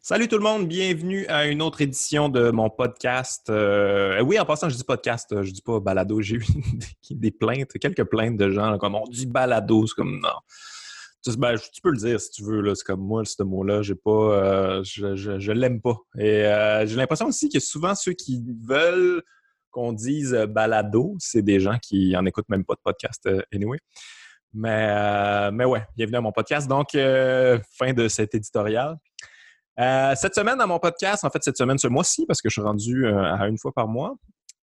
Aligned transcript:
Salut 0.00 0.28
tout 0.28 0.38
le 0.38 0.44
monde, 0.44 0.68
bienvenue 0.68 1.26
à 1.26 1.46
une 1.46 1.60
autre 1.60 1.80
édition 1.80 2.28
de 2.28 2.50
mon 2.50 2.70
podcast. 2.70 3.50
Euh, 3.50 4.20
oui, 4.22 4.38
en 4.38 4.44
passant, 4.44 4.68
je 4.68 4.76
dis 4.76 4.84
podcast, 4.84 5.42
je 5.42 5.50
dis 5.50 5.60
pas 5.60 5.80
balado. 5.80 6.20
J'ai 6.22 6.36
eu 6.36 6.44
des 7.10 7.32
plaintes, 7.32 7.72
quelques 7.80 8.04
plaintes 8.04 8.36
de 8.36 8.48
gens 8.48 8.78
comme 8.78 8.94
on 8.94 9.04
dit 9.08 9.26
balado, 9.26 9.86
c'est 9.88 9.94
comme 9.94 10.20
non. 10.20 10.28
Tu, 11.24 11.36
ben, 11.36 11.56
peux 11.82 11.90
le 11.90 11.96
dire 11.96 12.20
si 12.20 12.30
tu 12.30 12.44
veux, 12.44 12.74
c'est 12.76 12.84
comme 12.84 13.00
moi, 13.00 13.24
ce 13.24 13.42
mot-là, 13.42 13.82
j'ai 13.82 13.96
pas, 13.96 14.10
euh, 14.10 14.84
je, 14.84 15.16
je, 15.16 15.52
l'aime 15.52 15.80
pas. 15.80 15.98
Et 16.16 16.46
euh, 16.46 16.86
j'ai 16.86 16.96
l'impression 16.96 17.26
aussi 17.26 17.48
que 17.48 17.58
souvent 17.58 17.96
ceux 17.96 18.12
qui 18.12 18.40
veulent 18.66 19.20
qu'on 19.72 19.92
dise 19.92 20.32
balado, 20.48 21.16
c'est 21.18 21.42
des 21.42 21.58
gens 21.58 21.76
qui 21.82 22.16
en 22.16 22.24
écoutent 22.24 22.48
même 22.48 22.64
pas 22.64 22.74
de 22.74 22.80
podcast 22.84 23.28
anyway. 23.52 23.78
Mais, 24.54 25.50
mais 25.50 25.64
ouais, 25.64 25.84
bienvenue 25.96 26.18
à 26.18 26.20
mon 26.20 26.32
podcast. 26.32 26.68
Donc, 26.68 26.92
fin 26.92 27.92
de 27.92 28.06
cet 28.06 28.36
éditorial. 28.36 28.96
Euh, 29.78 30.14
cette 30.16 30.34
semaine, 30.34 30.58
dans 30.58 30.66
mon 30.66 30.80
podcast, 30.80 31.24
en 31.24 31.30
fait, 31.30 31.42
cette 31.44 31.56
semaine, 31.56 31.78
ce 31.78 31.86
mois-ci, 31.86 32.26
parce 32.26 32.42
que 32.42 32.48
je 32.48 32.54
suis 32.54 32.62
rendu 32.62 33.06
euh, 33.06 33.22
à 33.22 33.46
une 33.46 33.58
fois 33.58 33.72
par 33.72 33.86
mois, 33.86 34.16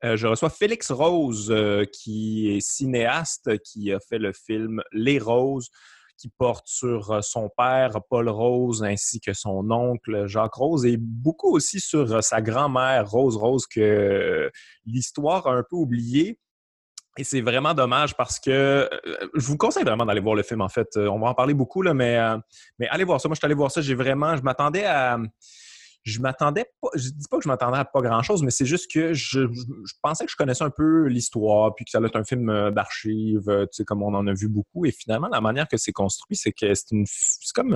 euh, 0.04 0.18
je 0.18 0.28
reçois 0.28 0.50
Félix 0.50 0.92
Rose, 0.92 1.54
qui 1.94 2.50
est 2.50 2.60
cinéaste, 2.60 3.58
qui 3.60 3.94
a 3.94 4.00
fait 4.00 4.20
le 4.20 4.34
film 4.34 4.82
Les 4.92 5.18
Roses, 5.20 5.70
qui 6.18 6.30
porte 6.30 6.68
sur 6.68 7.24
son 7.24 7.50
père, 7.58 8.00
Paul 8.10 8.28
Rose, 8.30 8.84
ainsi 8.84 9.22
que 9.22 9.34
son 9.34 9.72
oncle, 9.72 10.28
Jacques 10.28 10.54
Rose, 10.54 10.86
et 10.86 10.98
beaucoup 10.98 11.56
aussi 11.56 11.80
sur 11.80 12.24
sa 12.24 12.42
grand-mère, 12.42 13.10
Rose 13.10 13.38
Rose, 13.38 13.66
que 13.68 14.52
l'histoire 14.86 15.48
a 15.48 15.54
un 15.54 15.64
peu 15.64 15.78
oubliée. 15.78 16.40
Et 17.18 17.24
c'est 17.24 17.42
vraiment 17.42 17.74
dommage 17.74 18.16
parce 18.16 18.40
que 18.40 18.52
euh, 18.52 18.90
je 19.34 19.46
vous 19.48 19.58
conseille 19.58 19.84
vraiment 19.84 20.06
d'aller 20.06 20.20
voir 20.20 20.36
le 20.36 20.44
film, 20.44 20.62
en 20.62 20.70
fait. 20.70 20.90
Euh, 20.98 21.08
on 21.08 21.20
va 21.20 21.30
en 21.30 21.34
parler 21.34 21.54
beaucoup, 21.54 21.82
là, 21.82 21.94
mais, 21.94 22.18
euh, 22.18 22.38
mais 22.78 22.88
allez 22.90 23.06
voir 23.06 23.22
ça. 23.22 23.30
Moi, 23.30 23.36
je 23.36 23.40
suis 23.40 23.46
allé 23.46 23.56
voir 23.56 23.72
ça. 23.72 23.82
J'ai 23.82 23.96
vraiment, 23.96 24.36
je 24.36 24.42
m'attendais 24.42 24.84
à. 24.84 25.18
Je 26.04 26.20
m'attendais 26.20 26.66
pas, 26.82 26.90
je 26.94 27.10
dis 27.10 27.28
pas 27.32 27.38
que 27.38 27.44
je 27.44 27.48
m'attendais 27.48 27.80
à 27.80 27.86
pas 27.86 28.00
grand 28.02 28.22
chose, 28.22 28.44
mais 28.44 28.52
c'est 28.52 28.68
juste 28.68 28.92
que 28.94 29.14
je, 29.16 29.40
pensais 30.04 30.26
que 30.26 30.32
je 30.32 30.36
connaissais 30.36 30.64
un 30.64 30.70
peu 30.70 31.08
l'histoire, 31.08 31.74
puis 31.74 31.84
que 31.84 31.90
ça 31.90 31.98
allait 31.98 32.10
être 32.10 32.16
un 32.16 32.24
film 32.24 32.70
d'archives, 32.70 33.48
tu 33.48 33.68
sais, 33.72 33.86
comme 33.86 34.04
on 34.04 34.14
en 34.14 34.28
a 34.28 34.34
vu 34.34 34.48
beaucoup. 34.48 34.86
Et 34.86 34.92
finalement, 34.92 35.30
la 35.30 35.42
manière 35.42 35.68
que 35.68 35.78
c'est 35.78 35.94
construit, 35.94 36.38
c'est 36.38 36.52
que 36.52 36.76
c'est 36.76 36.92
une, 36.92 37.06
c'est 37.08 37.52
comme, 37.56 37.74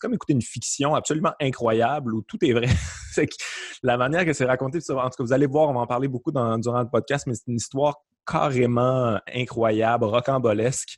comme 0.00 0.14
écouter 0.14 0.34
une 0.34 0.42
fiction 0.42 0.94
absolument 0.94 1.32
incroyable 1.40 2.14
où 2.14 2.22
tout 2.22 2.38
est 2.44 2.52
vrai. 2.52 2.68
la 3.82 3.96
manière 3.96 4.24
que 4.24 4.34
c'est 4.34 4.44
raconté, 4.44 4.78
en 4.90 5.10
tout 5.10 5.16
cas, 5.16 5.24
vous 5.24 5.32
allez 5.32 5.46
voir, 5.46 5.68
on 5.68 5.74
va 5.74 5.80
en 5.80 5.86
parler 5.88 6.06
beaucoup 6.06 6.30
dans, 6.30 6.56
durant 6.58 6.80
le 6.80 6.88
podcast, 6.88 7.26
mais 7.26 7.34
c'est 7.34 7.48
une 7.48 7.56
histoire 7.56 7.96
carrément 8.26 9.18
incroyable, 9.32 10.04
rocambolesque. 10.04 10.96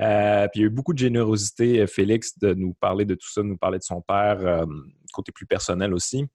Euh, 0.00 0.48
puis 0.48 0.60
il 0.60 0.62
y 0.62 0.64
a 0.64 0.66
eu 0.66 0.70
beaucoup 0.70 0.92
de 0.92 0.98
générosité, 0.98 1.80
euh, 1.80 1.86
Félix, 1.86 2.38
de 2.38 2.54
nous 2.54 2.74
parler 2.74 3.04
de 3.04 3.14
tout 3.14 3.30
ça, 3.30 3.42
de 3.42 3.46
nous 3.46 3.58
parler 3.58 3.78
de 3.78 3.84
son 3.84 4.00
père, 4.00 4.38
euh, 4.40 4.64
côté 5.12 5.32
plus 5.32 5.46
personnel 5.46 5.92
aussi. 5.92 6.26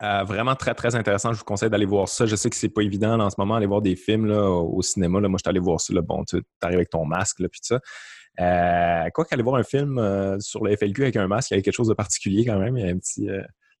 vraiment 0.00 0.54
très, 0.54 0.74
très 0.74 0.94
intéressant. 0.94 1.32
Je 1.32 1.38
vous 1.38 1.44
conseille 1.44 1.70
d'aller 1.70 1.86
voir 1.86 2.08
ça. 2.08 2.24
Je 2.24 2.36
sais 2.36 2.48
que 2.50 2.56
c'est 2.56 2.68
pas 2.68 2.82
évident 2.82 3.18
en 3.18 3.30
ce 3.30 3.34
moment, 3.38 3.56
aller 3.56 3.66
voir 3.66 3.82
des 3.82 3.96
films 3.96 4.30
au 4.30 4.80
cinéma. 4.80 5.20
Moi, 5.20 5.38
je 5.38 5.42
suis 5.42 5.50
allé 5.50 5.58
voir 5.58 5.80
ça. 5.80 5.92
Bon, 6.00 6.24
tu 6.24 6.40
arrives 6.62 6.76
avec 6.76 6.90
ton 6.90 7.04
masque, 7.04 7.38
puis 7.38 7.60
tout 7.60 7.74
ça. 7.74 9.10
quoi 9.12 9.24
qu'aller 9.24 9.42
voir 9.42 9.56
un 9.56 9.64
film 9.64 9.98
sur 10.40 10.62
le 10.62 10.76
FLQ 10.76 11.02
avec 11.02 11.16
un 11.16 11.26
masque, 11.26 11.50
il 11.50 11.56
y 11.56 11.58
a 11.58 11.62
quelque 11.62 11.74
chose 11.74 11.88
de 11.88 11.94
particulier 11.94 12.44
quand 12.44 12.60
même. 12.60 12.76
Il 12.76 12.86
y 12.86 12.88
un 12.88 12.98
petit, 12.98 13.28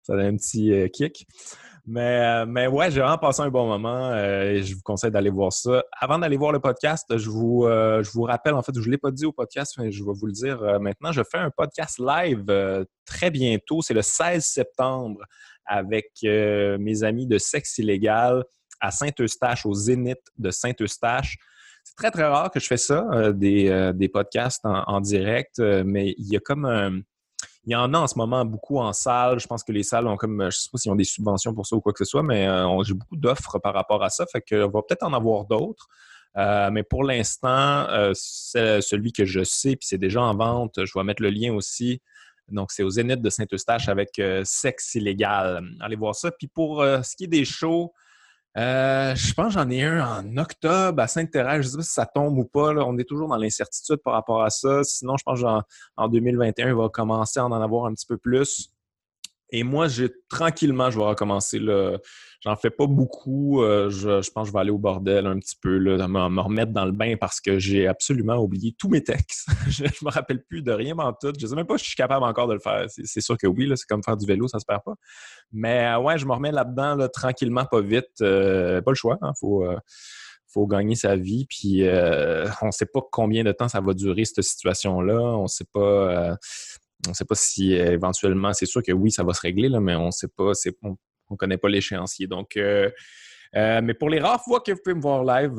ça 0.02 0.14
a 0.14 0.16
un 0.16 0.36
petit 0.36 0.90
kick. 0.92 1.24
Mais, 1.90 2.20
euh, 2.20 2.44
mais 2.46 2.66
ouais, 2.66 2.90
j'ai 2.90 3.00
vraiment 3.00 3.16
passé 3.16 3.40
un 3.40 3.48
bon 3.48 3.66
moment 3.66 4.10
euh, 4.10 4.50
et 4.50 4.62
je 4.62 4.74
vous 4.74 4.82
conseille 4.82 5.10
d'aller 5.10 5.30
voir 5.30 5.54
ça. 5.54 5.82
Avant 5.98 6.18
d'aller 6.18 6.36
voir 6.36 6.52
le 6.52 6.60
podcast, 6.60 7.16
je 7.16 7.30
vous, 7.30 7.64
euh, 7.64 8.02
je 8.02 8.10
vous 8.10 8.24
rappelle, 8.24 8.52
en 8.52 8.62
fait, 8.62 8.78
je 8.78 8.84
ne 8.84 8.90
l'ai 8.90 8.98
pas 8.98 9.10
dit 9.10 9.24
au 9.24 9.32
podcast, 9.32 9.74
mais 9.78 9.90
je 9.90 10.04
vais 10.04 10.12
vous 10.12 10.26
le 10.26 10.32
dire 10.32 10.60
maintenant. 10.80 11.12
Je 11.12 11.22
fais 11.22 11.38
un 11.38 11.48
podcast 11.48 11.98
live 11.98 12.44
très 13.06 13.30
bientôt. 13.30 13.80
C'est 13.80 13.94
le 13.94 14.02
16 14.02 14.44
septembre 14.44 15.20
avec 15.64 16.10
mes 16.22 17.04
amis 17.04 17.26
de 17.26 17.38
Sexe 17.38 17.78
Illégal 17.78 18.44
à 18.80 18.90
Saint-Eustache, 18.90 19.64
au 19.64 19.72
Zénith 19.72 20.20
de 20.36 20.50
Saint-Eustache. 20.50 21.38
C'est 21.84 21.96
très, 21.96 22.10
très 22.10 22.24
rare 22.24 22.50
que 22.50 22.60
je 22.60 22.66
fais 22.66 22.76
ça, 22.76 23.32
des, 23.32 23.92
des 23.94 24.08
podcasts 24.10 24.66
en, 24.66 24.82
en 24.86 25.00
direct, 25.00 25.58
mais 25.58 26.14
il 26.18 26.30
y 26.30 26.36
a 26.36 26.40
comme 26.40 26.66
un 26.66 27.00
il 27.68 27.72
y 27.72 27.76
en 27.76 27.92
a 27.92 27.98
en 27.98 28.06
ce 28.06 28.16
moment 28.16 28.46
beaucoup 28.46 28.78
en 28.78 28.94
salle. 28.94 29.38
Je 29.38 29.46
pense 29.46 29.62
que 29.62 29.72
les 29.72 29.82
salles 29.82 30.06
ont 30.06 30.16
comme, 30.16 30.50
je 30.50 30.56
sais 30.56 30.70
pas 30.72 30.78
s'ils 30.78 30.90
ont 30.90 30.96
des 30.96 31.04
subventions 31.04 31.52
pour 31.52 31.66
ça 31.66 31.76
ou 31.76 31.82
quoi 31.82 31.92
que 31.92 31.98
ce 31.98 32.06
soit, 32.06 32.22
mais 32.22 32.48
euh, 32.48 32.82
j'ai 32.82 32.94
beaucoup 32.94 33.16
d'offres 33.16 33.58
par 33.58 33.74
rapport 33.74 34.02
à 34.02 34.08
ça. 34.08 34.24
Fait 34.24 34.40
qu'on 34.40 34.70
va 34.70 34.80
peut-être 34.80 35.02
en 35.02 35.12
avoir 35.12 35.44
d'autres. 35.44 35.86
Euh, 36.38 36.70
mais 36.72 36.82
pour 36.82 37.04
l'instant, 37.04 37.86
euh, 37.90 38.12
celui 38.14 39.12
que 39.12 39.26
je 39.26 39.44
sais, 39.44 39.76
puis 39.76 39.86
c'est 39.86 39.98
déjà 39.98 40.22
en 40.22 40.34
vente. 40.34 40.82
Je 40.82 40.90
vais 40.98 41.04
mettre 41.04 41.22
le 41.22 41.28
lien 41.28 41.52
aussi. 41.52 42.00
Donc, 42.50 42.72
c'est 42.72 42.82
au 42.82 42.88
Zénith 42.88 43.20
de 43.20 43.28
Saint-Eustache 43.28 43.90
avec 43.90 44.18
Sexe 44.44 44.94
illégal. 44.94 45.62
Allez 45.80 45.96
voir 45.96 46.14
ça. 46.14 46.30
Puis 46.30 46.46
pour 46.46 46.82
ce 46.82 47.16
qui 47.16 47.24
est 47.24 47.28
des 47.28 47.44
shows, 47.44 47.92
euh, 48.58 49.14
je 49.14 49.32
pense 49.34 49.54
que 49.54 49.60
j'en 49.60 49.70
ai 49.70 49.84
un 49.84 50.04
en 50.04 50.36
octobre 50.36 51.00
à 51.00 51.06
Sainte-Thérèse. 51.06 51.62
Je 51.62 51.66
ne 51.66 51.70
sais 51.70 51.76
pas 51.76 51.82
si 51.82 51.92
ça 51.92 52.06
tombe 52.06 52.36
ou 52.38 52.44
pas. 52.44 52.74
On 52.74 52.98
est 52.98 53.04
toujours 53.04 53.28
dans 53.28 53.36
l'incertitude 53.36 53.98
par 53.98 54.14
rapport 54.14 54.42
à 54.42 54.50
ça. 54.50 54.82
Sinon, 54.82 55.16
je 55.16 55.22
pense 55.22 55.40
qu'en 55.40 56.08
2021, 56.08 56.68
il 56.68 56.74
va 56.74 56.88
commencer 56.88 57.38
à 57.38 57.44
en 57.44 57.52
avoir 57.52 57.86
un 57.86 57.94
petit 57.94 58.06
peu 58.06 58.16
plus. 58.16 58.72
Et 59.50 59.62
moi, 59.62 59.88
j'ai 59.88 60.10
tranquillement, 60.28 60.90
je 60.90 60.98
vais 60.98 61.04
recommencer. 61.04 61.58
J'en 62.40 62.54
fais 62.56 62.70
pas 62.70 62.86
beaucoup. 62.86 63.62
Euh, 63.62 63.88
je, 63.88 64.30
pense 64.30 64.44
que 64.44 64.48
je 64.48 64.52
vais 64.52 64.60
aller 64.60 64.70
au 64.70 64.78
bordel 64.78 65.26
un 65.26 65.38
petit 65.38 65.56
peu, 65.60 65.78
là, 65.78 66.06
me, 66.06 66.40
remettre 66.40 66.72
dans 66.72 66.84
le 66.84 66.92
bain 66.92 67.16
parce 67.18 67.40
que 67.40 67.58
j'ai 67.58 67.86
absolument 67.86 68.36
oublié 68.36 68.74
tous 68.78 68.88
mes 68.88 69.02
textes. 69.02 69.48
je, 69.68 69.84
ne 69.84 69.88
me 70.02 70.10
rappelle 70.10 70.44
plus 70.44 70.62
de 70.62 70.70
rien 70.70 70.96
en 70.98 71.12
tout. 71.12 71.32
Je 71.38 71.46
sais 71.46 71.54
même 71.54 71.66
pas 71.66 71.78
si 71.78 71.84
je 71.84 71.90
suis 71.90 71.96
capable 71.96 72.24
encore 72.24 72.46
de 72.46 72.54
le 72.54 72.60
faire. 72.60 72.86
C'est 72.88 73.20
sûr 73.20 73.38
que 73.38 73.46
oui, 73.46 73.70
c'est 73.74 73.86
comme 73.88 74.02
faire 74.02 74.16
du 74.16 74.26
vélo, 74.26 74.48
ça 74.48 74.58
se 74.58 74.66
perd 74.66 74.82
pas. 74.84 74.94
Mais 75.50 75.86
euh, 75.86 75.98
ouais, 75.98 76.18
je 76.18 76.26
me 76.26 76.32
remets 76.32 76.52
là-dedans 76.52 77.08
tranquillement, 77.12 77.64
pas 77.64 77.80
vite. 77.80 78.20
Euh, 78.20 78.82
pas 78.82 78.90
le 78.90 78.96
choix. 78.96 79.16
Hein. 79.22 79.32
faut 79.40 79.64
faut 80.50 80.66
gagner 80.66 80.94
sa 80.94 81.16
vie. 81.16 81.46
Puis 81.48 81.82
on 82.62 82.66
ne 82.66 82.70
sait 82.70 82.86
pas 82.86 83.00
combien 83.10 83.44
de 83.44 83.52
temps 83.52 83.68
ça 83.68 83.80
va 83.80 83.94
durer 83.94 84.26
cette 84.26 84.44
situation-là. 84.44 85.20
On 85.20 85.42
ne 85.42 85.48
sait 85.48 85.66
pas. 85.72 86.36
On 87.06 87.10
ne 87.10 87.14
sait 87.14 87.24
pas 87.24 87.34
si 87.34 87.78
euh, 87.78 87.92
éventuellement, 87.92 88.52
c'est 88.52 88.66
sûr 88.66 88.82
que 88.82 88.92
oui, 88.92 89.10
ça 89.10 89.22
va 89.22 89.32
se 89.32 89.40
régler, 89.40 89.68
mais 89.80 89.94
on 89.94 90.06
ne 90.06 90.10
sait 90.10 90.28
pas, 90.28 90.52
on 90.82 90.96
ne 91.30 91.36
connaît 91.36 91.58
pas 91.58 91.68
l'échéancier. 91.68 92.26
Donc, 92.26 92.56
euh, 92.56 92.90
euh, 93.56 93.80
mais 93.82 93.94
pour 93.94 94.10
les 94.10 94.18
rares 94.18 94.42
fois 94.42 94.60
que 94.60 94.72
vous 94.72 94.78
pouvez 94.84 94.96
me 94.96 95.00
voir 95.00 95.24
live, 95.24 95.54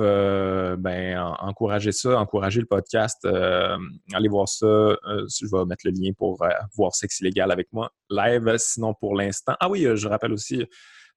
ben, 0.80 1.36
encouragez 1.40 1.92
ça, 1.92 2.20
encouragez 2.20 2.60
le 2.60 2.68
podcast. 2.68 3.26
allez 3.26 4.30
voir 4.30 4.48
ça. 4.48 4.68
je 4.68 5.46
vais 5.46 5.66
mettre 5.66 5.86
le 5.86 5.92
lien 5.92 6.12
pour 6.16 6.38
voir 6.76 6.94
Sexe 6.94 7.22
illégal 7.22 7.52
avec 7.52 7.68
moi 7.72 7.92
live. 8.10 8.56
Sinon, 8.58 8.94
pour 8.94 9.16
l'instant. 9.16 9.56
Ah 9.60 9.70
oui, 9.70 9.88
je 9.96 10.08
rappelle 10.08 10.34
aussi. 10.34 10.66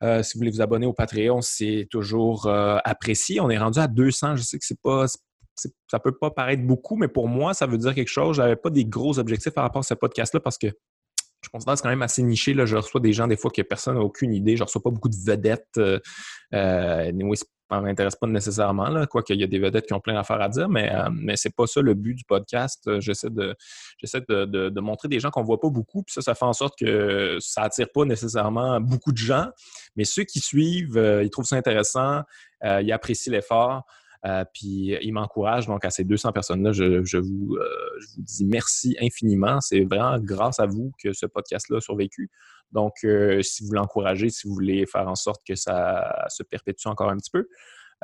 si 0.00 0.34
vous 0.34 0.38
voulez 0.38 0.50
vous 0.50 0.62
abonner 0.62 0.86
au 0.86 0.94
Patreon, 0.94 1.42
c'est 1.42 1.88
toujours 1.90 2.46
apprécié. 2.48 3.38
On 3.40 3.50
est 3.50 3.58
rendu 3.58 3.78
à 3.78 3.86
200. 3.86 4.36
Je 4.36 4.42
sais 4.42 4.58
que 4.58 4.64
c'est 4.64 4.80
pas, 4.80 5.04
ça 5.54 5.98
peut 5.98 6.16
pas 6.16 6.30
paraître 6.30 6.62
beaucoup, 6.62 6.96
mais 6.96 7.08
pour 7.08 7.28
moi, 7.28 7.54
ça 7.54 7.66
veut 7.66 7.78
dire 7.78 7.94
quelque 7.94 8.08
chose. 8.08 8.36
Je 8.36 8.42
n'avais 8.42 8.56
pas 8.56 8.70
des 8.70 8.84
gros 8.84 9.18
objectifs 9.18 9.52
par 9.52 9.64
rapport 9.64 9.80
à 9.80 9.84
ce 9.84 9.94
podcast-là 9.94 10.40
parce 10.40 10.58
que 10.58 10.68
je 11.42 11.48
considère 11.50 11.74
que 11.74 11.78
c'est 11.78 11.82
quand 11.82 11.90
même 11.90 12.02
assez 12.02 12.22
niché. 12.22 12.54
Là. 12.54 12.66
Je 12.66 12.76
reçois 12.76 13.00
des 13.00 13.12
gens, 13.12 13.26
des 13.26 13.36
fois, 13.36 13.50
que 13.50 13.62
personne 13.62 13.96
n'a 13.96 14.00
aucune 14.00 14.32
idée. 14.32 14.56
Je 14.56 14.62
reçois 14.62 14.82
pas 14.82 14.90
beaucoup 14.90 15.08
de 15.08 15.16
vedettes. 15.16 15.66
Euh, 15.76 15.98
euh, 16.54 17.34
ça 17.70 17.80
ne 17.80 17.86
m'intéresse 17.86 18.16
pas 18.16 18.26
nécessairement, 18.26 18.90
là, 18.90 19.06
quoi 19.06 19.22
qu'il 19.22 19.40
y 19.40 19.44
a 19.44 19.46
des 19.46 19.58
vedettes 19.58 19.86
qui 19.86 19.94
ont 19.94 20.00
plein 20.00 20.12
d'affaires 20.12 20.42
à 20.42 20.50
dire, 20.50 20.68
mais, 20.68 20.94
euh, 20.94 21.08
mais 21.10 21.36
ce 21.36 21.48
n'est 21.48 21.52
pas 21.56 21.66
ça 21.66 21.80
le 21.80 21.94
but 21.94 22.14
du 22.14 22.24
podcast. 22.24 23.00
J'essaie 23.00 23.30
de, 23.30 23.56
j'essaie 23.96 24.20
de, 24.28 24.80
montrer 24.80 25.08
des 25.08 25.20
gens 25.20 25.30
qu'on 25.30 25.40
ne 25.40 25.46
voit 25.46 25.58
pas 25.58 25.70
beaucoup, 25.70 26.02
puis 26.02 26.12
ça, 26.12 26.20
ça 26.20 26.34
fait 26.34 26.44
en 26.44 26.52
sorte 26.52 26.78
que 26.78 27.38
ça 27.40 27.62
attire 27.62 27.86
pas 27.90 28.04
nécessairement 28.04 28.78
beaucoup 28.78 29.10
de 29.10 29.16
gens, 29.16 29.46
mais 29.96 30.04
ceux 30.04 30.24
qui 30.24 30.38
suivent, 30.40 31.00
ils 31.22 31.30
trouvent 31.30 31.46
ça 31.46 31.56
intéressant, 31.56 32.20
ils 32.62 32.92
apprécient 32.92 33.32
l'effort. 33.32 33.84
Euh, 34.24 34.44
puis 34.52 34.96
il 35.00 35.12
m'encourage. 35.12 35.66
Donc, 35.66 35.84
à 35.84 35.90
ces 35.90 36.04
200 36.04 36.32
personnes-là, 36.32 36.72
je, 36.72 36.84
vous, 36.84 36.94
euh, 36.94 37.02
je, 37.04 37.18
vous, 37.18 38.22
dis 38.22 38.44
merci 38.44 38.96
infiniment. 39.00 39.60
C'est 39.60 39.80
vraiment 39.80 40.18
grâce 40.18 40.60
à 40.60 40.66
vous 40.66 40.92
que 41.02 41.12
ce 41.12 41.26
podcast-là 41.26 41.78
a 41.78 41.80
survécu. 41.80 42.30
Donc, 42.70 42.92
euh, 43.04 43.42
si 43.42 43.64
vous 43.64 43.72
l'encouragez, 43.72 44.30
si 44.30 44.46
vous 44.46 44.54
voulez 44.54 44.86
faire 44.86 45.08
en 45.08 45.16
sorte 45.16 45.42
que 45.46 45.54
ça 45.54 46.26
se 46.28 46.42
perpétue 46.42 46.86
encore 46.86 47.10
un 47.10 47.16
petit 47.16 47.30
peu, 47.30 47.48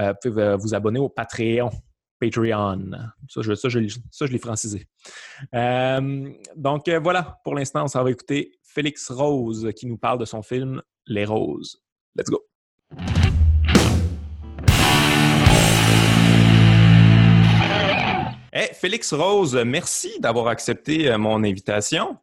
vous 0.00 0.12
pouvez 0.22 0.56
vous 0.60 0.74
abonner 0.74 1.00
au 1.00 1.08
Patreon. 1.08 1.70
Patreon. 2.20 2.90
Ça, 3.28 3.42
je, 3.42 3.54
ça, 3.54 3.68
je, 3.68 3.80
ça, 4.10 4.26
je 4.26 4.32
l'ai 4.32 4.38
francisé. 4.38 4.86
donc, 5.52 6.88
voilà, 6.88 7.40
pour 7.44 7.54
l'instant, 7.54 7.84
on 7.84 7.88
s'en 7.88 8.04
va 8.04 8.10
écouter 8.10 8.52
Félix 8.62 9.10
Rose 9.10 9.70
qui 9.74 9.86
nous 9.86 9.98
parle 9.98 10.18
de 10.18 10.24
son 10.24 10.42
film 10.42 10.82
Les 11.06 11.24
Roses. 11.24 11.82
Let's 12.16 12.30
go. 12.30 12.44
Félix 18.72 19.12
Rose, 19.12 19.54
merci 19.64 20.18
d'avoir 20.20 20.48
accepté 20.48 21.10
euh, 21.10 21.18
mon 21.18 21.42
invitation. 21.44 22.16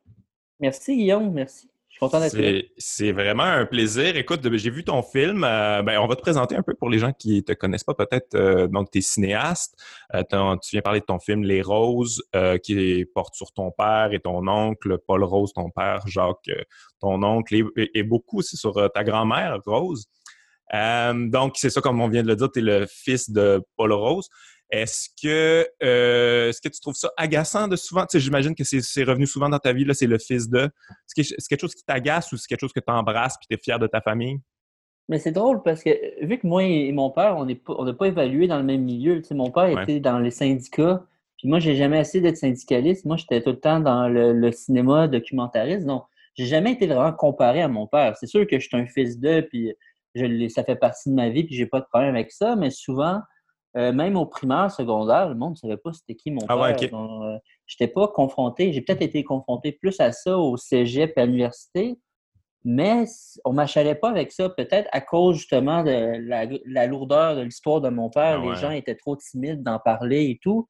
Merci, 0.60 0.96
Guillaume. 0.96 1.32
Merci. 1.32 1.70
Je 1.96 2.00
suis 2.00 2.12
content 2.12 2.20
d'être 2.20 2.38
là. 2.38 2.62
C'est 2.78 3.14
vraiment 3.14 3.44
un 3.44 3.66
plaisir. 3.66 4.18
Écoute, 4.18 4.42
j'ai 4.58 4.70
vu 4.70 4.84
ton 4.84 5.02
film. 5.02 5.46
Euh, 5.46 5.82
ben, 5.82 5.98
on 6.00 6.08
va 6.08 6.18
te 6.18 6.22
présenter 6.22 6.54
un 6.54 6.62
peu 6.62 6.74
pour 6.74 6.90
les 6.90 7.00
gens 7.00 7.14
qui 7.14 7.42
te 7.42 7.54
connaissent 7.54 7.86
pas 7.86 7.94
peut-être. 7.94 8.36
Euh, 8.36 8.68
donc, 8.68 8.92
tu 8.92 8.98
es 8.98 9.02
cinéaste. 9.02 9.82
Euh, 10.14 10.22
tu 10.62 10.72
viens 10.74 10.82
parler 10.82 11.00
de 11.00 11.06
ton 11.06 11.20
film 11.20 11.44
Les 11.44 11.62
Roses, 11.62 12.22
qui 12.64 13.06
porte 13.16 13.36
sur 13.36 13.54
ton 13.54 13.72
père 13.72 14.10
et 14.12 14.20
ton 14.20 14.46
oncle, 14.46 14.98
Paul 15.08 15.24
Rose, 15.24 15.54
ton 15.54 15.70
père, 15.70 16.06
Jacques, 16.06 16.52
ton 17.00 17.24
oncle, 17.24 17.56
et, 17.78 18.04
beaucoup 18.04 18.40
aussi 18.40 18.58
sur 18.58 18.92
ta 18.94 19.06
grand-mère, 19.06 19.60
Rose. 19.66 20.08
donc, 20.74 21.54
c'est 21.56 21.70
ça, 21.70 21.80
comme 21.80 22.02
on 22.02 22.10
vient 22.10 22.24
de 22.24 22.28
le 22.28 22.36
dire, 22.36 22.52
tu 22.52 22.60
es 22.60 22.62
le 22.62 22.88
fils 22.88 23.30
de 23.30 23.62
Paul 23.78 23.94
Rose. 23.94 24.28
Est-ce 24.72 25.10
que, 25.22 25.68
euh, 25.84 26.50
est-ce 26.50 26.60
que 26.60 26.70
tu 26.70 26.80
trouves 26.82 26.96
ça 26.96 27.12
agaçant 27.18 27.68
de 27.68 27.76
souvent, 27.76 28.02
tu 28.02 28.14
sais, 28.14 28.20
j'imagine 28.20 28.56
que 28.56 28.64
c'est 28.64 29.04
revenu 29.04 29.28
souvent 29.28 29.48
dans 29.48 29.60
ta 29.60 29.74
vie, 29.74 29.86
là, 29.86 29.94
c'est 29.94 30.08
le 30.08 30.18
fils 30.18 30.50
de. 30.50 30.64
Est-ce 30.64 31.16
que 31.16 31.24
c'est 31.24 31.48
quelque 31.48 31.62
chose 31.62 31.76
qui 31.76 31.84
t'agace 31.84 32.32
ou 32.32 32.38
c'est 32.38 32.48
quelque 32.48 32.62
chose 32.62 32.74
que 32.74 32.80
tu 32.80 32.92
embrasses 32.92 33.38
puis 33.38 33.48
tu 33.48 33.56
es 33.56 33.60
fier 33.64 33.80
de 33.80 33.88
ta 33.88 34.02
famille? 34.02 34.40
Mais 35.08 35.20
c'est 35.20 35.32
drôle 35.32 35.62
parce 35.62 35.84
que 35.84 36.26
vu 36.26 36.40
que 36.40 36.48
moi 36.48 36.64
et 36.64 36.92
mon 36.92 37.12
père, 37.12 37.38
on 37.38 37.46
n'a 37.46 37.94
pas 37.94 38.08
évalué 38.08 38.48
dans 38.48 38.58
le 38.58 38.64
même 38.64 38.82
milieu. 38.82 39.22
Tu 39.22 39.28
sais, 39.28 39.36
mon 39.36 39.52
père 39.52 39.80
était 39.80 40.00
dans 40.00 40.18
les 40.18 40.32
syndicats, 40.32 41.06
puis 41.38 41.48
moi, 41.48 41.60
j'ai 41.60 41.76
jamais 41.76 42.00
essayé 42.00 42.22
d'être 42.22 42.38
syndicaliste. 42.38 43.06
Moi, 43.06 43.18
j'étais 43.18 43.42
tout 43.42 43.52
le 43.52 43.60
temps 43.60 43.80
dans 43.80 44.08
le, 44.08 44.52
cinéma 44.52 45.08
documentariste. 45.08 45.86
Donc, 45.86 46.06
j'ai 46.36 46.46
jamais 46.46 46.72
été 46.72 46.88
vraiment 46.88 47.14
comparé 47.14 47.62
à 47.62 47.68
mon 47.68 47.86
père. 47.86 48.16
C'est 48.18 48.28
sûr 48.28 48.48
que 48.48 48.58
je 48.58 48.68
suis 48.68 48.78
un 48.78 48.88
fils 48.88 49.20
de, 49.20 49.42
puis 49.42 49.74
je, 50.16 50.48
ça 50.50 50.64
fait 50.64 50.76
partie 50.76 51.10
de 51.10 51.14
ma 51.14 51.30
vie, 51.30 51.44
puis 51.44 51.56
j'ai 51.56 51.68
pas 51.68 51.82
de 51.82 51.86
problème 51.86 52.16
avec 52.16 52.32
ça, 52.32 52.56
mais 52.56 52.72
souvent, 52.72 53.22
euh, 53.78 53.92
même 53.92 54.16
au 54.16 54.26
primaire, 54.26 54.72
secondaire, 54.72 55.28
le 55.28 55.36
monde 55.36 55.52
ne 55.52 55.56
savait 55.58 55.78
pas 55.78 55.92
c'était 55.92 56.16
qui 56.16 56.32
mon 56.32 56.42
ah 56.48 56.56
père. 56.56 56.94
Euh, 56.94 57.38
je 57.66 57.76
n'étais 57.76 57.92
pas 57.92 58.08
confronté. 58.08 58.72
J'ai 58.72 58.82
peut-être 58.82 59.02
été 59.02 59.24
confronté 59.24 59.74
plus 59.74 60.00
à 60.00 60.14
ça 60.14 60.38
au 60.38 60.56
cégep 60.56 61.14
et 61.18 61.22
à 61.22 61.26
l'université, 61.26 62.00
mais 62.64 63.04
on 63.44 63.52
ne 63.52 63.56
m'achalait 63.56 63.96
pas 63.96 64.10
avec 64.10 64.32
ça. 64.32 64.50
Peut-être 64.50 64.88
à 64.94 65.02
cause 65.02 65.36
justement 65.38 65.84
de 65.84 66.18
la, 66.66 66.88
lourdeur 66.88 67.36
de 67.36 67.42
l'histoire 67.42 67.82
de 67.82 67.90
mon 67.90 68.10
père. 68.10 68.42
Ah 68.42 68.50
les 68.50 68.56
gens 68.56 68.72
étaient 68.72 68.96
trop 68.96 69.18
timides 69.18 69.62
d'en 69.62 69.80
parler 69.80 70.30
et 70.30 70.40
tout. 70.42 70.68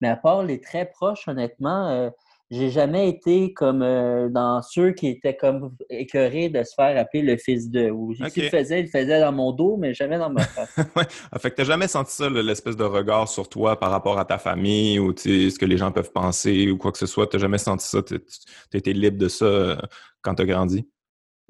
Mais 0.00 0.08
à 0.08 0.16
part 0.16 0.42
les 0.42 0.60
très 0.60 0.86
proches, 0.86 1.28
honnêtement, 1.28 1.88
euh, 1.88 2.10
j'ai 2.50 2.70
jamais 2.70 3.10
été 3.10 3.52
comme 3.52 3.82
euh, 3.82 4.28
dans 4.30 4.62
ceux 4.62 4.92
qui 4.92 5.08
étaient 5.08 5.36
comme 5.36 5.74
écœurés 5.90 6.48
de 6.48 6.62
se 6.62 6.74
faire 6.74 6.98
appeler 6.98 7.22
le 7.22 7.36
fils 7.36 7.70
de. 7.70 7.90
Ou 7.90 8.14
s'il 8.14 8.44
le 8.44 8.48
faisait, 8.48 8.80
il 8.80 8.84
le 8.84 8.90
faisait 8.90 9.20
dans 9.20 9.32
mon 9.32 9.52
dos, 9.52 9.76
mais 9.76 9.92
jamais 9.92 10.16
dans 10.18 10.30
ma 10.30 10.42
face. 10.44 10.74
ouais. 10.96 11.04
Fait 11.38 11.50
que 11.50 11.56
t'as 11.56 11.64
jamais 11.64 11.88
senti 11.88 12.12
ça, 12.12 12.30
l'espèce 12.30 12.76
de 12.76 12.84
regard 12.84 13.28
sur 13.28 13.48
toi 13.48 13.78
par 13.78 13.90
rapport 13.90 14.18
à 14.18 14.24
ta 14.24 14.38
famille 14.38 14.98
ou 14.98 15.14
ce 15.16 15.58
que 15.58 15.66
les 15.66 15.76
gens 15.76 15.92
peuvent 15.92 16.12
penser 16.12 16.70
ou 16.70 16.78
quoi 16.78 16.90
que 16.90 16.98
ce 16.98 17.06
soit? 17.06 17.26
T'as 17.26 17.38
jamais 17.38 17.58
senti 17.58 17.86
ça? 17.86 18.02
T'as 18.02 18.78
été 18.78 18.94
libre 18.94 19.18
de 19.18 19.28
ça 19.28 19.44
euh, 19.44 19.76
quand 20.22 20.34
t'as 20.34 20.46
grandi? 20.46 20.88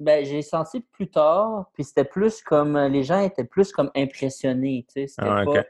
Ben, 0.01 0.25
j'ai 0.25 0.41
senti 0.41 0.79
plus 0.79 1.09
tard, 1.09 1.69
puis 1.73 1.83
c'était 1.83 2.05
plus 2.05 2.41
comme 2.41 2.77
les 2.77 3.03
gens 3.03 3.21
étaient 3.21 3.43
plus 3.43 3.71
comme 3.71 3.91
impressionnés, 3.95 4.85
tu 4.93 5.07
sais. 5.07 5.13
Ah, 5.17 5.43
pas 5.45 5.63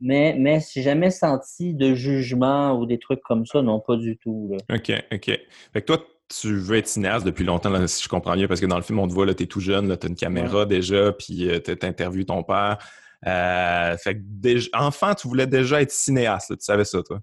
mais, 0.00 0.34
mais 0.38 0.60
j'ai 0.72 0.82
jamais 0.82 1.10
senti 1.10 1.74
de 1.74 1.94
jugement 1.94 2.78
ou 2.78 2.86
des 2.86 2.98
trucs 2.98 3.22
comme 3.22 3.46
ça, 3.46 3.62
non, 3.62 3.80
pas 3.80 3.96
du 3.96 4.16
tout. 4.16 4.56
OK, 4.72 4.92
OK. 5.12 5.24
Fait 5.24 5.80
que 5.80 5.86
toi, 5.86 5.98
tu 6.28 6.54
veux 6.56 6.76
être 6.76 6.86
cinéaste 6.86 7.24
depuis 7.24 7.44
longtemps, 7.44 7.86
si 7.86 8.04
je 8.04 8.08
comprends 8.08 8.34
bien, 8.34 8.46
parce 8.46 8.60
que 8.60 8.66
dans 8.66 8.76
le 8.76 8.82
film, 8.82 8.98
on 8.98 9.08
te 9.08 9.12
voit, 9.12 9.32
tu 9.34 9.42
es 9.42 9.46
tout 9.46 9.60
jeune, 9.60 9.96
tu 9.96 10.06
as 10.06 10.08
une 10.08 10.16
caméra 10.16 10.66
déjà, 10.66 11.12
puis 11.12 11.48
euh, 11.48 11.58
tu 11.60 11.74
interviewé 11.84 12.24
ton 12.24 12.42
père. 12.42 12.78
Euh, 13.26 13.96
fait 13.96 14.14
que 14.14 14.20
déjà, 14.22 14.68
enfant, 14.74 15.14
tu 15.14 15.26
voulais 15.26 15.46
déjà 15.46 15.82
être 15.82 15.90
cinéaste, 15.90 16.56
tu 16.56 16.64
savais 16.64 16.84
ça, 16.84 17.02
toi? 17.02 17.20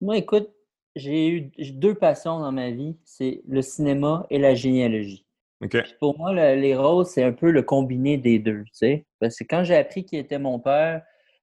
Moi, 0.00 0.18
écoute, 0.18 0.48
j'ai 0.94 1.28
eu 1.28 1.52
deux 1.72 1.94
passions 1.94 2.38
dans 2.40 2.52
ma 2.52 2.70
vie, 2.70 2.96
c'est 3.04 3.42
le 3.48 3.62
cinéma 3.62 4.26
et 4.30 4.38
la 4.38 4.54
généalogie. 4.54 5.26
Pour 6.00 6.18
moi, 6.18 6.32
les 6.32 6.76
rôles, 6.76 7.06
c'est 7.06 7.22
un 7.22 7.32
peu 7.32 7.50
le 7.50 7.62
combiné 7.62 8.16
des 8.18 8.38
deux, 8.38 8.64
tu 8.64 8.72
sais. 8.72 9.06
Parce 9.20 9.38
que 9.38 9.44
quand 9.44 9.62
j'ai 9.62 9.76
appris 9.76 10.04
qui 10.04 10.16
était 10.16 10.40
mon 10.40 10.58
père, 10.58 11.02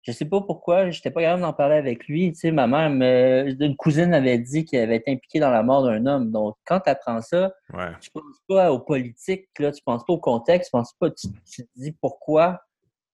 je 0.09 0.17
sais 0.17 0.25
pas 0.25 0.41
pourquoi, 0.41 0.89
j'étais 0.89 1.11
pas 1.11 1.21
capable 1.21 1.43
d'en 1.43 1.53
parler 1.53 1.75
avec 1.75 2.07
lui. 2.07 2.31
Tu 2.31 2.39
sais, 2.39 2.51
ma 2.51 2.65
mère, 2.65 2.89
une 2.89 3.75
cousine 3.75 4.13
avait 4.13 4.39
dit 4.39 4.65
qu'elle 4.65 4.83
avait 4.83 4.95
été 4.95 5.11
impliquée 5.11 5.39
dans 5.39 5.51
la 5.51 5.61
mort 5.61 5.83
d'un 5.83 6.05
homme. 6.07 6.31
Donc, 6.31 6.55
quand 6.65 6.79
tu 6.79 6.89
apprends 6.89 7.21
ça, 7.21 7.53
tu 8.01 8.09
penses 8.11 8.41
pas 8.47 8.71
aux 8.71 8.79
politiques, 8.79 9.47
là, 9.59 9.71
tu 9.71 9.83
penses 9.83 10.03
pas 10.03 10.13
au 10.13 10.17
contexte, 10.17 10.69
tu 10.69 10.71
penses 10.71 10.93
pas, 10.99 11.11
tu, 11.11 11.27
te 11.27 11.69
dis 11.75 11.91
pourquoi. 11.91 12.61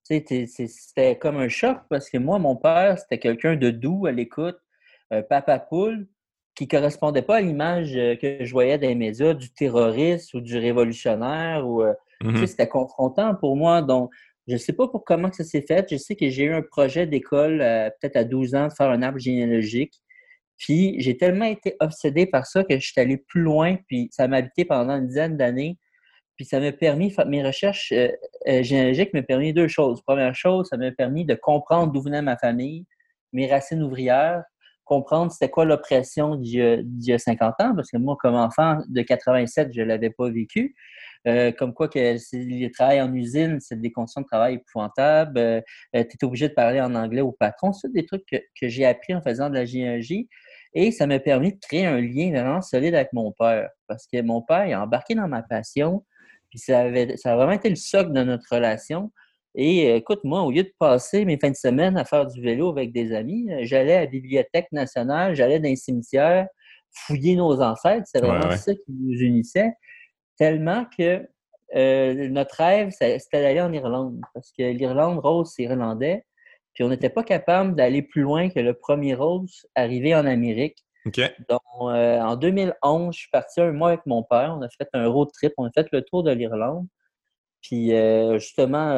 Tu 0.10 0.24
sais, 0.26 0.68
c'était 0.68 1.18
comme 1.18 1.38
un 1.38 1.50
choc 1.50 1.80
parce 1.90 2.10
que 2.10 2.18
moi, 2.18 2.40
mon 2.40 2.56
père, 2.56 2.98
c'était 2.98 3.20
quelqu'un 3.20 3.56
de 3.56 3.72
doux 3.72 4.06
à 4.06 4.12
l'écoute, 4.12 4.58
un 5.12 5.22
papa 5.22 5.60
poule, 5.60 6.08
qui 6.56 6.70
correspondait 6.70 7.24
pas 7.24 7.38
à 7.38 7.42
l'image 7.42 7.98
euh, 7.98 8.16
que 8.16 8.46
je 8.46 8.52
voyais 8.54 8.78
dans 8.78 8.88
les 8.88 8.96
médias 8.96 9.34
du 9.34 9.52
terroriste 9.52 10.34
ou 10.34 10.40
du 10.40 10.58
révolutionnaire. 10.58 11.68
Ou, 11.68 11.82
euh, 11.84 11.94
mm-hmm. 12.24 12.48
C'était 12.48 12.70
confrontant 12.70 13.36
pour 13.36 13.58
moi. 13.58 13.82
Donc, 13.82 14.12
je 14.48 14.54
ne 14.54 14.58
sais 14.58 14.74
pas 14.74 14.88
pour 14.88 15.04
comment 15.04 15.32
ça 15.32 15.44
s'est 15.44 15.66
fait. 15.68 15.88
Je 15.90 15.98
sais 15.98 16.16
que 16.16 16.30
j'ai 16.30 16.44
eu 16.44 16.54
un 16.54 16.62
projet 16.62 17.08
d'école, 17.08 17.62
euh, 17.62 17.90
peut-être 17.90 18.16
à 18.16 18.24
12 18.24 18.56
ans, 18.56 18.68
de 18.68 18.74
faire 18.74 18.90
un 18.90 19.02
arbre 19.02 19.20
généalogique. 19.20 19.94
Puis 20.58 20.96
j'ai 21.00 21.18
tellement 21.18 21.46
été 21.46 21.76
obsédé 21.80 22.28
par 22.28 22.46
ça 22.46 22.64
que 22.64 22.80
je 22.80 22.86
suis 22.86 23.02
allé 23.02 23.18
plus 23.18 23.42
loin, 23.42 23.78
puis 23.88 24.08
ça 24.12 24.28
m'a 24.28 24.38
habité 24.38 24.64
pendant 24.66 24.96
une 24.98 25.08
dizaine 25.08 25.36
d'années. 25.36 25.78
Puis 26.36 26.46
ça 26.46 26.60
m'a 26.60 26.72
permis, 26.72 27.14
mes 27.28 27.46
recherches 27.46 27.92
euh, 27.92 28.10
euh, 28.48 28.62
généalogiques 28.62 29.14
m'ont 29.14 29.24
permis 29.24 29.54
deux 29.54 29.68
choses. 29.68 30.02
Première 30.04 30.36
chose, 30.36 30.68
ça 30.70 30.78
m'a 30.78 30.92
permis 30.92 31.26
de 31.26 31.36
comprendre 31.36 31.92
d'où 31.92 32.02
venait 32.02 32.22
ma 32.22 32.38
famille, 32.38 32.86
mes 33.34 33.50
racines 33.50 33.82
ouvrières, 33.82 34.44
comprendre 34.84 35.32
c'était 35.32 35.50
quoi 35.50 35.66
l'oppression 35.66 36.36
d'il 36.36 36.86
y, 37.02 37.14
a 37.14 37.18
50 37.18 37.54
ans, 37.60 37.76
parce 37.76 37.90
que 37.90 37.98
moi, 37.98 38.16
comme 38.20 38.36
enfant 38.36 38.78
de 38.88 39.02
87, 39.02 39.74
je 39.74 39.82
ne 39.82 39.86
l'avais 39.86 40.12
pas 40.12 40.30
vécu. 40.30 40.76
Euh, 41.28 41.52
comme 41.52 41.74
quoi 41.74 41.88
que 41.88 41.98
le 42.00 42.68
travail 42.70 43.02
en 43.02 43.12
usine, 43.14 43.60
c'est 43.60 43.80
des 43.80 43.92
conditions 43.92 44.22
de 44.22 44.28
travail 44.28 44.56
épouvantables. 44.56 45.38
Euh, 45.40 45.62
euh, 45.96 46.04
tu 46.04 46.18
es 46.22 46.26
obligé 46.26 46.50
de 46.50 46.54
parler 46.54 46.80
en 46.82 46.94
anglais 46.94 47.22
au 47.22 47.32
patron. 47.32 47.74
C'est 47.74 47.92
des 47.92 48.06
trucs 48.06 48.26
que, 48.30 48.38
j'ai 48.62 48.86
appris 48.86 49.16
en 49.16 49.22
faisant 49.22 49.50
de 49.50 49.56
la 49.56 49.66
géologie. 49.66 50.30
Et 50.74 50.92
ça 50.92 51.08
m'a 51.08 51.20
permis 51.20 51.54
de 51.54 51.60
créer 51.60 51.86
un 51.86 52.00
lien 52.00 52.30
vraiment 52.32 52.62
solide 52.62 52.94
avec 52.94 53.12
mon 53.14 53.32
père. 53.32 53.70
Parce 53.88 54.06
que 54.08 54.22
mon 54.22 54.42
père, 54.42 54.68
il 54.68 54.74
a 54.74 54.84
embarqué 54.84 55.16
dans 55.16 55.28
ma 55.28 55.42
passion. 55.42 56.06
Puis 56.50 56.60
ça, 56.60 56.82
avait, 56.82 57.18
ça 57.18 57.34
a 57.34 57.36
vraiment 57.36 57.54
été 57.54 57.70
le 57.70 57.76
socle 57.76 58.12
de 58.12 58.24
notre 58.24 58.46
relation. 58.54 59.12
Et 59.56 59.96
écoute, 59.96 60.20
moi, 60.26 60.42
au 60.42 60.52
lieu 60.52 60.64
de 60.64 60.74
passer 60.78 61.24
mes 61.24 61.40
fins 61.40 61.50
de 61.50 61.56
semaine 61.56 61.98
à 61.98 62.04
faire 62.04 62.28
du 62.28 62.42
vélo 62.42 62.70
avec 62.70 62.92
des 62.92 63.14
amis, 63.14 63.48
j'allais 63.62 63.94
à 63.94 64.00
la 64.02 64.06
Bibliothèque 64.06 64.68
nationale, 64.74 65.34
j'allais 65.34 65.60
dans 65.60 65.70
les 65.70 65.78
cimetières, 65.78 66.48
fouiller 66.92 67.36
nos 67.38 67.62
ancêtres. 67.62 68.06
C'est 68.06 68.20
vraiment 68.20 68.52
ça 68.58 68.74
qui 68.74 68.92
nous 68.92 69.18
unissait. 69.18 69.72
Tellement 70.38 70.86
que 70.98 71.28
euh, 71.76 72.30
notre 72.30 72.56
rêve, 72.56 72.92
c'était 72.92 73.42
d'aller 73.42 73.62
en 73.62 73.74
Irlande. 73.74 74.22
Parce 74.34 74.52
que 74.52 74.64
l'Irlande, 74.64 75.20
Rose, 75.20 75.52
c'est 75.56 75.64
irlandais. 75.64 76.26
Puis 76.74 76.84
on 76.84 76.90
n'était 76.90 77.10
pas 77.10 77.24
capable 77.24 77.76
d'aller 77.76 78.02
plus 78.02 78.22
loin 78.22 78.50
que 78.50 78.60
le 78.60 78.74
premier 78.74 79.14
Rose 79.14 79.66
arrivé 79.76 80.14
en 80.14 80.26
Amérique. 80.26 80.78
Donc, 81.50 81.62
euh, 81.82 82.20
en 82.20 82.36
2011, 82.36 83.14
je 83.14 83.20
suis 83.20 83.30
parti 83.30 83.62
un 83.62 83.72
mois 83.72 83.90
avec 83.90 84.06
mon 84.06 84.24
père. 84.24 84.56
On 84.58 84.62
a 84.62 84.70
fait 84.70 84.90
un 84.94 85.08
road 85.08 85.30
trip. 85.34 85.54
On 85.58 85.66
a 85.66 85.72
fait 85.72 85.88
le 85.92 86.02
tour 86.02 86.24
de 86.24 86.32
l'Irlande. 86.32 86.88
Puis 87.62 87.94
euh, 87.94 88.38
justement, 88.38 88.94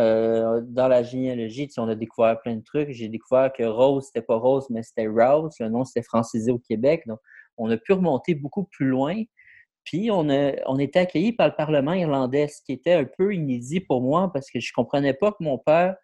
dans 0.62 0.88
la 0.88 1.04
généalogie, 1.04 1.70
on 1.78 1.88
a 1.88 1.96
découvert 1.96 2.40
plein 2.42 2.56
de 2.56 2.64
trucs. 2.64 2.92
J'ai 2.92 3.08
découvert 3.08 3.52
que 3.54 3.64
Rose, 3.64 4.06
c'était 4.08 4.26
pas 4.26 4.36
Rose, 4.36 4.68
mais 4.70 4.84
c'était 4.84 5.08
Rouse. 5.08 5.56
Le 5.60 5.70
nom, 5.70 5.86
c'était 5.86 6.04
francisé 6.04 6.52
au 6.52 6.60
Québec. 6.60 7.04
Donc, 7.06 7.20
on 7.58 7.70
a 7.70 7.78
pu 7.78 7.94
remonter 7.94 8.36
beaucoup 8.36 8.66
plus 8.66 8.88
loin. 8.88 9.24
Puis 9.88 10.12
on 10.12 10.30
a, 10.30 10.52
on 10.66 10.78
était 10.80 11.00
accueillis 11.00 11.32
par 11.32 11.48
le 11.48 11.56
Parlement 11.56 11.94
irlandais, 11.94 12.50
ce 12.50 12.62
qui 12.62 12.74
était 12.74 12.92
un 12.92 13.06
peu 13.06 13.34
inédit 13.34 13.80
pour 13.80 14.02
moi 14.02 14.30
parce 14.34 14.52
que 14.52 14.60
je 14.60 14.70
ne 14.70 14.76
comprenais 14.76 15.14
pas 15.14 15.32
que 15.32 15.38
mon 15.40 15.58
père 15.58 15.96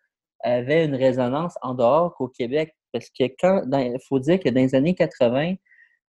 avait 0.41 0.85
une 0.85 0.95
résonance 0.95 1.55
en 1.61 1.73
dehors 1.73 2.15
qu'au 2.15 2.29
Québec. 2.29 2.73
Parce 2.93 3.09
que 3.09 3.25
quand, 3.37 3.63
il 3.73 3.97
faut 4.07 4.19
dire 4.19 4.39
que 4.39 4.47
dans 4.47 4.61
les 4.61 4.73
années 4.73 4.95
80, 4.95 5.55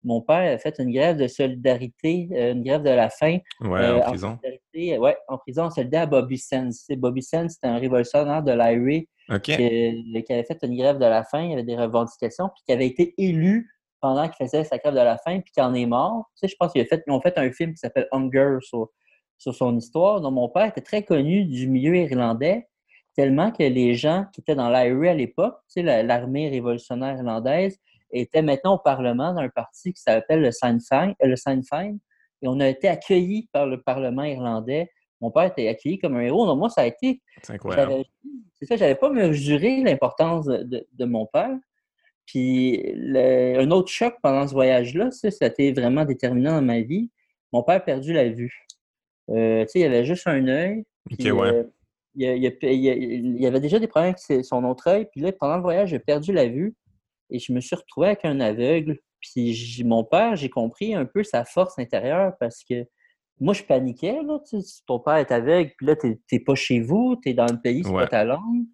mon 0.03 0.21
père 0.21 0.53
a 0.53 0.57
fait 0.59 0.75
une 0.77 0.91
grève 0.91 1.17
de 1.17 1.27
solidarité, 1.27 2.27
euh, 2.33 2.51
une 2.51 2.63
grève 2.63 2.83
de 2.83 2.91
la 2.91 3.09
faim. 3.09 3.39
Ouais, 3.61 3.69
en 3.69 3.97
euh, 3.97 3.99
prison. 4.01 4.39
Oui, 4.75 5.11
en 5.27 5.37
prison, 5.39 5.63
on 5.65 5.69
solidarité 5.71 5.97
à 5.97 6.05
Bobby 6.05 6.37
Sands. 6.37 6.69
Bobby 6.97 7.23
Sands, 7.23 7.49
c'était 7.49 7.67
un 7.67 7.79
révolutionnaire 7.79 8.43
de 8.43 8.51
l'IRA 8.51 9.39
qui, 9.39 9.55
qui, 9.55 10.33
avait 10.33 10.43
fait 10.43 10.59
une 10.61 10.77
grève 10.77 10.99
de 10.99 11.05
la 11.05 11.23
faim, 11.23 11.41
il 11.41 11.49
y 11.49 11.53
avait 11.53 11.63
des 11.63 11.77
revendications, 11.77 12.49
puis 12.49 12.63
qui 12.67 12.73
avait 12.73 12.87
été 12.87 13.15
élu 13.17 13.67
pendant 14.03 14.27
qu'il 14.27 14.45
faisait 14.45 14.65
sa 14.65 14.77
grève 14.79 14.93
de 14.93 14.99
la 14.99 15.17
faim, 15.17 15.39
puis 15.39 15.53
qu'il 15.53 15.63
en 15.63 15.73
est 15.73 15.85
mort. 15.85 16.25
Tu 16.35 16.41
sais, 16.41 16.47
je 16.49 16.57
pense 16.59 16.73
qu'ils 16.73 16.85
fait, 16.85 17.01
ont 17.07 17.21
fait 17.21 17.37
un 17.37 17.49
film 17.53 17.71
qui 17.71 17.77
s'appelle 17.77 18.09
Hunger 18.11 18.57
sur, 18.59 18.89
sur 19.37 19.55
son 19.55 19.77
histoire. 19.77 20.19
Donc, 20.19 20.33
mon 20.33 20.49
père 20.49 20.65
était 20.65 20.81
très 20.81 21.03
connu 21.03 21.45
du 21.45 21.69
milieu 21.69 21.95
irlandais, 21.95 22.67
tellement 23.15 23.49
que 23.49 23.63
les 23.63 23.93
gens 23.93 24.25
qui 24.33 24.41
étaient 24.41 24.55
dans 24.55 24.69
l'IRA 24.69 25.11
à 25.11 25.13
l'époque, 25.13 25.55
tu 25.73 25.81
sais, 25.85 26.03
l'armée 26.03 26.49
révolutionnaire 26.49 27.15
irlandaise, 27.15 27.79
étaient 28.11 28.41
maintenant 28.41 28.75
au 28.75 28.77
Parlement 28.77 29.33
d'un 29.33 29.47
parti 29.47 29.93
qui 29.93 30.01
s'appelle 30.01 30.41
le 30.41 30.51
Sinn 30.51 30.81
Féin, 30.81 31.13
euh, 31.23 31.27
le 31.27 31.37
Sinn 31.37 31.63
Féin, 31.63 31.95
et 32.41 32.47
on 32.49 32.59
a 32.59 32.67
été 32.67 32.89
accueillis 32.89 33.47
par 33.53 33.67
le 33.67 33.81
Parlement 33.81 34.23
irlandais. 34.23 34.89
Mon 35.21 35.31
père 35.31 35.43
était 35.43 35.69
accueilli 35.69 35.97
comme 35.97 36.17
un 36.17 36.21
héros. 36.23 36.45
Donc, 36.45 36.59
moi, 36.59 36.69
ça 36.69 36.81
a 36.81 36.85
été. 36.87 37.21
C'est 37.41 37.53
incroyable. 37.53 38.03
C'est 38.55 38.65
ça, 38.65 38.75
j'avais 38.75 38.95
pas 38.95 39.09
mesuré 39.09 39.81
l'importance 39.81 40.45
de, 40.45 40.85
de, 40.91 41.05
mon 41.05 41.25
père. 41.25 41.55
Puis 42.25 42.81
un 43.15 43.69
autre 43.71 43.89
choc 43.89 44.15
pendant 44.21 44.47
ce 44.47 44.53
voyage-là, 44.53 45.11
ça, 45.11 45.29
ça 45.31 45.45
a 45.45 45.47
été 45.49 45.71
vraiment 45.73 46.05
déterminant 46.05 46.55
dans 46.55 46.61
ma 46.61 46.81
vie. 46.81 47.11
Mon 47.51 47.63
père 47.63 47.75
a 47.75 47.79
perdu 47.79 48.13
la 48.13 48.29
vue. 48.29 48.65
Euh, 49.29 49.65
il 49.73 49.81
y 49.81 49.83
avait 49.83 50.05
juste 50.05 50.27
un 50.27 50.47
œil. 50.47 50.83
Ouais. 51.19 51.65
il, 52.15 53.41
y 53.41 53.47
avait 53.47 53.59
déjà 53.59 53.79
des 53.79 53.87
problèmes 53.87 54.15
avec 54.27 54.45
son 54.45 54.63
autre 54.63 54.87
œil. 54.87 55.07
Puis 55.11 55.21
là, 55.21 55.31
pendant 55.31 55.57
le 55.57 55.61
voyage, 55.61 55.89
j'ai 55.89 55.99
perdu 55.99 56.33
la 56.33 56.47
vue 56.47 56.75
et 57.29 57.39
je 57.39 57.51
me 57.51 57.59
suis 57.59 57.75
retrouvé 57.75 58.07
avec 58.07 58.25
un 58.25 58.39
aveugle. 58.39 58.99
Puis 59.21 59.83
mon 59.85 60.03
père, 60.03 60.35
j'ai 60.35 60.49
compris 60.49 60.95
un 60.95 61.05
peu 61.05 61.23
sa 61.23 61.45
force 61.45 61.77
intérieure 61.79 62.33
parce 62.39 62.63
que 62.63 62.85
moi, 63.39 63.53
je 63.53 63.63
paniquais. 63.63 64.21
Là, 64.23 64.39
ton 64.85 64.99
père 64.99 65.15
est 65.15 65.31
aveugle, 65.31 65.71
puis 65.77 65.87
là, 65.87 65.95
tu 65.95 66.19
n'es 66.31 66.39
pas 66.39 66.55
chez 66.55 66.79
vous, 66.79 67.17
tu 67.21 67.29
es 67.29 67.33
dans 67.33 67.51
le 67.51 67.59
pays, 67.59 67.83
c'est 67.83 67.91
pas 67.91 68.07
ta 68.07 68.23
langue. 68.23 68.65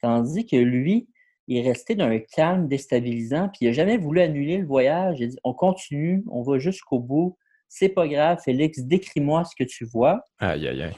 Tandis 0.00 0.46
que 0.46 0.56
lui, 0.56 1.08
il 1.08 1.19
est 1.58 1.62
resté 1.62 1.94
d'un 1.94 2.18
calme 2.18 2.68
déstabilisant, 2.68 3.48
puis 3.48 3.60
il 3.62 3.66
n'a 3.66 3.72
jamais 3.72 3.96
voulu 3.96 4.20
annuler 4.20 4.58
le 4.58 4.66
voyage. 4.66 5.20
Il 5.20 5.24
a 5.24 5.26
dit 5.28 5.38
on 5.44 5.54
continue, 5.54 6.24
on 6.30 6.42
va 6.42 6.58
jusqu'au 6.58 7.00
bout. 7.00 7.36
C'est 7.68 7.88
pas 7.88 8.08
grave, 8.08 8.40
Félix, 8.44 8.80
décris-moi 8.80 9.44
ce 9.44 9.54
que 9.56 9.64
tu 9.64 9.84
vois. 9.84 10.24
Aïe, 10.38 10.66
aïe, 10.66 10.82
aïe. 10.82 10.94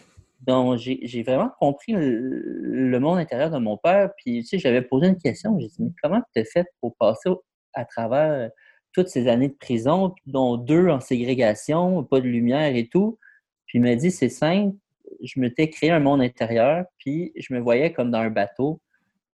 Donc, 0.47 0.79
j'ai 0.79 1.23
vraiment 1.23 1.51
compris 1.61 1.93
le, 1.93 2.99
monde 2.99 3.19
intérieur 3.19 3.51
de 3.51 3.59
mon 3.59 3.77
père. 3.77 4.11
Puis, 4.17 4.41
tu 4.41 4.47
sais, 4.47 4.59
j'avais 4.59 4.83
posé 4.83 5.07
une 5.07 5.19
question. 5.19 5.57
J'ai 5.61 5.69
dit, 5.69 5.77
mais 5.79 5.93
comment 6.03 6.21
tu 6.35 6.41
as 6.41 6.45
fait 6.45 6.67
pour 6.81 6.97
passer 6.97 7.31
à 7.75 7.85
travers 7.85 8.51
toutes 8.93 9.09
ces 9.09 9.29
années 9.29 9.49
de 9.49 9.55
prison, 9.55 10.15
dont 10.27 10.57
deux 10.57 10.89
en 10.89 10.99
ségrégation, 10.99 12.03
pas 12.05 12.21
de 12.21 12.27
lumière 12.27 12.75
et 12.75 12.89
tout? 12.89 13.19
Puis, 13.67 13.79
il 13.79 13.83
m'a 13.83 13.95
dit, 13.95 14.11
c'est 14.11 14.29
simple. 14.29 14.77
Je 15.23 15.39
m'étais 15.39 15.71
créé 15.71 15.91
un 15.91 16.01
monde 16.01 16.21
intérieur, 16.21 16.87
puis 16.99 17.33
je 17.37 17.55
me 17.55 17.61
voyais 17.61 17.93
comme 17.93 18.11
dans 18.11 18.19
un 18.19 18.31
bateau. 18.31 18.81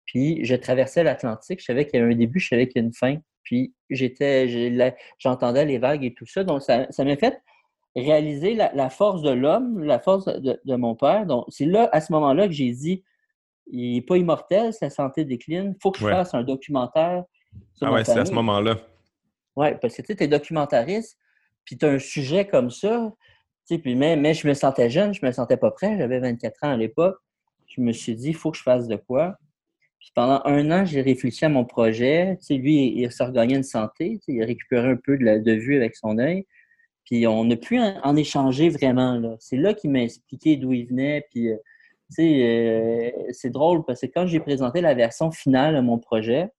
Puis, 0.08 0.44
je 0.44 0.56
traversais 0.56 1.04
l'Atlantique. 1.04 1.60
Je 1.60 1.66
savais 1.66 1.86
qu'il 1.86 2.00
y 2.00 2.04
avait 2.04 2.14
un 2.14 2.18
début, 2.18 2.40
je 2.40 2.48
savais 2.48 2.68
qu'il 2.68 2.78
y 2.78 2.80
avait 2.80 2.88
une 2.88 2.94
fin. 2.94 3.18
Puis, 3.44 3.76
j'étais, 3.90 4.96
j'entendais 5.20 5.66
les 5.66 5.78
vagues 5.78 6.04
et 6.04 6.14
tout 6.14 6.26
ça. 6.26 6.44
Donc, 6.44 6.64
ça 6.64 6.88
m'a 7.00 7.18
fait 7.18 7.40
réaliser 7.96 8.56
la, 8.56 8.90
force 8.90 9.22
de 9.22 9.32
l'homme, 9.32 9.84
la 9.84 10.00
force 10.00 10.26
de, 10.26 10.76
mon 10.76 10.96
père. 10.96 11.26
Donc, 11.26 11.46
c'est 11.50 11.66
là, 11.66 11.90
à 11.92 12.02
ce 12.02 12.12
moment-là, 12.14 12.48
que 12.48 12.54
j'ai 12.54 12.72
dit 12.72 13.04
il 13.70 13.96
n'est 13.96 14.02
pas 14.02 14.18
immortel, 14.18 14.74
sa 14.74 14.90
santé 14.90 15.26
décline, 15.26 15.74
il 15.76 15.82
faut 15.82 15.92
que 15.92 16.00
je 16.00 16.08
fasse 16.08 16.34
un 16.34 16.44
documentaire. 16.44 17.24
Sur 17.74 17.88
ah 17.88 17.92
ouais, 17.92 18.06
c'est 18.06 18.18
à 18.18 18.26
ce 18.26 18.32
moment-là. 18.32 18.78
Oui, 19.58 19.68
parce 19.82 19.96
que 19.96 20.02
tu 20.02 20.24
es 20.24 20.28
documentariste, 20.28 21.18
puis 21.66 21.78
tu 21.78 21.86
as 21.86 21.90
un 21.90 22.00
sujet 22.00 22.48
comme 22.48 22.70
ça, 22.70 23.12
puis, 23.68 23.96
mais, 23.96 24.16
mais 24.16 24.34
je 24.34 24.48
me 24.48 24.54
sentais 24.54 24.90
jeune, 24.90 25.14
je 25.14 25.26
me 25.26 25.32
sentais 25.32 25.58
pas 25.58 25.72
prêt, 25.72 25.98
j'avais 25.98 26.20
24 26.20 26.64
ans 26.64 26.72
à 26.72 26.78
l'époque. 26.78 27.18
Je 27.66 27.82
me 27.82 27.92
suis 27.92 28.16
dit, 28.16 28.30
il 28.30 28.36
faut 28.36 28.52
que 28.52 28.58
je 28.58 28.64
fasse 28.64 28.88
de 28.88 28.96
quoi? 28.96 29.38
Puis 30.00 30.12
pendant 30.14 30.42
un 30.46 30.72
an, 30.72 30.86
j'ai 30.86 31.02
réfléchi 31.02 31.46
à 31.46 31.50
mon 31.50 31.66
projet. 31.66 32.38
Tu 32.46 32.58
lui, 32.58 32.94
il, 32.96 33.12
s'est 33.12 33.24
regagné 33.24 33.56
une 33.56 33.64
santé, 33.64 34.20
il 34.28 34.42
a 34.42 34.46
récupéré 34.46 34.90
un 34.90 34.96
peu 34.96 35.18
de, 35.18 35.52
vue 35.54 35.76
avec 35.76 35.96
son 35.96 36.18
œil. 36.20 36.46
Puis 37.06 37.26
on 37.28 37.50
a 37.50 37.56
pu 37.56 37.80
en, 37.80 38.16
échanger 38.16 38.70
vraiment. 38.70 39.38
C'est 39.40 39.58
là 39.58 39.74
qu'il 39.74 39.92
m'a 39.92 40.04
expliqué 40.04 40.58
d'où 40.58 40.74
il 40.74 40.88
venait. 40.88 41.26
Puis, 41.32 41.50
euh, 41.50 41.58
euh, 42.20 43.12
c'est 43.32 43.50
drôle 43.50 43.86
parce 43.86 44.02
que 44.02 44.08
quand 44.08 44.28
j'ai 44.28 44.40
présenté 44.40 44.82
la 44.82 44.94
version 44.94 45.32
finale 45.32 45.76
de 45.76 45.82
mon 45.82 45.98
projet, 46.00 46.50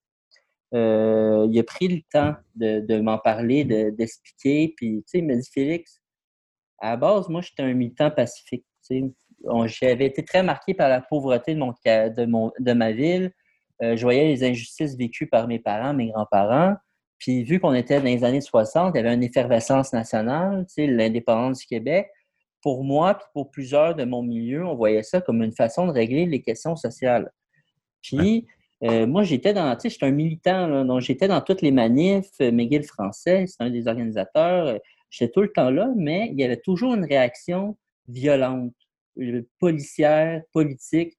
euh, 0.74 1.46
il 1.50 1.58
a 1.58 1.62
pris 1.62 1.88
le 1.88 2.00
temps 2.12 2.34
de, 2.56 3.00
m'en 3.00 3.18
parler, 3.18 3.64
d'expliquer. 3.64 4.74
puis, 4.76 5.04
il 5.14 5.26
m'a 5.26 5.36
dit 5.36 5.48
Félix, 5.52 6.00
à 6.78 6.90
la 6.90 6.96
base, 6.96 7.28
moi, 7.28 7.40
j'étais 7.40 7.62
un 7.62 7.74
militant 7.74 8.10
pacifique. 8.10 8.64
J'avais 9.66 10.06
été 10.06 10.24
très 10.24 10.42
marqué 10.42 10.74
par 10.74 10.88
la 10.88 11.00
pauvreté 11.00 11.54
de, 11.54 11.60
mon, 11.60 11.72
de, 11.84 12.26
mon, 12.26 12.52
de 12.58 12.72
ma 12.72 12.92
ville. 12.92 13.32
je 13.80 14.00
voyais 14.02 14.26
les 14.26 14.44
injustices 14.44 14.96
vécues 14.96 15.28
par 15.28 15.46
mes 15.46 15.58
parents, 15.58 15.94
mes 15.94 16.08
grands-parents. 16.08 16.74
Puis 17.18 17.42
vu 17.42 17.58
qu'on 17.58 17.74
était 17.74 17.98
dans 17.98 18.04
les 18.04 18.24
années 18.24 18.40
60, 18.40 18.94
il 18.94 18.98
y 18.98 19.00
avait 19.00 19.14
une 19.14 19.22
effervescence 19.22 19.92
nationale, 19.92 20.64
tu 20.68 20.74
sais, 20.74 20.86
l'indépendance 20.86 21.60
du 21.60 21.66
Québec. 21.66 22.08
Pour 22.62 22.84
moi, 22.84 23.14
puis 23.14 23.26
pour 23.32 23.50
plusieurs 23.50 23.94
de 23.94 24.04
mon 24.04 24.22
milieu, 24.22 24.66
on 24.66 24.74
voyait 24.74 25.02
ça 25.02 25.20
comme 25.20 25.42
une 25.42 25.52
façon 25.52 25.86
de 25.86 25.92
régler 25.92 26.26
les 26.26 26.42
questions 26.42 26.76
sociales. 26.76 27.30
Puis 28.02 28.46
euh, 28.84 29.06
moi, 29.06 29.24
j'étais 29.24 29.52
dans, 29.52 29.74
tu 29.74 29.82
sais, 29.82 29.90
j'étais 29.90 30.06
un 30.06 30.12
militant, 30.12 30.84
donc 30.84 31.00
j'étais 31.00 31.28
dans 31.28 31.40
toutes 31.40 31.62
les 31.62 31.72
manifs. 31.72 32.30
Euh, 32.40 32.52
McGill 32.52 32.84
français, 32.84 33.44
c'est 33.46 33.62
un 33.62 33.70
des 33.70 33.88
organisateurs. 33.88 34.66
Euh, 34.66 34.78
j'étais 35.10 35.32
tout 35.32 35.42
le 35.42 35.52
temps 35.52 35.70
là, 35.70 35.88
mais 35.96 36.28
il 36.32 36.38
y 36.38 36.44
avait 36.44 36.60
toujours 36.60 36.94
une 36.94 37.04
réaction 37.04 37.76
violente, 38.06 38.74
policière, 39.58 40.42
politique 40.52 41.18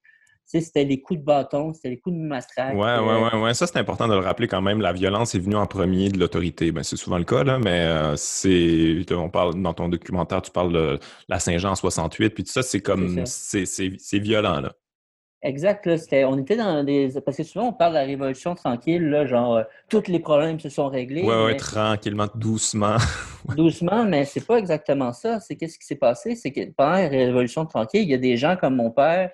c'était 0.60 0.84
les 0.84 1.00
coups 1.00 1.20
de 1.20 1.25
bâton, 1.25 1.74
c'était 1.74 1.89
les 1.89 2.00
coups 2.00 2.15
de 2.15 2.22
matraque. 2.22 2.74
Oui, 2.74 2.89
oui, 3.01 3.29
oui. 3.34 3.39
Ouais. 3.39 3.53
Ça, 3.53 3.68
c'est 3.68 3.77
important 3.77 4.08
de 4.08 4.13
le 4.13 4.20
rappeler 4.20 4.48
quand 4.48 4.62
même. 4.62 4.82
La 4.82 4.94
violence 4.94 5.36
est 5.36 5.39
venue 5.39 5.56
en 5.56 5.68
premier 5.68 6.10
de 6.10 6.20
l'autorité. 6.20 6.72
Ben, 6.72 6.82
c'est 6.82 6.96
souvent 6.96 7.20
le 7.20 7.24
cas, 7.24 7.44
là, 7.44 7.60
mais 7.60 7.82
euh, 7.86 8.15
c'est. 8.15 9.06
On 9.12 9.29
parle, 9.29 9.62
dans 9.62 9.74
ton 9.74 9.89
documentaire, 9.89 10.41
tu 10.41 10.50
parles 10.50 10.74
de 10.74 11.00
la 11.27 11.39
Saint-Jean 11.39 11.72
en 11.72 11.75
68, 11.75 12.29
puis 12.32 12.44
tout 12.44 12.51
ça, 12.51 12.63
c'est 12.63 12.82
comme. 12.82 13.24
C'est 13.25 14.20
violent, 14.20 14.62
là. 14.62 14.74
Exact. 15.41 15.86
Là, 15.86 15.96
on 16.27 16.38
était 16.38 16.58
dans 16.58 16.84
des. 16.84 17.12
Parce 17.24 17.38
que 17.38 17.43
souvent, 17.43 17.67
on 17.69 17.74
parle 17.74 17.93
de 17.93 18.00
la 18.00 18.03
révolution 18.03 18.55
tranquille, 18.55 19.10
là, 19.10 19.25
genre, 19.25 19.55
euh, 19.55 19.63
tous 19.88 20.08
les 20.08 20.19
problèmes 20.19 20.60
se 20.60 20.67
sont 20.67 20.89
réglés. 20.89 21.24
Oui, 21.24 21.36
oui, 21.46 21.58
tranquillement, 21.58 22.27
doucement. 22.36 22.98
doucement, 23.55 24.03
mais 24.03 24.25
c'est 24.25 24.46
pas 24.46 24.58
exactement 24.58 25.13
ça. 25.13 25.39
C'est 25.39 25.55
qu'est-ce 25.55 25.79
qui 25.79 25.86
s'est 25.86 25.96
passé? 25.96 26.36
C'est 26.36 26.51
que 26.51 26.69
pendant 26.75 26.91
la 26.91 27.08
révolution 27.08 27.65
tranquille, 27.65 28.01
il 28.01 28.10
y 28.10 28.13
a 28.13 28.17
des 28.17 28.36
gens 28.36 28.58
comme 28.58 28.75
mon 28.75 28.91
père 28.91 29.31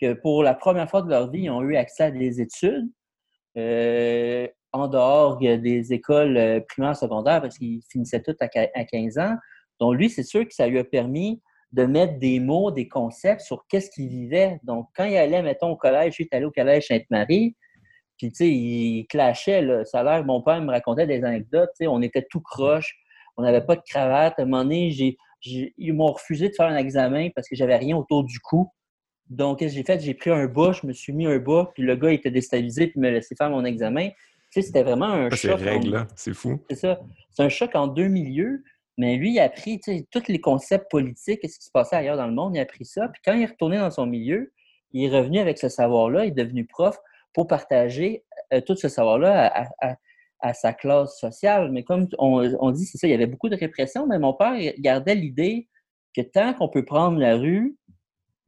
que 0.00 0.14
pour 0.14 0.42
la 0.42 0.54
première 0.54 0.88
fois 0.88 1.02
de 1.02 1.10
leur 1.10 1.30
vie, 1.30 1.42
ils 1.42 1.50
ont 1.50 1.62
eu 1.62 1.76
accès 1.76 2.04
à 2.04 2.10
des 2.10 2.40
études 2.40 2.88
euh, 3.58 4.48
en 4.72 4.88
dehors 4.88 5.36
des 5.36 5.92
écoles 5.92 6.36
euh, 6.38 6.60
primaires, 6.66 6.96
secondaires, 6.96 7.42
parce 7.42 7.58
qu'ils 7.58 7.82
finissaient 7.90 8.22
tous 8.22 8.36
à 8.40 8.48
15 8.48 9.18
ans. 9.18 9.36
Donc, 9.80 9.96
lui, 9.96 10.08
c'est 10.08 10.22
sûr 10.22 10.46
que 10.48 10.54
ça 10.54 10.66
lui 10.66 10.78
a 10.78 10.84
permis 10.84 11.42
de 11.72 11.84
mettre 11.84 12.18
des 12.18 12.38
mots, 12.38 12.70
des 12.70 12.88
concepts 12.88 13.40
sur 13.40 13.66
qu'est-ce 13.68 13.90
qu'il 13.90 14.08
vivait. 14.08 14.60
Donc, 14.62 14.88
quand 14.94 15.04
il 15.04 15.16
allait, 15.16 15.42
mettons, 15.42 15.70
au 15.70 15.76
collège, 15.76 16.12
je 16.12 16.14
suis 16.22 16.28
allé 16.32 16.44
au 16.44 16.50
collège 16.50 16.88
Sainte-Marie, 16.88 17.56
puis, 18.18 18.30
tu 18.30 18.36
sais, 18.36 18.50
il 18.50 19.06
clashait, 19.08 19.62
là. 19.62 19.84
Ça 19.84 20.00
a 20.00 20.04
l'air, 20.04 20.24
mon 20.24 20.42
père 20.42 20.60
me 20.60 20.70
racontait 20.70 21.06
des 21.06 21.24
anecdotes, 21.24 21.70
tu 21.70 21.84
sais, 21.84 21.86
on 21.88 22.00
était 22.02 22.24
tout 22.30 22.40
croche, 22.40 22.94
on 23.36 23.42
n'avait 23.42 23.64
pas 23.64 23.74
de 23.74 23.82
cravate. 23.88 24.38
À 24.38 24.42
un 24.42 24.44
moment 24.44 24.62
donné, 24.62 25.16
ils 25.44 25.92
m'ont 25.92 26.12
refusé 26.12 26.48
de 26.50 26.54
faire 26.54 26.66
un 26.66 26.76
examen 26.76 27.30
parce 27.34 27.48
que 27.48 27.56
j'avais 27.56 27.76
rien 27.76 27.96
autour 27.96 28.22
du 28.22 28.38
cou. 28.38 28.70
Donc, 29.28 29.58
qu'est-ce 29.58 29.72
que 29.72 29.78
j'ai 29.78 29.84
fait? 29.84 29.98
J'ai 30.00 30.14
pris 30.14 30.30
un 30.30 30.46
bas, 30.46 30.72
je 30.72 30.86
me 30.86 30.92
suis 30.92 31.12
mis 31.12 31.26
un 31.26 31.38
bas, 31.38 31.70
puis 31.74 31.82
le 31.82 31.96
gars 31.96 32.12
était 32.12 32.30
déstabilisé, 32.30 32.88
puis 32.88 33.00
me 33.00 33.10
laissait 33.10 33.34
faire 33.34 33.50
mon 33.50 33.64
examen. 33.64 34.10
Tu 34.10 34.60
sais, 34.60 34.62
c'était 34.62 34.82
vraiment 34.82 35.06
un 35.06 35.30
choc. 35.30 35.58
C'est 35.58 36.06
c'est 36.14 36.34
fou. 36.34 36.60
C'est 36.68 36.76
ça. 36.76 37.00
C'est 37.30 37.42
un 37.42 37.48
choc 37.48 37.74
en 37.74 37.86
deux 37.86 38.08
milieux. 38.08 38.62
Mais 38.98 39.16
lui, 39.16 39.32
il 39.32 39.40
a 39.40 39.44
appris 39.44 39.80
tous 40.10 40.28
les 40.28 40.40
concepts 40.40 40.90
politiques, 40.90 41.40
ce 41.42 41.58
qui 41.58 41.64
se 41.64 41.70
passait 41.72 41.96
ailleurs 41.96 42.16
dans 42.16 42.26
le 42.26 42.34
monde, 42.34 42.54
il 42.54 42.58
a 42.58 42.62
appris 42.62 42.84
ça. 42.84 43.08
Puis 43.08 43.22
quand 43.24 43.32
il 43.34 43.42
est 43.42 43.46
retourné 43.46 43.78
dans 43.78 43.90
son 43.90 44.06
milieu, 44.06 44.52
il 44.92 45.04
est 45.04 45.16
revenu 45.16 45.38
avec 45.38 45.58
ce 45.58 45.68
savoir-là, 45.68 46.26
il 46.26 46.28
est 46.28 46.44
devenu 46.44 46.66
prof 46.66 46.98
pour 47.32 47.46
partager 47.46 48.24
euh, 48.52 48.60
tout 48.60 48.76
ce 48.76 48.88
savoir-là 48.88 49.70
à, 50.40 50.54
sa 50.54 50.72
classe 50.72 51.18
sociale. 51.18 51.70
Mais 51.70 51.84
comme 51.84 52.08
on, 52.18 52.42
on 52.60 52.70
dit, 52.72 52.84
c'est 52.84 52.98
ça, 52.98 53.06
il 53.06 53.10
y 53.10 53.14
avait 53.14 53.26
beaucoup 53.26 53.48
de 53.48 53.56
répression, 53.56 54.06
mais 54.06 54.18
mon 54.18 54.34
père 54.34 54.54
gardait 54.78 55.14
l'idée 55.14 55.68
que 56.14 56.20
tant 56.20 56.52
qu'on 56.52 56.68
peut 56.68 56.84
prendre 56.84 57.18
la 57.18 57.36
rue, 57.36 57.76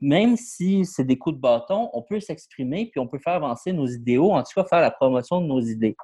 même 0.01 0.37
si 0.37 0.85
c'est 0.85 1.05
des 1.05 1.17
coups 1.17 1.37
de 1.37 1.41
bâton, 1.41 1.89
on 1.93 2.03
peut 2.03 2.21
s'exprimer 2.21 2.91
puis 2.91 3.01
on 3.01 3.07
peut 3.07 3.19
faire 3.19 3.35
avancer 3.35 3.73
nos 3.73 3.87
idéaux, 3.87 4.33
en 4.33 4.43
tout 4.43 4.51
cas 4.55 4.65
faire 4.65 4.81
la 4.81 4.91
promotion 4.91 5.41
de 5.41 5.47
nos 5.47 5.61
idées. 5.61 5.97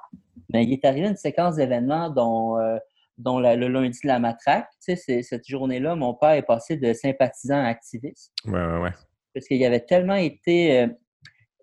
Mais 0.51 0.63
il 0.63 0.73
est 0.73 0.85
arrivé 0.85 1.07
une 1.07 1.17
séquence 1.17 1.57
d'événements 1.57 2.09
dont, 2.09 2.57
euh, 2.57 2.77
dont 3.17 3.39
le 3.39 3.67
lundi 3.67 3.99
de 4.03 4.07
la 4.07 4.19
matraque. 4.19 4.67
Tu 4.83 4.95
sais, 4.95 5.21
cette 5.21 5.47
journée-là, 5.47 5.95
mon 5.95 6.13
père 6.13 6.31
est 6.31 6.41
passé 6.43 6.77
de 6.77 6.93
sympathisant 6.93 7.63
à 7.63 7.67
activiste. 7.67 8.31
Ouais, 8.45 8.53
ouais, 8.53 8.79
ouais. 8.79 8.93
Parce 9.33 9.47
qu'il 9.47 9.63
avait 9.63 9.81
tellement 9.81 10.15
été 10.15 10.79
euh, 10.79 10.87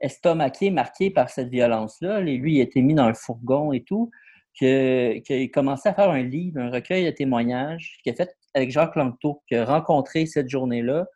estomaqué, 0.01 0.71
marqué 0.71 1.11
par 1.11 1.31
cette 1.31 1.49
violence-là. 1.49 2.21
Lui, 2.21 2.55
il 2.55 2.61
été 2.61 2.83
mis 2.83 2.95
dans 2.95 3.09
le 3.09 3.15
fourgon 3.15 3.73
et 3.73 3.83
tout, 3.83 4.11
qu'il 4.55 4.69
a 4.69 5.49
commencé 5.53 5.89
à 5.89 5.95
faire 5.95 6.11
un 6.11 6.23
livre, 6.23 6.61
un 6.61 6.71
recueil 6.71 7.05
de 7.05 7.11
témoignages 7.11 7.99
qu'il 8.03 8.13
a 8.13 8.17
fait 8.17 8.37
avec 8.55 8.71
Jacques 8.71 8.97
Langto, 8.97 9.43
qu'il 9.49 9.59
a 9.59 9.65
rencontré 9.65 10.27
cette 10.27 10.49
journée-là 10.49 11.07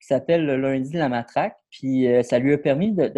qui 0.00 0.06
s'appelle 0.06 0.46
le 0.46 0.56
lundi 0.56 0.90
de 0.90 0.98
la 0.98 1.08
matraque. 1.08 1.56
Puis 1.70 2.06
euh, 2.06 2.22
ça 2.22 2.38
lui 2.38 2.52
a 2.52 2.58
permis 2.58 2.92
de, 2.92 3.10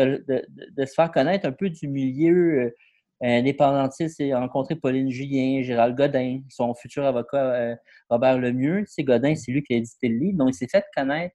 se 0.79 0.95
faire 0.95 1.11
connaître 1.11 1.47
un 1.47 1.53
peu 1.53 1.71
du 1.71 1.89
milieu 1.89 2.61
euh, 2.61 2.77
indépendantiste. 3.21 4.19
Il 4.21 4.33
a 4.33 4.41
rencontré 4.41 4.77
Pauline 4.77 5.11
Julien, 5.11 5.63
Gérald 5.63 5.97
Godin, 5.97 6.41
son 6.49 6.75
futur 6.75 7.05
avocat 7.05 7.53
euh, 7.53 7.77
Robert 8.09 8.39
Lemieux. 8.39 8.85
C'est 8.87 9.05
Godin, 9.05 9.35
c'est 9.35 9.53
lui 9.53 9.63
qui 9.63 9.75
a 9.75 9.77
édité 9.77 10.09
le 10.09 10.19
livre. 10.19 10.39
Donc 10.39 10.51
il 10.51 10.55
s'est 10.55 10.69
fait 10.69 10.85
connaître 10.97 11.35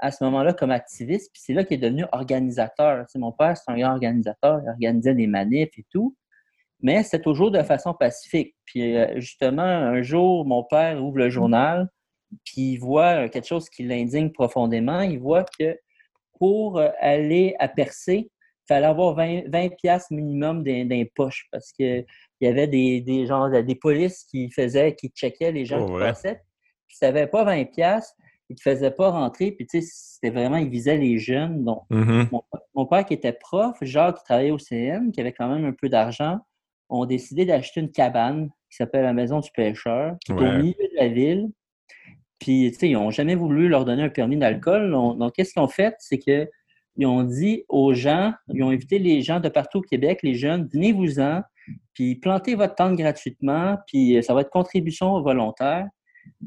à 0.00 0.10
ce 0.10 0.22
moment-là 0.24 0.52
comme 0.52 0.70
activiste. 0.70 1.30
Puis 1.32 1.42
c'est 1.44 1.54
là 1.54 1.64
qu'il 1.64 1.76
est 1.76 1.88
devenu 1.88 2.04
organisateur. 2.12 3.04
C'est 3.08 3.18
mon 3.18 3.32
père, 3.32 3.56
c'est 3.56 3.70
un 3.70 3.78
grand 3.78 3.92
organisateur. 3.92 4.60
Il 4.64 4.68
organisait 4.70 5.14
des 5.14 5.26
manifs 5.26 5.76
et 5.78 5.84
tout. 5.90 6.16
Mais 6.80 7.02
c'est 7.02 7.22
toujours 7.22 7.50
de 7.50 7.62
façon 7.62 7.94
pacifique. 7.94 8.54
Puis 8.64 8.96
justement, 9.16 9.62
un 9.62 10.02
jour, 10.02 10.44
mon 10.44 10.64
père 10.64 11.02
ouvre 11.02 11.18
le 11.18 11.30
journal 11.30 11.88
puis 12.44 12.72
il 12.72 12.78
voit 12.78 13.28
quelque 13.28 13.46
chose 13.46 13.68
qui 13.68 13.84
l'indigne 13.84 14.30
profondément. 14.30 15.02
Il 15.02 15.18
voit 15.18 15.44
que 15.58 15.78
pour 16.38 16.78
euh, 16.78 16.88
aller 17.00 17.54
à 17.58 17.68
percer, 17.68 18.30
il 18.30 18.33
fallait 18.66 18.86
avoir 18.86 19.14
20, 19.14 19.44
20 19.48 20.10
minimum 20.10 20.62
dans, 20.64 21.04
poches 21.14 21.46
parce 21.52 21.72
qu'il 21.72 22.04
y 22.40 22.46
avait 22.46 22.66
des, 22.66 23.00
des, 23.00 23.26
des 23.62 23.74
polices 23.74 24.24
qui 24.24 24.50
faisaient, 24.50 24.94
qui 24.94 25.08
checkaient 25.08 25.52
les 25.52 25.64
gens 25.64 25.82
oh, 25.82 25.86
qui 25.86 26.00
passaient. 26.00 26.40
Puis 26.86 26.96
si 26.96 26.98
tu 27.00 27.04
n'avais 27.04 27.26
pas 27.26 27.44
20 27.44 27.64
pièces 27.66 28.14
il 28.50 28.54
ne 28.54 28.60
faisait 28.60 28.90
pas 28.90 29.10
rentrer. 29.10 29.52
Puis, 29.52 29.66
tu 29.66 29.80
sais, 29.80 29.88
c'était 29.90 30.34
vraiment, 30.34 30.56
il 30.56 30.68
visait 30.68 30.96
les 30.96 31.18
jeunes. 31.18 31.64
Donc, 31.64 31.82
mm-hmm. 31.90 32.28
mon, 32.74 32.86
père 32.86 33.04
qui 33.04 33.14
était 33.14 33.32
prof, 33.32 33.76
Jacques 33.82 34.18
qui 34.18 34.24
travaillait 34.24 34.50
au 34.50 34.58
CN, 34.58 35.10
qui 35.12 35.20
avait 35.20 35.32
quand 35.32 35.48
même 35.48 35.64
un 35.64 35.72
peu 35.72 35.88
d'argent, 35.88 36.38
ont 36.88 37.06
décidé 37.06 37.46
d'acheter 37.46 37.80
une 37.80 37.90
cabane 37.90 38.50
qui 38.70 38.76
s'appelle 38.76 39.04
la 39.04 39.12
Maison 39.12 39.40
du 39.40 39.50
Pêcheur, 39.52 40.16
qui 40.24 40.32
est 40.32 40.34
au 40.34 40.52
milieu 40.58 40.72
de 40.72 40.96
la 40.96 41.08
ville. 41.08 41.48
Puis, 42.38 42.70
tu 42.72 42.78
sais, 42.78 42.88
ils 42.90 42.94
n'ont 42.94 43.10
jamais 43.10 43.34
voulu 43.34 43.68
leur 43.68 43.84
donner 43.84 44.02
un 44.02 44.10
permis 44.10 44.36
d'alcool. 44.36 44.90
Donc, 44.90 45.32
qu'est-ce 45.34 45.54
qu'ils 45.54 45.62
ont 45.62 45.68
fait? 45.68 45.94
C'est 45.98 46.18
qu'ils 46.94 47.06
ont 47.06 47.22
dit 47.22 47.64
aux 47.68 47.94
gens, 47.94 48.32
ils 48.48 48.62
ont 48.62 48.70
invité 48.70 48.98
les 48.98 49.22
gens 49.22 49.40
de 49.40 49.48
partout 49.48 49.78
au 49.78 49.82
Québec, 49.82 50.20
les 50.22 50.34
jeunes, 50.34 50.68
venez-vous-en, 50.72 51.42
puis 51.94 52.16
plantez 52.16 52.54
votre 52.54 52.74
tente 52.74 52.96
gratuitement, 52.96 53.78
puis 53.86 54.22
ça 54.22 54.34
va 54.34 54.42
être 54.42 54.50
contribution 54.50 55.20
volontaire. 55.20 55.86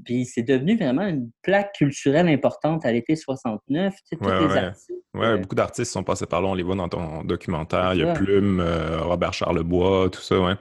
Puis 0.06 0.26
c'est 0.26 0.44
devenu 0.44 0.76
vraiment 0.76 1.06
une 1.08 1.30
plaque 1.42 1.74
culturelle 1.74 2.28
importante 2.28 2.86
à 2.86 2.92
l'été 2.92 3.16
69. 3.16 3.94
Tu 3.94 4.18
sais, 4.18 4.40
les 4.40 4.58
artistes, 4.58 4.92
euh, 5.16 5.38
beaucoup 5.38 5.56
d'artistes 5.56 5.92
sont 5.92 6.04
passés 6.04 6.26
par 6.26 6.42
là. 6.42 6.48
On 6.48 6.54
les 6.54 6.64
voit 6.64 6.76
dans 6.76 6.90
ton 6.90 7.24
documentaire. 7.24 7.94
Il 7.94 8.02
y 8.02 8.04
a 8.04 8.14
Plume, 8.14 8.60
euh, 8.60 9.02
Robert 9.02 9.34
Charlebois, 9.34 10.10
tout 10.10 10.22
ça, 10.22 10.40
ouais. 10.40 10.54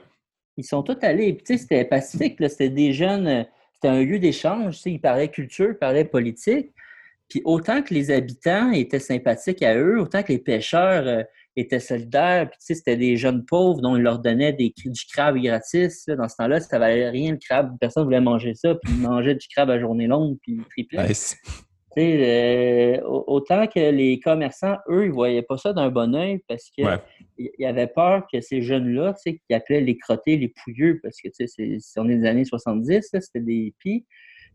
Ils 0.57 0.63
sont 0.63 0.81
tous 0.81 0.97
allés. 1.01 1.33
Puis, 1.33 1.43
tu 1.43 1.53
sais, 1.53 1.59
c'était 1.59 1.85
pacifique. 1.85 2.37
C'était 2.47 2.69
des 2.69 2.93
jeunes. 2.93 3.27
Euh, 3.27 3.43
c'était 3.73 3.89
un 3.89 4.03
lieu 4.03 4.17
d'échange. 4.17 4.75
Tu 4.75 4.81
sais, 4.81 4.91
ils 4.91 5.01
parlaient 5.01 5.29
culture, 5.29 5.69
ils 5.69 5.77
parlaient 5.77 6.05
politique. 6.05 6.71
Puis 7.29 7.41
autant 7.45 7.81
que 7.81 7.93
les 7.93 8.11
habitants 8.11 8.71
étaient 8.71 8.99
sympathiques 8.99 9.63
à 9.63 9.75
eux, 9.75 9.99
autant 9.99 10.23
que 10.23 10.31
les 10.31 10.39
pêcheurs 10.39 11.25
étaient 11.57 11.79
solidaires. 11.79 12.49
Puis, 12.49 12.59
tu 12.59 12.65
sais, 12.67 12.75
c'était 12.75 12.97
des 12.97 13.17
jeunes 13.17 13.43
pauvres 13.45 13.81
dont 13.81 13.95
ils 13.95 14.03
leur 14.03 14.19
donnaient 14.19 14.53
des, 14.53 14.73
du 14.77 15.05
crabe 15.11 15.37
gratis. 15.37 16.05
Dans 16.07 16.29
ce 16.29 16.35
temps-là, 16.37 16.59
ça 16.59 16.79
valait 16.79 17.09
rien 17.09 17.31
le 17.31 17.37
crabe. 17.37 17.75
Personne 17.79 18.03
ne 18.03 18.05
voulait 18.05 18.21
manger 18.21 18.53
ça. 18.53 18.75
Puis, 18.75 18.93
ils 18.93 19.01
mangeaient 19.01 19.35
du 19.35 19.47
crabe 19.47 19.69
à 19.69 19.79
journée 19.79 20.07
longue, 20.07 20.37
puis 20.41 20.61
ils 20.77 20.85
euh, 21.99 23.01
autant 23.07 23.65
que 23.65 23.79
les 23.89 24.19
commerçants, 24.19 24.77
eux, 24.87 25.05
ils 25.05 25.09
ne 25.09 25.13
voyaient 25.13 25.41
pas 25.41 25.57
ça 25.57 25.73
d'un 25.73 25.89
bon 25.89 26.13
oeil 26.13 26.39
parce 26.47 26.69
qu'ils 26.69 27.65
avaient 27.65 27.87
peur 27.87 28.27
que 28.31 28.39
ces 28.39 28.61
jeunes-là, 28.61 29.13
tu 29.13 29.31
sais, 29.31 29.41
qui 29.47 29.53
appelaient 29.55 29.81
les 29.81 29.97
crottés, 29.97 30.37
les 30.37 30.53
pouilleux, 30.63 30.99
parce 31.01 31.17
que, 31.19 31.29
tu 31.29 31.47
sais, 31.47 31.79
on 31.97 32.07
est 32.07 32.17
des 32.17 32.27
années 32.27 32.45
70, 32.45 33.09
c'était 33.19 33.39
des 33.39 33.53
hippies, 33.53 34.05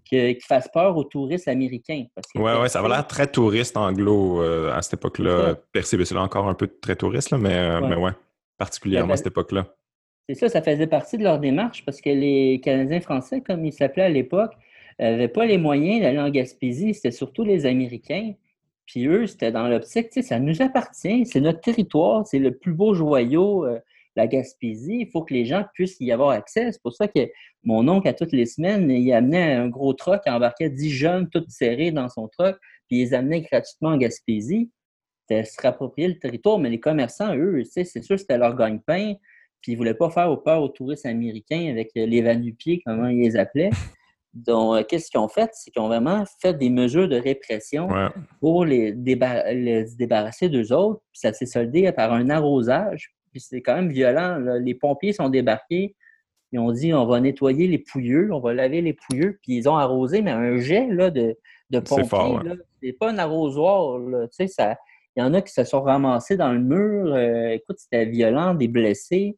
qui 0.05 0.37
fassent 0.41 0.71
peur 0.73 0.97
aux 0.97 1.05
touristes 1.05 1.49
américains. 1.49 2.05
Oui, 2.35 2.43
ouais, 2.43 2.69
ça 2.69 2.81
avait 2.81 2.89
l'air 2.89 3.07
très 3.07 3.27
touriste 3.27 3.77
anglo 3.77 4.43
euh, 4.43 4.73
à 4.73 4.83
cette 4.83 4.95
époque-là. 4.95 5.55
Percé, 5.73 6.03
c'est 6.05 6.17
encore 6.17 6.49
un 6.49 6.55
peu 6.55 6.69
très 6.69 6.97
touriste, 6.97 7.31
là, 7.31 7.39
mais, 7.39 7.55
euh, 7.55 7.81
mais 7.81 7.97
ouais, 7.97 8.13
particulièrement 8.59 9.15
à 9.15 9.17
cette 9.17 9.29
époque-là. 9.29 9.67
C'est 10.29 10.37
ça, 10.37 10.49
ça 10.49 10.63
faisait 10.63 10.87
partie 10.87 11.19
de 11.19 11.25
leur 11.25 11.39
démarche 11.39 11.85
parce 11.85 12.01
que 12.01 12.11
les 12.11 12.61
Canadiens 12.63 13.01
français, 13.01 13.41
comme 13.41 13.65
ils 13.65 13.73
s'appelaient 13.73 14.05
à 14.05 14.09
l'époque, 14.09 14.53
n'avaient 14.99 15.29
pas 15.29 15.47
les 15.47 15.59
moyens 15.59 16.03
d'aller 16.03 16.21
en 16.21 16.31
Gaspésie. 16.31 16.95
C'était 16.95 17.11
surtout 17.11 17.43
les 17.43 17.67
Américains. 17.67 18.35
Puis 18.87 19.07
eux, 19.07 19.27
c'était 19.27 19.53
dans 19.53 19.69
l'optique, 19.69 20.11
tu 20.11 20.21
sais, 20.21 20.29
ça 20.29 20.39
nous 20.39 20.61
appartient, 20.61 21.25
c'est 21.25 21.41
notre 21.41 21.61
territoire, 21.61 22.27
c'est 22.27 22.39
le 22.39 22.53
plus 22.53 22.73
beau 22.73 22.95
joyau. 22.95 23.65
Euh, 23.65 23.79
la 24.17 24.27
Gaspésie, 24.27 24.99
il 25.01 25.11
faut 25.11 25.23
que 25.23 25.33
les 25.33 25.45
gens 25.45 25.65
puissent 25.75 25.97
y 26.01 26.13
avoir 26.13 26.31
accès. 26.31 26.73
C'est 26.73 26.83
pour 26.83 26.95
ça 26.95 27.09
que 27.09 27.29
mon 27.65 27.87
oncle, 27.89 28.09
à 28.09 28.13
toutes 28.13 28.33
les 28.33 28.47
semaines, 28.47 28.91
il 28.91 29.13
amenait 29.13 29.55
un 29.55 29.69
gros 29.69 29.95
truck, 29.95 30.21
il 30.27 30.33
embarquait 30.33 30.71
dix 30.71 30.91
jeunes, 30.91 31.29
tous 31.31 31.45
serrés 31.49 31.93
dans 31.93 32.09
son 32.09 32.29
truck, 32.29 32.57
puis 32.89 32.99
ils 32.99 33.05
les 33.05 33.15
amenait 33.15 33.41
gratuitement 33.41 33.91
en 33.91 33.97
Gaspésie. 33.97 34.71
C'était 35.21 35.45
se 35.45 35.61
rapproprier 35.63 36.09
le 36.09 36.19
territoire, 36.19 36.59
mais 36.59 36.69
les 36.69 36.81
commerçants, 36.81 37.35
eux, 37.37 37.63
c'est 37.65 37.85
sûr 37.85 38.19
c'était 38.19 38.39
leur 38.39 38.57
gagne-pain, 38.57 39.15
puis 39.61 39.73
ils 39.73 39.75
ne 39.75 39.79
voulaient 39.79 39.95
pas 39.95 40.11
faire 40.11 40.37
peur 40.43 40.63
aux 40.63 40.69
touristes 40.69 41.07
américains 41.07 41.69
avec 41.71 41.91
les 41.95 42.23
vanupiers, 42.23 42.83
comment 42.85 43.09
ils 43.09 43.21
les 43.21 43.37
appelaient. 43.37 43.71
Donc, 44.35 44.77
euh, 44.77 44.85
qu'est-ce 44.85 45.11
qu'ils 45.11 45.21
ont 45.21 45.29
fait? 45.29 45.51
C'est 45.53 45.71
qu'ils 45.71 45.83
ont 45.83 45.89
vraiment 45.89 46.25
fait 46.41 46.55
des 46.55 46.71
mesures 46.71 47.09
de 47.09 47.17
répression 47.17 47.89
pour 48.41 48.65
les, 48.65 48.93
les, 48.93 49.85
débarrasser 49.99 50.49
d'eux 50.49 50.73
autres. 50.73 51.03
Puis 51.13 51.21
ça 51.21 51.33
s'est 51.33 51.47
soldé 51.47 51.91
par 51.93 52.13
un 52.13 52.31
arrosage 52.31 53.13
puis 53.33 53.41
c'est 53.41 53.63
quand 53.63 53.75
même 53.75 53.91
violent. 53.91 54.39
Les 54.61 54.75
pompiers 54.75 55.13
sont 55.13 55.29
débarqués. 55.29 55.97
Ils 56.53 56.59
ont 56.59 56.71
dit 56.71 56.93
on 56.93 57.07
va 57.07 57.19
nettoyer 57.19 57.67
les 57.67 57.79
pouilleux, 57.79 58.31
on 58.33 58.41
va 58.41 58.53
laver 58.53 58.83
les 58.83 58.93
pouilleux. 58.93 59.39
Puis 59.43 59.57
ils 59.57 59.69
ont 59.69 59.77
arrosé, 59.77 60.23
mais 60.23 60.31
un 60.31 60.59
jet 60.59 60.87
là, 60.89 61.11
de, 61.11 61.37
de 61.71 61.81
pompiers. 61.81 62.53
C'est 62.83 62.93
pas 62.93 63.11
un 63.11 63.19
arrosoir. 63.19 63.99
Tu 64.39 64.47
sais, 64.47 64.77
il 65.17 65.21
y 65.21 65.23
en 65.23 65.35
a 65.35 65.43
qui 65.43 65.53
se 65.53 65.65
sont 65.65 65.83
ramassés 65.83 66.37
dans 66.37 66.53
le 66.53 66.61
mur. 66.61 67.15
Euh, 67.15 67.51
écoute, 67.51 67.79
c'était 67.79 68.07
violent, 68.07 68.55
des 68.55 68.69
blessés. 68.69 69.37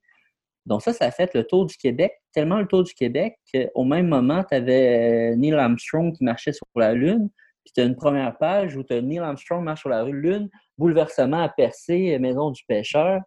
Donc 0.67 0.83
ça, 0.83 0.93
ça 0.93 1.07
a 1.07 1.11
fait 1.11 1.35
le 1.35 1.45
tour 1.45 1.67
du 1.67 1.77
Québec, 1.77 2.13
tellement 2.33 2.59
le 2.59 2.67
tour 2.67 2.85
du 2.85 2.95
Québec 2.95 3.37
qu'au 3.53 3.85
même 3.85 4.09
moment, 4.09 4.45
tu 4.45 4.55
avais 4.55 5.33
euh, 5.33 5.37
Neil 5.37 5.53
Armstrong 5.53 6.17
qui 6.17 6.25
marchait 6.25 6.53
sur 6.53 6.67
la 6.75 6.95
Lune. 6.95 7.29
Puis 7.65 7.73
tu 7.75 7.81
as 7.81 7.85
une 7.85 7.97
première 7.97 8.37
page 8.39 8.77
où 8.77 8.83
tu 8.83 8.95
as 8.95 9.01
Neil 9.01 9.19
Armstrong 9.19 9.63
marche 9.63 9.81
sur 9.81 9.91
la 9.91 10.05
Lune, 10.05 10.49
bouleversement 10.79 11.43
à 11.43 11.49
percer, 11.49 12.19
maison 12.19 12.51
du 12.51 12.63
pêcheur. 12.67 13.21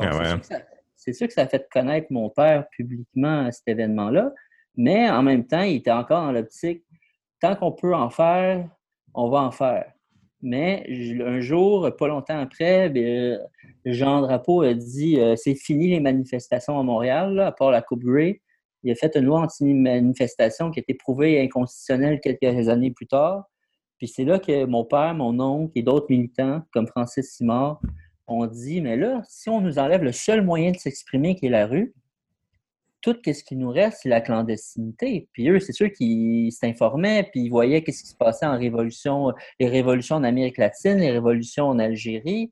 Ah 0.00 0.38
c'est 0.96 1.12
sûr, 1.12 1.28
que 1.28 1.32
ça 1.32 1.42
a 1.42 1.46
fait 1.46 1.68
connaître 1.70 2.08
mon 2.10 2.30
père 2.30 2.68
publiquement 2.70 3.46
à 3.46 3.52
cet 3.52 3.68
événement-là, 3.68 4.32
mais 4.76 5.08
en 5.08 5.22
même 5.22 5.46
temps, 5.46 5.62
il 5.62 5.76
était 5.76 5.92
encore 5.92 6.22
dans 6.22 6.32
l'optique 6.32 6.84
tant 7.40 7.54
qu'on 7.54 7.72
peut 7.72 7.94
en 7.94 8.10
faire, 8.10 8.68
on 9.14 9.28
va 9.28 9.42
en 9.42 9.50
faire. 9.50 9.92
Mais 10.42 10.86
un 11.24 11.40
jour, 11.40 11.90
pas 11.96 12.08
longtemps 12.08 12.38
après, 12.38 12.88
ben, 12.88 13.40
Jean 13.84 14.20
Drapeau 14.20 14.62
a 14.62 14.74
dit 14.74 15.18
euh, 15.18 15.34
c'est 15.36 15.54
fini 15.54 15.88
les 15.88 16.00
manifestations 16.00 16.78
à 16.78 16.82
Montréal, 16.82 17.38
à 17.40 17.52
part 17.52 17.70
la 17.70 17.82
Coupe 17.82 18.04
Grey. 18.04 18.40
Il 18.82 18.92
a 18.92 18.94
fait 18.94 19.16
une 19.16 19.24
loi 19.24 19.40
anti-manifestation 19.40 20.70
qui 20.70 20.80
a 20.80 20.82
été 20.82 20.94
prouvée 20.94 21.40
inconstitutionnelle 21.40 22.20
quelques 22.20 22.68
années 22.68 22.90
plus 22.90 23.06
tard. 23.06 23.44
Puis 23.98 24.08
c'est 24.08 24.24
là 24.24 24.38
que 24.38 24.66
mon 24.66 24.84
père, 24.84 25.14
mon 25.14 25.40
oncle 25.40 25.72
et 25.74 25.82
d'autres 25.82 26.06
militants, 26.10 26.62
comme 26.72 26.86
Francis 26.86 27.34
Simard, 27.34 27.80
on 28.26 28.46
dit, 28.46 28.80
mais 28.80 28.96
là, 28.96 29.22
si 29.28 29.48
on 29.48 29.60
nous 29.60 29.78
enlève 29.78 30.02
le 30.02 30.12
seul 30.12 30.42
moyen 30.42 30.72
de 30.72 30.76
s'exprimer 30.76 31.36
qui 31.36 31.46
est 31.46 31.50
la 31.50 31.66
rue, 31.66 31.94
tout 33.00 33.16
ce 33.24 33.44
qui 33.44 33.54
nous 33.54 33.70
reste, 33.70 34.00
c'est 34.02 34.08
la 34.08 34.20
clandestinité. 34.20 35.28
Puis 35.32 35.48
eux, 35.48 35.60
c'est 35.60 35.72
sûr 35.72 35.92
qu'ils 35.92 36.50
s'informaient, 36.50 37.28
puis 37.30 37.42
ils 37.42 37.50
voyaient 37.50 37.78
ce 37.80 37.84
qui 37.84 37.92
se 37.92 38.16
passait 38.16 38.46
en 38.46 38.58
révolution, 38.58 39.32
les 39.60 39.68
révolutions 39.68 40.16
en 40.16 40.24
Amérique 40.24 40.58
latine, 40.58 40.98
les 40.98 41.12
révolutions 41.12 41.66
en 41.66 41.78
Algérie. 41.78 42.50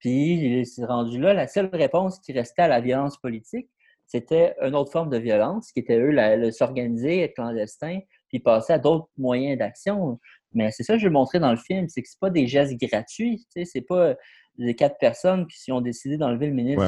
Puis, 0.00 0.66
c'est 0.66 0.84
rendu 0.84 1.18
là, 1.18 1.32
la 1.32 1.46
seule 1.46 1.70
réponse 1.72 2.18
qui 2.20 2.32
restait 2.32 2.62
à 2.62 2.68
la 2.68 2.82
violence 2.82 3.16
politique, 3.16 3.68
c'était 4.06 4.54
une 4.60 4.74
autre 4.74 4.92
forme 4.92 5.08
de 5.08 5.16
violence, 5.16 5.72
qui 5.72 5.80
était 5.80 5.98
eux, 5.98 6.10
le 6.12 6.50
s'organiser, 6.50 7.20
être 7.20 7.34
clandestin, 7.34 8.00
puis 8.28 8.40
passer 8.40 8.74
à 8.74 8.78
d'autres 8.78 9.08
moyens 9.16 9.58
d'action. 9.58 10.20
Mais 10.52 10.70
c'est 10.70 10.82
ça 10.82 10.94
que 10.94 10.98
je 10.98 11.06
vais 11.06 11.12
montrer 11.12 11.40
dans 11.40 11.50
le 11.50 11.56
film, 11.56 11.88
c'est 11.88 12.02
que 12.02 12.08
c'est 12.08 12.20
pas 12.20 12.28
des 12.28 12.46
gestes 12.46 12.78
gratuits, 12.78 13.46
c'est 13.64 13.80
pas 13.80 14.14
les 14.58 14.74
quatre 14.74 14.98
personnes 14.98 15.46
qui 15.46 15.72
ont 15.72 15.80
décidé 15.80 16.16
d'enlever 16.16 16.46
le 16.46 16.54
ministre 16.54 16.84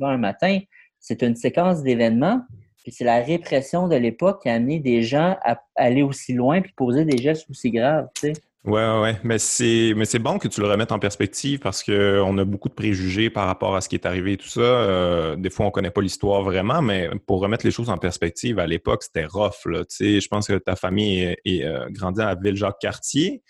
un 0.00 0.16
matin. 0.18 0.58
C'est 0.98 1.22
une 1.22 1.36
séquence 1.36 1.82
d'événements. 1.82 2.42
Puis 2.82 2.92
c'est 2.92 3.04
la 3.04 3.20
répression 3.20 3.86
de 3.86 3.94
l'époque 3.94 4.42
qui 4.42 4.48
a 4.48 4.54
amené 4.54 4.80
des 4.80 5.02
gens 5.02 5.36
à 5.44 5.62
aller 5.76 6.02
aussi 6.02 6.32
loin 6.32 6.60
puis 6.60 6.72
poser 6.76 7.04
des 7.04 7.16
gestes 7.16 7.48
aussi 7.48 7.70
graves. 7.70 8.08
Tu 8.16 8.32
sais. 8.32 8.42
Ouais, 8.64 9.00
ouais, 9.00 9.18
mais 9.24 9.38
c'est 9.38 9.92
mais 9.96 10.04
c'est 10.04 10.20
bon 10.20 10.38
que 10.38 10.46
tu 10.46 10.60
le 10.60 10.68
remettes 10.68 10.92
en 10.92 11.00
perspective 11.00 11.58
parce 11.58 11.82
qu'on 11.82 12.38
a 12.38 12.44
beaucoup 12.44 12.68
de 12.68 12.74
préjugés 12.74 13.28
par 13.28 13.48
rapport 13.48 13.74
à 13.74 13.80
ce 13.80 13.88
qui 13.88 13.96
est 13.96 14.06
arrivé 14.06 14.34
et 14.34 14.36
tout 14.36 14.48
ça. 14.48 14.60
Euh, 14.60 15.34
des 15.34 15.50
fois, 15.50 15.66
on 15.66 15.72
connaît 15.72 15.90
pas 15.90 16.00
l'histoire 16.00 16.42
vraiment, 16.42 16.80
mais 16.80 17.10
pour 17.26 17.40
remettre 17.40 17.66
les 17.66 17.72
choses 17.72 17.90
en 17.90 17.98
perspective, 17.98 18.60
à 18.60 18.68
l'époque, 18.68 19.02
c'était 19.02 19.24
rough. 19.24 19.66
Là, 19.66 19.80
tu 19.84 19.96
sais, 19.96 20.20
je 20.20 20.28
pense 20.28 20.46
que 20.46 20.58
ta 20.58 20.76
famille 20.76 21.34
est, 21.44 21.64
euh, 21.64 21.88
grandie 21.90 22.20
à 22.20 22.26
la 22.26 22.34
ville 22.36 22.54
Jacques-Cartier. 22.54 23.42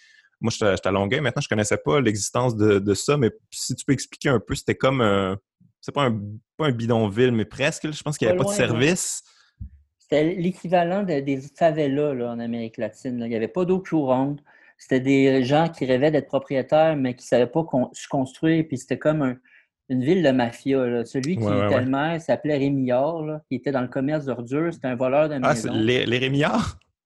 Moi, 0.43 0.51
j'étais 0.51 0.89
à 0.89 0.91
Longueuil. 0.91 1.21
Maintenant, 1.21 1.41
je 1.41 1.49
connaissais 1.49 1.77
pas 1.77 2.01
l'existence 2.01 2.57
de, 2.57 2.95
ça, 2.95 3.17
mais 3.17 3.31
si 3.51 3.75
tu 3.75 3.85
peux 3.85 3.93
expliquer 3.93 4.29
un 4.29 4.41
peu, 4.41 4.55
c'était 4.55 4.75
comme 4.75 5.01
un. 5.01 5.39
C'est 5.81 5.93
pas 5.93 6.05
un, 6.05 6.21
pas 6.57 6.67
un 6.67 6.73
bidonville, 6.73 7.33
mais 7.33 7.45
presque. 7.45 7.91
Je 7.91 8.03
pense 8.03 8.19
qu'il 8.19 8.27
n'y 8.27 8.33
avait 8.33 8.43
pas 8.43 8.51
de 8.51 8.55
service. 8.55 9.23
C'était 9.99 10.35
l'équivalent 10.35 11.03
des 11.03 11.41
favelas 11.57 12.15
là, 12.15 12.33
en 12.33 12.39
Amérique 12.39 12.77
latine. 12.77 13.19
Il 13.21 13.29
n'y 13.29 13.37
avait 13.37 13.49
pas 13.49 13.65
d'eau 13.65 13.81
courante. 13.81 14.41
C'était 14.79 15.01
des 15.01 15.45
gens 15.45 15.69
qui 15.69 15.85
rêvaient 15.87 16.11
d'être 16.11 16.27
propriétaires, 16.27 16.97
mais 16.97 17.15
qui 17.15 17.25
ne 17.25 17.29
savaient 17.29 17.47
pas 17.47 17.65
se 17.93 18.09
construire. 18.09 18.65
Puis 18.67 18.79
c'était 18.79 18.99
comme 18.99 19.39
une 19.89 20.05
ville 20.05 20.23
de 20.23 20.31
mafia. 20.31 21.05
Celui 21.05 21.37
qui 21.37 21.45
était 21.45 21.81
le 21.81 21.87
maire 21.87 22.21
s'appelait 22.21 22.59
Rémillard, 22.59 23.23
là, 23.23 23.43
qui 23.49 23.57
était 23.57 23.73
dans 23.73 23.81
le 23.81 23.89
commerce 23.89 24.27
d'ordures. 24.27 24.73
C'était 24.73 24.89
un 24.89 24.97
voleur 24.97 25.29
de 25.29 25.37
maison. 25.39 25.71
Ah, 25.73 25.77
les, 25.77 26.07
les? 26.07 26.47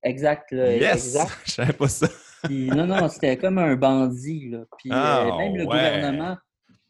Exact. 0.03 0.53
yes! 0.53 1.17
Je 1.47 1.53
savais 1.53 1.73
pas 1.73 1.89
ça 1.89 2.09
non, 2.51 2.87
non, 2.87 3.09
c'était 3.09 3.37
comme 3.37 3.59
un 3.59 3.77
bandit. 3.77 4.51
Là. 4.51 4.65
Puis, 4.79 4.91
euh, 4.91 4.95
ah, 4.95 5.37
même 5.39 5.57
le 5.57 5.65
gouvernement. 5.65 6.37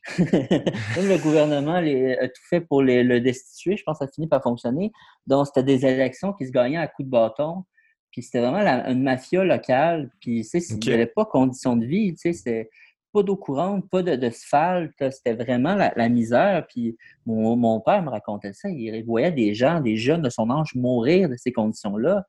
même 0.18 1.08
le 1.08 1.20
gouvernement 1.20 1.74
a 1.74 2.28
tout 2.28 2.42
fait 2.48 2.60
pour 2.60 2.82
le 2.82 3.18
destituer. 3.18 3.76
Je 3.76 3.82
pense 3.82 3.98
que 3.98 4.06
ça 4.06 4.12
finit 4.12 4.28
par 4.28 4.42
fonctionner. 4.42 4.92
Donc, 5.26 5.46
c'était 5.46 5.64
des 5.64 5.84
élections 5.84 6.32
qui 6.32 6.46
se 6.46 6.52
gagnaient 6.52 6.78
à 6.78 6.86
coups 6.86 7.06
de 7.06 7.10
bâton. 7.10 7.64
Puis 8.12 8.22
c'était 8.22 8.40
vraiment 8.40 8.84
une 8.86 9.02
mafia 9.02 9.44
locale. 9.44 10.10
Puis, 10.20 10.42
tu 10.42 10.60
sais, 10.60 10.74
il 10.74 10.78
n'y 10.78 10.92
avait 10.92 11.06
pas 11.06 11.24
condition 11.24 11.76
de 11.76 11.84
vie. 11.84 12.14
Tu 12.14 12.20
sais, 12.20 12.32
c'était 12.32 12.70
pas 13.12 13.22
d'eau 13.22 13.36
courante, 13.36 13.88
pas 13.90 14.02
d'asphalte. 14.02 14.92
C'était 15.10 15.34
vraiment 15.34 15.74
la, 15.74 16.08
misère. 16.08 16.66
Puis 16.68 16.96
mon, 17.24 17.56
mon, 17.56 17.80
père 17.80 18.02
me 18.02 18.10
racontait 18.10 18.52
ça. 18.52 18.68
Il 18.68 19.04
voyait 19.04 19.32
des 19.32 19.54
gens, 19.54 19.80
des 19.80 19.96
jeunes 19.96 20.22
de 20.22 20.30
son 20.30 20.50
âge 20.50 20.74
mourir 20.74 21.28
de 21.28 21.36
ces 21.36 21.52
conditions-là. 21.52 22.24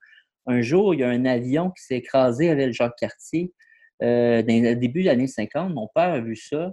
Un 0.48 0.62
jour, 0.62 0.94
il 0.94 1.02
y 1.02 1.04
a 1.04 1.10
un 1.10 1.26
avion 1.26 1.72
qui 1.72 1.84
s'est 1.84 1.98
écrasé 1.98 2.50
avec 2.50 2.74
Jacques-Cartier. 2.74 3.54
Euh, 4.02 4.42
dans 4.42 4.64
le 4.64 4.76
début 4.76 5.04
des 5.04 5.10
années 5.10 5.28
50, 5.28 5.74
mon 5.74 5.88
père 5.94 6.14
a 6.14 6.20
vu 6.20 6.36
ça. 6.36 6.72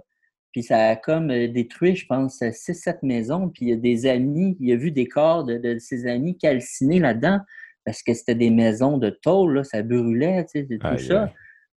Puis 0.51 0.63
ça 0.63 0.89
a 0.89 0.95
comme 0.95 1.31
euh, 1.31 1.47
détruit, 1.47 1.95
je 1.95 2.05
pense, 2.05 2.39
6-7 2.39 2.99
maisons. 3.03 3.49
Puis 3.49 3.65
il 3.65 3.69
y 3.69 3.73
a 3.73 3.77
des 3.77 4.05
amis, 4.05 4.55
il 4.59 4.71
a 4.71 4.77
vu 4.77 4.91
des 4.91 5.07
corps 5.07 5.43
de, 5.43 5.77
ses 5.79 6.07
amis 6.07 6.37
calcinés 6.37 6.99
là-dedans 6.99 7.39
parce 7.83 8.01
que 8.01 8.13
c'était 8.13 8.35
des 8.35 8.49
maisons 8.49 8.97
de 8.97 9.09
tôle, 9.09 9.57
là, 9.57 9.63
ça 9.63 9.83
brûlait, 9.83 10.45
tu 10.45 10.65
sais, 10.65 10.77
tout 10.79 10.97
ça. 10.97 11.31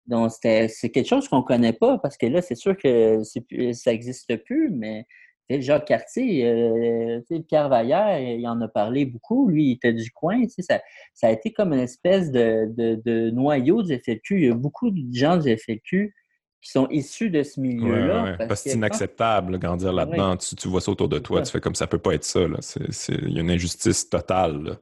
Donc, 0.06 0.30
c'est 0.40 0.90
quelque 0.90 1.06
chose 1.06 1.28
qu'on 1.28 1.40
ne 1.40 1.42
connaît 1.42 1.74
pas 1.74 1.98
parce 1.98 2.16
que 2.16 2.24
là, 2.24 2.40
c'est 2.40 2.54
sûr 2.54 2.74
que 2.78 3.22
ça 3.24 3.90
n'existe 3.90 4.36
plus, 4.44 4.70
mais 4.70 5.04
Jacques 5.50 5.86
Cartier, 5.86 6.46
euh, 6.46 7.20
Pierre 7.46 7.68
Vallière, 7.68 8.20
il 8.20 8.46
en 8.46 8.60
a 8.60 8.68
parlé 8.68 9.06
beaucoup. 9.06 9.48
Lui, 9.48 9.66
il 9.66 9.72
était 9.72 9.92
du 9.92 10.10
coin. 10.10 10.42
Ça, 10.48 10.80
ça 11.14 11.28
a 11.28 11.30
été 11.30 11.52
comme 11.52 11.72
une 11.72 11.80
espèce 11.80 12.30
de, 12.30 13.30
noyau 13.30 13.82
du 13.82 13.98
FLQ. 13.98 14.36
Il 14.36 14.44
y 14.48 14.50
a 14.50 14.54
beaucoup 14.54 14.90
de 14.90 15.02
gens 15.12 15.38
du 15.38 15.56
FLQ 15.56 16.14
qui 16.60 16.70
sont 16.70 16.88
issus 16.88 17.30
de 17.30 17.42
ce 17.42 17.60
milieu-là. 17.60 18.36
parce, 18.36 18.64
que 18.64 18.70
c'est 18.70 18.76
inacceptable, 18.76 19.52
de 19.52 19.58
grandir 19.58 19.92
là-dedans. 19.92 20.36
Tu, 20.36 20.68
vois 20.68 20.80
ça 20.80 20.90
autour 20.90 21.08
de 21.08 21.18
toi, 21.18 21.40
tu 21.42 21.50
fais 21.50 21.60
comme 21.60 21.74
ça 21.74 21.86
peut 21.86 21.98
pas 21.98 22.14
être 22.14 22.24
ça. 22.24 22.40
Il 22.40 23.32
y 23.32 23.38
a 23.38 23.40
une 23.40 23.50
injustice 23.50 24.08
totale. 24.10 24.76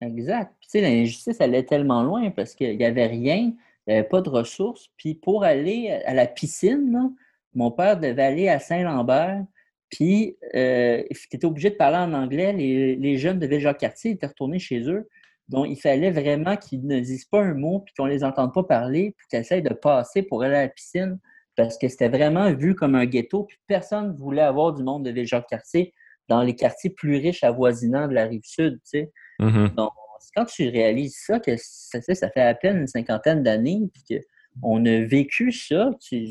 Exact. 0.00 0.54
Puis, 0.60 0.80
l'injustice, 0.80 1.40
est 1.40 1.68
tellement 1.68 2.02
loin 2.02 2.30
parce 2.30 2.54
qu'il 2.54 2.76
n'y 2.76 2.84
avait 2.84 3.06
rien, 3.06 3.36
il 3.36 3.56
n'y 3.88 3.94
avait 3.94 4.08
pas 4.08 4.20
de 4.20 4.28
ressources. 4.28 4.90
Puis, 4.96 5.14
pour 5.14 5.42
aller 5.42 5.90
à 6.04 6.14
la 6.14 6.26
piscine, 6.26 7.14
mon 7.54 7.70
père 7.70 7.98
devait 7.98 8.22
aller 8.22 8.48
à 8.48 8.60
Saint-Lambert 8.60 9.44
puis, 9.90 10.36
euh, 10.54 11.02
tu 11.10 11.36
étais 11.36 11.44
obligé 11.44 11.70
de 11.70 11.76
parler 11.76 11.98
en 11.98 12.12
anglais. 12.12 12.52
Les, 12.52 13.18
jeunes 13.18 13.38
de 13.38 13.46
Ville-Jacques-Cartier 13.46 14.12
étaient 14.12 14.26
retournés 14.26 14.58
chez 14.58 14.80
eux. 14.88 15.08
Donc, 15.48 15.66
il 15.68 15.76
fallait 15.76 16.10
vraiment 16.10 16.56
qu'ils 16.56 16.84
ne 16.86 16.98
disent 16.98 17.26
pas 17.26 17.40
un 17.40 17.54
mot 17.54 17.80
puis 17.80 17.94
qu'on 17.96 18.06
ne 18.06 18.10
les 18.10 18.24
entende 18.24 18.52
pas 18.52 18.64
parler 18.64 19.14
puis 19.16 19.26
qu'ils 19.28 19.38
essayent 19.38 19.62
de 19.62 19.74
passer 19.74 20.22
pour 20.22 20.42
aller 20.42 20.56
à 20.56 20.62
la 20.62 20.68
piscine 20.68 21.20
parce 21.56 21.78
que 21.78 21.88
c'était 21.88 22.08
vraiment 22.08 22.52
vu 22.52 22.74
comme 22.74 22.96
un 22.96 23.06
ghetto. 23.06 23.44
Puis 23.44 23.58
personne 23.66 24.12
ne 24.12 24.16
voulait 24.16 24.42
avoir 24.42 24.72
du 24.72 24.82
monde 24.82 25.04
de 25.04 25.10
Ville-Jacques-Cartier 25.10 25.94
dans 26.28 26.42
les 26.42 26.56
quartiers 26.56 26.90
plus 26.90 27.18
riches 27.18 27.44
avoisinants 27.44 28.08
de 28.08 28.14
la 28.14 28.24
rive 28.24 28.42
sud, 28.42 28.74
tu 28.78 28.80
sais. 28.84 29.12
Mm-hmm. 29.40 29.74
Donc, 29.76 29.92
quand 30.34 30.44
tu 30.44 30.68
réalises 30.68 31.16
ça, 31.24 31.38
que 31.38 31.52
ça, 31.56 32.00
ça 32.00 32.30
fait 32.30 32.42
à 32.42 32.54
peine 32.54 32.78
une 32.78 32.86
cinquantaine 32.88 33.44
d'années 33.44 33.88
puis 33.94 34.18
qu'on 34.60 34.84
a 34.84 35.00
vécu 35.04 35.52
ça, 35.52 35.90
tu 36.00 36.28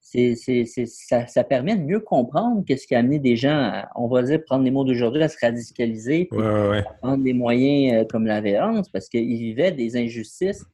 ça, 0.00 1.44
permet 1.44 1.76
de 1.76 1.82
mieux 1.82 2.00
comprendre 2.00 2.64
qu'est-ce 2.66 2.86
qui 2.86 2.94
a 2.94 2.98
amené 2.98 3.18
des 3.18 3.36
gens, 3.36 3.56
à, 3.56 3.88
on 3.96 4.08
va 4.08 4.22
dire, 4.22 4.42
prendre 4.44 4.64
les 4.64 4.70
mots 4.70 4.84
d'aujourd'hui, 4.84 5.22
à 5.22 5.28
se 5.28 5.36
radicaliser, 5.40 6.28
à 6.32 6.82
prendre 7.00 7.22
des 7.22 7.32
moyens 7.32 8.02
euh, 8.02 8.04
comme 8.06 8.26
la 8.26 8.40
violence, 8.40 8.88
parce 8.88 9.08
qu'ils 9.08 9.38
vivaient 9.38 9.72
des 9.72 9.96
injustices 9.96 10.64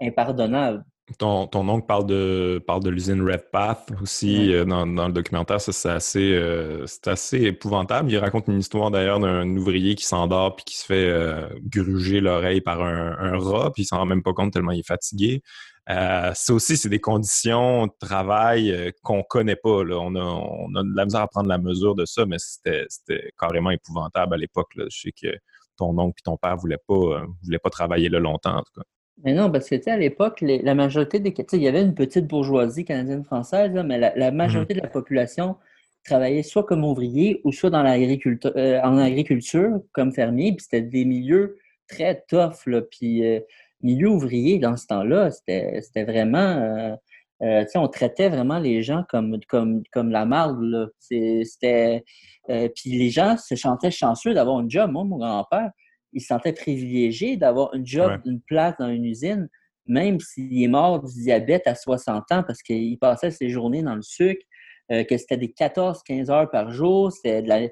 impardonnables. 0.00 0.84
Ton, 1.18 1.46
ton, 1.46 1.68
oncle 1.68 1.86
parle 1.86 2.06
de, 2.06 2.62
parle 2.66 2.82
de 2.82 2.88
l'usine 2.88 3.20
Redpath 3.22 3.92
aussi 4.00 4.54
euh, 4.54 4.64
dans, 4.64 4.86
le 4.86 5.12
documentaire. 5.12 5.60
Ça, 5.60 5.70
c'est 5.70 5.90
assez, 5.90 6.32
euh, 6.32 6.86
assez 7.04 7.42
épouvantable. 7.42 8.10
Il 8.10 8.16
raconte 8.16 8.48
une 8.48 8.58
histoire 8.58 8.90
d'ailleurs 8.90 9.20
d'un 9.20 9.46
ouvrier 9.56 9.96
qui 9.96 10.06
s'endort 10.06 10.56
puis 10.56 10.64
qui 10.64 10.78
se 10.78 10.86
fait 10.86 11.50
gruger 11.66 12.20
l'oreille 12.20 12.62
par 12.62 12.82
un, 12.82 13.16
un, 13.18 13.38
rat, 13.38 13.70
puis 13.72 13.82
il 13.82 13.86
s'en 13.86 13.98
rend 13.98 14.06
même 14.06 14.22
pas 14.22 14.32
compte 14.32 14.52
tellement 14.52 14.72
il 14.72 14.80
est 14.80 14.86
fatigué. 14.86 15.42
Euh, 15.90 16.32
ça 16.34 16.54
aussi, 16.54 16.76
c'est 16.76 16.88
des 16.88 17.00
conditions 17.00 17.86
de 17.86 17.92
travail 18.00 18.70
euh, 18.72 18.90
qu'on 19.02 19.22
connaît 19.22 19.56
pas. 19.56 19.84
Là. 19.84 19.98
On, 20.00 20.14
a, 20.14 20.20
on, 20.20 20.74
a, 20.74 20.82
de 20.82 20.96
la 20.96 21.04
misère 21.04 21.20
à 21.20 21.28
prendre 21.28 21.48
la 21.48 21.58
mesure 21.58 21.94
de 21.94 22.06
ça, 22.06 22.24
mais 22.24 22.38
c'était 22.38 22.86
carrément 23.38 23.70
épouvantable 23.70 24.34
à 24.34 24.36
l'époque. 24.38 24.72
Je 24.76 24.88
sais 24.88 25.12
que 25.12 25.36
ton 25.76 25.98
oncle 25.98 26.16
et 26.20 26.24
ton 26.24 26.36
père 26.38 26.54
ne 26.54 26.60
voulaient 26.60 26.82
pas, 26.86 26.94
euh, 26.94 27.26
voulaient 27.42 27.58
pas 27.58 27.70
travailler 27.70 28.08
là 28.08 28.18
longtemps, 28.18 28.56
en 28.56 28.62
tout 28.62 28.80
cas. 28.80 28.86
Mais 29.22 29.32
non, 29.32 29.50
parce 29.50 29.68
que, 29.68 29.90
à 29.90 29.96
l'époque, 29.96 30.40
la 30.42 30.74
majorité 30.74 31.20
des... 31.20 31.32
il 31.52 31.62
y 31.62 31.68
avait 31.68 31.82
une 31.82 31.94
petite 31.94 32.26
bourgeoisie 32.26 32.84
canadienne-française, 32.84 33.70
mais 33.84 33.98
la, 33.98 34.30
majorité 34.32 34.74
mm-hmm. 34.74 34.78
de 34.78 34.82
la 34.82 34.88
population 34.88 35.56
travaillait 36.04 36.42
soit 36.42 36.64
comme 36.64 36.84
ouvrier 36.84 37.40
ou 37.44 37.52
soit 37.52 37.70
dans 37.70 37.82
l'agriculture, 37.82 38.52
en 38.82 38.98
agriculture, 38.98 39.80
comme 39.92 40.12
fermier, 40.12 40.52
puis 40.52 40.64
c'était 40.64 40.82
des 40.82 41.04
milieux 41.04 41.56
très 41.88 42.24
tough, 42.28 42.66
là, 42.66 42.82
puis 42.82 43.22
milieu 43.84 44.08
ouvrier 44.08 44.58
dans 44.58 44.76
ce 44.76 44.86
temps-là, 44.86 45.30
c'était 45.30 46.04
vraiment. 46.04 46.38
Euh, 46.38 46.96
euh, 47.42 47.64
on 47.74 47.88
traitait 47.88 48.28
vraiment 48.28 48.58
les 48.58 48.82
gens 48.82 49.04
comme, 49.08 49.38
comme, 49.48 49.82
comme 49.92 50.10
la 50.10 50.24
marde. 50.24 50.90
C'était. 50.98 52.02
Euh, 52.50 52.68
puis 52.74 52.90
les 52.98 53.10
gens 53.10 53.36
se 53.36 53.54
sentaient 53.54 53.90
chanceux 53.90 54.34
d'avoir 54.34 54.58
un 54.58 54.68
job. 54.68 54.90
Moi, 54.90 55.04
mon 55.04 55.18
grand-père, 55.18 55.70
il 56.14 56.20
se 56.20 56.28
sentait 56.28 56.52
privilégié 56.52 57.36
d'avoir 57.36 57.74
un 57.74 57.84
job, 57.84 58.20
une 58.24 58.40
place 58.40 58.74
dans 58.78 58.88
une 58.88 59.04
usine, 59.04 59.48
même 59.86 60.18
s'il 60.20 60.62
est 60.62 60.68
mort 60.68 61.02
du 61.02 61.12
diabète 61.22 61.66
à 61.66 61.74
60 61.74 62.32
ans 62.32 62.42
parce 62.42 62.62
qu'il 62.62 62.98
passait 62.98 63.30
ses 63.30 63.50
journées 63.50 63.82
dans 63.82 63.94
le 63.94 64.02
sucre. 64.02 64.42
que 64.88 65.16
c'était 65.18 65.36
des 65.36 65.48
14-15 65.48 66.30
heures 66.30 66.50
par 66.50 66.70
jour, 66.70 67.12
c'était 67.12 67.70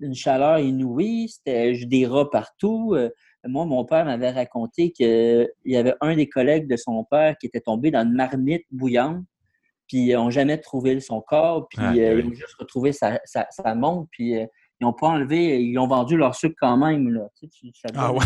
une 0.00 0.14
chaleur 0.14 0.58
inouïe, 0.58 1.28
c'était 1.28 1.72
des 1.86 2.06
rats 2.06 2.30
partout. 2.30 2.94
Moi, 3.44 3.64
mon 3.64 3.84
père 3.84 4.04
m'avait 4.04 4.30
raconté 4.30 4.92
qu'il 4.92 5.48
y 5.64 5.76
avait 5.76 5.94
un 6.00 6.14
des 6.14 6.28
collègues 6.28 6.68
de 6.68 6.76
son 6.76 7.04
père 7.04 7.36
qui 7.38 7.46
était 7.46 7.60
tombé 7.60 7.90
dans 7.90 8.02
une 8.02 8.14
marmite 8.14 8.66
bouillante, 8.70 9.24
puis 9.88 10.06
ils 10.06 10.14
n'ont 10.14 10.30
jamais 10.30 10.58
trouvé 10.58 10.98
son 11.00 11.20
corps, 11.20 11.68
puis 11.68 11.78
ah, 11.80 11.92
euh, 11.92 12.20
ils 12.20 12.26
ont 12.26 12.32
juste 12.32 12.54
retrouvé 12.58 12.92
sa, 12.92 13.20
montre, 13.74 14.08
puis 14.10 14.38
euh, 14.38 14.46
ils 14.82 14.84
n'ont 14.84 14.92
pas 14.92 15.08
enlevé, 15.08 15.62
ils 15.62 15.78
ont 15.78 15.86
vendu 15.86 16.16
leur 16.16 16.34
sucre 16.34 16.56
quand 16.60 16.76
même. 16.76 17.08
Là. 17.08 17.28
ah 17.94 18.12
ouais? 18.12 18.18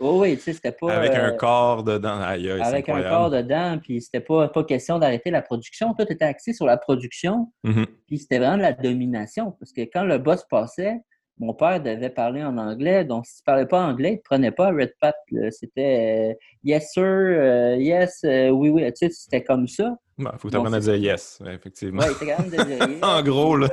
Oh, 0.00 0.20
oui, 0.20 0.36
tu 0.36 0.42
sais, 0.42 0.52
c'était 0.52 0.72
pas. 0.72 0.92
Avec 0.92 1.12
un 1.12 1.30
euh, 1.30 1.36
corps 1.36 1.82
dedans. 1.82 2.20
avec 2.20 2.88
un 2.88 3.02
corps 3.02 3.30
dedans, 3.30 3.78
puis 3.82 4.00
c'était 4.00 4.20
pas, 4.20 4.48
pas 4.48 4.62
question 4.64 4.98
d'arrêter 4.98 5.30
la 5.30 5.42
production. 5.42 5.94
Tout 5.94 6.06
était 6.08 6.24
axé 6.24 6.52
sur 6.52 6.66
la 6.66 6.76
production, 6.76 7.52
mm-hmm. 7.64 7.86
puis 8.06 8.18
c'était 8.18 8.38
vraiment 8.38 8.58
de 8.58 8.62
la 8.62 8.72
domination. 8.72 9.52
Parce 9.58 9.72
que 9.72 9.82
quand 9.82 10.04
le 10.04 10.18
boss 10.18 10.44
passait, 10.48 11.00
mon 11.38 11.52
père 11.52 11.80
devait 11.80 12.10
parler 12.10 12.44
en 12.44 12.58
anglais, 12.58 13.04
donc 13.04 13.26
s'il 13.26 13.42
ne 13.42 13.44
parlait 13.46 13.66
pas 13.66 13.84
anglais, 13.84 14.12
il 14.12 14.16
ne 14.16 14.22
prenait 14.22 14.52
pas 14.52 14.70
Red 14.70 14.94
Pat. 15.00 15.16
C'était 15.50 16.32
euh, 16.32 16.34
yes 16.62 16.92
sir, 16.92 17.04
euh, 17.04 17.76
yes, 17.76 18.20
oui, 18.22 18.68
oui. 18.68 18.84
Tu 18.92 19.08
sais, 19.08 19.10
c'était 19.10 19.42
comme 19.42 19.66
ça. 19.66 19.96
Il 20.18 20.26
faut 20.38 20.48
que 20.48 20.52
tu 20.52 20.56
apprennes 20.56 20.74
à 20.74 20.80
dire 20.80 20.96
yes, 20.96 21.40
effectivement. 21.46 22.02
Oui, 22.02 22.26
de 22.28 22.50
dire 22.50 22.88
yes. 22.88 23.02
en 23.02 23.22
gros, 23.22 23.56
là. 23.56 23.68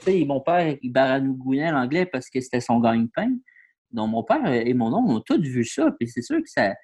tu 0.00 0.12
sais, 0.12 0.24
mon 0.24 0.40
père, 0.40 0.76
il 0.80 0.92
baranougounait 0.92 1.72
l'anglais 1.72 2.06
parce 2.06 2.30
que 2.30 2.40
c'était 2.40 2.60
son 2.60 2.80
gagne-pain. 2.80 3.30
Donc, 3.90 4.10
mon 4.10 4.22
père 4.22 4.46
et 4.46 4.74
mon 4.74 4.92
oncle 4.94 5.12
ont 5.12 5.20
tous 5.20 5.40
vu 5.40 5.64
ça. 5.64 5.90
Puis 5.98 6.08
c'est 6.08 6.22
sûr 6.22 6.38
que 6.38 6.48
ça, 6.48 6.74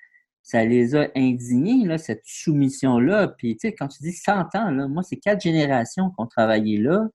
ça 0.43 0.65
les 0.65 0.97
a 0.97 1.09
indignés, 1.15 1.87
là, 1.87 1.99
cette 1.99 2.23
soumission-là. 2.25 3.29
Puis, 3.29 3.57
tu 3.57 3.69
sais, 3.69 3.75
quand 3.75 3.89
tu 3.89 4.03
dis 4.03 4.13
100 4.13 4.55
ans, 4.55 4.71
là, 4.71 4.89
moi, 4.89 5.03
c'est 5.03 5.17
quatre 5.17 5.43
générations 5.43 6.09
qui 6.11 6.17
ont 6.19 6.27
travaillé 6.27 6.79
là. 6.79 7.09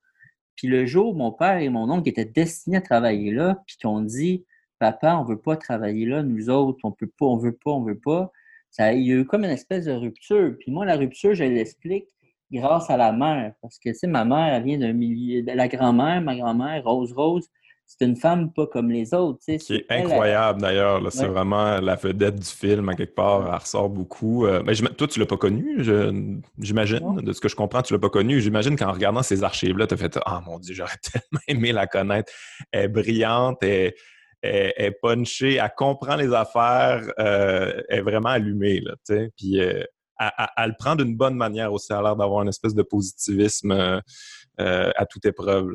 Puis 0.56 0.68
le 0.68 0.86
jour, 0.86 1.16
mon 1.16 1.32
père 1.32 1.58
et 1.58 1.70
mon 1.70 1.90
oncle 1.90 2.10
étaient 2.10 2.26
destinés 2.26 2.78
à 2.78 2.82
travailler 2.82 3.32
là, 3.32 3.58
puis 3.66 3.78
qu'on 3.82 4.02
dit 4.02 4.46
Papa, 4.78 5.16
on 5.16 5.24
ne 5.24 5.30
veut 5.30 5.40
pas 5.40 5.56
travailler 5.56 6.06
là, 6.06 6.22
nous 6.22 6.50
autres, 6.50 6.80
on 6.84 6.92
peut 6.92 7.10
pas, 7.18 7.26
on 7.26 7.38
veut 7.38 7.56
pas, 7.56 7.72
on 7.72 7.82
veut 7.82 7.98
pas. 7.98 8.32
Ça, 8.72 8.94
il 8.94 9.08
y 9.08 9.12
a 9.12 9.16
eu 9.16 9.26
comme 9.26 9.44
une 9.44 9.50
espèce 9.50 9.86
de 9.86 9.92
rupture. 9.92 10.56
Puis 10.60 10.72
moi, 10.72 10.86
la 10.86 10.96
rupture, 10.96 11.34
je 11.34 11.44
l'explique 11.44 12.08
grâce 12.52 12.90
à 12.90 12.98
la 12.98 13.12
mère. 13.12 13.54
Parce 13.62 13.78
que, 13.80 13.90
tu 13.90 13.96
sais, 13.96 14.08
ma 14.08 14.26
mère, 14.26 14.54
elle 14.54 14.64
vient 14.64 14.78
d'un 14.78 14.94
milieu. 14.94 15.44
La 15.46 15.68
grand-mère, 15.68 16.22
ma 16.22 16.36
grand-mère, 16.36 16.84
Rose 16.84 17.14
Rose, 17.14 17.48
c'est 17.90 18.06
une 18.06 18.16
femme 18.16 18.54
pas 18.54 18.68
comme 18.68 18.92
les 18.92 19.16
autres. 19.16 19.40
Qui 19.44 19.76
est 19.76 19.86
incroyable 19.90 20.62
d'ailleurs. 20.62 21.02
C'est 21.12 21.26
vraiment 21.26 21.80
la 21.80 21.96
vedette 21.96 22.36
du 22.36 22.48
film, 22.48 22.88
à 22.90 22.94
quelque 22.94 23.16
part. 23.16 23.48
Elle 23.48 23.60
ressort 23.60 23.90
beaucoup. 23.90 24.46
Euh, 24.46 24.62
mais 24.64 24.76
toi, 24.76 25.08
tu 25.08 25.20
l'as 25.20 25.26
pas 25.26 25.38
connue, 25.38 25.84
j'imagine. 26.60 27.16
De 27.22 27.34
ce 27.34 27.42
que 27.42 27.50
je 27.50 27.56
comprends, 27.56 27.82
tu 27.82 27.94
l'as 27.94 28.00
pas 28.00 28.10
connue. 28.10 28.42
J'imagine 28.42 28.76
qu'en 28.76 28.92
regardant 28.92 29.24
ces 29.24 29.44
archives-là, 29.44 29.88
tu 29.88 29.96
as 29.96 29.98
fait 29.98 30.20
Ah 30.24 30.40
mon 30.46 30.60
Dieu, 30.60 30.76
j'aurais 30.76 30.98
tellement 31.12 31.42
aimé 31.48 31.72
la 31.72 31.88
connaître. 31.88 32.32
Elle 32.72 32.86
est 32.86 32.88
brillante, 32.90 33.58
elle, 33.64 33.94
est 34.42 34.92
punchée, 35.02 35.56
elle 35.56 35.72
comprend 35.76 36.16
les 36.16 36.34
affaires, 36.34 37.02
euh, 37.20 37.82
est 37.90 38.02
vraiment 38.02 38.30
allumée. 38.30 38.80
Là, 38.82 38.96
Puis 39.36 39.60
euh, 39.60 39.84
elle, 40.58 40.70
le 40.70 40.76
prend 40.78 40.96
d'une 40.96 41.16
bonne 41.16 41.36
manière 41.36 41.74
aussi. 41.74 41.92
Elle 41.92 42.00
a 42.00 42.02
l'air 42.04 42.16
d'avoir 42.16 42.44
une 42.44 42.50
espèce 42.50 42.76
de 42.76 42.84
positivisme 42.84 44.02
à 44.58 45.06
toute 45.06 45.26
épreuve. 45.26 45.74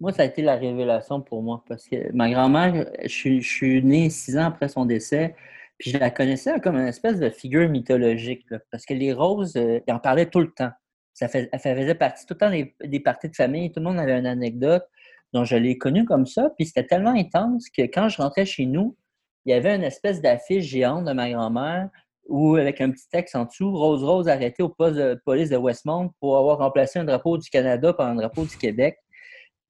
Moi, 0.00 0.12
ça 0.12 0.22
a 0.22 0.26
été 0.26 0.42
la 0.42 0.54
révélation 0.54 1.20
pour 1.20 1.42
moi 1.42 1.64
parce 1.68 1.88
que 1.88 2.12
ma 2.12 2.30
grand-mère, 2.30 2.88
je, 3.02 3.40
suis 3.40 3.82
né 3.82 4.10
six 4.10 4.38
ans 4.38 4.44
après 4.46 4.68
son 4.68 4.86
décès, 4.86 5.34
puis 5.76 5.90
je 5.90 5.98
la 5.98 6.10
connaissais 6.10 6.60
comme 6.60 6.76
une 6.76 6.86
espèce 6.86 7.18
de 7.18 7.30
figure 7.30 7.68
mythologique 7.68 8.46
parce 8.70 8.86
que 8.86 8.94
les 8.94 9.12
roses, 9.12 9.56
euh, 9.56 9.80
ils 9.86 9.92
en 9.92 9.98
parlaient 9.98 10.30
tout 10.30 10.40
le 10.40 10.52
temps. 10.52 10.70
Ça, 11.14 11.26
faisait 11.26 11.96
partie 11.96 12.26
tout 12.26 12.34
le 12.34 12.38
temps 12.38 12.50
des, 12.50 13.00
parties 13.00 13.28
de 13.28 13.34
famille, 13.34 13.72
tout 13.72 13.80
le 13.80 13.86
monde 13.86 13.98
avait 13.98 14.16
une 14.16 14.26
anecdote. 14.26 14.84
Donc, 15.32 15.44
je 15.44 15.56
l'ai 15.56 15.76
connue 15.76 16.04
comme 16.04 16.26
ça, 16.26 16.50
puis 16.56 16.66
c'était 16.66 16.86
tellement 16.86 17.14
intense 17.14 17.68
que 17.68 17.82
quand 17.82 18.08
je 18.08 18.20
rentrais 18.22 18.46
chez 18.46 18.66
nous, 18.66 18.96
il 19.44 19.50
y 19.50 19.54
avait 19.54 19.74
une 19.74 19.82
espèce 19.82 20.20
d'affiche 20.20 20.64
géante 20.64 21.04
de 21.04 21.12
ma 21.12 21.30
grand-mère 21.30 21.88
où, 22.28 22.56
avec 22.56 22.80
un 22.80 22.90
petit 22.90 23.08
texte 23.08 23.34
en 23.34 23.44
dessous, 23.44 23.74
Rose 23.74 24.04
Rose 24.04 24.28
arrêtée 24.28 24.62
au 24.62 24.68
poste 24.68 24.96
de 24.96 25.20
police 25.24 25.50
de 25.50 25.56
Westmount 25.56 26.12
pour 26.20 26.36
avoir 26.36 26.58
remplacé 26.58 26.98
un 26.98 27.04
drapeau 27.04 27.38
du 27.38 27.48
Canada 27.48 27.92
par 27.92 28.08
un 28.08 28.14
drapeau 28.14 28.44
du 28.44 28.56
Québec. 28.56 28.98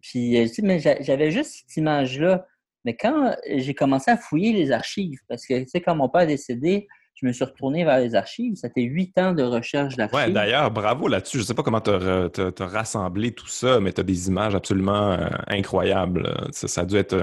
Puis, 0.00 0.36
euh, 0.36 0.46
mais 0.62 0.80
j'avais 0.80 1.30
juste 1.30 1.64
cette 1.66 1.76
image-là 1.76 2.46
Mais 2.84 2.96
quand 2.96 3.36
j'ai 3.48 3.74
commencé 3.74 4.10
à 4.10 4.16
fouiller 4.16 4.52
les 4.52 4.72
archives, 4.72 5.18
parce 5.28 5.46
que, 5.46 5.60
tu 5.60 5.68
sais, 5.68 5.80
quand 5.80 5.94
mon 5.94 6.08
père 6.08 6.22
est 6.22 6.26
décédé, 6.28 6.88
je 7.20 7.26
me 7.26 7.32
suis 7.32 7.44
retourné 7.44 7.84
vers 7.84 7.98
les 7.98 8.14
archives. 8.14 8.54
C'était 8.54 8.82
huit 8.82 9.16
ans 9.18 9.32
de 9.32 9.42
recherche 9.42 9.96
d'archives. 9.96 10.16
Ouais, 10.16 10.30
d'ailleurs, 10.30 10.70
bravo 10.70 11.08
là-dessus. 11.08 11.38
Je 11.38 11.42
ne 11.42 11.46
sais 11.46 11.54
pas 11.54 11.64
comment 11.64 11.80
tu 11.80 11.90
as, 11.90 12.66
rassemblé 12.66 13.32
tout 13.32 13.48
ça, 13.48 13.80
mais 13.80 13.92
tu 13.92 14.00
as 14.00 14.04
des 14.04 14.28
images 14.28 14.54
absolument 14.54 15.12
euh, 15.12 15.28
incroyables. 15.48 16.32
Ça, 16.52 16.82
a 16.82 16.84
dû 16.84 16.96
être 16.96 17.16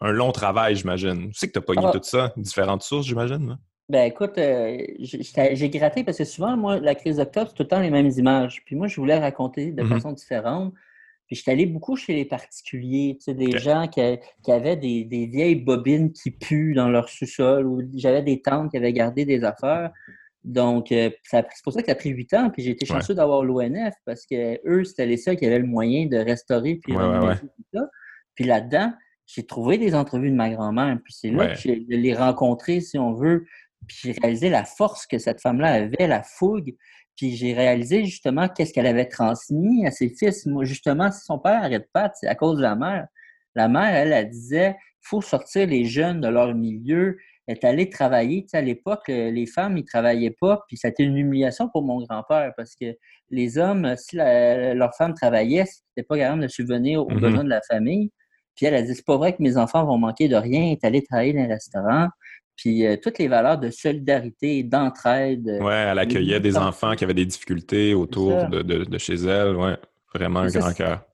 un, 0.00 0.12
long 0.12 0.32
travail, 0.32 0.76
j'imagine. 0.76 1.28
Tu 1.28 1.38
sais 1.38 1.48
que 1.48 1.52
tu 1.52 1.58
as 1.58 1.62
pogné 1.62 1.84
ah. 1.84 1.90
tout 1.92 2.00
ça, 2.02 2.32
différentes 2.36 2.82
sources, 2.82 3.06
j'imagine. 3.06 3.58
Ben 3.88 4.04
écoute, 4.04 4.38
euh, 4.38 4.78
j'ai 4.98 5.68
gratté 5.68 6.04
parce 6.04 6.16
que 6.16 6.24
souvent, 6.24 6.56
moi, 6.56 6.78
la 6.80 6.94
crise 6.94 7.16
d'octobre, 7.18 7.48
c'est 7.50 7.56
tout 7.56 7.64
le 7.64 7.68
temps 7.68 7.80
les 7.80 7.90
mêmes 7.90 8.10
images. 8.16 8.62
Puis 8.64 8.76
moi, 8.76 8.86
je 8.86 8.96
voulais 8.96 9.18
raconter 9.18 9.72
de 9.72 9.82
mm-hmm. 9.82 9.88
façon 9.88 10.12
différente. 10.12 10.72
Puis 11.32 11.38
j'étais 11.38 11.52
allé 11.52 11.64
beaucoup 11.64 11.96
chez 11.96 12.12
les 12.12 12.26
particulier, 12.26 13.16
tu 13.16 13.24
sais, 13.24 13.32
des 13.32 13.56
gens 13.56 13.88
qui, 13.88 14.02
avaient 14.50 14.76
des, 14.76 15.30
vieilles 15.32 15.54
bobines 15.54 16.12
qui 16.12 16.30
puent 16.30 16.74
dans 16.74 16.90
leur 16.90 17.08
sous-sol 17.08 17.66
ou 17.66 17.80
j'avais 17.94 18.20
des 18.20 18.42
tantes 18.42 18.70
qui 18.70 18.76
avaient 18.76 18.92
gardé 18.92 19.24
des 19.24 19.42
affaires. 19.42 19.92
Donc, 20.44 20.92
euh, 20.92 21.08
c'est 21.24 21.46
pour 21.64 21.72
ça 21.72 21.80
que 21.80 21.86
ça 21.86 21.92
a 21.92 21.94
pris 21.94 22.10
huit 22.10 22.34
ans. 22.34 22.50
Puis 22.50 22.62
j'ai 22.62 22.72
été 22.72 22.84
chanceux 22.84 23.14
d'avoir 23.14 23.44
l'ONF 23.44 23.94
parce 24.04 24.26
que 24.26 24.60
eux, 24.68 24.84
c'était 24.84 25.06
les 25.06 25.16
seuls 25.16 25.36
qui 25.36 25.46
avaient 25.46 25.60
le 25.60 25.66
moyen 25.66 26.04
de 26.04 26.18
restaurer 26.18 26.74
puis 26.74 26.92
tout 26.92 27.64
ça. 27.72 27.88
Puis 28.34 28.44
là-dedans, 28.44 28.92
j'ai 29.24 29.46
trouvé 29.46 29.78
des 29.78 29.94
entrevues 29.94 30.30
de 30.30 30.36
ma 30.36 30.50
grand-mère. 30.50 30.98
Puis 31.02 31.14
c'est 31.14 31.30
là 31.30 31.54
que 31.54 31.58
je 31.58 31.70
les 31.88 32.14
rencontrer, 32.14 32.82
si 32.82 32.98
on 32.98 33.14
veut. 33.14 33.46
Puis 33.86 33.96
j'ai 34.02 34.12
réalisé 34.20 34.50
la 34.50 34.66
force 34.66 35.06
que 35.06 35.16
cette 35.16 35.40
femme-là 35.40 35.72
avait, 35.72 36.06
la 36.06 36.22
fougue. 36.22 36.74
Puis 37.16 37.36
j'ai 37.36 37.52
réalisé 37.52 38.04
justement 38.04 38.48
qu'est-ce 38.48 38.72
qu'elle 38.72 38.86
avait 38.86 39.08
transmis 39.08 39.86
à 39.86 39.90
ses 39.90 40.08
fils. 40.08 40.46
Moi, 40.46 40.64
justement, 40.64 41.10
si 41.10 41.20
son 41.24 41.38
père 41.38 41.62
arrête 41.62 41.88
pas, 41.92 42.10
c'est 42.14 42.28
à 42.28 42.34
cause 42.34 42.56
de 42.56 42.62
la 42.62 42.74
mère. 42.74 43.06
La 43.54 43.68
mère, 43.68 43.94
elle, 43.94 44.12
elle 44.12 44.30
disait 44.30 44.76
il 44.78 45.08
faut 45.08 45.20
sortir 45.20 45.66
les 45.66 45.84
jeunes 45.84 46.20
de 46.20 46.28
leur 46.28 46.54
milieu. 46.54 47.16
Est 47.48 47.64
allée 47.64 47.90
travailler. 47.90 48.44
Tu 48.44 48.50
sais, 48.50 48.58
à 48.58 48.62
l'époque, 48.62 49.08
les 49.08 49.46
femmes, 49.46 49.76
ils 49.76 49.84
travaillaient 49.84 50.34
pas. 50.40 50.62
Puis 50.68 50.76
c'était 50.76 51.02
une 51.02 51.16
humiliation 51.18 51.68
pour 51.68 51.82
mon 51.82 51.98
grand-père 51.98 52.52
parce 52.56 52.76
que 52.80 52.96
les 53.30 53.58
hommes, 53.58 53.94
si 53.96 54.16
leur 54.16 54.94
femme 54.96 55.12
travaillait, 55.12 55.64
c'était 55.66 56.06
pas 56.06 56.16
capable 56.16 56.42
de 56.42 56.48
subvenir 56.48 57.02
aux 57.02 57.10
mm-hmm. 57.10 57.20
besoins 57.20 57.44
de 57.44 57.48
la 57.50 57.60
famille. 57.68 58.10
Puis 58.54 58.66
elle 58.66 58.74
a 58.74 58.82
dit 58.82 58.94
c'est 58.94 59.04
pas 59.04 59.16
vrai 59.16 59.32
que 59.32 59.42
mes 59.42 59.56
enfants 59.56 59.84
vont 59.84 59.98
manquer 59.98 60.28
de 60.28 60.36
rien. 60.36 60.62
Elle 60.62 60.72
est 60.72 60.84
allée 60.84 61.02
travailler 61.02 61.32
dans 61.32 61.40
un 61.40 61.48
restaurant. 61.48 62.08
Puis 62.56 62.86
euh, 62.86 62.96
toutes 63.02 63.18
les 63.18 63.28
valeurs 63.28 63.58
de 63.58 63.70
solidarité, 63.70 64.62
d'entraide. 64.62 65.48
Euh, 65.48 65.58
oui, 65.60 65.72
elle 65.72 65.98
accueillait 65.98 66.40
des 66.40 66.56
enfants 66.56 66.94
qui 66.94 67.04
avaient 67.04 67.14
des 67.14 67.26
difficultés 67.26 67.94
autour 67.94 68.46
de, 68.48 68.98
chez 68.98 69.14
elle. 69.14 69.56
Ouais, 69.56 69.76
vraiment 70.14 70.40
un 70.40 70.48
grand 70.48 70.72
cœur. 70.72 71.04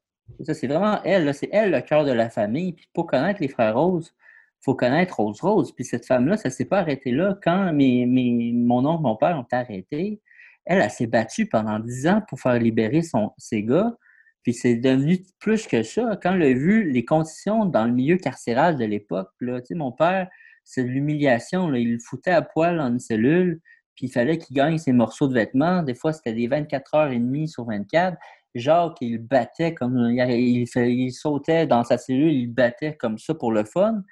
Ça, 0.43 0.55
c'est 0.55 0.67
vraiment 0.67 1.01
elle. 1.05 1.33
C'est 1.35 1.49
elle 1.53 1.71
le 1.71 1.81
cœur 1.81 2.05
de 2.05 2.13
la 2.13 2.29
famille. 2.29 2.73
Puis 2.73 2.89
pour 2.93 3.07
connaître 3.07 3.41
les 3.41 3.49
frères 3.49 3.77
Rose, 3.77 4.13
il 4.61 4.65
faut 4.65 4.75
connaître 4.75 5.17
Rose 5.17 5.41
Rose. 5.41 5.73
Puis 5.73 5.85
cette 5.85 6.07
femme-là, 6.07 6.37
ça 6.37 6.49
ne 6.49 6.53
s'est 6.53 6.65
pas 6.65 6.81
arrêté 6.81 7.13
là. 7.13 7.39
Quand 7.43 7.73
mes, 7.73 8.05
mon 8.07 8.85
oncle, 8.85 9.03
mon 9.03 9.17
père 9.17 9.39
ont 9.39 9.47
arrêté, 9.53 10.21
elle, 10.65 10.83
elle 10.83 10.91
s'est 10.91 11.07
battue 11.07 11.47
pendant 11.47 11.79
dix 11.79 12.07
ans 12.07 12.23
pour 12.29 12.41
faire 12.41 12.59
libérer 12.59 13.03
son, 13.03 13.31
ses 13.39 13.63
gars. 13.63 13.97
Puis 14.43 14.55
c'est 14.55 14.77
devenu 14.77 15.19
plus 15.41 15.67
que 15.67 15.83
ça. 15.83 16.19
Quand 16.23 16.35
elle 16.35 16.43
a 16.43 16.53
vu 16.53 16.91
les 16.91 17.05
conditions 17.05 17.65
dans 17.65 17.85
le 17.85 17.93
milieu 17.93 18.17
carcéral 18.17 18.77
de 18.77 18.85
l'époque, 18.85 19.31
mon 19.71 19.93
père, 19.93 20.29
c'est 20.69 20.85
de 20.85 20.89
l'humiliation. 20.89 21.73
Il 21.75 21.95
le 21.95 21.99
foutait 21.99 22.31
à 22.31 22.43
poil 22.43 22.79
en 22.79 22.89
une 22.89 22.99
cellule, 22.99 23.61
puis 23.95 24.07
il 24.07 24.13
fallait 24.13 24.37
qu'il 24.37 24.55
gagne 24.55 24.77
ses 24.77 24.93
morceaux 24.93 25.27
de 25.27 25.33
vêtements. 25.33 25.83
Des 25.83 25.95
fois, 25.95 26.13
c'était 26.13 26.35
des 26.35 26.47
24 26.47 26.95
heures 26.95 27.11
et 27.11 27.19
demie 27.19 27.49
sur 27.49 27.65
24. 27.65 28.19
Jacques, 28.55 28.99
il 29.01 29.19
battait 29.19 29.73
comme. 29.73 29.97
Il, 30.11 31.13
sautait 31.13 31.67
dans 31.67 31.85
sa 31.85 31.97
cellule, 31.97 32.33
il 32.33 32.49
battait 32.49 32.97
comme 32.97 33.17
ça 33.17 33.35
pour 33.35 33.51
le 33.51 33.65
fun. 33.65 34.03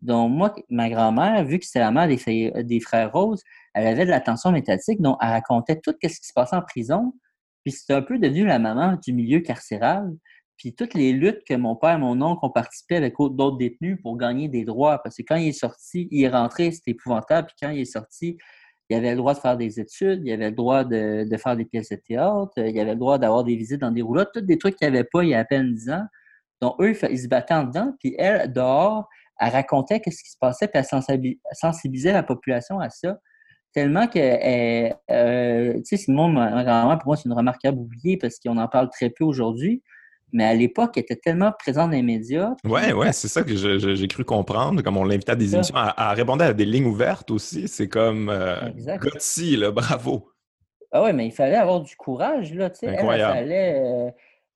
Donc, 0.00 0.32
moi, 0.32 0.54
ma 0.70 0.88
grand-mère, 0.88 1.44
vu 1.44 1.58
que 1.58 1.66
c'était 1.66 1.80
la 1.80 1.90
mère 1.90 2.08
des, 2.08 2.80
frères 2.80 3.12
Rose, 3.12 3.42
elle 3.74 3.86
avait 3.86 4.06
de 4.06 4.10
l'attention 4.10 4.50
métatique, 4.50 5.02
donc 5.02 5.18
elle 5.20 5.28
racontait 5.28 5.78
tout 5.78 5.92
ce 6.02 6.08
qui 6.08 6.26
se 6.26 6.32
passait 6.32 6.56
en 6.56 6.62
prison. 6.62 7.12
Puis 7.64 7.72
c'était 7.72 7.94
un 7.94 8.02
peu 8.02 8.18
devenu 8.18 8.46
la 8.46 8.58
maman 8.58 8.96
du 8.96 9.12
milieu 9.12 9.40
carcéral. 9.40 10.10
Puis 10.58 10.74
toutes 10.74 10.94
les 10.94 11.12
luttes 11.12 11.44
que 11.44 11.54
mon 11.54 11.76
père 11.76 11.94
et 11.94 11.98
mon 11.98 12.20
oncle 12.20 12.44
ont 12.44 12.50
participé 12.50 12.96
avec 12.96 13.14
d'autres 13.16 13.56
détenus 13.56 13.98
pour 14.02 14.18
gagner 14.18 14.48
des 14.48 14.64
droits. 14.64 15.00
Parce 15.02 15.16
que 15.16 15.22
quand 15.22 15.36
il 15.36 15.48
est 15.48 15.52
sorti, 15.52 16.08
il 16.10 16.24
est 16.24 16.28
rentré, 16.28 16.72
c'était 16.72 16.90
épouvantable. 16.90 17.46
Puis 17.46 17.56
quand 17.62 17.70
il 17.70 17.80
est 17.80 17.84
sorti, 17.84 18.36
il 18.90 18.96
avait 18.96 19.12
le 19.12 19.18
droit 19.18 19.34
de 19.34 19.38
faire 19.38 19.56
des 19.56 19.78
études, 19.78 20.22
il 20.24 20.32
avait 20.32 20.50
le 20.50 20.56
droit 20.56 20.82
de, 20.82 21.28
faire 21.36 21.56
des 21.56 21.64
pièces 21.64 21.90
de 21.90 21.96
théâtre, 21.96 22.52
il 22.56 22.78
avait 22.80 22.92
le 22.92 22.98
droit 22.98 23.18
d'avoir 23.18 23.44
des 23.44 23.54
visites 23.54 23.80
dans 23.80 23.90
des 23.90 24.02
roulottes, 24.02 24.30
tous 24.34 24.40
des 24.40 24.58
trucs 24.58 24.76
qu'il 24.76 24.90
n'y 24.90 24.96
avait 24.96 25.08
pas 25.10 25.22
il 25.22 25.30
y 25.30 25.34
a 25.34 25.40
à 25.40 25.44
peine 25.44 25.74
10 25.74 25.90
ans. 25.90 26.06
Donc, 26.60 26.74
eux, 26.80 26.96
ils 27.08 27.18
se 27.18 27.28
battaient 27.28 27.54
en 27.54 27.64
dedans. 27.64 27.94
Puis 28.00 28.16
elle, 28.18 28.52
dehors, 28.52 29.08
elle 29.38 29.52
racontait 29.52 30.00
ce 30.04 30.22
qui 30.22 30.30
se 30.30 30.38
passait, 30.40 30.66
puis 30.66 30.82
elle 30.82 31.38
sensibilisait 31.52 32.12
la 32.12 32.24
population 32.24 32.80
à 32.80 32.90
ça. 32.90 33.18
Tellement 33.72 34.08
que, 34.08 34.18
euh, 34.18 35.74
tu 35.74 35.84
sais, 35.84 35.96
Simon, 35.98 36.32
grand-mère, 36.32 36.98
pour 36.98 37.08
moi, 37.08 37.16
c'est 37.16 37.28
une 37.28 37.34
remarquable 37.34 37.78
oubliée 37.78 38.16
parce 38.16 38.40
qu'on 38.40 38.56
en 38.56 38.66
parle 38.66 38.88
très 38.90 39.10
peu 39.10 39.24
aujourd'hui 39.24 39.84
mais 40.32 40.44
à 40.44 40.54
l'époque, 40.54 40.92
elle 40.96 41.02
était 41.02 41.16
tellement 41.16 41.52
présente 41.58 41.90
dans 41.90 41.96
les 41.96 42.02
médias. 42.02 42.54
Oui, 42.64 42.92
ouais, 42.92 43.12
c'est 43.12 43.28
ça 43.28 43.42
que 43.42 43.54
j'ai 43.54 44.08
cru 44.08 44.24
comprendre. 44.24 44.82
Comme 44.82 44.96
on 44.96 45.04
l'invitait 45.04 45.32
à 45.32 45.36
des 45.36 45.54
émissions, 45.54 45.74
à, 45.76 46.12
répondre 46.12 46.44
à 46.44 46.52
des 46.52 46.66
lignes 46.66 46.86
ouvertes 46.86 47.30
aussi. 47.30 47.68
C'est 47.68 47.88
comme 47.88 48.28
euh, 48.28 48.56
là, 48.86 49.70
bravo. 49.70 50.30
Ah 50.90 51.02
ouais, 51.02 51.12
mais 51.12 51.26
il 51.26 51.32
fallait 51.32 51.56
avoir 51.56 51.80
du 51.80 51.94
courage, 51.96 52.54
là, 52.54 52.70
tu 52.70 52.80
sais. 52.80 52.86
Elle, 52.86 53.52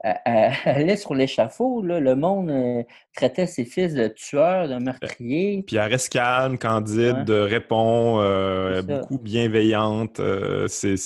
euh, 0.05 0.19
elle, 0.25 0.53
allait 0.65 0.97
sur 0.97 1.15
l'échafaud. 1.15 1.83
Le 1.83 2.15
monde 2.15 2.51
euh, 2.51 2.83
traitait 3.15 3.47
ses 3.47 3.65
fils 3.65 3.95
de 3.95 4.09
tueurs, 4.09 4.69
de 4.69 4.77
meurtriers. 4.77 5.63
Puis 5.67 5.77
elle 5.77 5.91
reste 5.91 6.11
calme, 6.11 6.59
candide, 6.59 7.31
répond, 7.31 8.21
euh, 8.21 8.83
beaucoup 8.83 9.19
bienveillante. 9.19 10.21
c'est, 10.69 10.97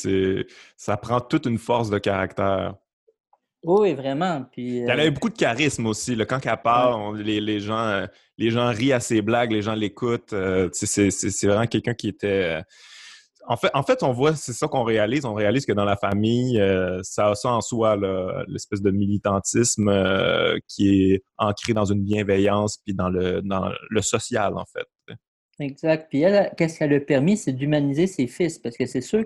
ça 0.76 0.96
prend 0.96 1.20
toute 1.20 1.46
une 1.46 1.58
force 1.58 1.90
de 1.90 1.98
caractère. 1.98 2.74
Oui, 3.66 3.94
vraiment. 3.94 4.44
Puis, 4.52 4.78
Elle 4.78 5.00
a 5.00 5.04
euh, 5.06 5.10
beaucoup 5.10 5.28
de 5.28 5.36
charisme 5.36 5.86
aussi. 5.86 6.14
Là. 6.14 6.24
Quand 6.24 6.38
elle 6.46 6.56
parle, 6.62 7.18
les, 7.18 7.58
gens, 7.58 7.84
euh, 7.84 8.06
les 8.38 8.50
gens 8.50 8.68
rient 8.68 8.92
à 8.92 9.00
ses 9.00 9.22
blagues, 9.22 9.50
les 9.50 9.62
gens 9.62 9.74
l'écoutent. 9.74 10.32
Euh, 10.32 10.68
c'est 10.72 11.46
vraiment 11.46 11.66
quelqu'un 11.66 11.94
qui 11.94 12.08
était. 12.08 12.62
En 13.48 13.56
fait, 13.56 13.70
en 13.74 13.82
fait, 13.82 14.04
on 14.04 14.12
voit, 14.12 14.36
c'est 14.36 14.52
ça 14.52 14.68
qu'on 14.68 14.84
réalise. 14.84 15.24
On 15.24 15.34
réalise 15.34 15.66
que 15.66 15.72
dans 15.72 15.84
la 15.84 15.96
famille, 15.96 16.60
ça 17.02 17.30
a 17.30 17.34
ça 17.34 17.50
en 17.50 17.60
soi, 17.60 17.96
l'espèce 18.46 18.82
de 18.82 18.90
militantisme 18.92 19.90
qui 20.68 21.12
est 21.12 21.24
ancré 21.36 21.72
dans 21.72 21.84
une 21.84 22.02
bienveillance 22.04 22.78
puis 22.84 22.94
dans 22.94 23.08
le, 23.08 23.42
dans 23.42 23.72
le 23.90 24.02
social, 24.02 24.54
en 24.56 24.64
fait. 24.64 25.16
Exact. 25.58 26.08
Puis 26.10 26.20
elle, 26.20 26.52
qu'est-ce 26.56 26.78
qu'elle 26.78 26.92
a 26.92 27.00
permis, 27.00 27.36
c'est 27.36 27.52
d'humaniser 27.52 28.06
ses 28.06 28.26
fils, 28.26 28.58
parce 28.58 28.76
que 28.76 28.84
c'est 28.86 29.00
sûr 29.00 29.24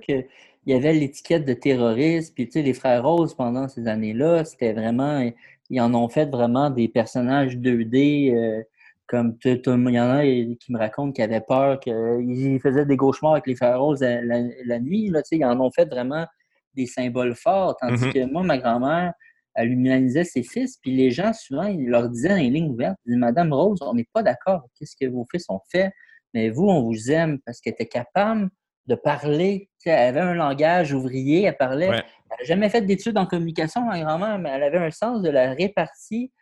qu'il 0.63 0.73
y 0.73 0.77
avait 0.77 0.93
l'étiquette 0.93 1.45
de 1.45 1.55
terroriste, 1.55 2.35
puis 2.35 2.47
tu 2.47 2.53
sais, 2.53 2.63
les 2.63 2.75
frères 2.75 3.05
Roses 3.05 3.35
pendant 3.35 3.69
ces 3.69 3.87
années-là, 3.87 4.45
c'était 4.45 4.73
vraiment, 4.73 5.31
ils 5.71 5.81
en 5.81 5.95
ont 5.95 6.09
fait 6.09 6.27
vraiment 6.27 6.71
des 6.71 6.89
personnages 6.89 7.57
2D, 7.57 8.35
euh, 8.35 8.63
comme 9.07 9.37
il 9.45 9.95
y 9.95 10.01
en 10.01 10.11
a 10.11 10.23
qui 10.23 10.73
me 10.73 10.79
racontent 10.79 11.13
qu'ils 11.13 11.25
avaient 11.25 11.41
peur, 11.41 11.81
qu'ils 11.81 12.61
faisaient 12.63 12.87
des 12.87 12.97
cauchemars 12.97 13.33
avec 13.33 13.47
les 13.47 13.57
frères 13.57 13.81
Roses 13.81 14.01
la, 14.03 14.79
nuit, 14.79 15.09
là, 15.09 15.23
tu 15.23 15.29
sais, 15.31 15.37
ils 15.39 15.45
en 15.45 15.59
ont 15.61 15.71
fait 15.71 15.87
vraiment 15.87 16.27
des 16.75 16.87
symboles 16.87 17.35
forts, 17.35 17.77
tandis 17.81 18.05
mm-hmm. 18.05 18.13
que 18.13 18.33
moi, 18.33 18.43
ma 18.43 18.59
grand-mère, 18.59 19.13
elle 19.55 19.73
humanisait 19.73 20.25
ses 20.25 20.45
fils, 20.45 20.79
puis 20.81 20.95
les 20.95 21.11
gens, 21.11 21.33
souvent, 21.33 21.67
ils 21.67 21.89
leur 21.89 22.09
disaient 22.09 22.29
dans 22.29 22.37
les 22.37 22.51
lignes 22.51 22.71
ouvertes, 22.71 22.99
Madame 23.07 23.53
Rose, 23.53 23.81
on 23.83 23.95
n'est 23.95 24.07
pas 24.13 24.23
d'accord, 24.23 24.69
qu'est-ce 24.79 24.95
que 24.95 25.11
vos 25.11 25.27
fils 25.31 25.47
ont 25.49 25.61
fait? 25.73 25.91
Mais 26.33 26.51
vous, 26.51 26.69
on 26.69 26.83
vous 26.85 27.11
aime 27.11 27.41
parce 27.45 27.61
qu'elle 27.61 27.73
était 27.73 27.87
capable 27.87 28.49
de 28.91 28.97
parler. 28.97 29.71
elle 29.85 30.17
avait 30.17 30.21
un 30.21 30.35
langage 30.35 30.93
ouvrier, 30.93 31.45
elle 31.45 31.57
parlait. 31.57 31.87
Elle 31.87 31.95
n'a 31.95 32.45
jamais 32.45 32.69
fait 32.69 32.83
d'études 32.83 33.17
en 33.17 33.27
communication, 33.27 33.83
ma 33.83 34.01
grand-mère, 34.01 34.39
mais 34.39 34.51
elle 34.51 34.65
avait 34.65 34.79
un 34.79 34.91
sens 34.91 35.23
de 35.23 35.31
la 35.31 35.55
répartie 35.55 36.33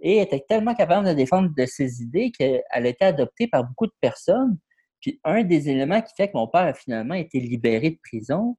et 0.00 0.16
elle 0.16 0.24
était 0.24 0.44
tellement 0.48 0.74
capable 0.74 1.06
de 1.06 1.12
défendre 1.12 1.50
de 1.56 1.66
ses 1.66 2.02
idées 2.02 2.30
qu'elle 2.30 2.62
a 2.70 2.86
été 2.86 3.04
adoptée 3.04 3.46
par 3.46 3.64
beaucoup 3.64 3.86
de 3.86 3.94
personnes. 4.00 4.58
Puis 5.00 5.20
un 5.24 5.44
des 5.44 5.68
éléments 5.68 6.00
qui 6.00 6.12
fait 6.16 6.28
que 6.28 6.36
mon 6.36 6.48
père 6.48 6.62
a 6.62 6.74
finalement 6.74 7.14
été 7.14 7.38
libéré 7.38 7.90
de 7.90 7.98
prison, 8.02 8.56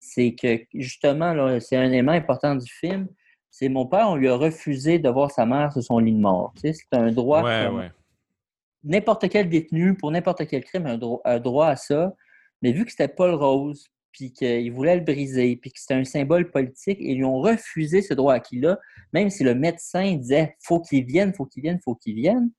c'est 0.00 0.34
que 0.34 0.60
justement, 0.74 1.58
c'est 1.60 1.76
un 1.76 1.86
élément 1.86 2.12
important 2.12 2.56
du 2.56 2.70
film, 2.70 3.08
c'est 3.50 3.68
mon 3.68 3.86
père, 3.86 4.10
on 4.10 4.16
lui 4.16 4.28
a 4.28 4.34
refusé 4.34 4.98
de 4.98 5.08
voir 5.08 5.30
sa 5.30 5.46
mère 5.46 5.72
sur 5.72 5.82
son 5.82 5.98
lit 6.00 6.12
de 6.12 6.18
mort. 6.18 6.52
c'est 6.60 6.74
un 6.92 7.12
droit 7.12 7.42
n'importe 8.84 9.28
quel 9.28 9.48
détenu, 9.48 9.96
pour 9.96 10.10
n'importe 10.10 10.46
quel 10.46 10.62
crime, 10.62 10.86
a 10.86 10.98
un, 11.24 11.38
droit 11.40 11.66
à 11.66 11.76
ça. 11.76 12.14
Mais 12.64 12.72
vu 12.72 12.84
que 12.86 12.90
c'était 12.90 13.08
Paul 13.08 13.34
Rose, 13.34 13.86
puis 14.10 14.32
qu'il 14.32 14.72
voulait 14.72 14.96
le 14.96 15.02
briser, 15.02 15.54
puis 15.56 15.70
que 15.70 15.78
c'était 15.78 15.94
un 15.94 16.04
symbole 16.04 16.50
politique, 16.50 16.96
ils 16.98 17.16
lui 17.16 17.24
ont 17.24 17.40
refusé 17.40 18.00
ce 18.00 18.14
droit 18.14 18.32
acquis-là, 18.32 18.78
même 19.12 19.28
si 19.28 19.44
le 19.44 19.54
médecin 19.54 20.16
disait 20.16 20.56
faut 20.62 20.80
qu'il 20.80 21.04
vienne, 21.04 21.34
faut 21.34 21.44
qu'il 21.44 21.62
vienne, 21.62 21.78
faut 21.84 21.94
qu'il 21.94 22.14
vienne. 22.14 22.50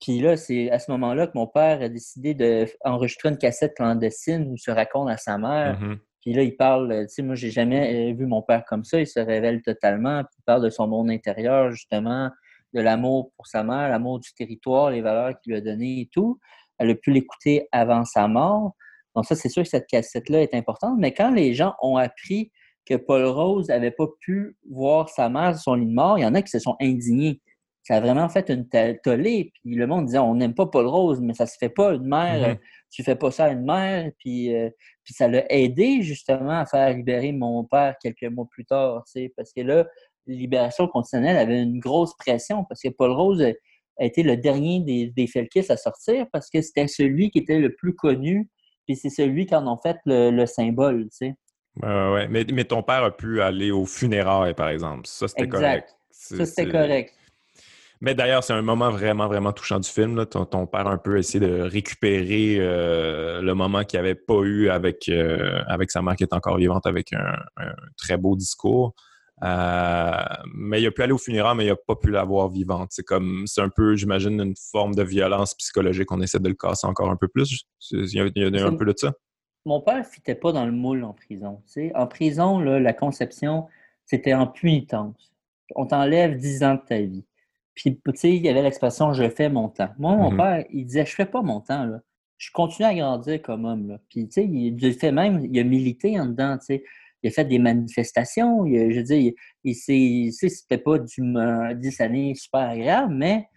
Puis 0.00 0.20
là, 0.20 0.38
c'est 0.38 0.70
à 0.70 0.78
ce 0.78 0.90
moment-là 0.92 1.26
que 1.26 1.32
mon 1.34 1.46
père 1.46 1.82
a 1.82 1.90
décidé 1.90 2.34
d'enregistrer 2.34 3.28
une 3.28 3.38
cassette 3.38 3.74
clandestine 3.76 4.48
où 4.48 4.54
il 4.54 4.58
se 4.58 4.70
raconte 4.70 5.10
à 5.10 5.18
sa 5.18 5.36
mère. 5.36 5.78
Mm-hmm. 5.78 5.98
Puis 6.22 6.32
là, 6.32 6.42
il 6.42 6.56
parle, 6.56 7.06
tu 7.06 7.14
sais, 7.14 7.22
moi, 7.22 7.34
j'ai 7.34 7.50
jamais 7.50 8.14
vu 8.14 8.24
mon 8.24 8.40
père 8.40 8.64
comme 8.64 8.84
ça. 8.84 8.98
Il 8.98 9.06
se 9.06 9.20
révèle 9.20 9.60
totalement. 9.60 10.22
Puis 10.22 10.36
il 10.38 10.44
parle 10.44 10.62
de 10.62 10.70
son 10.70 10.88
monde 10.88 11.10
intérieur, 11.10 11.70
justement, 11.70 12.30
de 12.72 12.80
l'amour 12.80 13.30
pour 13.36 13.46
sa 13.46 13.62
mère, 13.62 13.90
l'amour 13.90 14.20
du 14.20 14.32
territoire, 14.32 14.90
les 14.90 15.02
valeurs 15.02 15.38
qu'il 15.40 15.52
lui 15.52 15.58
a 15.58 15.60
données 15.60 16.00
et 16.00 16.08
tout. 16.10 16.38
Elle 16.78 16.90
a 16.90 16.94
pu 16.94 17.10
l'écouter 17.10 17.68
avant 17.72 18.04
sa 18.04 18.26
mort. 18.26 18.74
Donc 19.14 19.26
ça, 19.26 19.34
c'est 19.34 19.48
sûr 19.48 19.62
que 19.62 19.68
cette 19.68 19.86
cassette-là 19.86 20.42
est 20.42 20.54
importante. 20.54 20.96
Mais 20.98 21.12
quand 21.12 21.30
les 21.30 21.54
gens 21.54 21.74
ont 21.82 21.96
appris 21.96 22.50
que 22.86 22.94
Paul 22.94 23.24
Rose 23.24 23.68
n'avait 23.68 23.90
pas 23.90 24.06
pu 24.20 24.56
voir 24.68 25.08
sa 25.08 25.28
mère 25.28 25.54
sur 25.54 25.62
son 25.62 25.74
lit 25.74 25.86
de 25.86 25.94
mort, 25.94 26.18
il 26.18 26.22
y 26.22 26.26
en 26.26 26.34
a 26.34 26.42
qui 26.42 26.50
se 26.50 26.58
sont 26.58 26.76
indignés. 26.80 27.40
Ça 27.82 27.96
a 27.96 28.00
vraiment 28.00 28.28
fait 28.28 28.48
une 28.48 28.66
tollée. 29.02 29.52
Puis 29.54 29.74
le 29.74 29.86
monde 29.86 30.06
disait 30.06 30.18
on 30.18 30.34
n'aime 30.34 30.54
pas 30.54 30.66
Paul 30.66 30.86
Rose, 30.86 31.20
mais 31.20 31.34
ça 31.34 31.46
se 31.46 31.56
fait 31.58 31.68
pas 31.68 31.94
une 31.94 32.06
mère. 32.06 32.54
Mm-hmm. 32.54 32.58
Tu 32.90 33.02
fais 33.02 33.16
pas 33.16 33.30
ça 33.30 33.46
à 33.46 33.50
une 33.50 33.64
mère. 33.64 34.10
Puis, 34.18 34.54
euh, 34.54 34.70
puis 35.02 35.14
ça 35.14 35.28
l'a 35.28 35.44
aidé 35.52 36.02
justement 36.02 36.58
à 36.58 36.66
faire 36.66 36.94
libérer 36.94 37.32
mon 37.32 37.64
père 37.64 37.94
quelques 38.02 38.24
mois 38.24 38.46
plus 38.50 38.64
tard. 38.64 39.04
Parce 39.36 39.52
que 39.52 39.60
là, 39.60 39.86
libération 40.26 40.88
conditionnelle 40.88 41.36
avait 41.36 41.62
une 41.62 41.78
grosse 41.78 42.16
pression 42.16 42.64
parce 42.64 42.80
que 42.80 42.88
Paul 42.88 43.10
Rose 43.10 43.42
a 43.98 44.04
été 44.04 44.22
le 44.22 44.36
dernier 44.36 44.80
des, 44.80 45.08
des 45.08 45.26
Felkis 45.26 45.66
à 45.70 45.76
sortir 45.76 46.26
parce 46.32 46.50
que 46.50 46.60
c'était 46.62 46.88
celui 46.88 47.30
qui 47.30 47.38
était 47.38 47.58
le 47.58 47.74
plus 47.74 47.94
connu, 47.94 48.48
puis 48.86 48.96
c'est 48.96 49.10
celui 49.10 49.46
qui 49.46 49.54
en 49.54 49.72
a 49.72 49.76
fait 49.82 49.96
le, 50.06 50.46
symbole, 50.46 51.04
tu 51.04 51.08
sais. 51.10 51.34
ouais. 51.82 52.28
mais, 52.28 52.44
mais, 52.52 52.64
ton 52.64 52.82
père 52.82 53.04
a 53.04 53.10
pu 53.10 53.40
aller 53.40 53.70
au 53.70 53.84
funérailles, 53.84 54.54
par 54.54 54.68
exemple. 54.68 55.06
Ça, 55.06 55.28
c'était 55.28 55.48
correct. 55.48 55.94
Ça, 56.10 56.46
c'était 56.46 56.70
correct. 56.70 57.14
Mais 58.00 58.14
d'ailleurs, 58.14 58.44
c'est 58.44 58.52
un 58.52 58.62
moment 58.62 58.90
vraiment, 58.90 59.28
vraiment 59.28 59.52
touchant 59.52 59.80
du 59.80 59.88
film. 59.88 60.16
Là. 60.16 60.26
Ton, 60.26 60.66
père 60.66 60.86
a 60.86 60.90
un 60.90 60.98
peu 60.98 61.16
essayé 61.16 61.40
de 61.40 61.60
récupérer 61.62 62.56
euh, 62.58 63.40
le 63.40 63.54
moment 63.54 63.84
qu'il 63.84 63.98
n'avait 63.98 64.14
pas 64.14 64.40
eu 64.42 64.68
avec, 64.68 65.08
euh, 65.08 65.62
avec 65.66 65.90
sa 65.90 66.02
mère 66.02 66.16
qui 66.16 66.24
est 66.24 66.34
encore 66.34 66.58
vivante 66.58 66.86
avec 66.86 67.12
un 67.14 67.36
très 67.96 68.18
beau 68.18 68.36
discours. 68.36 68.94
Euh, 69.42 70.22
mais 70.54 70.80
il 70.80 70.86
a 70.86 70.90
pu 70.90 71.02
aller 71.02 71.12
au 71.12 71.18
funérailles, 71.18 71.56
mais 71.56 71.64
il 71.64 71.70
n'a 71.70 71.76
pas 71.76 71.96
pu 71.96 72.10
l'avoir 72.10 72.48
vivante. 72.48 72.88
C'est 72.90 73.02
comme, 73.02 73.44
c'est 73.46 73.60
un 73.60 73.68
peu, 73.68 73.96
j'imagine, 73.96 74.40
une 74.40 74.54
forme 74.70 74.94
de 74.94 75.02
violence 75.02 75.54
psychologique. 75.54 76.10
On 76.12 76.20
essaie 76.20 76.38
de 76.38 76.48
le 76.48 76.54
casser 76.54 76.86
encore 76.86 77.10
un 77.10 77.16
peu 77.16 77.28
plus. 77.28 77.66
Il 77.90 78.14
y 78.14 78.20
a, 78.20 78.66
un 78.66 78.76
peu 78.76 78.84
de 78.84 78.94
ça. 78.96 79.12
Mon 79.66 79.80
père 79.80 79.98
ne 79.98 80.02
fitait 80.02 80.34
pas 80.34 80.52
dans 80.52 80.66
le 80.66 80.72
moule 80.72 81.04
en 81.04 81.12
prison. 81.12 81.62
En 81.94 82.06
prison, 82.06 82.60
la 82.60 82.92
conception, 82.92 83.66
c'était 84.04 84.34
en 84.34 84.46
punitence. 84.46 85.32
On 85.74 85.86
t'enlève 85.86 86.36
10 86.36 86.62
ans 86.62 86.74
de 86.74 86.82
ta 86.86 87.00
vie. 87.00 87.24
Puis, 87.74 87.96
tu 87.96 88.12
sais, 88.14 88.36
il 88.36 88.44
y 88.44 88.48
avait 88.48 88.62
l'expression 88.62 89.12
je 89.12 89.28
fais 89.28 89.48
mon 89.48 89.68
temps. 89.68 89.90
Moi, 89.98 90.14
mon 90.14 90.32
mm-hmm. 90.32 90.36
père, 90.36 90.64
il 90.70 90.86
disait 90.86 91.06
je 91.06 91.14
fais 91.14 91.26
pas 91.26 91.42
mon 91.42 91.60
temps. 91.60 91.84
Là. 91.84 92.00
Je 92.38 92.50
continue 92.52 92.86
à 92.86 92.94
grandir 92.94 93.42
comme 93.42 93.64
homme. 93.64 93.98
Puis, 94.08 94.28
tu 94.28 94.32
sais, 94.32 94.46
il, 94.46 94.94
fait 94.94 95.10
même, 95.10 95.44
il 95.44 95.58
a 95.58 95.64
milité 95.64 96.20
en 96.20 96.26
dedans. 96.26 96.56
Tu 96.58 96.66
sais 96.66 96.84
il 97.24 97.28
a 97.28 97.30
fait 97.30 97.46
des 97.46 97.58
manifestations. 97.58 98.66
je 98.66 98.96
veux 98.96 99.02
dire, 99.02 99.32
il, 99.64 100.32
c'était 100.32 100.78
pas 100.78 100.98
du, 100.98 101.20
10 101.20 102.00
années 102.00 102.34
super 102.34 102.60
agréable, 102.60 103.14
mais 103.14 103.48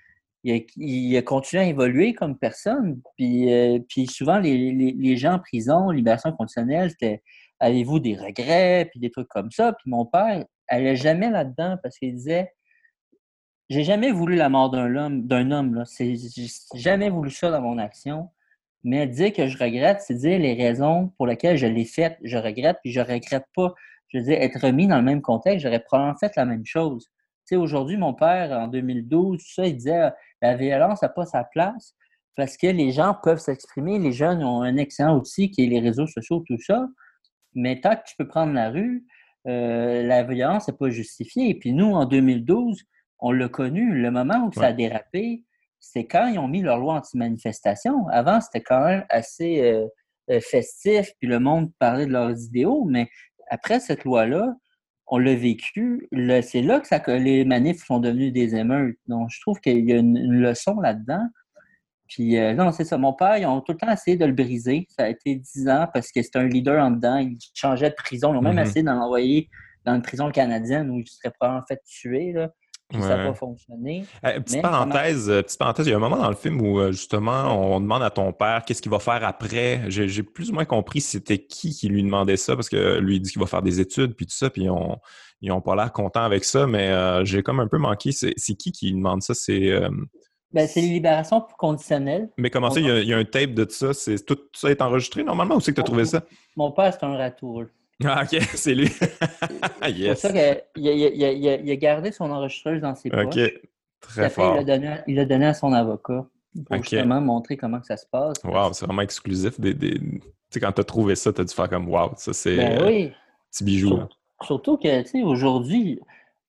il 0.43 1.17
a, 1.17 1.21
continué 1.21 1.63
à 1.63 1.65
évoluer 1.65 2.13
comme 2.13 2.37
personne. 2.37 3.01
Puis, 3.17 3.51
euh, 3.51 3.79
souvent, 4.09 4.39
les, 4.39 5.17
gens 5.17 5.33
en 5.33 5.39
prison, 5.39 5.89
libération 5.89 6.31
conditionnelle, 6.31 6.91
c'était 6.91 7.21
avez-vous 7.59 7.99
des 7.99 8.15
regrets, 8.15 8.87
puis 8.89 9.01
des 9.01 9.11
trucs 9.11 9.27
comme 9.27 9.51
ça. 9.51 9.73
Puis 9.73 9.89
mon 9.89 10.05
père 10.05 10.45
allait 10.69 10.95
jamais 10.95 11.29
là-dedans 11.29 11.77
parce 11.81 11.97
qu'il 11.97 12.15
disait 12.15 12.51
j'ai 13.69 13.83
jamais 13.83 14.11
voulu 14.11 14.35
la 14.35 14.47
mort 14.47 14.69
d'un 14.69 14.95
homme, 14.95 15.27
d'un 15.27 15.51
homme. 15.51 15.83
J'ai 15.99 16.15
jamais 16.75 17.09
voulu 17.09 17.31
ça 17.31 17.51
dans 17.51 17.61
mon 17.61 17.77
action. 17.77 18.29
Mais 18.87 19.05
dire 19.05 19.33
que 19.33 19.47
je 19.47 19.57
regrette, 19.57 19.99
c'est 19.99 20.13
dire 20.13 20.39
les 20.39 20.53
raisons 20.53 21.11
pour 21.17 21.27
lesquelles 21.27 21.57
je 21.57 21.67
l'ai 21.67 21.83
faite. 21.83 22.17
Je 22.23 22.37
regrette, 22.37 22.77
puis 22.81 22.93
je 22.93 23.01
regrette 23.01 23.43
pas. 23.53 23.73
Je 24.07 24.17
veux 24.17 24.23
dire, 24.23 24.41
être 24.41 24.65
remis 24.65 24.87
dans 24.87 24.95
le 24.95 25.03
même 25.03 25.21
contexte, 25.21 25.65
j'aurais 25.65 25.81
probablement 25.81 26.15
fait 26.17 26.31
la 26.37 26.45
même 26.45 26.65
chose. 26.65 27.03
Tu 27.03 27.47
sais, 27.47 27.55
aujourd'hui, 27.57 27.97
mon 27.97 28.13
père, 28.13 28.49
en 28.57 28.69
2012, 28.69 29.43
ça, 29.45 29.65
il 29.65 29.75
disait 29.75 30.09
la 30.41 30.55
violence 30.55 31.01
n'a 31.01 31.09
pas 31.09 31.25
sa 31.25 31.43
place 31.43 31.95
parce 32.37 32.55
que 32.55 32.67
les 32.67 32.93
gens 32.93 33.13
peuvent 33.21 33.39
s'exprimer. 33.39 33.99
Les 33.99 34.13
jeunes 34.13 34.41
ont 34.41 34.61
un 34.61 34.77
excellent 34.77 35.17
outil 35.17 35.51
qui 35.51 35.65
est 35.65 35.67
les 35.67 35.81
réseaux 35.81 36.07
sociaux, 36.07 36.45
tout 36.47 36.57
ça. 36.57 36.87
Mais 37.55 37.81
tant 37.81 37.93
que 37.93 38.03
tu 38.07 38.15
peux 38.17 38.27
prendre 38.29 38.53
la 38.53 38.69
rue, 38.69 39.05
euh, 39.49 40.01
la 40.03 40.23
violence 40.23 40.69
n'est 40.69 40.77
pas 40.77 40.89
justifiée. 40.89 41.49
Et 41.49 41.55
puis 41.55 41.73
nous, 41.73 41.91
en 41.91 42.05
2012, 42.05 42.85
on 43.19 43.33
l'a 43.33 43.49
connu, 43.49 43.99
le 44.01 44.11
moment 44.11 44.47
où 44.47 44.53
ça 44.53 44.67
a 44.67 44.71
dérapé, 44.71 45.43
c'est 45.79 46.05
quand 46.05 46.27
ils 46.27 46.39
ont 46.39 46.47
mis 46.47 46.61
leur 46.61 46.77
loi 46.77 46.95
anti-manifestation. 46.95 48.07
Avant, 48.09 48.41
c'était 48.41 48.61
quand 48.61 48.85
même 48.85 49.05
assez 49.09 49.61
euh, 49.61 49.87
euh, 50.29 50.39
festif, 50.41 51.11
puis 51.19 51.27
le 51.27 51.39
monde 51.39 51.71
parlait 51.79 52.05
de 52.05 52.11
leurs 52.11 52.37
idéaux, 52.37 52.85
mais 52.85 53.09
après 53.49 53.79
cette 53.79 54.03
loi-là, 54.03 54.53
on 55.07 55.17
l'a 55.17 55.35
vécu. 55.35 56.07
C'est 56.41 56.61
là 56.61 56.81
que, 56.81 56.87
ça, 56.87 57.01
les 57.07 57.45
manifs 57.45 57.85
sont 57.85 57.99
devenus 57.99 58.33
des 58.33 58.55
émeutes. 58.55 58.97
Donc, 59.07 59.29
je 59.31 59.39
trouve 59.39 59.59
qu'il 59.61 59.87
y 59.87 59.93
a 59.93 59.97
une, 59.97 60.41
leçon 60.41 60.81
là-dedans. 60.81 61.25
Puis, 62.09 62.37
euh, 62.37 62.53
non, 62.53 62.71
c'est 62.71 62.83
ça. 62.83 62.97
Mon 62.97 63.13
père, 63.13 63.37
ils 63.37 63.45
ont 63.45 63.61
tout 63.61 63.71
le 63.71 63.77
temps 63.77 63.91
essayé 63.91 64.17
de 64.17 64.25
le 64.25 64.33
briser. 64.33 64.85
Ça 64.89 65.05
a 65.05 65.09
été 65.09 65.35
dix 65.35 65.69
ans 65.69 65.87
parce 65.93 66.11
que 66.11 66.21
c'était 66.21 66.39
un 66.39 66.47
leader 66.47 66.83
en 66.83 66.91
dedans. 66.91 67.17
Il 67.17 67.37
changeait 67.53 67.89
de 67.89 67.95
prison. 67.95 68.33
Ils 68.33 68.37
ont 68.37 68.41
même 68.41 68.57
mm-hmm. 68.57 68.61
essayé 68.63 68.83
d'en 68.83 68.99
envoyer 68.99 69.49
dans 69.85 69.95
une 69.95 70.01
prison 70.01 70.29
canadienne 70.29 70.89
où 70.89 70.99
il 70.99 71.07
serait 71.07 71.31
probablement 71.31 71.65
fait 71.67 71.81
tuer. 71.85 72.33
Là 72.33 72.49
ça 72.93 73.17
n'a 73.17 73.27
pas 73.27 73.33
fonctionné. 73.33 74.05
Euh, 74.25 74.39
petite, 74.39 74.61
parenthèse, 74.61 75.29
euh, 75.29 75.41
petite 75.41 75.59
parenthèse, 75.59 75.87
il 75.87 75.89
y 75.89 75.93
a 75.93 75.97
un 75.97 75.99
moment 75.99 76.17
dans 76.17 76.29
le 76.29 76.35
film 76.35 76.61
où 76.61 76.79
euh, 76.79 76.91
justement 76.91 77.73
on 77.73 77.79
demande 77.79 78.01
à 78.01 78.09
ton 78.09 78.31
père 78.31 78.63
qu'est-ce 78.65 78.81
qu'il 78.81 78.91
va 78.91 78.99
faire 78.99 79.25
après. 79.25 79.81
J'ai 79.89 80.23
plus 80.23 80.51
ou 80.51 80.53
moins 80.53 80.65
compris 80.65 81.01
c'était 81.01 81.37
qui 81.37 81.71
qui 81.71 81.89
lui 81.89 82.03
demandait 82.03 82.37
ça 82.37 82.55
parce 82.55 82.69
que 82.69 82.97
lui 82.99 83.17
il 83.17 83.21
dit 83.21 83.31
qu'il 83.31 83.41
va 83.41 83.47
faire 83.47 83.61
des 83.61 83.79
études 83.81 84.15
puis 84.15 84.25
tout 84.25 84.35
ça, 84.35 84.49
puis 84.49 84.69
on, 84.69 84.97
ils 85.41 85.49
n'ont 85.49 85.61
pas 85.61 85.75
l'air 85.75 85.91
contents 85.91 86.23
avec 86.23 86.45
ça, 86.45 86.65
mais 86.65 87.25
j'ai 87.25 87.43
comme 87.43 87.59
un 87.59 87.67
peu 87.67 87.77
manqué. 87.77 88.11
C'est 88.11 88.33
qui 88.55 88.71
qui 88.71 88.93
demande 88.93 89.21
ça? 89.21 89.33
C'est. 89.33 89.79
Ben, 90.53 90.65
c'est 90.65 90.79
les 90.79 90.87
libérations 90.87 91.45
conditionnelles. 91.57 92.29
Mais 92.37 92.49
comment 92.49 92.71
ça, 92.71 92.79
il 92.79 92.87
y, 92.87 93.13
a, 93.13 93.17
un 93.17 93.25
tape 93.25 93.51
de 93.51 93.67
ça? 93.69 93.91
Tout 94.25 94.37
ça 94.53 94.71
est 94.71 94.81
enregistré 94.81 95.23
normalement? 95.23 95.55
Ou 95.55 95.59
c'est 95.59 95.71
que 95.71 95.75
tu 95.75 95.81
as 95.81 95.83
trouvé 95.83 96.05
ça? 96.05 96.23
Mon 96.55 96.71
père, 96.71 96.93
c'est 96.93 97.05
un 97.05 97.17
ratour. 97.17 97.65
Ah, 98.05 98.23
ok, 98.23 98.39
c'est 98.55 98.75
lui. 98.75 98.89
yes. 99.87 100.19
C'est 100.19 100.27
ça 100.27 100.29
qu'il 100.29 100.87
a, 100.87 101.31
il 101.31 101.71
a, 101.71 101.75
gardé 101.75 102.11
son 102.11 102.29
enregistreuse 102.31 102.81
dans 102.81 102.95
ses 102.95 103.09
poches. 103.09 103.25
Ok, 103.25 103.53
très 104.01 104.29
fort. 104.29 104.57
il 105.07 105.15
l'a 105.15 105.25
donné, 105.25 105.45
à 105.45 105.53
son 105.53 105.73
avocat 105.73 106.25
pour 106.65 106.77
justement 106.77 107.21
montrer 107.21 107.57
comment 107.57 107.81
ça 107.83 107.97
se 107.97 108.05
passe. 108.05 108.37
Wow, 108.43 108.73
c'est 108.73 108.85
vraiment 108.85 109.01
exclusif. 109.01 109.59
Des, 109.59 109.73
des... 109.73 109.99
Tu 109.99 110.21
sais, 110.49 110.59
quand 110.59 110.71
tu 110.71 110.81
as 110.81 110.83
trouvé 110.83 111.15
ça, 111.15 111.33
tu 111.33 111.41
as 111.41 111.43
dû 111.43 111.53
faire 111.53 111.69
comme 111.69 111.89
wow, 111.89 112.11
ça 112.15 112.33
c'est 112.33 112.55
ben 112.55 112.83
oui. 112.85 113.11
petit 113.51 113.63
bijou. 113.63 113.99
Surtout 114.43 114.77
que, 114.77 115.01
tu 115.01 115.09
sais, 115.09 115.23
aujourd'hui, 115.23 115.99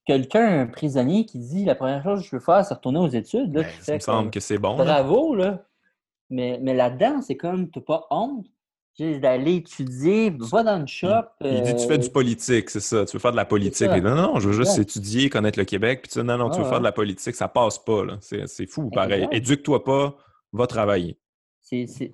quelqu'un, 0.05 0.61
un 0.61 0.67
prisonnier, 0.67 1.25
qui 1.25 1.39
dit 1.39 1.65
la 1.65 1.75
première 1.75 2.03
chose 2.03 2.21
que 2.21 2.27
je 2.27 2.37
veux 2.37 2.43
faire, 2.43 2.65
c'est 2.65 2.75
retourner 2.75 2.99
aux 2.99 3.09
études. 3.09 3.55
Là, 3.55 3.63
ben, 3.63 3.71
ça 3.81 3.95
me 3.95 3.99
semble 4.01 4.31
que 4.31 4.41
c'est 4.41 4.59
bon. 4.59 4.77
Bravo, 4.77 5.35
là. 5.35 5.65
Mais, 6.31 6.59
mais 6.63 6.75
là-dedans, 6.75 7.23
c'est 7.23 7.37
comme, 7.37 7.71
tu 7.71 7.79
n'as 7.79 7.85
pas 7.85 8.07
honte 8.11 8.47
d'aller 8.99 9.57
étudier, 9.57 10.35
va 10.39 10.63
dans 10.63 10.79
le 10.79 10.87
shop. 10.87 11.23
Il, 11.41 11.63
dit 11.63 11.77
tu 11.77 11.87
fais 11.87 11.99
du 11.99 12.09
euh, 12.09 12.13
politique, 12.13 12.69
c'est 12.71 12.81
ça. 12.81 13.05
Tu 13.05 13.17
veux 13.17 13.21
faire 13.21 13.31
de 13.31 13.37
la 13.37 13.45
politique. 13.45 13.89
non, 13.89 14.15
non, 14.15 14.41
je 14.41 14.49
veux 14.49 14.55
juste 14.55 14.79
étudier, 14.79 15.31
connaître 15.31 15.59
le 15.59 15.65
Québec. 15.65 16.03
Puis 16.03 16.13
tu 16.13 16.19
dis 16.21 16.27
non, 16.27 16.37
non, 16.37 16.51
tu 16.51 16.59
veux 16.59 16.69
faire 16.69 16.81
de 16.81 16.85
la 16.85 16.93
politique, 16.93 17.35
ça 17.35 17.49
passe 17.49 17.79
pas. 17.79 18.03
C'est 18.21 18.67
fou, 18.67 18.91
pareil. 18.91 19.29
Éduque-toi 19.31 19.85
pas, 19.85 20.17
va 20.53 20.67
travailler. 20.67 21.19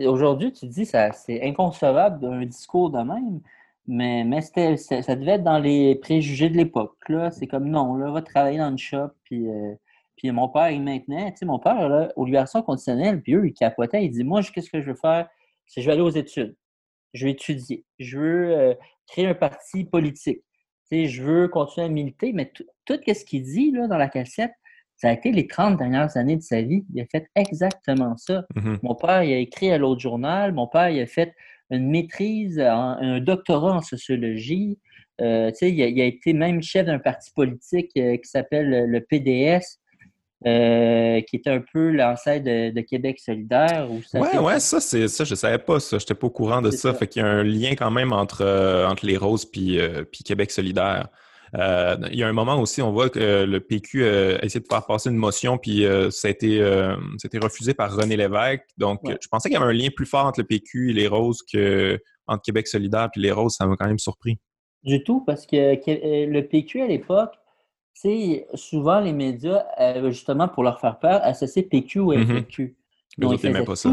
Aujourd'hui, 0.04 0.52
tu 0.52 0.66
dis 0.66 0.84
ça 0.84 1.12
c'est 1.12 1.42
inconcevable 1.46 2.20
d'un 2.20 2.44
discours 2.44 2.90
de 2.90 2.98
même, 2.98 3.40
mais, 3.86 4.24
mais 4.24 4.40
ça 4.40 5.16
devait 5.16 5.32
être 5.32 5.44
dans 5.44 5.60
les 5.60 5.94
préjugés 5.94 6.50
de 6.50 6.56
l'époque. 6.56 6.96
C'est 7.30 7.46
comme 7.46 7.68
non, 7.68 7.94
là, 7.94 8.10
va 8.10 8.20
travailler 8.22 8.58
dans 8.58 8.70
le 8.70 8.76
shop, 8.76 9.10
puis. 9.24 9.48
Euh, 9.48 9.74
puis 10.16 10.30
mon 10.30 10.48
père, 10.48 10.70
il 10.70 10.80
maintenait, 10.80 11.32
tu 11.32 11.38
sais, 11.38 11.44
mon 11.44 11.58
père, 11.58 11.88
là, 11.88 12.08
aux 12.14 12.24
libérations 12.24 12.62
conditionnelles, 12.62 13.20
puis 13.20 13.34
eux, 13.34 13.48
il 13.48 13.52
capotait, 13.52 14.04
il 14.04 14.10
dit 14.10 14.22
Moi, 14.22 14.42
qu'est-ce 14.42 14.70
que 14.70 14.80
je 14.80 14.86
veux 14.86 14.96
faire? 14.96 15.28
C'est 15.66 15.82
je 15.82 15.86
vais 15.86 15.92
aller 15.92 16.02
aux 16.02 16.08
études 16.08 16.54
je 17.14 17.26
veux 17.26 17.30
étudier, 17.30 17.84
je 17.98 18.18
veux 18.18 18.50
euh, 18.52 18.74
créer 19.06 19.26
un 19.26 19.34
parti 19.34 19.84
politique, 19.84 20.42
je 20.92 21.22
veux 21.22 21.48
continuer 21.48 21.86
à 21.86 21.90
militer, 21.90 22.32
mais 22.32 22.52
tout, 22.84 23.00
ce 23.06 23.24
qu'il 23.24 23.42
dit 23.42 23.72
là, 23.72 23.88
dans 23.88 23.96
la 23.96 24.08
cassette, 24.08 24.52
ça 24.96 25.08
a 25.08 25.12
été 25.12 25.32
les 25.32 25.48
30 25.48 25.76
dernières 25.76 26.16
années 26.16 26.36
de 26.36 26.42
sa 26.42 26.62
vie. 26.62 26.84
Il 26.94 27.00
a 27.00 27.06
fait 27.06 27.26
exactement 27.34 28.16
ça. 28.16 28.44
Mm-hmm. 28.54 28.78
Mon 28.82 28.94
père, 28.94 29.24
il 29.24 29.32
a 29.32 29.38
écrit 29.38 29.72
à 29.72 29.78
l'autre 29.78 30.00
journal. 30.00 30.52
Mon 30.52 30.68
père, 30.68 30.88
il 30.90 31.00
a 31.00 31.06
fait 31.06 31.34
une 31.70 31.90
maîtrise, 31.90 32.60
un 32.60 33.18
doctorat 33.18 33.72
en 33.72 33.82
sociologie. 33.82 34.78
Euh, 35.20 35.50
il, 35.62 35.82
a, 35.82 35.86
il, 35.86 36.00
a, 36.00 36.04
été 36.04 36.32
même 36.32 36.62
chef 36.62 36.86
d'un 36.86 36.98
parti 36.98 37.30
politique 37.34 37.90
euh, 37.96 38.16
qui 38.16 38.28
s'appelle 38.28 38.86
le 38.86 39.00
PDS. 39.00 39.78
Euh, 40.46 41.22
qui 41.22 41.36
est 41.36 41.46
un 41.46 41.60
peu 41.72 41.90
l'ancêtre 41.90 42.44
de, 42.44 42.80
Québec 42.82 43.18
solidaire. 43.18 43.88
Oui, 43.90 44.02
ouais, 44.20 44.38
ouais, 44.38 44.60
ça, 44.60 44.78
c'est 44.78 45.08
ça, 45.08 45.24
je 45.24 45.34
savais 45.34 45.56
pas 45.56 45.80
ça. 45.80 45.96
Je 45.96 46.02
n'étais 46.02 46.14
pas 46.14 46.26
au 46.26 46.30
courant 46.30 46.60
de 46.60 46.70
ça. 46.70 46.92
Fait 46.92 47.06
qu'il 47.06 47.22
y 47.22 47.24
a 47.24 47.28
un 47.28 47.42
lien 47.42 47.70
quand 47.70 47.90
même 47.90 48.12
entre, 48.12 48.42
euh, 48.42 48.86
entre 48.86 49.06
les 49.06 49.16
Roses 49.16 49.46
puis, 49.46 49.80
euh, 49.80 50.04
puis 50.04 50.22
Québec 50.22 50.50
solidaire. 50.50 51.08
il 51.54 52.18
y 52.18 52.22
a 52.22 52.28
un 52.28 52.32
moment 52.34 52.60
aussi, 52.60 52.82
on 52.82 52.92
voit 52.92 53.08
que 53.08 53.44
le 53.44 53.60
PQ 53.60 54.04
a 54.04 54.44
essayé 54.44 54.60
de 54.60 54.66
faire 54.68 54.84
passer 54.84 55.08
une 55.08 55.16
motion, 55.16 55.56
puis 55.56 55.86
ça, 56.10 56.28
a 56.28 56.30
été, 56.30 56.62
refusé 57.40 57.72
par 57.72 57.96
René 57.96 58.18
Lévesque. 58.18 58.64
Donc, 58.76 59.00
je 59.06 59.28
pensais 59.28 59.48
qu'il 59.48 59.58
y 59.58 59.62
avait 59.62 59.70
un 59.70 59.74
lien 59.74 59.88
plus 59.96 60.06
fort 60.06 60.26
entre 60.26 60.40
le 60.40 60.46
PQ 60.46 60.90
et 60.90 60.92
les 60.92 61.06
Roses 61.06 61.40
que 61.50 61.98
entre 62.26 62.42
Québec 62.42 62.68
solidaire 62.68 63.08
et 63.16 63.20
les 63.20 63.32
Roses. 63.32 63.54
Ça 63.56 63.66
m'a 63.66 63.76
quand 63.76 63.86
même 63.86 63.98
surpris. 63.98 64.38
Du 64.82 65.02
tout, 65.04 65.24
parce 65.24 65.46
que 65.46 65.56
le 65.56 66.40
PQ, 66.42 66.82
à 66.82 66.86
l'époque, 66.86 67.32
sais, 68.00 68.46
souvent 68.54 69.00
les 69.00 69.12
médias, 69.12 69.64
euh, 69.80 70.10
justement 70.10 70.48
pour 70.48 70.62
leur 70.62 70.80
faire 70.80 70.98
peur, 70.98 71.20
associent 71.22 71.62
PQ 71.70 72.00
au 72.00 72.12
FLQ. 72.12 72.76
Mm 73.18 73.24
-hmm. 73.26 73.58
ils 73.60 73.64
pas 73.64 73.76
ça. 73.76 73.90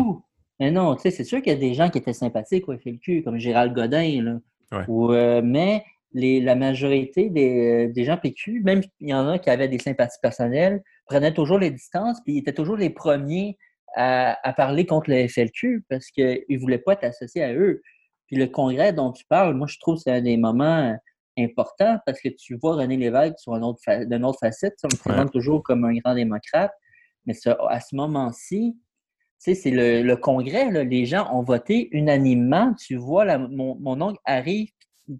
Mais 0.59 0.71
non, 0.71 0.95
tu 0.95 1.01
sais, 1.01 1.11
c'est 1.11 1.23
sûr 1.23 1.41
qu'il 1.41 1.53
y 1.53 1.55
a 1.55 1.59
des 1.59 1.73
gens 1.73 1.89
qui 1.89 1.97
étaient 1.97 2.13
sympathiques 2.13 2.67
au 2.69 2.77
FLQ, 2.77 3.23
comme 3.23 3.37
Gérald 3.37 3.73
Godin, 3.73 4.23
là. 4.23 4.39
Euh, 4.89 5.41
mais 5.43 5.83
les, 6.13 6.39
la 6.39 6.55
majorité 6.55 7.29
des, 7.29 7.87
des, 7.87 8.03
gens 8.05 8.17
PQ, 8.17 8.61
même 8.63 8.81
il 8.99 9.09
y 9.09 9.13
en 9.13 9.27
a 9.27 9.39
qui 9.39 9.49
avaient 9.49 9.67
des 9.67 9.79
sympathies 9.79 10.19
personnelles, 10.21 10.81
prenaient 11.05 11.33
toujours 11.33 11.59
les 11.59 11.71
distances, 11.71 12.19
puis 12.23 12.33
ils 12.35 12.39
étaient 12.39 12.53
toujours 12.53 12.77
les 12.77 12.89
premiers 12.89 13.57
à, 13.95 14.37
à 14.47 14.53
parler 14.53 14.85
contre 14.85 15.09
le 15.09 15.27
FLQ 15.27 15.83
parce 15.89 16.07
qu'ils 16.11 16.45
ne 16.49 16.57
voulaient 16.57 16.77
pas 16.77 16.93
être 16.93 17.03
associés 17.03 17.43
à 17.43 17.53
eux. 17.53 17.81
Puis 18.27 18.37
le 18.37 18.47
congrès 18.47 18.93
dont 18.93 19.11
tu 19.11 19.25
parles, 19.25 19.53
moi, 19.55 19.67
je 19.67 19.77
trouve 19.79 19.95
que 19.95 20.03
c'est 20.03 20.11
un 20.11 20.21
des 20.21 20.37
moments 20.37 20.95
importants 21.37 21.97
parce 22.05 22.19
que 22.19 22.29
tu 22.29 22.57
vois 22.61 22.75
René 22.75 22.97
Lévesque 22.97 23.39
sur 23.39 23.53
un 23.53 23.61
autre 23.61 23.79
d'une 24.05 24.25
autre 24.25 24.39
facette. 24.39 24.75
On 24.83 24.87
le 24.91 24.97
présente 24.97 25.31
toujours 25.31 25.63
comme 25.63 25.85
un 25.85 25.93
grand 25.93 26.15
démocrate. 26.15 26.71
Mais 27.25 27.33
à 27.69 27.79
ce 27.79 27.95
moment-ci, 27.95 28.75
c'est 29.37 29.71
le, 29.71 30.03
le, 30.03 30.15
congrès, 30.15 30.71
là, 30.71 30.83
les 30.83 31.05
gens 31.05 31.27
ont 31.33 31.41
voté 31.41 31.89
unanimement. 31.91 32.73
Tu 32.75 32.95
vois, 32.95 33.25
la, 33.25 33.37
mon, 33.37 33.75
mon, 33.79 33.99
oncle 34.01 34.19
arrive, 34.25 34.69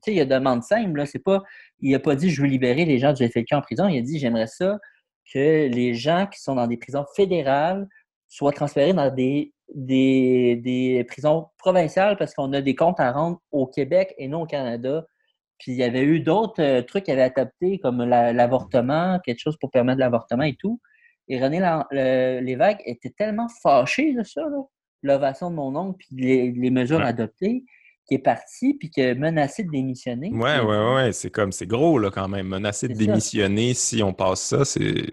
il 0.08 0.20
a 0.20 0.26
demande 0.26 0.64
simple. 0.64 0.98
Là, 0.98 1.06
pas, 1.24 1.44
il 1.80 1.92
n'a 1.92 2.00
pas 2.00 2.16
dit 2.16 2.30
je 2.30 2.42
veux 2.42 2.48
libérer 2.48 2.86
les 2.86 3.00
gens 3.00 3.14
du 3.14 3.28
FLQ 3.28 3.56
en 3.56 3.62
prison. 3.62 3.88
Il 3.88 3.98
a 3.98 4.02
dit 4.02 4.20
j'aimerais 4.20 4.48
ça 4.48 4.80
que 5.34 5.68
les 5.68 5.94
gens 5.94 6.28
qui 6.28 6.40
sont 6.40 6.56
dans 6.56 6.68
des 6.68 6.78
prisons 6.78 7.06
fédérales 7.16 7.88
soient 8.28 8.52
transférés 8.52 8.94
dans 8.94 9.14
des 9.14 9.54
des, 9.74 11.06
prisons 11.08 11.48
provinciales 11.58 12.18
parce 12.18 12.34
qu'on 12.34 12.52
a 12.54 12.62
des 12.62 12.76
comptes 12.76 13.00
à 13.00 13.12
rendre 13.12 13.40
au 13.52 13.68
Québec 13.68 14.14
et 14.18 14.28
non 14.28 14.44
au 14.44 14.46
Canada. 14.46 15.06
Puis 15.62 15.74
il 15.74 15.78
y 15.78 15.84
avait 15.84 16.02
eu 16.02 16.22
d'autres 16.22 16.62
euh, 16.62 16.82
trucs 16.82 17.04
qui 17.04 17.12
avaient 17.12 17.22
adapté, 17.22 17.78
comme 17.78 18.04
l'avortement, 18.04 19.20
quelque 19.24 19.40
chose 19.40 19.58
pour 19.62 19.70
permettre 19.70 20.00
l'avortement 20.00 20.42
et 20.44 20.56
tout. 20.56 20.82
Et 21.28 21.40
René 21.40 21.62
Lévesque 22.42 22.82
était 22.84 23.12
tellement 23.12 23.48
fâché 23.62 24.14
de 24.14 24.24
ça, 24.24 24.42
l'ovation 25.04 25.52
de 25.52 25.56
mon 25.56 25.76
oncle, 25.76 25.98
puis 26.00 26.52
les, 26.52 26.70
mesures 26.72 27.02
adoptées, 27.02 27.64
qu'il 28.08 28.18
est 28.18 28.24
parti, 28.24 28.74
puis 28.74 28.90
qu'il 28.90 29.04
a 29.04 29.14
menacé 29.14 29.64
de 29.64 29.70
démissionner. 29.70 30.32
Ouais, 30.32 30.60
ouais, 30.60 30.96
ouais. 30.96 31.12
C'est 31.12 31.30
comme, 31.30 31.52
c'est 31.52 31.68
gros, 31.68 32.00
là, 32.00 32.10
quand 32.10 32.28
même. 32.28 32.48
Menacer 32.48 32.88
de 32.88 32.96
démissionner 32.96 33.76
si 33.76 34.02
on 34.02 34.14
passe 34.14 34.42
ça, 34.42 34.66
c'est 34.66 35.06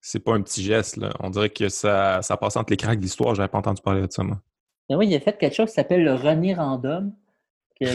c'est 0.00 0.20
pas 0.20 0.34
un 0.34 0.42
petit 0.42 0.62
geste. 0.62 0.96
Là. 0.96 1.12
On 1.20 1.30
dirait 1.30 1.50
que 1.50 1.68
ça, 1.68 2.20
ça 2.22 2.36
passe 2.36 2.56
entre 2.56 2.72
les 2.72 2.76
craques 2.76 2.98
de 2.98 3.02
l'histoire. 3.02 3.34
J'avais 3.34 3.48
pas 3.48 3.58
entendu 3.58 3.80
parler 3.82 4.06
de 4.06 4.12
ça, 4.12 4.22
moi. 4.22 4.40
Ben 4.88 4.96
oui, 4.96 5.06
il 5.08 5.14
a 5.14 5.20
fait 5.20 5.36
quelque 5.36 5.54
chose 5.54 5.68
qui 5.68 5.74
s'appelle 5.74 6.02
le 6.02 6.14
René 6.14 6.54
Random, 6.54 7.12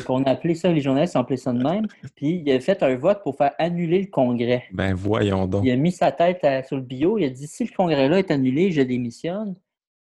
qu'on 0.06 0.24
a 0.24 0.32
appelé 0.32 0.56
ça, 0.56 0.72
les 0.72 0.82
journalistes 0.82 1.16
ont 1.16 1.22
appelé 1.22 1.38
ça 1.38 1.52
de 1.52 1.62
même. 1.62 1.88
Puis 2.16 2.44
il 2.46 2.52
a 2.52 2.60
fait 2.60 2.82
un 2.84 2.96
vote 2.96 3.22
pour 3.24 3.36
faire 3.36 3.52
annuler 3.58 4.02
le 4.02 4.08
congrès. 4.08 4.64
Ben 4.72 4.94
voyons 4.94 5.48
donc. 5.48 5.64
Il 5.66 5.72
a 5.72 5.76
mis 5.76 5.92
sa 5.92 6.12
tête 6.12 6.46
sur 6.66 6.78
le 6.78 6.82
bio. 6.82 7.18
Il 7.18 7.26
a 7.26 7.30
dit 7.30 7.48
si 7.48 7.66
le 7.66 7.72
congrès-là 7.76 8.20
est 8.20 8.32
annulé, 8.32 8.72
je 8.72 8.82
démissionne. 8.82 9.56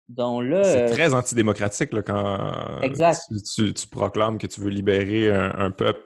Donc 0.08 0.44
là. 0.44 0.64
C'est 0.64 0.82
euh, 0.82 0.88
très 0.88 1.14
antidémocratique 1.14 1.92
là, 1.92 2.02
quand 2.02 2.80
Tu, 3.54 3.86
proclames 3.90 4.38
que 4.38 4.46
tu 4.46 4.60
veux 4.60 4.70
libérer 4.70 5.30
un, 5.30 5.70
peuple 5.70 6.00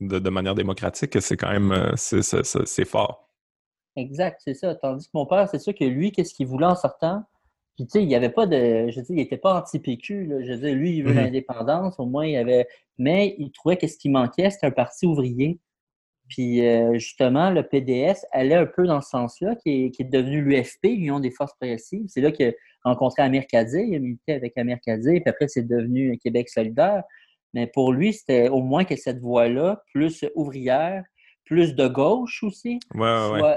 de, 0.00 0.18
de, 0.18 0.30
manière 0.30 0.54
démocratique. 0.54 1.20
C'est 1.20 1.36
quand 1.36 1.50
même 1.50 1.72
euh, 1.72 1.92
c'est 1.96 2.84
fort. 2.84 3.28
Exact, 3.96 4.40
c'est 4.44 4.54
ça. 4.54 4.74
Tandis 4.76 5.06
que 5.06 5.10
mon 5.14 5.26
père, 5.26 5.48
c'est 5.50 5.58
sûr 5.58 5.74
que 5.74 5.84
lui, 5.84 6.12
qu'est-ce 6.12 6.32
qu'il 6.32 6.46
voulait 6.46 6.66
en 6.66 6.76
sortant? 6.76 7.24
Puis, 7.78 7.86
tu 7.86 7.92
sais, 7.92 8.02
il 8.02 8.08
n'y 8.08 8.16
avait 8.16 8.30
pas 8.30 8.44
de. 8.44 8.90
Je 8.90 8.96
veux 8.96 9.02
dire, 9.02 9.10
il 9.10 9.14
n'était 9.14 9.36
pas 9.36 9.60
anti-PQ. 9.60 10.30
Je 10.44 10.52
veux 10.52 10.58
dire, 10.58 10.74
lui, 10.74 10.96
il 10.96 11.04
veut 11.04 11.12
mm-hmm. 11.12 11.14
l'indépendance. 11.14 12.00
Au 12.00 12.06
moins, 12.06 12.26
il 12.26 12.36
avait. 12.36 12.66
Mais 12.98 13.36
il 13.38 13.52
trouvait 13.52 13.76
que 13.76 13.86
ce 13.86 13.96
qui 13.96 14.08
manquait, 14.08 14.50
c'était 14.50 14.66
un 14.66 14.72
parti 14.72 15.06
ouvrier. 15.06 15.60
Puis, 16.28 16.66
euh, 16.66 16.94
justement, 16.94 17.50
le 17.50 17.62
PDS 17.62 18.26
allait 18.32 18.56
un 18.56 18.66
peu 18.66 18.84
dans 18.84 19.00
ce 19.00 19.10
sens-là, 19.10 19.54
qui 19.54 19.92
est, 19.96 20.10
devenu 20.10 20.42
l'UFP, 20.42 20.86
l'Union 20.86 21.20
des 21.20 21.30
forces 21.30 21.54
progressives. 21.54 22.02
C'est 22.08 22.20
là 22.20 22.32
qu'il 22.32 22.48
a 22.48 22.52
rencontré 22.82 23.22
Amir 23.22 23.46
Kadir. 23.46 23.80
Il 23.80 23.94
a 23.94 24.00
milité 24.00 24.32
avec 24.32 24.58
Amir 24.58 24.78
Kadir. 24.84 25.12
Puis 25.22 25.30
après, 25.30 25.46
c'est 25.46 25.62
devenu 25.62 26.18
Québec 26.18 26.48
solidaire. 26.48 27.04
Mais 27.54 27.68
pour 27.68 27.92
lui, 27.92 28.12
c'était 28.12 28.48
au 28.48 28.60
moins 28.60 28.84
que 28.84 28.96
cette 28.96 29.20
voie-là, 29.20 29.84
plus 29.94 30.24
ouvrière, 30.34 31.04
plus 31.48 31.74
de 31.74 31.88
gauche 31.88 32.42
aussi 32.42 32.78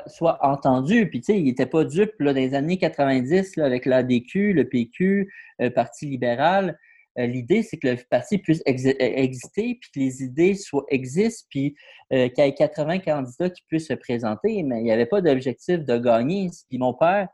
soit, 0.08 0.38
entendu. 0.42 1.10
Puis, 1.10 1.20
tu 1.20 1.34
sais, 1.34 1.38
il 1.38 1.44
n'était 1.44 1.66
pas 1.66 1.84
dupe 1.84 2.14
là, 2.20 2.34
dans 2.34 2.39
les 2.39 2.54
années 2.54 2.78
90 2.78 3.58
là, 3.58 3.66
avec 3.66 3.86
l'ADQ, 3.86 4.54
le 4.54 4.64
PQ, 4.64 5.32
le 5.60 5.70
Parti 5.70 6.06
libéral. 6.06 6.80
Euh, 7.20 7.26
l'idée, 7.26 7.62
c'est 7.62 7.76
que 7.76 7.89
le 7.89 7.98
parti 8.10 8.38
puisse 8.38 8.62
e-, 8.62 8.96
exister, 9.00 9.78
puis 9.82 9.92
que 9.94 10.00
les 10.00 10.24
idées 10.24 10.56
soient, 10.56 10.86
existent, 10.88 11.46
puis 11.50 11.76
euh, 12.14 12.30
qu'il 12.30 12.46
y 12.46 12.48
ait 12.48 12.54
80 12.54 13.00
candidats 13.00 13.50
qui 13.50 13.64
puissent 13.68 13.89
se 13.89 13.94
présenter, 13.94 14.64
mais 14.64 14.80
il 14.80 14.84
n'y 14.84 14.94
avait 14.94 15.06
pas 15.06 15.20
d'objectif 15.20 15.80
de 15.80 15.98
gagner. 15.98 16.50
Puis 16.70 16.78
mon 16.78 16.94
père, 16.94 17.28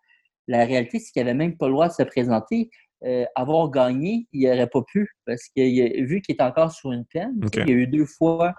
la 0.47 0.66
réalité, 0.66 0.97
c'est 0.97 1.12
qu'il 1.12 1.24
n'avait 1.24 1.38
même 1.38 1.58
pas 1.58 1.68
le 1.68 1.74
droit 1.74 1.89
de 1.89 1.93
se 1.93 2.01
présenter. 2.01 2.72
Euh, 3.05 3.26
avoir 3.36 3.70
gagné, 3.70 4.28
il 4.34 4.49
n'aurait 4.49 4.66
pas 4.68 4.82
pu, 4.91 5.08
parce 5.28 5.43
que 5.55 6.01
vu 6.03 6.22
qu'il 6.22 6.36
est 6.36 6.41
encore 6.41 6.72
sur 6.72 6.91
une 6.91 7.05
peine, 7.05 7.39
il 7.53 7.70
y 7.70 7.72
a 7.72 7.76
eu 7.76 7.86
deux 7.86 8.08
fois 8.08 8.55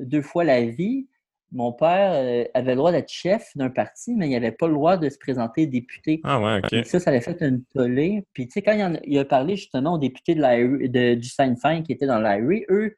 deux 0.00 0.22
fois 0.22 0.44
la 0.44 0.64
vie. 0.64 1.08
Mon 1.52 1.72
père 1.72 2.12
euh, 2.14 2.44
avait 2.54 2.72
le 2.72 2.76
droit 2.76 2.92
d'être 2.92 3.08
chef 3.08 3.50
d'un 3.56 3.70
parti, 3.70 4.14
mais 4.14 4.28
il 4.28 4.32
n'avait 4.32 4.52
pas 4.52 4.68
le 4.68 4.74
droit 4.74 4.96
de 4.96 5.08
se 5.08 5.18
présenter 5.18 5.66
député. 5.66 6.20
Ah 6.22 6.40
ouais, 6.40 6.60
OK. 6.62 6.86
ça, 6.86 7.00
ça 7.00 7.10
avait 7.10 7.20
fait 7.20 7.40
une 7.40 7.64
tollée. 7.64 8.24
Puis, 8.32 8.46
tu 8.46 8.52
sais, 8.52 8.62
quand 8.62 8.94
il, 9.04 9.18
a, 9.18 9.24
parlé 9.24 9.56
justement 9.56 9.94
aux 9.94 9.98
députés 9.98 10.36
de, 10.36 10.86
de 10.86 11.14
du 11.14 11.28
Sinn 11.28 11.56
Féin 11.56 11.82
qui 11.82 11.92
étaient 11.92 12.06
dans 12.06 12.20
l'Irie, 12.20 12.64
eux, 12.70 12.96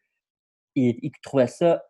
ils, 0.74 1.10
trouvaient 1.22 1.46
ça 1.46 1.82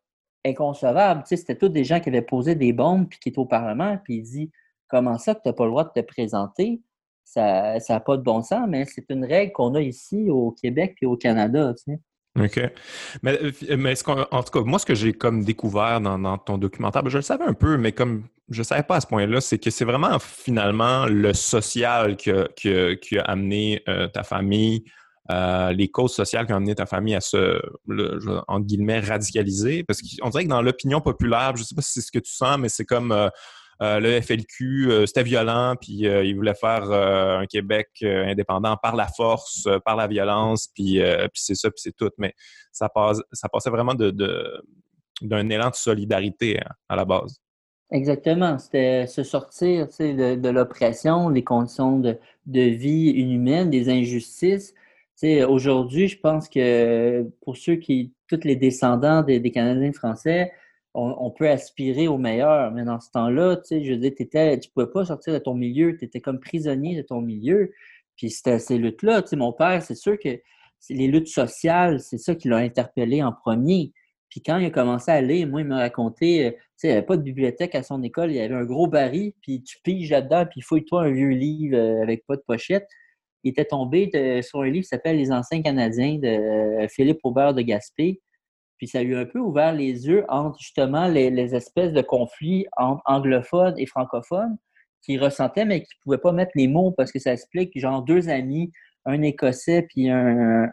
inconcevable. 0.45 1.23
Tu 1.23 1.31
sais, 1.31 1.37
c'était 1.37 1.57
tous 1.57 1.69
des 1.69 1.85
gens 1.85 1.99
qui 1.99 2.11
avaient 2.11 2.23
posé 2.23 2.55
des 2.55 2.73
bombes 2.73 3.09
puis 3.09 3.19
qui 3.19 3.29
étaient 3.31 3.39
au 3.39 3.47
Parlement. 3.47 3.99
Puis 4.05 4.17
il 4.17 4.23
dit 4.23 4.51
Comment 4.93 5.19
ça 5.19 5.35
que 5.35 5.41
tu 5.43 5.49
n'as 5.49 5.55
pas 5.55 5.65
le 5.65 5.71
droit 5.71 5.85
de 5.85 6.01
te 6.01 6.07
présenter? 6.07 6.83
Ça 7.25 7.79
n'a 7.89 8.01
pas 8.01 8.17
de 8.19 8.23
bon 8.23 8.43
sens, 8.43 8.67
mais 8.69 8.85
c'est 8.85 9.09
une 9.11 9.25
règle 9.25 9.53
qu'on 9.53 9.75
a 9.75 9.81
ici 9.81 10.29
au 10.29 10.51
Québec 10.53 10.99
et 11.01 11.07
au 11.07 11.17
Canada. 11.17 11.73
Tu 11.75 11.95
sais. 11.95 12.01
OK. 12.39 12.61
Mais, 13.23 13.39
euh, 13.43 13.77
mais 13.77 13.95
en 14.09 14.43
tout 14.43 14.51
cas, 14.51 14.61
moi, 14.65 14.79
ce 14.79 14.87
que 14.87 14.95
j'ai 14.95 15.13
comme 15.13 15.45
découvert 15.45 16.01
dans, 16.01 16.39
ton 16.39 16.57
documentaire, 16.57 17.03
ben, 17.03 17.11
je 17.11 17.19
le 17.19 17.23
savais 17.23 17.45
un 17.45 17.53
peu, 17.53 17.77
mais 17.77 17.93
comme 17.93 18.25
je 18.49 18.61
ne 18.61 18.65
savais 18.65 18.83
pas 18.83 18.97
à 18.97 19.01
ce 19.01 19.07
point-là, 19.07 19.41
c'est 19.41 19.59
que 19.59 19.71
c'est 19.71 19.85
vraiment 19.85 20.19
finalement 20.19 21.07
le 21.07 21.35
social 21.35 22.17
qui 22.17 22.31
a, 22.31 23.23
amené 23.25 23.83
euh, 23.89 24.09
ta 24.09 24.23
famille, 24.23 24.85
euh, 25.31 25.73
les 25.73 25.89
causes 25.89 26.15
sociales 26.15 26.47
qui 26.47 26.53
ont 26.53 26.57
amené 26.57 26.75
ta 26.75 26.87
famille 26.87 27.15
à 27.15 27.21
se, 27.21 27.61
le, 27.87 28.19
guillemets, 28.61 29.01
radicaliser. 29.01 29.85
Parce 29.85 30.01
qu'on 30.01 30.31
dirait 30.31 30.45
que 30.45 30.49
dans 30.49 30.63
l'opinion 30.63 31.03
populaire, 31.03 31.53
je 31.57 31.63
ne 31.63 31.67
sais 31.67 31.75
pas 31.75 31.83
si 31.83 31.93
c'est 31.93 32.07
ce 32.07 32.13
que 32.13 32.19
tu 32.19 32.33
sens, 32.33 32.57
mais 32.59 32.71
c'est 32.71 32.87
comme 32.87 33.31
le 33.83 34.21
FLQ, 34.21 34.91
euh, 34.91 35.07
c'était 35.07 35.23
violent, 35.23 35.75
puis 35.81 36.07
euh, 36.07 36.25
il 36.25 36.37
voulait 36.37 36.55
faire 36.55 36.85
un 36.91 37.47
Québec 37.47 37.89
indépendant 38.03 38.77
par 38.77 38.95
la 38.95 39.09
force, 39.09 39.67
par 39.85 39.97
la 39.97 40.07
violence, 40.07 40.69
puis, 40.75 41.01
c'est 41.35 41.55
ça, 41.55 41.71
puis 41.71 41.81
c'est 41.81 41.97
tout. 41.97 42.11
Mais 42.19 42.35
ça, 42.71 42.89
passe, 42.89 43.21
ça 43.33 43.49
passait 43.49 43.71
vraiment 43.71 43.95
d'un 43.95 45.49
élan 45.49 45.71
de 45.71 45.75
solidarité 45.75 46.61
hein, 46.61 46.71
à 46.89 46.97
la 46.97 47.05
base. 47.05 47.41
Exactement. 47.91 48.59
C'était 48.59 49.07
se 49.07 49.23
sortir 49.23 49.87
de, 49.99 50.35
de 50.37 50.49
l'oppression, 50.49 51.31
des 51.31 51.45
conditions 51.45 51.99
de, 51.99 52.19
vie 52.47 53.11
inhumaines, 53.11 53.71
des 53.71 53.89
injustices. 53.91 54.75
Aujourd'hui, 55.49 56.09
je 56.09 56.19
pense 56.19 56.49
que 56.49 57.23
pour 57.43 57.57
ceux 57.57 57.77
qui, 57.77 58.13
tous 58.29 58.41
les 58.45 58.57
descendants 58.57 59.23
des 59.23 59.51
Canadiens 59.53 59.93
français, 59.93 60.53
on, 60.95 61.31
peut 61.31 61.49
aspirer 61.49 62.09
au 62.09 62.19
meilleur. 62.19 62.71
Mais 62.73 62.85
dans 62.85 63.01
ce 63.01 63.11
temps-là, 63.11 63.57
tu 63.57 63.63
sais, 63.65 63.85
je 63.85 63.93
veux 63.93 63.99
dire, 63.99 64.13
tu 64.17 64.27
ne 64.27 64.73
pouvais 64.75 64.91
pas 64.93 65.05
sortir 65.05 65.33
de 65.33 65.39
ton 65.39 65.55
milieu, 65.55 65.97
tu 65.97 66.05
étais 66.05 66.21
comme 66.21 66.41
prisonnier 66.41 66.97
de 66.97 67.03
ton 67.03 67.21
milieu. 67.21 67.73
Puis 68.17 68.31
c'était 68.31 68.59
ces 68.59 68.79
luttes-là. 68.79 69.23
Tu 69.23 69.37
mon 69.37 69.53
père, 69.53 69.83
c'est 69.83 69.95
sûr 69.95 70.19
que 70.19 70.39
les 70.91 71.07
luttes 71.09 71.29
sociales, 71.29 72.01
c'est 72.01 72.19
ça 72.19 72.35
qui 72.35 72.49
l'a 72.49 72.59
interpellé 72.59 73.23
en 73.23 73.33
premier. 73.33 73.93
Puis 74.29 74.43
quand 74.43 74.59
il 74.59 74.67
a 74.67 74.71
commencé 74.71 75.11
à 75.11 75.15
aller, 75.15 75.45
moi, 75.45 75.61
il 75.61 75.67
m'a 75.67 75.79
raconté, 75.79 76.47
euh, 76.47 76.51
tu 76.53 76.57
sais, 76.77 76.89
il 76.89 76.91
n'y 76.91 76.97
avait 76.97 77.07
pas 77.07 77.19
de 77.19 77.23
bibliothèque 77.23 77.75
à 77.75 77.83
son 77.83 78.03
école, 78.03 78.31
il 78.31 78.37
y 78.37 78.41
avait 78.41 78.55
un 78.55 78.65
gros 78.65 78.87
baril, 78.87 79.35
puis 79.43 79.63
tu 79.63 79.79
piges 79.83 80.11
là-dedans, 80.11 80.47
puis 80.51 80.63
fouille-toi 80.63 81.03
un 81.03 81.11
vieux 81.11 81.29
livre 81.29 81.77
euh, 81.77 82.03
avec 82.03 82.25
pas 82.27 82.37
de 82.37 82.43
pochette. 82.47 82.87
Il 83.45 83.51
était 83.51 83.65
tombé 83.67 84.11
sur 84.43 84.61
un 84.61 84.71
livre 84.71 84.85
qui 84.85 84.89
s'appelle 84.89 85.17
Les 85.17 85.33
Anciens 85.33 85.63
Canadiens 85.63 86.19
de 86.19 86.29
euh, 86.29 86.89
Philippe 86.89 87.19
Aubert 87.25 87.55
de 87.55 87.61
Gaspé. 87.61 88.21
Puis 88.83 88.89
ça 88.89 89.01
lui 89.05 89.15
a 89.15 89.21
un 89.21 89.27
peu 89.27 89.39
ouvert 89.39 89.73
les 89.73 90.09
yeux 90.09 90.25
entre 90.29 90.59
justement 90.59 91.07
les, 91.07 91.55
espèces 91.55 91.93
de 91.93 92.03
conflits 92.03 92.67
entre 92.77 93.01
anglophones 93.05 93.79
et 93.79 93.87
francophones 93.87 94.57
qu'il 95.03 95.23
ressentait, 95.23 95.65
mais 95.65 95.83
qui 95.83 95.95
ne 95.99 96.03
pouvaient 96.03 96.19
pas 96.19 96.33
mettre 96.33 96.51
les 96.57 96.67
mots 96.67 96.91
parce 96.91 97.13
que 97.13 97.21
ça 97.21 97.33
explique, 97.33 97.79
genre, 97.79 98.03
deux 98.03 98.29
amis, 98.29 98.73
un 99.05 99.23
Écossais 99.23 99.83
puis 99.83 100.11
un, 100.11 100.67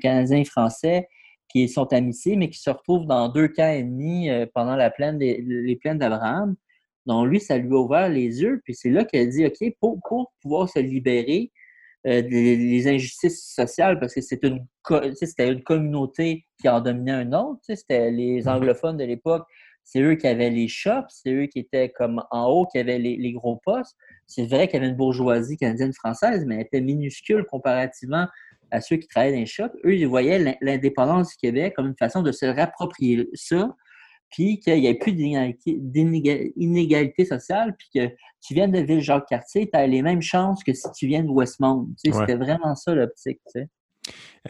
Canadien 0.00 0.44
français, 0.44 1.06
qui 1.50 1.68
sont 1.68 1.92
amitiés, 1.92 2.36
mais 2.36 2.48
qui 2.48 2.58
se 2.58 2.70
retrouvent 2.70 3.04
dans 3.04 3.28
deux 3.28 3.48
camps 3.48 3.64
ennemis 3.64 4.30
euh, 4.30 4.46
pendant 4.54 4.74
la 4.74 4.88
plaine 4.88 5.18
les 5.18 5.76
plaines 5.76 5.98
d'Abraham. 5.98 6.56
Donc, 7.04 7.28
lui, 7.28 7.38
ça 7.38 7.58
lui 7.58 7.74
a 7.74 7.76
ouvert 7.76 8.08
les 8.08 8.40
yeux. 8.40 8.62
Puis 8.64 8.74
c'est 8.74 8.88
là 8.88 9.04
qu'elle 9.04 9.28
dit, 9.28 9.44
OK, 9.44 9.74
pour, 9.78 10.00
pour 10.08 10.32
pouvoir 10.40 10.70
se 10.70 10.78
libérer, 10.78 11.52
euh, 12.06 12.22
les, 12.22 12.88
injustices 12.88 13.54
sociales 13.54 14.00
parce 14.00 14.14
que 14.14 14.20
une 14.42 14.66
c'était 15.14 15.48
une 15.48 15.62
communauté 15.62 16.44
qui 16.60 16.68
en 16.68 16.80
dominait 16.80 17.12
un 17.12 17.32
autre. 17.32 17.60
C'était 17.62 18.10
les 18.10 18.42
mm-hmm. 18.42 18.48
anglophones 18.48 18.96
de 18.96 19.04
l'époque 19.04 19.46
c'est 19.84 20.00
eux 20.00 20.14
qui 20.14 20.26
avaient 20.26 20.50
les 20.50 20.68
shops, 20.68 21.08
c'est 21.08 21.32
eux 21.32 21.46
qui 21.46 21.58
étaient 21.58 21.90
comme 21.90 22.22
en 22.30 22.46
haut, 22.46 22.66
qui 22.66 22.78
avaient 22.78 22.98
les, 22.98 23.32
gros 23.32 23.60
postes. 23.64 23.96
C'est 24.26 24.46
vrai 24.46 24.68
qu'il 24.68 24.74
y 24.74 24.82
avait 24.82 24.90
une 24.90 24.96
bourgeoisie 24.96 25.56
canadienne-française, 25.56 26.44
mais 26.46 26.56
elle 26.56 26.62
était 26.62 26.80
minuscule 26.80 27.44
comparativement 27.44 28.26
à 28.70 28.80
ceux 28.80 28.96
qui 28.96 29.06
travaillaient 29.08 29.34
dans 29.34 29.40
les 29.40 29.46
shops. 29.46 29.76
Eux, 29.84 29.94
ils 29.94 30.06
voyaient 30.06 30.56
l'indépendance 30.60 31.30
du 31.30 31.36
Québec 31.36 31.74
comme 31.76 31.88
une 31.88 31.96
façon 31.96 32.22
de 32.22 32.32
se 32.32 32.46
rapproprier 32.46 33.28
ça, 33.34 33.74
puis 34.32 34.58
qu'il 34.58 34.80
n'y 34.80 34.86
ait 34.86 34.94
plus 34.94 35.12
d'inégalité 35.12 37.24
sociale, 37.24 37.76
puis 37.78 37.88
que 37.94 38.08
tu 38.44 38.54
viennes 38.54 38.72
de 38.72 38.80
Ville-Jacques-Cartier, 38.80 39.70
tu 39.70 39.78
as 39.78 39.86
les 39.86 40.02
mêmes 40.02 40.22
chances 40.22 40.64
que 40.64 40.72
si 40.72 40.90
tu 40.92 41.06
viens 41.06 41.22
de 41.22 41.28
Westmount. 41.28 41.88
C'était 41.96 42.34
vraiment 42.34 42.74
ça 42.74 42.94
l'optique. 42.94 43.40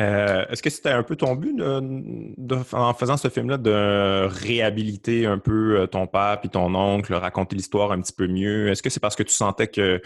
Euh, 0.01 0.47
est-ce 0.49 0.63
que 0.63 0.71
c'était 0.71 0.91
un 0.91 1.03
peu 1.03 1.17
ton 1.17 1.35
but 1.35 1.61
en 1.61 2.95
faisant 2.95 3.19
ce 3.19 3.29
film-là 3.29 3.59
de 3.59 4.27
réhabiliter 4.27 5.27
un 5.27 5.39
peu 5.39 5.81
euh, 5.81 5.87
ton 5.87 6.07
père 6.07 6.41
puis 6.41 6.49
ton 6.49 6.75
oncle, 6.75 7.13
raconter 7.13 7.57
l'histoire 7.57 7.93
un 7.93 8.01
petit 8.01 8.15
peu 8.15 8.27
mieux? 8.27 8.71
Est-ce 8.71 8.83
que 8.83 8.89
c'est 8.89 9.01
parce 9.01 9.17
que 9.17 9.23
tu 9.23 9.35
sentais 9.35 9.69
que 9.69 10.01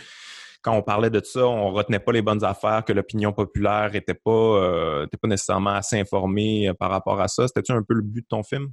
quand 0.63 0.77
on 0.77 0.83
parlait 0.83 1.11
de 1.11 1.21
ça, 1.23 1.47
on 1.47 1.71
retenait 1.71 2.01
pas 2.01 2.11
les 2.11 2.23
bonnes 2.23 2.43
affaires, 2.43 2.85
que 2.85 2.93
l'opinion 2.93 3.33
populaire 3.33 3.93
n'était 3.93 4.15
pas, 4.15 4.33
euh, 4.33 5.07
pas 5.07 5.29
nécessairement 5.29 5.75
assez 5.75 6.01
informée 6.01 6.73
par 6.81 6.91
rapport 6.91 7.21
à 7.21 7.29
ça? 7.29 7.47
C'était-tu 7.47 7.71
un 7.71 7.83
peu 7.83 7.95
le 7.95 8.03
but 8.03 8.23
de 8.23 8.27
ton 8.29 8.43
film? 8.43 8.73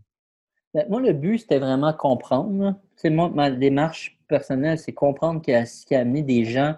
Ben, 0.74 0.88
moi, 0.90 1.02
le 1.02 1.14
but, 1.14 1.40
c'était 1.40 1.60
vraiment 1.60 1.94
comprendre. 1.94 2.76
Moi, 3.06 3.32
ma 3.34 3.52
démarche 3.52 4.18
personnelle, 4.28 4.80
c'est 4.80 4.94
comprendre 4.94 5.42
qu'il 5.42 5.54
y 5.54 5.96
a 5.96 6.00
amené 6.00 6.24
des 6.24 6.46
gens 6.46 6.76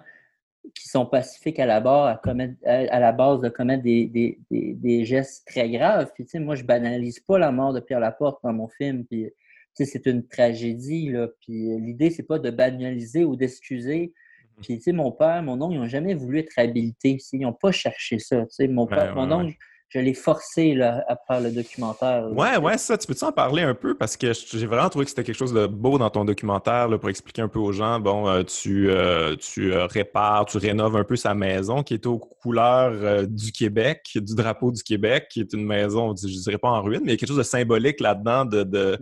qui 0.74 0.88
sont 0.88 1.06
pacifiques 1.06 1.58
à 1.58 1.66
la 1.66 1.80
base, 1.80 2.18
à, 2.66 3.00
la 3.00 3.12
base 3.12 3.40
de 3.40 3.48
commettre 3.48 3.82
des, 3.82 5.04
gestes 5.04 5.46
très 5.46 5.70
graves. 5.70 6.10
Puis, 6.14 6.26
moi, 6.40 6.54
je 6.54 6.64
banalise 6.64 7.20
pas 7.20 7.38
la 7.38 7.52
mort 7.52 7.72
de 7.72 7.80
Pierre 7.80 8.00
Laporte 8.00 8.42
dans 8.42 8.52
mon 8.52 8.68
film. 8.68 9.04
Puis, 9.06 9.30
c'est 9.74 10.06
une 10.06 10.26
tragédie. 10.26 11.10
Là. 11.10 11.28
Puis, 11.40 11.78
l'idée, 11.78 12.10
c'est 12.10 12.24
pas 12.24 12.38
de 12.38 12.50
banaliser 12.50 13.24
ou 13.24 13.36
d'excuser. 13.36 14.12
Mm-hmm. 14.60 14.82
Puis, 14.82 14.92
mon 14.92 15.12
père, 15.12 15.42
mon 15.42 15.60
oncle, 15.62 15.74
ils 15.74 15.80
n'ont 15.80 15.86
jamais 15.86 16.14
voulu 16.14 16.40
être 16.40 16.52
habilités. 16.58 17.18
Ils 17.32 17.40
n'ont 17.40 17.52
pas 17.52 17.72
cherché 17.72 18.18
ça. 18.18 18.44
mon 18.68 18.86
père, 18.86 19.14
mon 19.14 19.30
oncle, 19.32 19.54
je 19.88 20.00
l'ai 20.00 20.14
forcé 20.14 20.74
là, 20.74 21.04
à 21.08 21.16
faire 21.26 21.40
le 21.40 21.52
documentaire. 21.52 22.26
Ouais, 22.32 22.56
ouais, 22.56 22.76
ça. 22.76 22.98
Tu 22.98 23.06
peux-tu 23.06 23.24
en 23.24 23.32
parler 23.32 23.62
un 23.62 23.74
peu? 23.74 23.94
Parce 23.94 24.16
que 24.16 24.32
j'ai 24.32 24.66
vraiment 24.66 24.88
trouvé 24.88 25.04
que 25.04 25.10
c'était 25.10 25.22
quelque 25.22 25.36
chose 25.36 25.52
de 25.52 25.66
beau 25.66 25.96
dans 25.96 26.10
ton 26.10 26.24
documentaire 26.24 26.88
là, 26.88 26.98
pour 26.98 27.08
expliquer 27.08 27.42
un 27.42 27.48
peu 27.48 27.60
aux 27.60 27.72
gens. 27.72 28.00
Bon, 28.00 28.28
euh, 28.28 28.42
tu, 28.42 28.90
euh, 28.90 29.36
tu 29.36 29.72
euh, 29.72 29.86
répares, 29.86 30.46
tu 30.46 30.58
rénoves 30.58 30.96
un 30.96 31.04
peu 31.04 31.14
sa 31.14 31.34
maison 31.34 31.84
qui 31.84 31.94
est 31.94 32.06
aux 32.06 32.18
couleurs 32.18 33.26
du 33.28 33.52
Québec, 33.52 34.10
du 34.14 34.34
drapeau 34.34 34.72
du 34.72 34.82
Québec, 34.82 35.28
qui 35.30 35.40
est 35.40 35.52
une 35.52 35.64
maison, 35.64 36.14
je 36.16 36.26
ne 36.26 36.42
dirais 36.42 36.58
pas 36.58 36.68
en 36.68 36.82
ruine, 36.82 37.02
mais 37.04 37.12
il 37.12 37.14
y 37.14 37.14
a 37.14 37.16
quelque 37.16 37.28
chose 37.28 37.38
de 37.38 37.42
symbolique 37.42 38.00
là-dedans 38.00 38.44
de, 38.44 38.98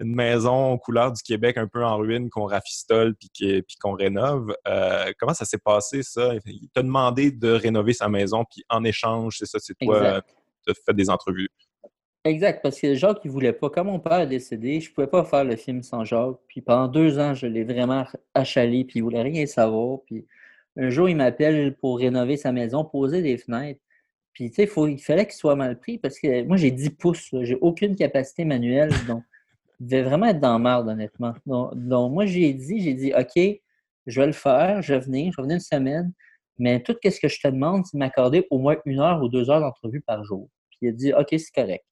une 0.00 0.14
maison 0.14 0.72
aux 0.72 0.78
couleurs 0.78 1.12
du 1.12 1.22
Québec 1.22 1.56
un 1.56 1.66
peu 1.66 1.84
en 1.84 1.96
ruine 1.96 2.30
qu'on 2.30 2.44
rafistole 2.44 3.14
puis 3.16 3.64
qu'on 3.80 3.92
rénove. 3.92 4.54
comment 5.18 5.34
ça 5.34 5.44
s'est 5.44 5.58
passé, 5.58 6.02
ça? 6.02 6.34
Il 6.46 6.68
t'a 6.70 6.82
demandé 6.82 7.30
de 7.30 7.50
rénover 7.50 7.92
sa 7.92 8.08
maison, 8.08 8.44
puis 8.44 8.64
en 8.68 8.84
échange, 8.84 9.36
c'est 9.38 9.46
ça, 9.46 9.58
c'est 9.60 9.74
toi 9.80 10.22
fait 10.86 10.94
des 10.94 11.08
entrevues. 11.08 11.48
Exact, 12.24 12.60
parce 12.62 12.78
que 12.78 12.94
Jacques, 12.94 13.20
il 13.24 13.30
voulait 13.30 13.54
pas. 13.54 13.70
Quand 13.70 13.84
mon 13.84 14.00
père 14.00 14.20
est 14.20 14.26
décédé, 14.26 14.80
je 14.80 14.92
pouvais 14.92 15.06
pas 15.06 15.24
faire 15.24 15.44
le 15.44 15.56
film 15.56 15.82
sans 15.82 16.04
Jacques. 16.04 16.36
Puis 16.46 16.60
pendant 16.60 16.88
deux 16.88 17.18
ans, 17.18 17.32
je 17.32 17.46
l'ai 17.46 17.64
vraiment 17.64 18.04
achalé, 18.34 18.84
puis 18.84 18.98
il 18.98 19.02
voulait 19.02 19.22
rien 19.22 19.46
savoir. 19.46 20.00
Puis 20.04 20.26
un 20.76 20.90
jour, 20.90 21.08
il 21.08 21.16
m'appelle 21.16 21.74
pour 21.76 21.98
rénover 21.98 22.36
sa 22.36 22.52
maison, 22.52 22.84
poser 22.84 23.22
des 23.22 23.38
fenêtres. 23.38 23.80
Puis, 24.32 24.50
tu 24.50 24.66
sais, 24.66 24.70
il 24.88 24.98
fallait 25.00 25.26
qu'il 25.26 25.34
soit 25.34 25.56
mal 25.56 25.80
pris 25.80 25.98
parce 25.98 26.20
que 26.20 26.44
moi, 26.44 26.56
j'ai 26.56 26.70
10 26.70 26.90
pouces, 26.90 27.34
j'ai 27.42 27.56
aucune 27.60 27.96
capacité 27.96 28.44
manuelle. 28.44 28.92
Donc, 29.08 29.24
je 29.80 29.86
devais 29.86 30.02
vraiment 30.02 30.26
être 30.26 30.40
dans 30.40 30.58
le 30.58 30.90
honnêtement. 30.90 31.34
Donc, 31.46 32.12
moi, 32.12 32.26
j'ai 32.26 32.52
dit, 32.52 32.80
j'ai 32.80 32.94
dit, 32.94 33.12
OK, 33.14 33.60
je 34.06 34.20
vais 34.20 34.26
le 34.26 34.32
faire, 34.32 34.82
je 34.82 34.94
vais 34.94 35.00
venir, 35.00 35.32
je 35.32 35.36
vais 35.36 35.42
venir 35.42 35.56
une 35.56 35.60
semaine. 35.60 36.12
Mais 36.58 36.82
tout 36.82 36.96
ce 37.04 37.20
que 37.20 37.28
je 37.28 37.40
te 37.40 37.48
demande, 37.48 37.86
c'est 37.86 37.96
de 37.96 38.00
m'accorder 38.00 38.46
au 38.50 38.58
moins 38.58 38.76
une 38.84 38.98
heure 38.98 39.22
ou 39.22 39.28
deux 39.28 39.48
heures 39.50 39.60
d'entrevue 39.60 40.00
par 40.00 40.24
jour. 40.24 40.48
Puis 40.70 40.78
il 40.82 40.88
a 40.88 40.92
dit 40.92 41.12
OK, 41.12 41.28
c'est 41.30 41.54
correct. 41.54 41.84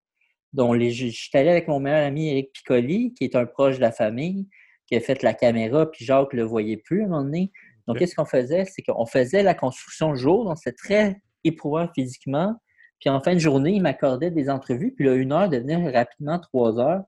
Donc, 0.52 0.76
les, 0.76 0.90
je 0.90 1.06
suis 1.06 1.30
allé 1.34 1.50
avec 1.50 1.68
mon 1.68 1.78
meilleur 1.78 2.04
ami 2.04 2.30
Eric 2.30 2.52
Piccoli, 2.52 3.12
qui 3.14 3.24
est 3.24 3.36
un 3.36 3.46
proche 3.46 3.76
de 3.76 3.82
la 3.82 3.92
famille, 3.92 4.48
qui 4.86 4.96
a 4.96 5.00
fait 5.00 5.22
la 5.22 5.34
caméra, 5.34 5.90
puis 5.90 6.04
Jacques 6.04 6.32
ne 6.32 6.38
le 6.38 6.44
voyait 6.44 6.76
plus 6.76 7.02
à 7.02 7.04
un 7.04 7.08
moment 7.08 7.24
donné. 7.24 7.52
Donc, 7.86 7.98
qu'est-ce 7.98 8.14
qu'on 8.16 8.24
faisait? 8.24 8.64
C'est 8.64 8.82
qu'on 8.82 9.06
faisait 9.06 9.42
la 9.42 9.54
construction 9.54 10.10
le 10.10 10.16
jour, 10.16 10.44
donc 10.44 10.58
c'était 10.58 10.74
très 10.74 11.20
éprouvant 11.44 11.88
physiquement. 11.94 12.56
Puis 13.00 13.10
en 13.10 13.20
fin 13.20 13.34
de 13.34 13.38
journée, 13.38 13.72
il 13.72 13.82
m'accordait 13.82 14.30
des 14.30 14.48
entrevues, 14.48 14.92
puis 14.92 15.04
là, 15.04 15.14
une 15.14 15.32
heure 15.32 15.48
devenait 15.48 15.90
rapidement 15.90 16.38
trois 16.38 16.80
heures. 16.80 17.02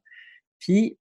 Puis 0.58 0.98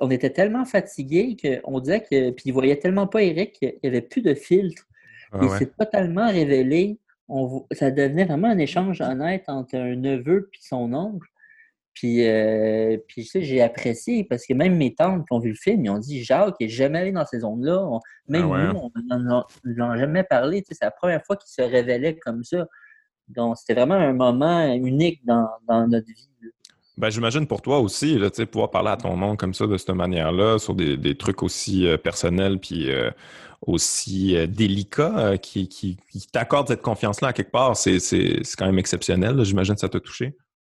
on 0.00 0.10
était 0.10 0.30
tellement 0.30 0.64
fatigués 0.64 1.36
qu'on 1.36 1.80
disait 1.80 2.00
que. 2.00 2.30
Puis 2.30 2.44
il 2.46 2.52
voyait 2.52 2.78
tellement 2.78 3.06
pas 3.06 3.22
Eric 3.22 3.52
qu'il 3.52 3.78
n'y 3.82 3.88
avait 3.88 4.02
plus 4.02 4.22
de 4.22 4.34
filtre. 4.34 4.84
Ah 5.32 5.40
il 5.42 5.50
s'est 5.50 5.72
totalement 5.78 6.30
révélé. 6.30 6.98
On, 7.28 7.66
ça 7.72 7.90
devenait 7.90 8.24
vraiment 8.24 8.48
un 8.48 8.58
échange 8.58 9.00
honnête 9.00 9.44
entre 9.48 9.76
un 9.76 9.96
neveu 9.96 10.48
et 10.52 10.58
son 10.60 10.94
oncle. 10.94 11.28
Puis, 11.92 12.28
euh, 12.28 12.98
puis 13.08 13.22
tu 13.22 13.28
sais, 13.28 13.42
j'ai 13.42 13.62
apprécié 13.62 14.22
parce 14.24 14.46
que 14.46 14.52
même 14.52 14.76
mes 14.76 14.94
tantes 14.94 15.26
qui 15.26 15.32
ont 15.32 15.40
vu 15.40 15.48
le 15.48 15.56
film, 15.56 15.82
ils 15.84 15.88
ont 15.88 15.98
dit 15.98 16.22
Jacques 16.22 16.60
n'est 16.60 16.68
jamais 16.68 16.98
allé 16.98 17.12
dans 17.12 17.24
ces 17.24 17.40
zones-là. 17.40 17.88
Même 18.28 18.52
ah 18.52 18.72
nous, 18.72 18.78
on 18.78 19.16
n'en 19.16 19.90
a 19.90 19.96
jamais 19.96 20.22
parlé. 20.22 20.60
Tu 20.60 20.68
sais, 20.68 20.74
c'est 20.80 20.84
la 20.84 20.90
première 20.90 21.24
fois 21.24 21.36
qu'il 21.36 21.48
se 21.48 21.62
révélait 21.62 22.16
comme 22.18 22.44
ça. 22.44 22.66
Donc, 23.28 23.56
c'était 23.56 23.74
vraiment 23.74 23.94
un 23.94 24.12
moment 24.12 24.72
unique 24.74 25.24
dans, 25.24 25.48
dans 25.66 25.88
notre 25.88 26.06
vie. 26.06 26.28
Ben, 26.98 27.10
j'imagine 27.10 27.46
pour 27.46 27.60
toi 27.60 27.78
aussi, 27.80 28.18
là, 28.18 28.30
pouvoir 28.50 28.70
parler 28.70 28.88
à 28.88 28.96
ton 28.96 29.18
nom 29.18 29.36
comme 29.36 29.52
ça, 29.52 29.66
de 29.66 29.76
cette 29.76 29.90
manière-là, 29.90 30.58
sur 30.58 30.74
des, 30.74 30.96
des 30.96 31.14
trucs 31.14 31.42
aussi 31.42 31.86
euh, 31.86 31.98
personnels 31.98 32.58
puis 32.58 32.90
euh, 32.90 33.10
aussi 33.60 34.34
euh, 34.34 34.46
délicats, 34.46 35.36
qui, 35.36 35.68
qui, 35.68 35.98
t'accordent 36.32 36.68
cette 36.68 36.80
confiance-là 36.80 37.34
quelque 37.34 37.50
part, 37.50 37.76
c'est 37.76 37.98
quand 38.56 38.64
même 38.64 38.78
exceptionnel. 38.78 39.44
J'imagine 39.44 39.74
que 39.74 39.80
ça 39.80 39.90
t'a 39.90 40.00
touché. 40.00 40.36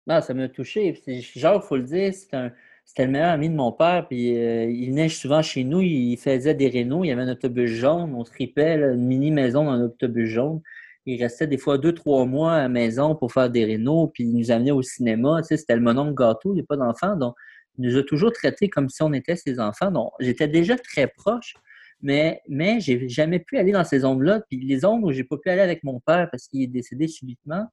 Non, 0.08 0.20
ça 0.22 0.34
m'a 0.34 0.48
touché. 0.48 1.00
Genre, 1.36 1.62
il 1.64 1.68
faut 1.68 1.78
le 1.78 1.84
dire, 1.84 2.12
c'était 2.14 3.06
le 3.06 3.12
meilleur 3.12 3.30
ami 3.30 3.50
de 3.50 3.56
mon 3.56 3.72
père, 3.72 4.08
puis 4.08 4.30
il 4.30 4.94
neige 4.96 5.18
souvent 5.18 5.44
chez 5.44 5.64
nous, 5.64 5.82
il 5.82 6.18
faisait 6.18 6.56
des 6.56 6.70
rénaux, 6.70 7.04
il 7.04 7.10
y 7.10 7.12
avait 7.12 7.24
un 7.24 7.32
autobus 7.32 7.70
jaune, 7.70 8.16
on 8.16 8.24
tripait 8.24 8.76
une 8.76 9.06
mini 9.06 9.30
maison 9.30 9.66
dans 9.66 9.72
un 9.72 9.84
autobus 9.84 10.30
jaune 10.30 10.62
il 11.08 11.22
restait 11.22 11.48
des 11.48 11.58
fois 11.58 11.78
deux, 11.78 11.94
trois 11.94 12.26
mois 12.26 12.54
à 12.54 12.60
la 12.64 12.70
maison 12.70 13.16
pour 13.16 13.32
faire 13.32 13.50
des 13.50 13.64
rénaux, 13.64 14.08
puis 14.14 14.26
il 14.26 14.36
nous 14.36 14.52
amenait 14.52 14.72
au 14.72 14.82
cinéma. 14.82 15.42
Tu 15.42 15.48
sais, 15.48 15.58
c'était 15.58 15.76
le 15.76 15.82
mononcle 15.82 16.14
gâteau, 16.14 16.52
il 16.52 16.56
n'y 16.56 16.62
a 16.62 16.66
pas 16.68 16.76
d'enfants. 16.76 17.16
Donc, 17.16 17.34
il 17.78 17.88
nous 17.88 17.98
a 17.98 18.04
toujours 18.04 18.34
traités 18.34 18.70
comme 18.70 18.90
si 18.90 19.02
on 19.04 19.14
était 19.14 19.38
ses 19.38 19.60
enfants. 19.60 19.90
Donc, 19.90 20.12
j'étais 20.20 20.50
déjà 20.50 20.76
très 20.78 21.08
proche, 21.08 21.54
mais, 22.02 22.42
mais 22.50 22.82
j'ai 22.82 23.08
jamais 23.08 23.40
pu 23.40 23.58
aller 23.58 23.72
dans 23.72 23.86
ces 23.86 24.00
zones-là. 24.00 24.42
Puis 24.50 24.60
les 24.60 24.80
zones 24.80 25.04
où 25.04 25.12
j'ai 25.14 25.24
pas 25.24 25.38
pu 25.38 25.50
aller 25.50 25.62
avec 25.62 25.82
mon 25.84 26.02
père 26.02 26.28
parce 26.30 26.48
qu'il 26.48 26.62
est 26.64 26.68
décédé 26.68 27.08
subitement, 27.08 27.68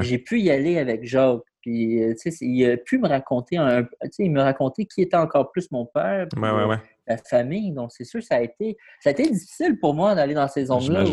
j'ai 0.00 0.18
pu 0.18 0.40
y 0.40 0.50
aller 0.50 0.78
avec 0.78 1.04
Jacques. 1.04 1.42
Puis, 1.60 2.02
euh, 2.02 2.14
tu 2.20 2.30
sais, 2.30 2.44
il 2.44 2.70
a 2.70 2.76
pu 2.76 2.98
me 2.98 3.08
raconter, 3.08 3.56
un, 3.56 3.84
tu 3.84 3.90
sais, 4.10 4.24
il 4.24 4.32
me 4.32 4.40
racontait 4.40 4.84
qui 4.84 5.00
était 5.00 5.16
encore 5.16 5.50
plus 5.50 5.70
mon 5.70 5.86
père, 5.86 6.26
la 7.06 7.16
famille. 7.18 7.72
Donc, 7.72 7.92
c'est 7.92 8.04
sûr, 8.04 8.22
ça 8.22 8.36
a 8.36 8.40
été, 8.40 8.76
ça 9.00 9.10
a 9.10 9.12
été 9.12 9.30
difficile 9.30 9.78
pour 9.78 9.94
moi 9.94 10.14
d'aller 10.14 10.34
dans 10.34 10.48
ces 10.48 10.66
zones-là. 10.66 11.04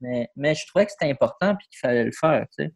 Mais, 0.00 0.28
mais 0.36 0.54
je 0.54 0.66
trouvais 0.66 0.86
que 0.86 0.92
c'était 0.92 1.10
important 1.10 1.52
et 1.52 1.64
qu'il 1.70 1.78
fallait 1.80 2.04
le 2.04 2.12
faire. 2.12 2.46
Tu 2.56 2.64
sais. 2.64 2.72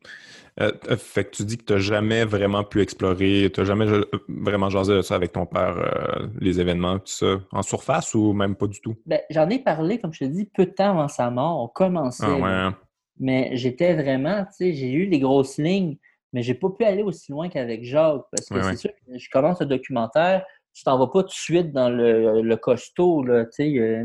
Euh, 0.61 0.73
euh, 0.89 0.97
fait 0.97 1.25
que 1.25 1.37
tu 1.37 1.45
dis 1.45 1.57
que 1.57 1.64
tu 1.64 1.73
n'as 1.73 1.79
jamais 1.79 2.25
vraiment 2.25 2.64
pu 2.64 2.81
explorer, 2.81 3.51
tu 3.53 3.61
n'as 3.61 3.66
jamais 3.66 3.87
vraiment 4.29 4.70
jasé 4.70 4.95
de 4.95 5.03
ça 5.03 5.14
avec 5.14 5.33
ton 5.33 5.47
père, 5.47 5.77
euh, 5.79 6.27
les 6.41 6.61
événements, 6.61 6.99
tout 6.99 7.07
ça, 7.07 7.41
en 7.53 7.62
surface 7.62 8.14
ou 8.14 8.33
même 8.33 8.57
pas 8.57 8.66
du 8.66 8.81
tout? 8.81 8.97
Ben, 9.07 9.20
J'en 9.31 9.49
ai 9.51 9.61
parlé, 9.61 9.99
comme 9.99 10.12
je 10.12 10.20
te 10.20 10.25
dis, 10.25 10.47
peu 10.47 10.66
de 10.66 10.73
temps 10.73 10.91
avant 10.91 11.09
sa 11.09 11.31
mort. 11.31 11.62
On 11.62 11.68
commençait. 11.68 12.25
Ah, 12.27 12.66
hein. 12.66 12.77
Mais 13.20 13.51
j'étais 13.55 13.95
vraiment, 13.95 14.45
tu 14.47 14.53
sais, 14.53 14.73
j'ai 14.73 14.91
eu 14.91 15.07
les 15.07 15.20
grosses 15.20 15.59
lignes, 15.59 15.97
mais 16.33 16.43
j'ai 16.43 16.55
pas 16.55 16.70
pu 16.70 16.85
aller 16.85 17.03
aussi 17.03 17.31
loin 17.31 17.49
qu'avec 17.49 17.85
Jacques. 17.85 18.23
Parce 18.33 18.49
que 18.49 18.62
c'est 18.62 18.77
sûr 18.77 18.91
que 18.91 19.18
je 19.18 19.31
commence 19.31 19.61
le 19.61 19.66
documentaire, 19.66 20.45
tu 20.75 20.83
t'en 20.83 20.99
vas 20.99 21.07
pas 21.07 21.23
tout 21.23 21.29
de 21.29 21.33
suite 21.33 21.73
dans 21.73 21.91
le, 21.91 22.41
le 22.41 22.57
costaud, 22.57 23.23
là, 23.23 23.45
tu 23.45 23.51
sais 23.53 24.05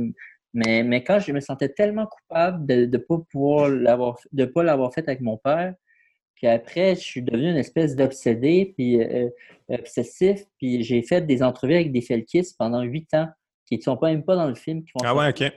mais, 0.54 0.84
mais 0.84 1.04
quand 1.04 1.20
je 1.20 1.32
me 1.32 1.40
sentais 1.40 1.70
tellement 1.70 2.06
coupable 2.06 2.66
de 2.66 2.86
ne 2.86 2.98
pas 2.98 3.18
pouvoir 3.32 3.70
l'avoir 3.70 4.18
de 4.32 4.46
pas 4.46 4.64
l'avoir 4.64 4.94
fait 4.94 5.08
avec 5.08 5.22
mon 5.22 5.38
père, 5.38 5.74
puis 6.38 6.48
après, 6.48 6.96
je 6.96 7.02
suis 7.02 7.24
devenu 7.24 7.50
une 7.50 7.58
espèce 7.58 7.96
d'obsédé, 7.96 8.74
puis 8.78 9.02
euh, 9.02 9.28
obsessif, 9.70 10.44
puis 10.60 10.84
j'ai 10.84 11.02
fait 11.02 11.22
des 11.22 11.42
entrevues 11.42 11.74
avec 11.74 11.92
des 11.92 12.02
felkistes 12.02 12.56
pendant 12.60 12.84
huit 12.84 13.12
ans, 13.16 13.28
qui 13.66 13.78
ne 13.78 13.82
sont 13.82 13.98
pas 13.98 14.10
même 14.10 14.24
pas 14.24 14.36
dans 14.36 14.48
le 14.48 14.54
film. 14.54 14.84
Qui 14.84 14.92
ah 15.04 15.16
ouais, 15.16 15.30
OK. 15.30 15.52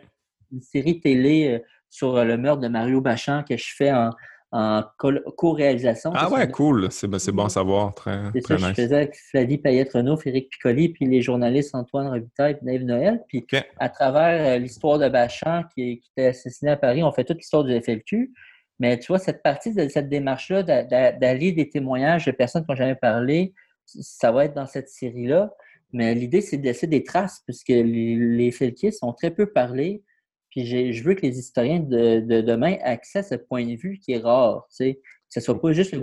Une 0.51 0.63
série 0.63 0.99
télé 1.01 1.49
euh, 1.49 1.59
sur 1.91 2.25
le 2.25 2.37
meurtre 2.39 2.63
de 2.63 2.69
Mario 2.69 3.03
Bachand 3.03 3.45
que 3.47 3.59
je 3.59 3.75
fais 3.77 3.93
en, 3.93 4.11
en 4.53 4.83
co-réalisation. 4.97 6.13
Ah 6.15 6.29
ouais, 6.31 6.51
cool. 6.51 6.89
C'est 6.91 7.09
bon 7.09 7.45
à 7.45 7.49
savoir. 7.49 7.95
Très, 7.95 8.31
très 8.43 8.59
ça, 8.59 8.69
Je 8.69 8.75
faisais 8.75 8.97
avec 8.97 9.17
Flavie 9.17 9.59
Payette-Renaud, 9.59 10.17
Frédéric 10.17 10.51
Piccoli, 10.51 10.89
puis 10.89 11.07
les 11.07 11.23
journalistes 11.23 11.75
Antoine 11.75 12.09
Robitaille 12.09 12.59
et 12.61 12.65
Dave 12.65 12.83
Noël. 12.83 13.23
Puis 13.29 13.47
à 13.79 13.89
travers 13.89 14.55
euh, 14.55 14.59
l'histoire 14.59 14.99
de 14.99 15.09
Bachand 15.09 15.63
qui, 15.75 16.01
qui, 16.01 16.11
était 16.17 16.29
assassiné 16.29 16.73
à 16.73 16.77
Paris, 16.77 17.03
on 17.05 17.13
fait 17.13 17.25
toute 17.25 17.39
l'histoire 17.39 17.63
du 17.63 17.81
FLQ. 17.81 18.33
Mais 18.81 18.99
tu 18.99 19.09
vois, 19.09 19.19
cette 19.19 19.43
partie 19.43 19.73
de 19.73 19.89
cette 19.89 20.09
démarche-là, 20.09 20.63
d'aller 20.63 21.53
des 21.53 21.69
témoignages 21.69 22.25
de 22.25 22.33
personnes 22.33 22.65
qui 22.65 22.71
n'ont 22.71 22.77
jamais 22.77 22.95
parlé, 22.97 23.55
ça 23.85 24.33
va 24.33 24.47
être 24.47 24.55
dans 24.55 24.67
cette 24.67 24.89
série-là. 24.89 25.53
Mais 25.93 26.15
l'idée, 26.15 26.41
c'est 26.41 26.57
de 26.57 26.65
laisser 26.65 26.87
des 26.87 27.05
traces, 27.05 27.43
puisque 27.47 27.69
les, 27.69 28.17
les 28.17 28.51
Felkies 28.51 28.93
sont 28.93 29.13
très 29.13 29.31
peu 29.31 29.47
parlés. 29.47 30.03
Puis 30.51 30.93
je 30.93 31.05
veux 31.05 31.15
que 31.15 31.23
les 31.23 31.39
historiens 31.39 31.81
de, 31.81 32.21
demain 32.41 32.77
accèdent 32.83 33.25
à 33.25 33.29
ce 33.29 33.35
point 33.37 33.65
de 33.65 33.77
vue 33.77 33.99
qui 33.99 34.13
est 34.13 34.19
rare. 34.19 34.67
Tu 34.71 34.77
sais. 34.77 34.95
Que 34.95 35.41
ce 35.41 35.41
soit 35.41 35.61
pas 35.61 35.73
juste 35.73 35.93
le, 35.93 36.01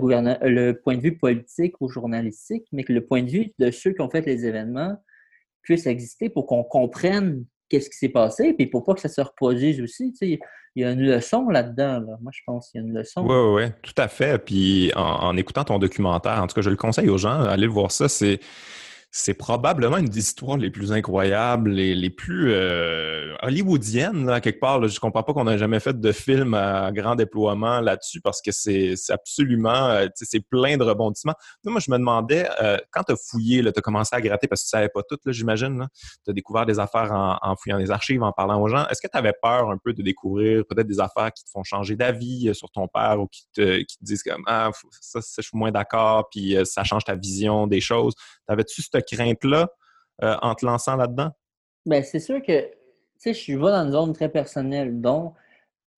le 0.48 0.72
point 0.72 0.96
de 0.96 1.02
vue 1.02 1.18
politique 1.18 1.74
ou 1.82 1.88
journalistique, 1.88 2.64
mais 2.72 2.82
que 2.82 2.94
le 2.94 3.04
point 3.04 3.22
de 3.22 3.28
vue 3.28 3.52
de 3.58 3.70
ceux 3.70 3.92
qui 3.92 4.00
ont 4.00 4.08
fait 4.08 4.24
les 4.24 4.46
événements 4.46 4.96
puisse 5.62 5.86
exister 5.86 6.30
pour 6.30 6.46
qu'on 6.46 6.64
comprenne 6.64 7.44
qu'est-ce 7.68 7.90
qui 7.90 7.98
s'est 7.98 8.08
passé, 8.08 8.54
puis 8.54 8.66
pour 8.66 8.84
pas 8.84 8.94
que 8.94 9.00
ça 9.00 9.10
se 9.10 9.20
reproduise 9.20 9.82
aussi. 9.82 10.12
Tu 10.12 10.16
sais, 10.16 10.40
il 10.74 10.82
y 10.82 10.84
a 10.86 10.92
une 10.92 11.02
leçon 11.02 11.50
là-dedans. 11.50 12.00
Moi, 12.22 12.32
je 12.32 12.40
pense 12.46 12.70
qu'il 12.70 12.80
y 12.80 12.84
a 12.84 12.86
une 12.86 12.94
leçon. 12.94 13.22
Oui, 13.22 13.34
oui, 13.34 13.64
oui, 13.64 13.72
tout 13.82 14.00
à 14.00 14.08
fait. 14.08 14.42
Puis 14.42 14.92
en, 14.96 15.02
en, 15.02 15.36
écoutant 15.36 15.64
ton 15.64 15.78
documentaire, 15.78 16.42
en 16.42 16.46
tout 16.46 16.54
cas, 16.54 16.62
je 16.62 16.70
le 16.70 16.76
conseille 16.76 17.10
aux 17.10 17.18
gens, 17.18 17.42
allez 17.42 17.66
voir 17.66 17.90
ça. 17.90 18.08
C'est 18.08 18.40
c'est 19.10 19.34
probablement 19.34 19.96
une 19.96 20.08
des 20.08 20.18
histoires 20.18 20.58
les 20.58 20.70
plus 20.70 20.92
incroyables, 20.92 21.70
les, 21.70 21.94
les 21.94 22.10
plus 22.10 22.52
euh, 22.52 23.34
hollywoodiennes, 23.40 24.26
là, 24.26 24.40
quelque 24.42 24.60
part. 24.60 24.86
Je 24.86 25.00
comprends 25.00 25.22
pas 25.22 25.32
qu'on 25.32 25.48
ait 25.48 25.56
jamais 25.56 25.80
fait 25.80 25.98
de 25.98 26.12
film 26.12 26.52
à 26.52 26.92
grand 26.92 27.14
déploiement 27.14 27.80
là-dessus 27.80 28.20
parce 28.20 28.42
que 28.42 28.50
c'est 28.52 28.94
absolument, 29.08 29.86
euh, 29.88 30.08
c'est 30.14 30.46
plein 30.46 30.76
de 30.76 30.84
rebondissements. 30.84 31.34
moi, 31.64 31.80
je 31.80 31.90
me 31.90 31.96
demandais, 31.96 32.48
euh, 32.62 32.76
quand 32.90 33.02
tu 33.04 33.12
as 33.12 33.16
fouillé, 33.16 33.62
tu 33.62 33.68
as 33.68 33.80
commencé 33.80 34.14
à 34.14 34.20
gratter 34.20 34.46
parce 34.46 34.62
que 34.62 34.66
tu 34.66 34.70
savais 34.70 34.90
pas 34.90 35.00
tout, 35.08 35.18
j'imagine, 35.28 35.88
tu 36.24 36.30
as 36.30 36.34
découvert 36.34 36.66
des 36.66 36.78
affaires 36.78 37.10
en, 37.12 37.56
fouillant 37.56 37.78
des 37.78 37.90
archives, 37.90 38.22
en 38.22 38.32
parlant 38.32 38.60
aux 38.60 38.68
gens. 38.68 38.86
Est-ce 38.88 39.00
que 39.00 39.08
tu 39.10 39.16
avais 39.16 39.32
peur 39.42 39.70
un 39.70 39.78
peu 39.78 39.94
de 39.94 40.02
découvrir 40.02 40.64
peut-être 40.68 40.86
des 40.86 41.00
affaires 41.00 41.32
qui 41.32 41.44
te 41.44 41.50
font 41.50 41.64
changer 41.64 41.96
d'avis 41.96 42.54
sur 42.54 42.70
ton 42.70 42.86
père 42.88 43.20
ou 43.20 43.26
qui 43.26 43.46
te, 43.54 43.78
qui 43.78 43.96
disent 44.02 44.22
comme, 44.22 44.42
ah, 44.46 44.70
ça, 45.00 45.20
je 45.20 45.42
suis 45.42 45.56
moins 45.56 45.72
d'accord, 45.72 46.28
puis 46.30 46.56
ça 46.64 46.84
change 46.84 47.04
ta 47.04 47.14
vision 47.14 47.66
des 47.66 47.80
choses? 47.80 48.12
T'avais-tu 48.46 48.82
cette 48.82 48.97
crainte-là 49.00 49.68
euh, 50.22 50.36
en 50.42 50.54
te 50.54 50.66
lançant 50.66 50.96
là-dedans? 50.96 51.30
Bien, 51.86 52.02
c'est 52.02 52.20
sûr 52.20 52.42
que, 52.42 52.60
tu 52.62 52.74
sais, 53.18 53.34
je 53.34 53.38
suis 53.38 53.56
dans 53.56 53.84
une 53.84 53.92
zone 53.92 54.12
très 54.12 54.28
personnelle, 54.28 55.00
donc, 55.00 55.34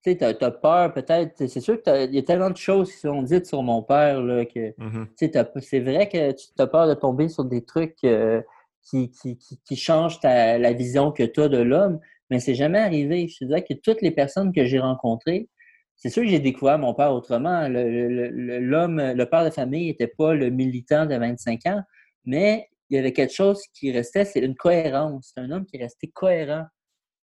tu 0.03 0.13
sais, 0.13 0.17
tu 0.17 0.45
as, 0.45 0.51
peur 0.51 0.93
peut-être, 0.95 1.47
c'est 1.47 1.61
sûr 1.61 1.83
qu'il 1.83 2.15
y 2.15 2.19
a 2.19 2.23
tellement 2.23 2.51
de 2.51 2.57
choses 2.57 2.91
qui 2.91 2.99
sont 2.99 3.23
dites 3.23 3.47
sur 3.47 3.63
mon 3.63 3.83
père, 3.83 4.21
là, 4.23 4.45
que, 4.45 4.71
tu 4.71 5.31
sais, 5.31 5.33
c'est 5.61 5.81
vrai 5.81 6.09
que 6.09 6.33
tu 6.33 6.47
as 6.59 6.67
peur 6.67 6.89
de 6.89 6.95
tomber 6.95 7.29
sur 7.29 7.45
des 7.45 7.65
trucs 7.65 8.03
euh, 8.05 8.41
qui, 8.83 9.11
qui, 9.11 9.77
changent 9.77 10.21
la 10.23 10.73
vision 10.73 11.13
que 11.13 11.23
tu 11.23 11.41
as 11.41 11.49
de 11.49 11.59
l'homme, 11.59 12.01
mais 12.31 12.41
c'est 12.41 12.55
jamais 12.55 12.79
arrivé. 12.79 13.29
Je 13.29 13.39
te 13.39 13.45
disais 13.45 13.63
que 13.63 13.75
toutes 13.75 14.01
les 14.01 14.11
personnes 14.11 14.53
que 14.53 14.65
j'ai 14.65 14.79
rencontrées, 14.79 15.49
c'est 15.97 16.09
sûr 16.09 16.23
que 16.23 16.29
j'ai 16.31 16.41
découvert 16.41 16.79
mon 16.79 16.95
père 16.95 17.13
autrement. 17.13 17.69
L'homme, 17.69 18.97
le, 18.97 19.15
le, 19.15 19.27
père 19.27 19.45
de 19.45 19.51
famille 19.51 19.89
n'était 19.89 20.07
pas 20.07 20.35
le 20.35 20.49
militant 20.49 21.05
de 21.05 21.15
25 21.15 21.67
ans, 21.67 21.83
mais 22.25 22.71
il 22.91 22.97
y 22.97 22.99
avait 22.99 23.13
quelque 23.13 23.33
chose 23.33 23.63
qui 23.73 23.93
restait, 23.93 24.25
c'est 24.25 24.41
une 24.41 24.57
cohérence. 24.57 25.33
C'est 25.33 25.41
un 25.41 25.51
homme 25.51 25.65
qui 25.65 25.77
est 25.77 25.83
resté 25.83 26.09
cohérent 26.09 26.65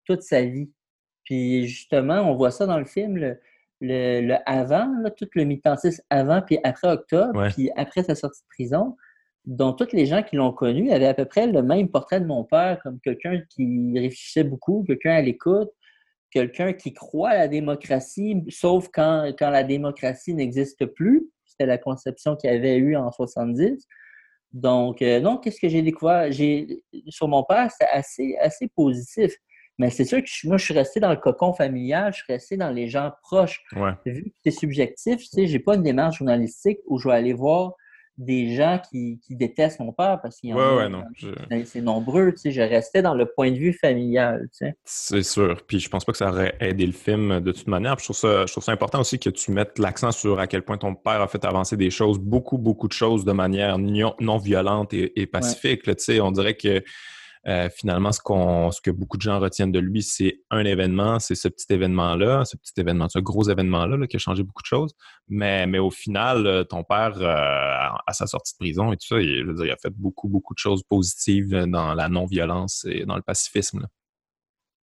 toute 0.05 0.23
sa 0.23 0.43
vie. 0.43 0.71
Puis 1.25 1.67
justement, 1.67 2.21
on 2.21 2.37
voit 2.37 2.51
ça 2.51 2.67
dans 2.67 2.79
le 2.79 2.85
film, 2.85 3.37
le, 3.81 4.35
avant, 4.47 4.93
tout 5.17 5.29
le 5.35 5.45
militantisme 5.45 6.03
avant 6.11 6.43
puis 6.43 6.59
après 6.65 6.89
octobre, 6.89 7.49
puis 7.55 7.71
après 7.77 8.05
sa 8.05 8.15
sortie 8.15 8.43
de 8.43 8.49
prison, 8.49 8.97
dont 9.45 9.73
tous 9.73 9.93
les 9.93 10.07
gens 10.07 10.23
qui 10.23 10.37
l'ont 10.37 10.53
connu 10.53 10.91
avaient 10.93 11.07
à 11.07 11.15
peu 11.15 11.25
près 11.25 11.47
le 11.47 11.63
même 11.63 11.89
portrait 11.89 12.21
de 12.21 12.27
mon 12.27 12.45
père, 12.45 12.81
comme 12.83 13.01
quelqu'un 13.01 13.41
qui 13.49 13.93
réfléchissait 13.95 14.45
beaucoup, 14.45 14.85
quelqu'un 14.87 15.15
à 15.15 15.23
l'écoute, 15.23 15.71
quelqu'un 16.31 16.73
qui 16.73 16.93
croit 16.93 17.31
à 17.31 17.39
la 17.39 17.49
démocratie, 17.49 18.45
sauf 18.49 18.89
quand, 18.93 19.33
quand 19.39 19.51
la 19.51 19.65
démocratie 19.65 20.35
n'existe 20.35 20.87
plus. 20.87 21.29
C'était 21.45 21.67
la 21.67 21.79
conception 21.79 22.37
qu'il 22.37 22.51
avait 22.51 22.77
eue 22.77 22.97
en 22.97 23.11
70. 23.11 23.87
Donc, 24.53 25.01
euh, 25.03 25.21
non, 25.21 25.37
qu'est-ce 25.37 25.61
que 25.61 25.69
j'ai 25.69 25.83
découvert? 25.83 26.31
J'ai, 26.33 26.83
sur 27.09 27.29
mon 27.29 27.45
père, 27.45 27.71
c'est 27.77 27.87
assez, 27.87 28.37
assez 28.41 28.69
positif. 28.69 29.33
Mais 29.79 29.91
c'est 29.91 30.05
sûr 30.05 30.23
que 30.23 30.29
moi, 30.47 30.59
je 30.59 30.65
suis 30.65 30.75
resté 30.75 31.01
dans 31.01 31.11
le 31.11 31.17
cocon 31.17 31.55
familial, 31.55 32.13
je 32.13 32.23
suis 32.23 32.33
resté 32.33 32.57
dans 32.57 32.71
les 32.71 32.89
gens 32.89 33.13
proches. 33.23 33.63
Vu 34.05 34.25
que 34.25 34.31
c'est 34.45 34.51
subjectif, 34.51 35.19
tu 35.19 35.27
sais, 35.27 35.47
j'ai 35.47 35.59
pas 35.59 35.77
une 35.77 35.83
démarche 35.83 36.19
journalistique 36.19 36.81
où 36.87 36.99
je 36.99 37.09
vais 37.09 37.15
aller 37.15 37.33
voir 37.33 37.73
des 38.19 38.55
gens 38.55 38.81
qui, 38.91 39.19
détestent 39.31 39.81
mon 39.81 39.93
père 39.93 40.21
parce 40.23 40.39
qu'il 40.39 40.51
y 40.51 40.55
en 40.55 40.59
a. 40.59 41.05
C'est 41.65 41.81
nombreux, 41.81 42.33
tu 42.33 42.39
sais. 42.39 42.51
Je 42.51 42.61
restais 42.61 43.03
dans 43.03 43.15
le 43.15 43.27
point 43.27 43.51
de 43.51 43.57
vue 43.57 43.73
familial, 43.73 44.43
tu 44.53 44.67
sais. 44.67 44.77
C'est 44.85 45.23
sûr. 45.23 45.63
Puis 45.67 45.81
je 45.81 45.89
pense 45.89 46.05
pas 46.05 46.13
que 46.13 46.19
ça 46.19 46.29
aurait 46.29 46.55
aidé 46.61 46.87
le 46.87 46.93
film 46.93 47.41
de 47.41 47.53
toute 47.53 47.67
manière. 47.67 47.99
je, 47.99 48.05
trouve 48.05 48.17
ça, 48.17 48.47
je 48.47 48.53
trouve 48.53 48.65
ça 48.65 48.73
important 48.73 49.01
aussi 49.01 49.19
que 49.19 49.31
tu 49.31 49.53
mettes 49.53 49.79
l'accent 49.79 50.13
sur 50.13 50.39
à 50.39 50.47
quel 50.47 50.63
point 50.63 50.79
ton 50.79 50.95
père 50.95 51.23
a 51.23 51.29
fait 51.29 51.45
avancer 51.45 51.77
des 51.77 51.91
choses, 51.91 52.19
beaucoup, 52.19 52.59
beaucoup 52.59 52.89
de 52.89 52.93
choses 52.93 53.25
de 53.25 53.33
manière 53.33 53.79
non, 53.79 54.39
violente 54.39 54.93
et, 54.93 55.27
pacifique. 55.27 55.83
tu 55.83 55.95
sais, 55.99 56.21
on 56.21 56.33
dirait 56.33 56.55
que 56.55 56.83
euh, 57.47 57.71
finalement, 57.71 58.13
ce, 58.13 58.21
que 58.21 58.91
beaucoup 58.91 59.17
de 59.17 59.23
gens 59.23 59.41
retiennent 59.41 59.73
de 59.73 59.79
lui, 59.79 60.03
c'est 60.03 60.41
un 60.51 60.65
événement, 60.65 61.19
c'est 61.19 61.35
ce 61.35 61.49
petit 61.49 61.73
événement-là, 61.73 62.45
ce 62.45 62.57
petit 62.57 62.79
événement, 62.79 63.09
ce 63.09 63.19
gros 63.19 63.49
événement-là 63.49 64.07
qui 64.07 64.17
a 64.17 64.19
changé 64.19 64.43
beaucoup 64.43 64.63
de 64.63 64.67
choses. 64.67 64.95
Mais, 65.29 65.67
mais 65.67 65.79
au 65.79 65.91
final, 65.91 66.47
euh, 66.47 66.65
ton 66.65 66.85
père, 66.85 67.17
euh, 67.19 67.97
à 68.07 68.13
sa 68.13 68.27
sortie 68.27 68.53
de 68.55 68.59
prison 68.59 68.93
et 68.93 68.97
tout 68.97 69.07
ça, 69.07 69.21
il, 69.21 69.55
dire, 69.55 69.73
a 69.73 69.77
fait 69.77 69.93
beaucoup, 69.95 70.29
beaucoup 70.29 70.53
de 70.53 70.59
choses 70.59 70.83
positives 70.83 71.65
dans 71.67 71.95
la 71.95 72.09
non-violence 72.09 72.87
et 72.89 73.07
dans 73.07 73.17
le 73.17 73.23
pacifisme. 73.23 73.87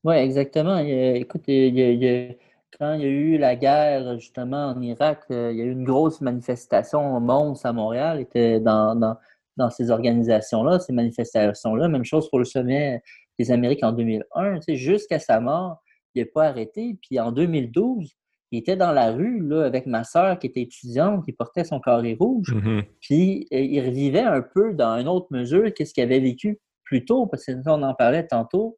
Oui, 0.04 0.16
exactement. 0.16 0.78
écoute, 0.78 1.44
quand 1.46 2.94
il 2.94 3.02
y 3.02 3.06
a 3.06 3.08
eu 3.08 3.38
la 3.38 3.56
guerre 3.56 4.20
justement 4.20 4.70
en 4.70 4.82
Irak, 4.82 5.24
il 5.30 5.36
y 5.36 5.62
a 5.62 5.66
eu 5.66 5.72
une 5.72 5.84
grosse 5.84 6.22
manifestation 6.22 7.20
monstre 7.20 7.66
à 7.66 7.74
Montréal, 7.74 8.20
était 8.20 8.60
dans 8.60 9.18
dans 9.58 9.70
ces 9.70 9.90
organisations-là, 9.92 10.80
ces 10.80 10.94
manifestations-là. 10.94 11.88
Même 11.88 12.06
chose 12.06 12.30
pour 12.30 12.40
le 12.40 12.46
sommet 12.46 13.02
des 13.40 13.52
Amériques 13.52 13.84
en 13.84 13.92
2001. 13.92 14.60
Jusqu'à 14.70 15.20
sa 15.20 15.40
mort, 15.40 15.84
il 16.16 16.22
n'est 16.22 16.26
pas 16.26 16.46
arrêté. 16.46 16.98
Puis 17.02 17.20
en 17.20 17.32
2012, 17.32 18.16
il 18.52 18.60
était 18.60 18.78
dans 18.78 18.92
la 18.92 19.12
rue 19.12 19.40
là, 19.42 19.66
avec 19.66 19.86
ma 19.88 20.04
sœur 20.04 20.40
qui 20.40 20.48
était 20.48 20.62
étudiante, 20.62 21.26
qui 21.26 21.34
portait 21.34 21.64
son 21.64 21.80
carré 21.80 22.16
rouge. 22.20 22.54
Mm-hmm. 22.54 22.84
Puis 23.02 23.48
euh, 23.54 23.60
il 23.60 23.86
revivait 23.86 24.22
un 24.22 24.42
peu 24.42 24.74
dans 24.74 24.98
une 24.98 25.08
autre 25.08 25.28
mesure 25.32 25.74
qu'est-ce 25.74 25.94
qu'il 25.94 26.04
avait 26.04 26.20
vécu 26.20 26.60
plus 26.84 27.04
tôt, 27.04 27.28
parce 27.28 27.46
qu'on 27.46 27.84
en 27.84 27.94
parlait 27.94 28.26
tantôt. 28.26 28.78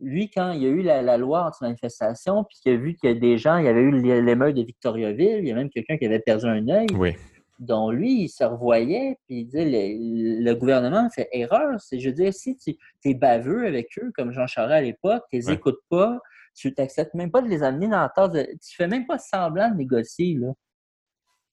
Lui, 0.00 0.28
quand 0.28 0.50
il 0.50 0.62
y 0.62 0.66
a 0.66 0.68
eu 0.68 0.82
la, 0.82 1.16
loi 1.16 1.46
anti-manifestation, 1.46 2.42
puis 2.44 2.58
qu'il 2.60 2.72
a 2.72 2.76
vu 2.76 2.96
qu'il 2.96 3.10
y 3.10 3.12
a 3.12 3.14
des 3.14 3.38
gens, 3.38 3.58
il 3.58 3.66
y 3.66 3.68
avait 3.68 3.80
eu 3.80 3.92
l'émeute 4.22 4.56
de 4.56 4.62
Victoriaville, 4.62 5.38
il 5.38 5.46
y 5.46 5.52
a 5.52 5.54
même 5.54 5.70
quelqu'un 5.70 5.96
qui 5.96 6.04
avait 6.04 6.18
perdu 6.18 6.46
un 6.46 6.66
œil. 6.68 6.88
Oui 6.98 7.14
dont 7.58 7.90
lui, 7.90 8.22
il 8.24 8.28
se 8.28 8.44
revoyait, 8.44 9.18
puis 9.26 9.40
il 9.40 9.44
disait 9.46 9.64
le, 9.64 10.44
le, 10.44 10.54
gouvernement 10.54 11.08
fait 11.10 11.28
erreur. 11.32 11.80
C'est, 11.80 12.00
je 12.00 12.08
veux 12.08 12.14
dire, 12.14 12.34
si 12.34 12.56
tu 12.56 12.76
es 13.04 13.14
baveux 13.14 13.66
avec 13.66 13.88
eux, 14.02 14.12
comme 14.14 14.32
Jean 14.32 14.46
Charest 14.46 14.72
à 14.72 14.80
l'époque, 14.80 15.24
tu 15.30 15.36
les 15.36 15.50
écoutes 15.50 15.80
pas, 15.88 16.18
tu 16.54 16.72
n'acceptes 16.76 17.14
même 17.14 17.30
pas 17.30 17.42
de 17.42 17.48
les 17.48 17.62
amener 17.62 17.88
dans 17.88 18.00
la 18.00 18.08
tasse, 18.08 18.30
de, 18.30 18.42
tu 18.42 18.76
fais 18.76 18.88
même 18.88 19.06
pas 19.06 19.18
semblant 19.18 19.70
de 19.70 19.76
négocier, 19.76 20.34
là. 20.34 20.52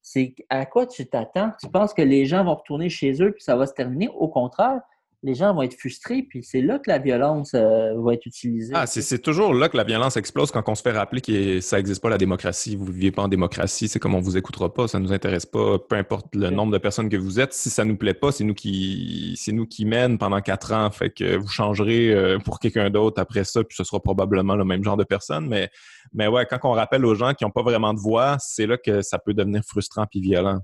C'est 0.03 0.33
à 0.49 0.65
quoi 0.65 0.87
tu 0.87 1.05
t'attends? 1.05 1.51
Tu 1.59 1.69
penses 1.69 1.93
que 1.93 2.01
les 2.01 2.25
gens 2.25 2.43
vont 2.43 2.55
retourner 2.55 2.89
chez 2.89 3.21
eux 3.21 3.31
puis 3.31 3.43
ça 3.43 3.55
va 3.55 3.67
se 3.67 3.73
terminer? 3.73 4.09
Au 4.09 4.27
contraire, 4.27 4.81
les 5.23 5.35
gens 5.35 5.53
vont 5.53 5.61
être 5.61 5.77
frustrés, 5.77 6.23
puis 6.23 6.43
c'est 6.43 6.61
là 6.61 6.79
que 6.79 6.89
la 6.89 6.97
violence 6.97 7.51
euh, 7.53 7.93
va 8.01 8.13
être 8.13 8.25
utilisée. 8.25 8.73
Ah, 8.75 8.87
c'est 8.87 9.19
toujours 9.19 9.53
là 9.53 9.69
que 9.69 9.77
la 9.77 9.83
violence 9.83 10.17
explose 10.17 10.51
quand 10.51 10.67
on 10.67 10.73
se 10.73 10.81
fait 10.81 10.91
rappeler 10.91 11.21
que 11.21 11.61
ça 11.61 11.77
n'existe 11.77 12.01
pas 12.01 12.09
la 12.09 12.17
démocratie. 12.17 12.75
Vous 12.75 12.85
ne 12.85 12.91
vivez 12.91 13.11
pas 13.11 13.23
en 13.23 13.27
démocratie, 13.27 13.87
c'est 13.87 13.99
comme 13.99 14.15
on 14.15 14.19
vous 14.19 14.37
écoutera 14.37 14.73
pas, 14.73 14.87
ça 14.87 14.99
ne 14.99 15.03
nous 15.03 15.13
intéresse 15.13 15.45
pas, 15.45 15.77
peu 15.77 15.95
importe 15.95 16.33
le 16.35 16.49
nombre 16.49 16.71
de 16.71 16.79
personnes 16.79 17.09
que 17.09 17.17
vous 17.17 17.39
êtes. 17.39 17.53
Si 17.53 17.69
ça 17.69 17.85
nous 17.85 17.97
plaît 17.97 18.15
pas, 18.15 18.31
c'est 18.31 18.43
nous 18.43 18.55
qui 18.55 19.35
c'est 19.37 19.51
nous 19.51 19.67
qui 19.67 19.85
mènent 19.85 20.17
pendant 20.17 20.41
quatre 20.41 20.73
ans. 20.73 20.89
Fait 20.89 21.11
que 21.11 21.35
vous 21.35 21.47
changerez 21.47 22.11
euh, 22.13 22.39
pour 22.39 22.59
quelqu'un 22.59 22.89
d'autre 22.89 23.21
après 23.21 23.43
ça, 23.43 23.63
puis 23.63 23.75
ce 23.75 23.83
sera 23.83 23.99
probablement 23.99 24.55
le 24.55 24.65
même 24.65 24.83
genre 24.83 24.97
de 24.97 25.03
personne. 25.03 25.47
Mais, 25.47 25.69
mais 26.13 26.27
ouais, 26.27 26.47
quand 26.49 26.59
on 26.63 26.71
rappelle 26.71 27.05
aux 27.05 27.15
gens 27.15 27.33
qui 27.33 27.43
n'ont 27.43 27.51
pas 27.51 27.63
vraiment 27.63 27.93
de 27.93 27.99
voix, 27.99 28.37
c'est 28.39 28.65
là 28.65 28.77
que 28.77 29.01
ça 29.01 29.19
peut 29.19 29.35
devenir 29.35 29.61
frustrant 29.63 30.05
puis 30.09 30.19
violent. 30.19 30.61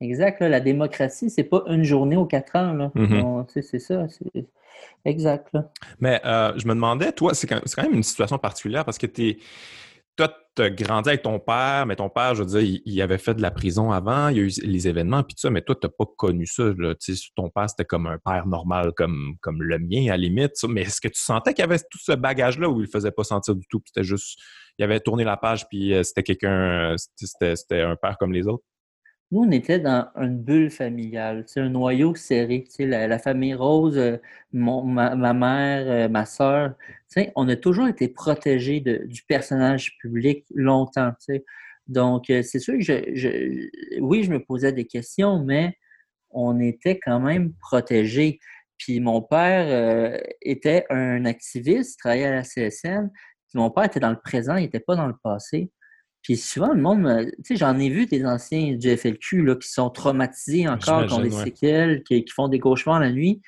Exact. 0.00 0.40
la 0.40 0.60
démocratie, 0.60 1.30
c'est 1.30 1.44
pas 1.44 1.62
une 1.66 1.84
journée 1.84 2.16
ou 2.16 2.24
quatre 2.24 2.56
ans. 2.56 2.72
Là. 2.72 2.92
Mm-hmm. 2.94 3.62
C'est 3.62 3.78
ça. 3.78 4.06
Exact. 5.04 5.56
Mais 6.00 6.20
euh, 6.24 6.52
je 6.56 6.66
me 6.66 6.74
demandais, 6.74 7.12
toi, 7.12 7.34
c'est 7.34 7.46
quand, 7.46 7.60
même 7.82 7.94
une 7.94 8.02
situation 8.02 8.38
particulière 8.38 8.84
parce 8.84 8.98
que 8.98 9.06
tu 9.06 9.38
toi, 10.16 10.32
tu 10.54 10.62
as 10.62 10.70
grandi 10.70 11.08
avec 11.08 11.22
ton 11.22 11.40
père, 11.40 11.86
mais 11.86 11.96
ton 11.96 12.08
père, 12.08 12.36
je 12.36 12.42
veux 12.44 12.60
dire, 12.60 12.80
il, 12.84 13.02
avait 13.02 13.18
fait 13.18 13.34
de 13.34 13.42
la 13.42 13.50
prison 13.50 13.90
avant, 13.90 14.28
il 14.28 14.36
y 14.36 14.40
a 14.40 14.42
eu 14.44 14.50
les 14.62 14.86
événements, 14.86 15.24
puis 15.24 15.34
tout 15.34 15.40
ça, 15.40 15.50
mais 15.50 15.62
toi, 15.62 15.74
tu 15.74 15.86
n'as 15.86 15.90
pas 15.90 16.04
connu 16.16 16.46
ça. 16.46 16.62
Là. 16.78 16.94
Ton 17.34 17.50
père, 17.50 17.68
c'était 17.68 17.84
comme 17.84 18.06
un 18.06 18.18
père 18.18 18.46
normal, 18.46 18.92
comme, 18.96 19.34
comme 19.40 19.60
le 19.60 19.78
mien, 19.80 20.06
à 20.06 20.10
la 20.10 20.16
limite. 20.18 20.52
Mais 20.68 20.82
est-ce 20.82 21.00
que 21.00 21.08
tu 21.08 21.20
sentais 21.20 21.52
qu'il 21.52 21.62
y 21.62 21.66
avait 21.66 21.78
tout 21.78 21.98
ce 21.98 22.12
bagage-là 22.12 22.68
ou 22.68 22.78
il 22.80 22.84
ne 22.84 22.90
faisait 22.90 23.10
pas 23.10 23.24
sentir 23.24 23.56
du 23.56 23.66
tout, 23.66 23.80
puis 23.80 23.90
c'était 23.92 24.06
juste, 24.06 24.38
il 24.78 24.84
avait 24.84 25.00
tourné 25.00 25.24
la 25.24 25.36
page, 25.36 25.66
puis 25.68 25.92
euh, 25.92 26.04
c'était 26.04 26.22
quelqu'un, 26.22 26.92
euh, 26.92 26.96
c'était 27.16 27.80
un 27.80 27.96
père 27.96 28.16
comme 28.16 28.32
les 28.32 28.46
autres? 28.46 28.62
Nous, 29.30 29.40
on 29.40 29.50
était 29.50 29.80
dans 29.80 30.08
une 30.16 30.38
bulle 30.38 30.70
familiale, 30.70 31.44
c'est 31.46 31.60
un 31.60 31.70
noyau 31.70 32.14
serré. 32.14 32.66
La, 32.78 33.08
la 33.08 33.18
famille 33.18 33.54
Rose, 33.54 33.96
euh, 33.98 34.18
ma, 34.52 35.32
mère, 35.32 35.90
euh, 35.90 36.08
ma 36.08 36.26
soeur, 36.26 36.74
on 37.34 37.48
a 37.48 37.56
toujours 37.56 37.88
été 37.88 38.08
protégés 38.08 38.80
du 38.80 39.22
personnage 39.26 39.96
public 39.98 40.44
longtemps. 40.54 41.12
Donc, 41.86 42.30
euh, 42.30 42.42
c'est 42.42 42.58
sûr 42.58 42.74
que 42.74 42.82
je, 42.82 44.00
oui, 44.00 44.24
je 44.24 44.30
me 44.30 44.40
posais 44.40 44.72
des 44.72 44.86
questions, 44.86 45.42
mais 45.42 45.76
on 46.30 46.60
était 46.60 47.00
quand 47.00 47.20
même 47.20 47.54
protégés. 47.54 48.38
Puis 48.76 49.00
mon 49.00 49.22
père 49.22 50.20
était 50.42 50.84
un 50.90 51.24
activiste, 51.24 51.98
travaillait 52.00 52.26
à 52.26 52.34
la 52.34 52.42
CSN. 52.42 53.10
Puis 53.48 53.58
mon 53.58 53.70
père 53.70 53.84
était 53.84 54.00
dans 54.00 54.10
le 54.10 54.20
présent, 54.20 54.56
il 54.56 54.62
n'était 54.62 54.80
pas 54.80 54.96
dans 54.96 55.06
le 55.06 55.16
passé. 55.22 55.70
Puis 56.24 56.38
souvent, 56.38 56.72
le 56.72 56.80
monde, 56.80 57.30
tu 57.36 57.42
sais, 57.44 57.56
j'en 57.56 57.78
ai 57.78 57.90
vu 57.90 58.06
des 58.06 58.24
anciens 58.24 58.74
du 58.76 58.96
FLQ 58.96 59.44
là, 59.44 59.56
qui 59.56 59.68
sont 59.68 59.90
traumatisés 59.90 60.66
encore, 60.66 61.06
qui 61.06 61.12
ont 61.12 61.20
des 61.20 61.30
séquelles, 61.30 62.02
qui, 62.02 62.24
font 62.34 62.48
des 62.48 62.58
cauchemars 62.58 62.98
la 62.98 63.12
nuit. 63.12 63.42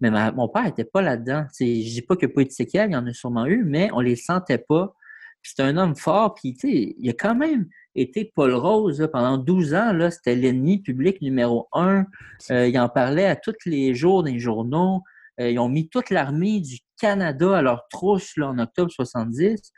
Mais 0.00 0.10
mon 0.32 0.48
père 0.48 0.64
n'était 0.64 0.84
pas 0.84 1.02
là-dedans. 1.02 1.46
Je 1.58 1.64
ne 1.64 1.68
dis 1.68 2.02
pas 2.02 2.14
qu'il 2.14 2.28
n'y 2.28 2.32
a 2.32 2.34
pas 2.34 2.42
eu 2.42 2.46
de 2.46 2.50
séquelles, 2.50 2.90
il 2.90 2.94
y 2.94 2.96
en 2.96 3.06
a 3.06 3.12
sûrement 3.12 3.46
eu, 3.46 3.64
mais 3.64 3.90
on 3.92 4.00
ne 4.00 4.06
les 4.06 4.16
sentait 4.16 4.58
pas. 4.58 4.94
Puis 5.42 5.52
c'est 5.56 5.62
un 5.62 5.76
homme 5.76 5.96
fort, 5.96 6.34
puis 6.34 6.54
tu 6.54 6.68
sais, 6.68 6.94
il 6.96 7.10
a 7.10 7.12
quand 7.12 7.34
même 7.34 7.66
été 7.96 8.24
Paul 8.24 8.54
Rose 8.54 9.08
pendant 9.12 9.36
12 9.36 9.74
ans. 9.74 9.92
Là, 9.92 10.12
c'était 10.12 10.36
l'ennemi 10.36 10.78
public 10.78 11.20
numéro 11.20 11.68
un. 11.72 12.06
Euh, 12.52 12.68
il 12.68 12.78
en 12.78 12.88
parlait 12.88 13.26
à 13.26 13.34
tous 13.34 13.54
les 13.66 13.94
jours 13.96 14.22
dans 14.22 14.30
les 14.30 14.38
journaux. 14.38 15.02
Euh, 15.40 15.50
ils 15.50 15.58
ont 15.58 15.68
mis 15.68 15.88
toute 15.88 16.10
l'armée 16.10 16.60
du 16.60 16.78
Canada 17.00 17.58
à 17.58 17.62
leur 17.62 17.88
trousse 17.88 18.36
là, 18.36 18.48
en 18.48 18.58
octobre 18.60 18.92
70. 18.92 19.72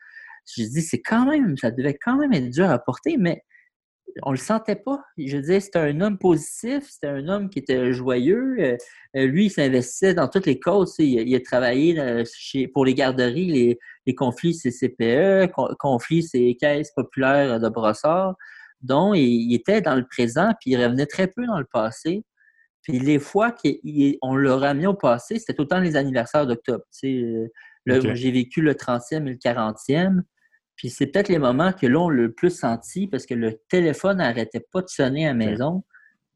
Je 0.56 0.64
dis, 0.64 0.82
c'est 0.82 1.00
quand 1.00 1.26
même, 1.26 1.56
ça 1.56 1.70
devait 1.70 1.98
quand 2.00 2.16
même 2.16 2.32
être 2.32 2.50
dur 2.50 2.70
à 2.70 2.78
porter, 2.78 3.16
mais 3.18 3.42
on 4.22 4.30
le 4.30 4.36
sentait 4.36 4.76
pas. 4.76 5.02
Je 5.18 5.38
disais, 5.38 5.60
c'était 5.60 5.78
un 5.78 6.00
homme 6.00 6.18
positif, 6.18 6.84
c'était 6.88 7.08
un 7.08 7.28
homme 7.28 7.50
qui 7.50 7.58
était 7.58 7.92
joyeux. 7.92 8.56
Euh, 8.58 8.76
euh, 9.16 9.26
lui, 9.26 9.46
il 9.46 9.50
s'investissait 9.50 10.14
dans 10.14 10.28
toutes 10.28 10.46
les 10.46 10.60
causes. 10.60 10.94
Il, 10.98 11.34
a 11.34 11.40
travaillé 11.40 11.98
euh, 11.98 12.24
pour 12.72 12.84
les 12.84 12.94
garderies, 12.94 13.78
les, 14.06 14.14
conflits 14.14 14.54
CCPE, 14.54 15.50
conflits 15.78 16.22
ces 16.22 16.56
caisses 16.56 16.92
populaires 16.94 17.58
de 17.58 17.68
brossard. 17.68 18.36
Donc, 18.80 19.16
il, 19.16 19.54
était 19.54 19.80
dans 19.80 19.96
le 19.96 20.06
présent, 20.06 20.52
puis 20.60 20.72
il 20.72 20.82
revenait 20.82 21.06
très 21.06 21.26
peu 21.26 21.46
dans 21.46 21.58
le 21.58 21.66
passé. 21.70 22.24
Puis 22.82 22.98
les 22.98 23.18
fois 23.18 23.50
qu'on 23.50 24.36
l'a 24.36 24.56
ramené 24.56 24.86
au 24.86 24.94
passé, 24.94 25.38
c'était 25.38 25.54
le 25.58 25.66
temps 25.66 25.80
les 25.80 25.96
anniversaires 25.96 26.46
d'octobre. 26.46 26.84
J'ai 26.92 28.30
vécu 28.30 28.60
le 28.60 28.74
30e 28.74 29.26
et 29.26 29.30
le 29.30 29.36
40e. 29.36 30.20
Puis 30.76 30.90
c'est 30.90 31.06
peut-être 31.06 31.28
les 31.28 31.38
moments 31.38 31.72
que 31.72 31.86
l'on 31.86 32.08
le 32.08 32.32
plus 32.32 32.50
senti 32.50 33.06
parce 33.06 33.26
que 33.26 33.34
le 33.34 33.60
téléphone 33.68 34.18
n'arrêtait 34.18 34.64
pas 34.72 34.82
de 34.82 34.88
sonner 34.88 35.24
à 35.26 35.28
la 35.28 35.34
maison. 35.34 35.84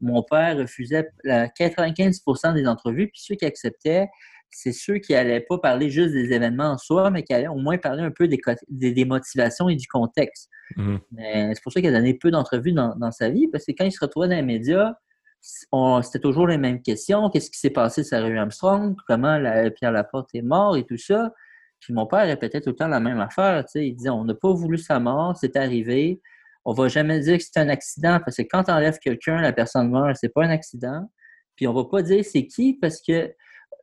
Mon 0.01 0.23
père 0.23 0.57
refusait 0.57 1.09
95% 1.25 2.55
des 2.55 2.69
entrevues, 2.69 3.09
puis 3.09 3.21
ceux 3.21 3.35
qui 3.35 3.45
acceptaient, 3.45 4.07
c'est 4.51 4.73
ceux 4.73 4.99
qui 4.99 5.13
n'allaient 5.13 5.45
pas 5.47 5.59
parler 5.59 5.91
juste 5.91 6.13
des 6.13 6.33
événements 6.33 6.71
en 6.71 6.79
soi, 6.79 7.11
mais 7.11 7.23
qui 7.23 7.35
allaient 7.35 7.49
au 7.49 7.57
moins 7.57 7.79
parler 7.79 8.03
un 8.03 8.11
peu 8.11 8.29
des, 8.29 8.41
des, 8.69 9.05
motivations 9.05 9.69
et 9.69 9.77
du 9.77 9.87
contexte. 9.89 10.49
Mhm. 10.77 11.01
C'est 11.19 11.63
pour 11.63 11.73
ça 11.73 11.81
qu'il 11.81 11.91
a 11.91 11.99
donné 11.99 12.15
peu 12.15 12.31
d'entrevues 12.31 12.73
dans, 12.73 12.95
dans, 12.95 13.11
sa 13.11 13.29
vie, 13.29 13.49
parce 13.49 13.65
que 13.65 13.73
quand 13.73 13.85
il 13.85 13.93
se 13.93 14.01
retrouvait 14.01 14.29
dans 14.29 14.37
les 14.37 14.43
médias, 14.43 14.95
c'était 15.41 16.21
toujours 16.21 16.47
les 16.47 16.59
mêmes 16.59 16.83
questions. 16.83 17.31
Qu'est-ce 17.31 17.51
qui 17.51 17.59
s'est 17.59 17.71
passé 17.71 18.05
sur 18.05 18.23
Rue 18.23 18.39
Armstrong? 18.39 18.97
Comment 19.07 19.39
la, 19.39 19.71
Pierre 19.71 19.93
Laporte 19.93 20.35
est 20.35 20.43
mort 20.43 20.77
et 20.77 20.85
tout 20.85 20.99
ça? 20.99 21.33
Puis 21.81 21.93
mon 21.93 22.07
père 22.07 22.27
répétait 22.27 22.61
tout 22.61 22.71
le 22.71 22.77
temps 22.77 22.89
la 22.89 23.01
même 23.01 23.21
affaire. 23.21 23.65
Il 23.75 23.95
disait 23.95 24.11
on 24.11 24.25
n'a 24.25 24.35
pas 24.35 24.53
voulu 24.53 24.79
sa 24.79 24.99
mort, 25.01 25.37
c'est 25.37 25.57
arrivé. 25.57 26.21
On 26.65 26.73
va 26.73 26.89
jamais 26.89 27.21
dire 27.21 27.39
que 27.39 27.45
c'est 27.45 27.61
un 27.61 27.69
accident 27.69 28.21
parce 28.25 28.37
que 28.37 28.43
quand 28.43 28.65
on 28.69 28.73
enlève 28.73 28.99
quelqu'un, 28.99 29.41
la 29.41 29.53
personne 29.53 29.91
meurt, 29.91 30.17
c'est 30.21 30.29
pas 30.33 30.45
un 30.45 30.51
accident. 30.51 31.11
Puis 31.57 31.67
on 31.67 31.73
va 31.73 31.85
pas 31.85 32.03
dire 32.03 32.25
c'est 32.25 32.47
qui 32.47 32.75
parce 32.75 33.01
que 33.01 33.33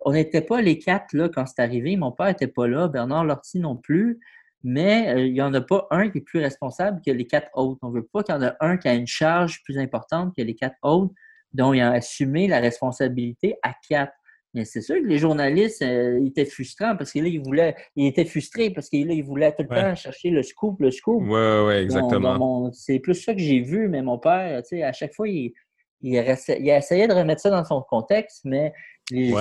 on 0.02 0.14
n'était 0.14 0.42
pas 0.42 0.62
les 0.62 0.78
quatre 0.78 1.14
là 1.14 1.30
quand 1.30 1.46
c'est 1.48 1.62
arrivé. 1.62 1.98
Mon 1.98 2.12
père 2.12 2.28
n'était 2.28 2.48
pas 2.48 2.68
là, 2.68 2.88
Bernard 2.88 3.26
Lortie 3.26 3.60
non 3.60 3.76
plus. 3.76 4.20
Mais 4.64 5.14
euh, 5.14 5.28
il 5.28 5.34
n'y 5.34 5.42
en 5.42 5.54
a 5.54 5.62
pas 5.62 5.88
un 5.92 6.10
qui 6.10 6.18
est 6.18 6.22
plus 6.22 6.40
responsable 6.40 7.00
que 7.06 7.12
les 7.12 7.28
quatre 7.28 7.50
autres. 7.54 7.80
On 7.84 7.90
ne 7.90 7.96
veut 7.96 8.08
pas 8.12 8.24
qu'il 8.24 8.34
y 8.34 8.38
en 8.38 8.42
ait 8.42 8.54
un 8.60 8.78
qui 8.78 8.88
a 8.88 8.96
une 8.96 9.06
charge 9.06 9.62
plus 9.64 9.78
importante 9.78 10.36
que 10.36 10.42
les 10.42 10.56
quatre 10.56 10.78
autres, 10.82 11.14
dont 11.54 11.72
il 11.72 11.82
a 11.82 11.92
assumé 11.92 12.48
la 12.48 12.60
responsabilité 12.60 13.58
à 13.62 13.74
quatre. 13.88 14.14
Mais 14.56 14.64
c'est 14.64 14.82
sûr 14.82 14.96
que 14.96 15.06
les 15.06 15.18
journalistes 15.18 15.82
euh, 15.82 16.26
étaient 16.26 16.46
frustrants 16.46 16.96
parce 16.96 17.12
qu'il 17.12 17.42
voulaient, 17.42 17.76
ils 17.98 18.08
étaient 18.08 18.24
frustrés 18.24 18.70
parce 18.70 18.90
qu'il 18.90 19.12
il 19.12 19.22
voulait 19.22 19.52
tout 19.52 19.64
le 19.64 19.68
temps 19.68 19.94
chercher 19.96 20.30
le 20.30 20.44
scoop, 20.44 20.80
le 20.80 20.92
scoop. 20.92 21.22
Oui, 21.24 21.68
oui, 21.68 21.74
exactement. 21.74 22.72
c'est 22.72 23.00
plus 23.00 23.16
ça 23.16 23.34
que 23.34 23.42
j'ai 23.42 23.60
vu, 23.60 23.90
mais 23.90 24.02
mon 24.02 24.18
père, 24.18 24.64
tu 24.64 24.78
sais, 24.78 24.84
à 24.84 24.94
chaque 24.94 25.14
fois, 25.14 25.28
il, 25.28 25.54
il, 26.02 26.16
essayait 26.16 27.08
de 27.08 27.14
remettre 27.14 27.42
ça 27.42 27.50
dans 27.50 27.66
son 27.66 27.82
contexte, 27.82 28.46
mais 28.46 28.72
c'est 29.10 29.32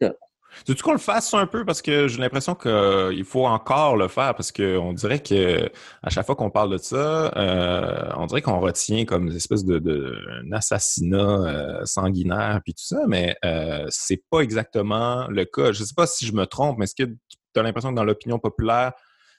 ça. 0.00 0.14
Veux 0.66 0.74
qu'on 0.74 0.92
le 0.92 0.98
fasse 0.98 1.32
un 1.34 1.46
peu? 1.46 1.64
Parce 1.64 1.82
que 1.82 2.08
j'ai 2.08 2.18
l'impression 2.18 2.54
qu'il 2.54 3.24
faut 3.24 3.46
encore 3.46 3.96
le 3.96 4.08
faire 4.08 4.34
parce 4.34 4.52
qu'on 4.52 4.92
dirait 4.92 5.20
que 5.20 5.70
à 6.02 6.10
chaque 6.10 6.26
fois 6.26 6.36
qu'on 6.36 6.50
parle 6.50 6.70
de 6.70 6.78
ça, 6.78 7.32
euh, 7.36 8.10
on 8.16 8.26
dirait 8.26 8.42
qu'on 8.42 8.60
retient 8.60 9.04
comme 9.04 9.28
une 9.28 9.36
espèce 9.36 9.64
de, 9.64 10.18
un 10.42 10.52
assassinat 10.52 11.18
euh, 11.18 11.84
sanguinaire 11.84 12.60
puis 12.64 12.74
tout 12.74 12.84
ça, 12.84 13.04
mais 13.06 13.36
euh, 13.44 13.86
c'est 13.88 14.22
pas 14.30 14.40
exactement 14.40 15.26
le 15.28 15.44
cas. 15.44 15.72
Je 15.72 15.84
sais 15.84 15.94
pas 15.94 16.06
si 16.06 16.26
je 16.26 16.32
me 16.32 16.46
trompe, 16.46 16.78
mais 16.78 16.84
est-ce 16.84 16.94
que 16.94 17.10
tu 17.10 17.60
as 17.60 17.62
l'impression 17.62 17.90
que 17.90 17.96
dans 17.96 18.04
l'opinion 18.04 18.38
populaire, 18.38 18.92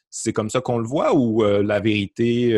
c'est 0.10 0.34
comme 0.34 0.50
ça 0.50 0.62
qu'on 0.62 0.78
le 0.78 0.88
voit 0.88 1.16
ou 1.16 1.44
la 1.44 1.80
vérité 1.80 2.54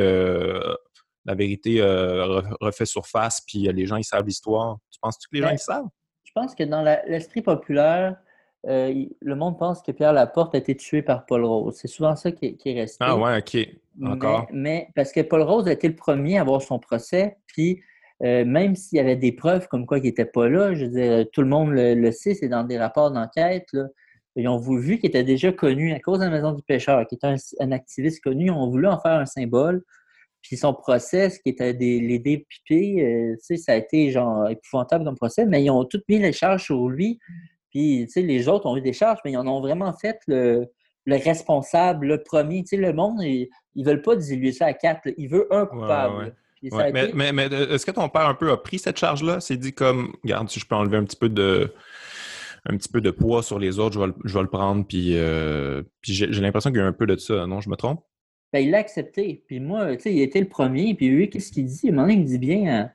la 1.27 1.33
vérité 1.33 1.81
refait 1.81 2.85
surface 2.85 3.41
puis 3.47 3.59
les 3.71 3.85
gens 3.85 3.95
ils 3.95 4.03
savent 4.03 4.25
l'histoire? 4.25 4.77
Tu 4.91 4.99
penses-tu 5.01 5.29
que 5.29 5.35
les 5.35 5.41
gens 5.41 5.47
ben, 5.47 5.55
ils 5.55 5.59
savent? 5.59 5.87
Je 6.23 6.31
pense 6.33 6.53
que 6.53 6.63
dans 6.63 6.81
l'esprit 6.81 7.41
populaire, 7.41 8.17
euh, 8.67 9.05
le 9.21 9.35
monde 9.35 9.59
pense 9.59 9.81
que 9.81 9.91
Pierre 9.91 10.13
Laporte 10.13 10.55
a 10.55 10.57
été 10.57 10.75
tué 10.75 11.01
par 11.01 11.25
Paul 11.25 11.45
Rose. 11.45 11.75
C'est 11.77 11.87
souvent 11.87 12.15
ça 12.15 12.31
qui 12.31 12.57
est, 12.63 12.73
resté. 12.73 12.97
Ah 13.01 13.17
ouais, 13.17 13.37
OK. 13.37 13.57
Encore. 14.03 14.47
Mais, 14.51 14.89
parce 14.95 15.11
que 15.11 15.21
Paul 15.21 15.41
Rose 15.41 15.67
a 15.67 15.71
été 15.71 15.87
le 15.87 15.95
premier 15.95 16.37
à 16.37 16.41
avoir 16.41 16.61
son 16.61 16.79
procès, 16.79 17.37
puis 17.47 17.81
euh, 18.23 18.43
même 18.43 18.75
s'il 18.75 18.97
y 18.97 18.99
avait 18.99 19.15
des 19.15 19.31
preuves 19.31 19.67
comme 19.67 19.85
quoi 19.85 19.99
il 19.99 20.03
n'était 20.03 20.25
pas 20.25 20.49
là, 20.49 20.73
je 20.73 20.85
veux 20.85 20.91
dire, 20.91 21.25
tout 21.31 21.41
le 21.41 21.47
monde 21.47 21.71
le, 21.71 22.11
sait, 22.11 22.33
c'est 22.33 22.47
dans 22.47 22.63
des 22.63 22.77
rapports 22.77 23.11
d'enquête. 23.11 23.69
Ils 24.35 24.47
ont 24.47 24.57
vu 24.57 24.97
qu'il 24.97 25.09
était 25.09 25.23
déjà 25.23 25.51
connu 25.51 25.93
à 25.93 25.99
cause 25.99 26.19
de 26.19 26.25
la 26.25 26.31
Maison 26.31 26.51
du 26.51 26.63
Pêcheur, 26.63 27.05
qui 27.07 27.15
était 27.15 27.35
un, 27.59 27.71
activiste 27.71 28.21
connu. 28.21 28.45
Ils 28.45 28.51
ont 28.51 28.69
voulu 28.69 28.87
en 28.87 28.99
faire 28.99 29.19
un 29.19 29.25
symbole. 29.25 29.83
Puis 30.41 30.57
son 30.57 30.73
procès, 30.73 31.29
ce 31.29 31.39
qui 31.39 31.49
était 31.49 31.73
des, 31.73 31.99
les 31.99 32.19
dépipés, 32.19 33.03
euh, 33.03 33.55
ça 33.57 33.73
a 33.73 33.75
été 33.75 34.11
genre 34.11 34.49
épouvantable 34.49 35.05
comme 35.05 35.15
procès, 35.15 35.45
mais 35.45 35.63
ils 35.63 35.71
ont 35.71 35.85
toutes 35.85 36.07
mis 36.09 36.19
les 36.19 36.33
charges 36.33 36.65
sur 36.65 36.87
lui. 36.89 37.19
Puis, 37.75 38.05
tu 38.05 38.11
sais, 38.13 38.21
les 38.21 38.47
autres 38.47 38.67
ont 38.67 38.77
eu 38.77 38.81
des 38.81 38.93
charges, 38.93 39.19
mais 39.25 39.33
ils 39.33 39.37
en 39.37 39.45
ont 39.47 39.59
vraiment 39.59 39.91
fait 39.91 40.17
le, 40.27 40.69
responsable, 41.05 42.07
le 42.07 42.23
premier. 42.23 42.63
Tu 42.63 42.69
sais, 42.69 42.77
le 42.77 42.93
monde, 42.93 43.21
ils, 43.21 43.49
ne 43.75 43.83
veulent 43.83 44.01
pas 44.01 44.15
diluer 44.15 44.53
ça 44.53 44.67
à 44.67 44.73
quatre. 44.73 45.09
Ils 45.17 45.27
veulent 45.27 45.47
un 45.51 45.65
coupable. 45.65 46.33
mais, 46.63 47.33
mais, 47.33 47.45
est-ce 47.47 47.85
que 47.85 47.91
ton 47.91 48.07
père 48.07 48.29
un 48.29 48.33
peu 48.33 48.49
a 48.49 48.55
pris 48.55 48.79
cette 48.79 48.95
charge-là? 48.95 49.41
C'est 49.41 49.57
dit 49.57 49.73
comme, 49.73 50.15
regarde, 50.23 50.49
si 50.49 50.57
je 50.57 50.65
peux 50.65 50.75
enlever 50.75 50.95
un 50.95 51.03
petit 51.03 51.17
peu 51.17 51.27
de 51.27 51.73
un 52.67 52.77
petit 52.77 52.87
peu 52.87 53.01
de 53.01 53.11
poids 53.11 53.43
sur 53.43 53.59
les 53.59 53.77
autres, 53.77 53.95
je 53.95 53.99
vais 53.99 54.07
le, 54.07 54.15
je 54.23 54.33
vais 54.33 54.41
le 54.41 54.49
prendre. 54.49 54.85
Puis, 54.87 55.17
euh, 55.17 55.83
puis 55.99 56.13
j'ai, 56.13 56.27
l'impression 56.27 56.71
qu'il 56.71 56.79
y 56.79 56.81
a 56.81 56.85
un 56.85 56.93
peu 56.93 57.05
de 57.05 57.17
ça, 57.17 57.45
non? 57.45 57.59
Je 57.59 57.69
me 57.69 57.75
trompe? 57.75 58.05
Ben, 58.53 58.59
il 58.59 58.71
l'a 58.71 58.77
accepté. 58.77 59.43
Puis 59.47 59.59
moi, 59.59 59.97
tu 59.97 60.03
sais, 60.03 60.13
il 60.13 60.21
était 60.21 60.39
le 60.39 60.47
premier. 60.47 60.95
Puis 60.95 61.09
lui, 61.09 61.29
qu'est-ce 61.29 61.51
qu'il 61.51 61.65
dit? 61.65 61.89
À 61.89 61.89
un 61.89 61.91
moment 61.91 62.07
donné, 62.07 62.21
il 62.21 62.25
dit 62.25 62.39
bien 62.39 62.89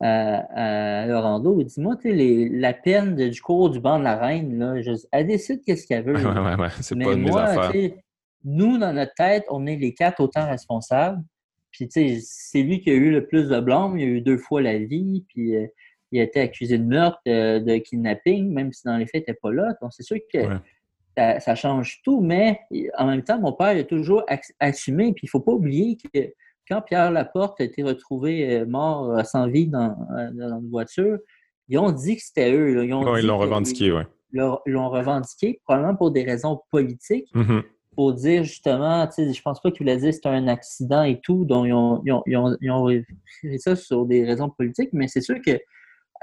à, 0.00 1.02
à 1.02 1.06
Laurando, 1.06 1.62
dis-moi, 1.62 1.96
la 2.04 2.72
peine 2.72 3.16
du 3.16 3.42
cours 3.42 3.70
du 3.70 3.80
banc 3.80 3.98
de 3.98 4.04
la 4.04 4.16
reine, 4.16 4.58
là, 4.58 4.80
je, 4.80 4.92
elle 5.12 5.26
décide 5.26 5.62
qu'est-ce 5.64 5.86
qu'elle 5.86 6.04
veut. 6.04 6.14
Ouais, 6.30 6.38
ouais, 6.40 6.54
ouais, 6.54 6.68
c'est 6.80 6.98
pas 6.98 7.42
affaires. 7.42 7.92
Nous, 8.44 8.78
dans 8.78 8.94
notre 8.94 9.12
tête, 9.14 9.44
on 9.50 9.66
est 9.66 9.76
les 9.76 9.92
quatre 9.92 10.20
autant 10.20 10.48
responsables. 10.48 11.22
Puis, 11.70 11.88
tu 11.88 12.18
sais, 12.18 12.18
c'est 12.22 12.62
lui 12.62 12.80
qui 12.80 12.90
a 12.90 12.94
eu 12.94 13.10
le 13.10 13.26
plus 13.26 13.48
de 13.48 13.60
blâme. 13.60 13.98
Il 13.98 14.04
a 14.04 14.06
eu 14.06 14.20
deux 14.22 14.38
fois 14.38 14.62
la 14.62 14.78
vie, 14.78 15.24
puis 15.28 15.56
euh, 15.56 15.66
il 16.10 16.20
a 16.20 16.22
été 16.22 16.40
accusé 16.40 16.78
de 16.78 16.84
meurtre, 16.84 17.20
euh, 17.28 17.60
de 17.60 17.76
kidnapping, 17.76 18.52
même 18.52 18.72
si 18.72 18.82
dans 18.86 18.96
les 18.96 19.04
faits, 19.04 19.16
il 19.16 19.30
n'était 19.30 19.38
pas 19.40 19.52
là. 19.52 19.74
Donc, 19.82 19.92
c'est 19.92 20.02
sûr 20.02 20.16
que 20.32 20.38
ça, 21.16 21.54
change 21.54 22.00
tout, 22.02 22.22
mais 22.22 22.60
en 22.96 23.06
même 23.06 23.22
temps, 23.22 23.38
mon 23.38 23.52
père 23.52 23.76
a 23.76 23.84
toujours 23.84 24.24
assumé. 24.58 25.12
Puis, 25.12 25.24
il 25.24 25.26
ne 25.26 25.30
faut 25.30 25.40
pas 25.40 25.52
oublier 25.52 25.96
que 25.96 26.32
quand 26.70 26.82
Pierre 26.82 27.10
Laporte 27.10 27.60
a 27.60 27.64
été 27.64 27.82
retrouvé 27.82 28.60
euh, 28.60 28.66
mort 28.66 29.26
sans 29.26 29.48
vie 29.48 29.66
dans, 29.66 29.96
euh, 30.16 30.30
dans, 30.32 30.60
une 30.60 30.70
voiture, 30.70 31.18
ils 31.68 31.78
ont 31.78 31.90
dit 31.90 32.16
que 32.16 32.22
c'était 32.22 32.52
eux. 32.52 32.84
Ils, 32.84 32.90
l'ont 32.90 33.38
revendiqué, 33.38 33.90
oui. 33.92 34.02
Ils 34.32 34.72
l'ont 34.72 34.88
revendiqué, 34.88 35.60
probablement 35.64 35.96
pour 35.96 36.12
des 36.12 36.22
raisons 36.22 36.62
politiques, 36.70 37.28
mm-hmm. 37.34 37.62
pour 37.96 38.14
dire 38.14 38.44
justement, 38.44 39.06
tu 39.08 39.14
sais, 39.14 39.32
je 39.32 39.42
pense 39.42 39.60
pas 39.60 39.70
qu'ils 39.72 39.80
voulaient 39.80 39.96
dire 39.96 40.10
que 40.10 40.14
c'était 40.14 40.28
un 40.28 40.46
accident 40.46 41.02
et 41.02 41.20
tout, 41.20 41.44
donc 41.44 41.66
ils 41.66 41.72
ont, 41.72 42.02
ils 42.04 42.36
ont, 42.36 42.56
ils 42.60 42.70
ont, 42.70 42.88
fait 43.40 43.58
ça 43.58 43.74
sur 43.74 44.06
des 44.06 44.24
raisons 44.24 44.48
politiques, 44.48 44.90
mais 44.92 45.08
c'est 45.08 45.20
sûr 45.20 45.36
que 45.44 45.58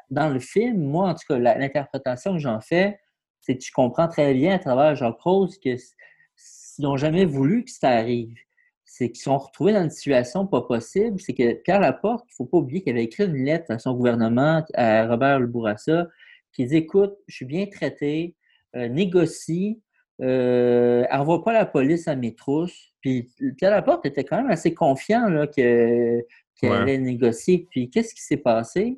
dans 0.10 0.30
le 0.30 0.40
film, 0.40 0.82
moi, 0.82 1.10
en 1.10 1.14
tout 1.14 1.26
cas, 1.28 1.38
l'interprétation 1.38 2.34
que 2.34 2.40
j'en 2.40 2.62
fais, 2.62 2.98
c'est 3.42 3.58
que 3.58 3.62
tu 3.62 3.72
comprends 3.74 4.08
très 4.08 4.34
bien 4.34 4.56
à 4.56 4.60
travers 4.60 4.96
Jacques 4.96 5.20
Rose 5.20 5.58
qu'ils 5.58 5.78
n'ont 6.80 6.96
jamais 6.96 7.26
voulu 7.26 7.66
que 7.66 7.72
ça 7.72 7.90
arrive 7.90 8.34
c'est 8.88 9.10
qu'ils 9.10 9.22
sont 9.22 9.38
retrouvés 9.38 9.74
dans 9.74 9.84
une 9.84 9.92
situation 9.92 10.48
pas 10.48 10.62
possible. 10.62 11.20
C'est 11.20 11.34
que 11.34 11.54
Pierre 11.62 11.82
Laporte, 11.82 12.26
il 12.30 12.32
ne 12.32 12.36
faut 12.38 12.46
pas 12.46 12.58
oublier 12.58 12.82
qu'il 12.82 12.94
avait 12.94 13.04
écrit 13.04 13.26
une 13.26 13.44
lettre 13.44 13.66
à 13.70 13.78
son 13.78 13.94
gouvernement, 13.94 14.66
à 14.74 15.06
Robert 15.06 15.40
Le 15.40 15.48
Bourassa, 15.48 16.08
qui 16.54 16.66
dit 16.66 16.78
Écoute, 16.78 17.14
je 17.28 17.36
suis 17.36 17.46
bien 17.46 17.66
traité, 17.68 18.34
euh, 18.76 18.88
négocie, 18.88 19.82
euh, 20.22 21.06
envoie 21.12 21.44
pas 21.44 21.52
la 21.52 21.66
police 21.66 22.08
à 22.08 22.16
mes 22.16 22.34
trousses. 22.34 22.94
Puis 23.02 23.30
Pierre 23.58 23.72
Laporte 23.72 24.06
était 24.06 24.24
quand 24.24 24.38
même 24.38 24.50
assez 24.50 24.74
confiant 24.74 25.46
qu'il 25.54 26.24
allait 26.64 26.98
négocier. 26.98 27.68
Puis 27.70 27.90
qu'est-ce 27.90 28.16
qui 28.16 28.24
s'est 28.24 28.38
passé? 28.38 28.98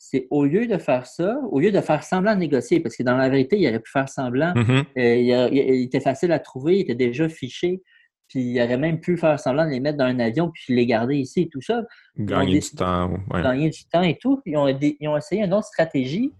c'est 0.00 0.28
au 0.30 0.44
lieu 0.44 0.66
de 0.68 0.78
faire 0.78 1.06
ça, 1.06 1.40
au 1.50 1.58
lieu 1.58 1.72
de 1.72 1.80
faire 1.80 2.04
semblant 2.04 2.34
de 2.34 2.38
négocier, 2.38 2.78
parce 2.78 2.96
que 2.96 3.02
dans 3.02 3.16
la 3.16 3.28
vérité, 3.28 3.58
il 3.58 3.68
aurait 3.68 3.80
pu 3.80 3.90
faire 3.90 4.08
semblant, 4.08 4.54
mm-hmm. 4.54 4.84
euh, 4.96 5.48
il, 5.50 5.82
était 5.82 6.00
facile 6.00 6.30
à 6.30 6.38
trouver, 6.38 6.76
il 6.76 6.80
était 6.82 6.94
déjà 6.94 7.28
fiché, 7.28 7.82
puis 8.28 8.40
il 8.40 8.60
aurait 8.62 8.76
même 8.76 9.00
pu 9.00 9.16
faire 9.16 9.40
semblant 9.40 9.64
de 9.64 9.70
les 9.70 9.80
mettre 9.80 9.98
dans 9.98 10.04
un 10.04 10.18
avion 10.20 10.50
puis 10.52 10.74
les 10.74 10.86
garder 10.86 11.16
ici 11.16 11.42
et 11.42 11.48
tout 11.48 11.60
ça. 11.60 11.82
Gagner 12.18 12.60
du 12.60 12.70
temps. 12.70 13.10
Gagner 13.32 13.70
du 13.70 13.84
temps 13.86 14.02
et 14.02 14.16
tout. 14.18 14.40
Ils, 14.44 14.56
ont, 14.56 14.68
ils 14.68 15.08
ont 15.08 15.16
essayé 15.16 15.42
une 15.42 15.54
autre 15.54 15.66
stratégie, 15.66 16.32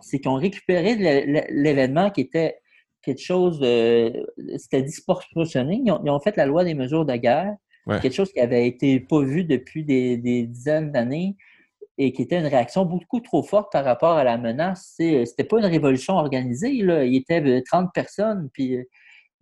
c'est 0.00 0.18
qu'ils 0.18 0.30
ont 0.30 0.36
récupéré 0.36 0.96
l'événement 1.50 2.10
qui 2.10 2.22
était 2.22 2.58
quelque 3.02 3.22
chose 3.22 3.58
de. 3.60 4.26
C'était 4.56 4.82
disproportionné. 4.82 5.82
Ils 5.84 6.10
ont, 6.10 6.20
fait 6.20 6.36
la 6.36 6.46
loi 6.46 6.64
des 6.64 6.74
mesures 6.74 7.04
de 7.04 7.14
guerre, 7.16 7.54
quelque 7.86 8.14
chose 8.14 8.32
qui 8.32 8.40
avait 8.40 8.66
été 8.66 9.00
pas 9.00 9.20
vu 9.20 9.44
depuis 9.44 9.84
des, 9.84 10.16
dizaines 10.46 10.90
d'années 10.90 11.36
et 11.96 12.12
qui 12.12 12.22
était 12.22 12.40
une 12.40 12.46
réaction 12.46 12.84
beaucoup 12.84 13.20
trop 13.20 13.44
forte 13.44 13.70
par 13.70 13.84
rapport 13.84 14.16
à 14.16 14.24
la 14.24 14.36
menace. 14.36 14.94
C'était 14.96 15.44
pas 15.44 15.58
une 15.58 15.66
révolution 15.66 16.14
organisée, 16.14 16.82
là. 16.82 17.04
Il 17.04 17.14
y 17.14 17.16
était 17.16 17.62
30 17.62 17.90
personnes, 17.94 18.48
puis, 18.52 18.78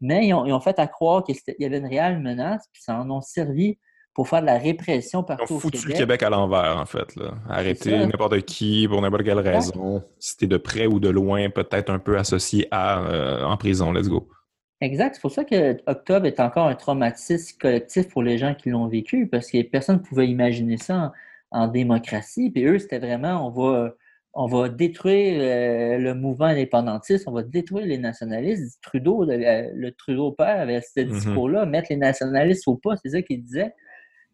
mais 0.02 0.26
ils 0.26 0.34
ont, 0.34 0.60
fait 0.60 0.78
à 0.78 0.86
croire 0.86 1.24
qu'il 1.24 1.36
y 1.58 1.64
avait 1.64 1.78
une 1.78 1.86
réelle 1.86 2.18
menace, 2.18 2.68
puis 2.72 2.82
ça 2.82 3.00
en 3.00 3.08
ont 3.10 3.22
servi 3.22 3.78
pour 4.14 4.28
faire 4.28 4.42
de 4.42 4.46
la 4.46 4.58
répression 4.58 5.22
partout 5.22 5.46
Ils 5.48 5.54
ont 5.54 5.60
foutu 5.60 5.88
le 5.88 5.94
Québec 5.94 6.22
à 6.22 6.28
l'envers, 6.28 6.76
en 6.76 6.84
fait. 6.84 7.16
Là. 7.16 7.34
Arrêter 7.48 7.96
n'importe 7.96 8.42
qui 8.42 8.86
pour 8.88 9.00
n'importe 9.00 9.22
quelle 9.22 9.38
raison. 9.38 10.02
Si 10.18 10.36
t'es 10.36 10.46
de 10.46 10.58
près 10.58 10.86
ou 10.86 11.00
de 11.00 11.08
loin, 11.08 11.48
peut-être 11.48 11.88
un 11.88 11.98
peu 11.98 12.18
associé 12.18 12.68
à 12.70 13.00
euh, 13.00 13.44
en 13.44 13.56
prison. 13.56 13.92
Let's 13.92 14.08
go. 14.08 14.28
Exact. 14.82 15.14
C'est 15.14 15.20
pour 15.20 15.30
ça 15.30 15.44
que 15.44 15.78
Octobre 15.86 16.26
est 16.26 16.40
encore 16.40 16.66
un 16.66 16.74
traumatisme 16.74 17.56
collectif 17.58 18.08
pour 18.08 18.22
les 18.22 18.36
gens 18.36 18.54
qui 18.54 18.70
l'ont 18.70 18.88
vécu, 18.88 19.28
parce 19.28 19.50
que 19.50 19.62
personne 19.62 19.96
ne 19.96 20.02
pouvait 20.02 20.28
imaginer 20.28 20.76
ça 20.76 21.12
en, 21.52 21.68
démocratie. 21.68 22.50
Puis 22.50 22.64
eux, 22.64 22.80
c'était 22.80 22.98
vraiment, 22.98 23.46
on 23.46 23.50
va, 23.50 23.94
on 24.34 24.46
va 24.46 24.68
détruire 24.68 25.38
euh, 25.40 25.98
le 25.98 26.14
mouvement 26.14 26.46
indépendantiste, 26.46 27.28
on 27.28 27.32
va 27.32 27.42
détruire 27.42 27.86
les 27.86 27.98
nationalistes. 27.98 28.78
Trudeau, 28.82 29.24
le, 29.26 29.90
Trudeau 29.90 30.32
père 30.32 30.60
avait 30.60 30.80
ce 30.80 31.00
mm-hmm. 31.00 31.08
discours-là, 31.08 31.66
mettre 31.66 31.88
les 31.90 31.96
nationalistes 31.96 32.66
au 32.66 32.76
pas, 32.76 32.96
c'est 32.96 33.10
ça 33.10 33.22
qu'il 33.22 33.42
disait. 33.42 33.74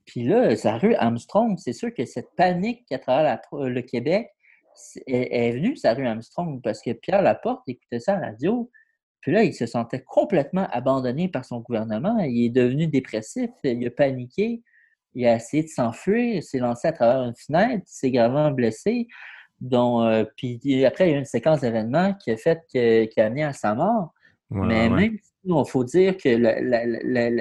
Puis 0.07 0.25
là, 0.25 0.57
sa 0.57 0.79
rue 0.79 0.95
Armstrong, 0.95 1.59
c'est 1.59 1.73
sûr 1.73 1.93
que 1.93 2.05
cette 2.07 2.31
panique 2.37 2.87
qui 2.87 2.95
a 2.95 2.99
travers 2.99 3.41
le 3.53 3.81
Québec 3.83 4.29
est, 5.07 5.53
venue, 5.53 5.77
sa 5.77 5.93
rue 5.95 6.07
Armstrong, 6.07 6.63
parce 6.63 6.81
que 6.81 6.93
Pierre 6.93 7.21
Laporte 7.21 7.69
écoutait 7.69 8.01
ça 8.01 8.15
à 8.15 8.21
la 8.21 8.27
radio. 8.29 8.71
Puis 9.21 9.33
là, 9.33 9.43
il 9.43 9.53
se 9.53 9.67
sentait 9.67 10.03
complètement 10.07 10.67
abandonné 10.71 11.29
par 11.29 11.45
son 11.45 11.61
gouvernement. 11.61 12.17
Il 12.21 12.47
est 12.47 12.51
devenu 12.51 12.87
dépressif, 12.87 13.51
il 13.65 13.87
a 13.87 13.91
paniqué, 13.91 14.63
il 15.15 15.27
a 15.27 15.35
essayé 15.35 15.65
de 15.65 15.69
s'enfuir, 15.69 16.37
il 16.37 16.43
s'est 16.43 16.59
lancé 16.61 16.89
à 16.89 16.93
travers 16.93 17.25
une 17.25 17.35
fenêtre, 17.35 17.83
il 17.87 17.93
s'est 17.93 18.11
gravement 18.11 18.51
blessé. 18.51 19.09
Donc, 19.61 20.03
euh, 20.03 20.25
puis 20.37 20.85
après, 20.85 21.09
il 21.09 21.11
y 21.11 21.15
a 21.15 21.17
eu 21.17 21.19
une 21.19 21.25
séquence 21.25 21.61
d'événements 21.61 22.15
qui 22.15 22.31
a 22.31 22.37
fait 22.37 22.63
qui 22.69 23.21
a 23.21 23.25
amené 23.25 23.45
à 23.45 23.53
sa 23.53 23.75
mort. 23.75 24.13
Mais 24.51 24.89
même 24.89 25.19
il 25.45 25.65
faut 25.67 25.85
dire 25.85 26.17
que 26.17 26.29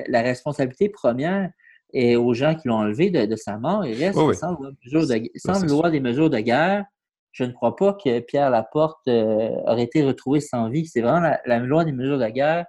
la 0.09 0.21
responsabilité 0.21 0.89
première, 0.89 1.51
et 1.93 2.15
aux 2.15 2.33
gens 2.33 2.55
qui 2.55 2.67
l'ont 2.67 2.75
enlevé 2.75 3.09
de, 3.09 3.35
sa 3.35 3.57
mort. 3.57 3.85
Il 3.85 3.97
reste 3.97 4.19
sans, 4.33 5.63
loi, 5.63 5.89
des 5.89 5.99
mesures 5.99 6.29
de 6.29 6.39
guerre. 6.39 6.85
Je 7.31 7.43
ne 7.43 7.51
crois 7.51 7.75
pas 7.75 7.93
que 7.93 8.19
Pierre 8.19 8.49
Laporte 8.49 9.07
euh, 9.07 9.49
aurait 9.65 9.83
été 9.83 10.03
retrouvé 10.03 10.39
sans 10.39 10.69
vie. 10.69 10.85
C'est 10.87 11.01
vraiment 11.01 11.35
la, 11.45 11.59
loi 11.59 11.85
des 11.85 11.91
mesures 11.91 12.17
de 12.17 12.27
guerre 12.27 12.65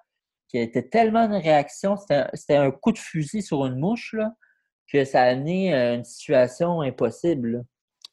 qui 0.49 0.59
été 0.59 0.89
tellement 0.89 1.25
une 1.25 1.35
réaction, 1.35 1.97
c'était 2.33 2.57
un 2.57 2.71
coup 2.71 2.93
de 2.93 2.99
fusil 2.99 3.43
sur 3.43 3.67
une 3.67 3.79
mouche, 3.79 4.17
que 4.91 5.05
ça 5.05 5.23
a 5.23 5.27
amené 5.27 5.75
à 5.75 5.93
une 5.93 6.05
situation 6.05 6.81
impossible. 6.81 7.65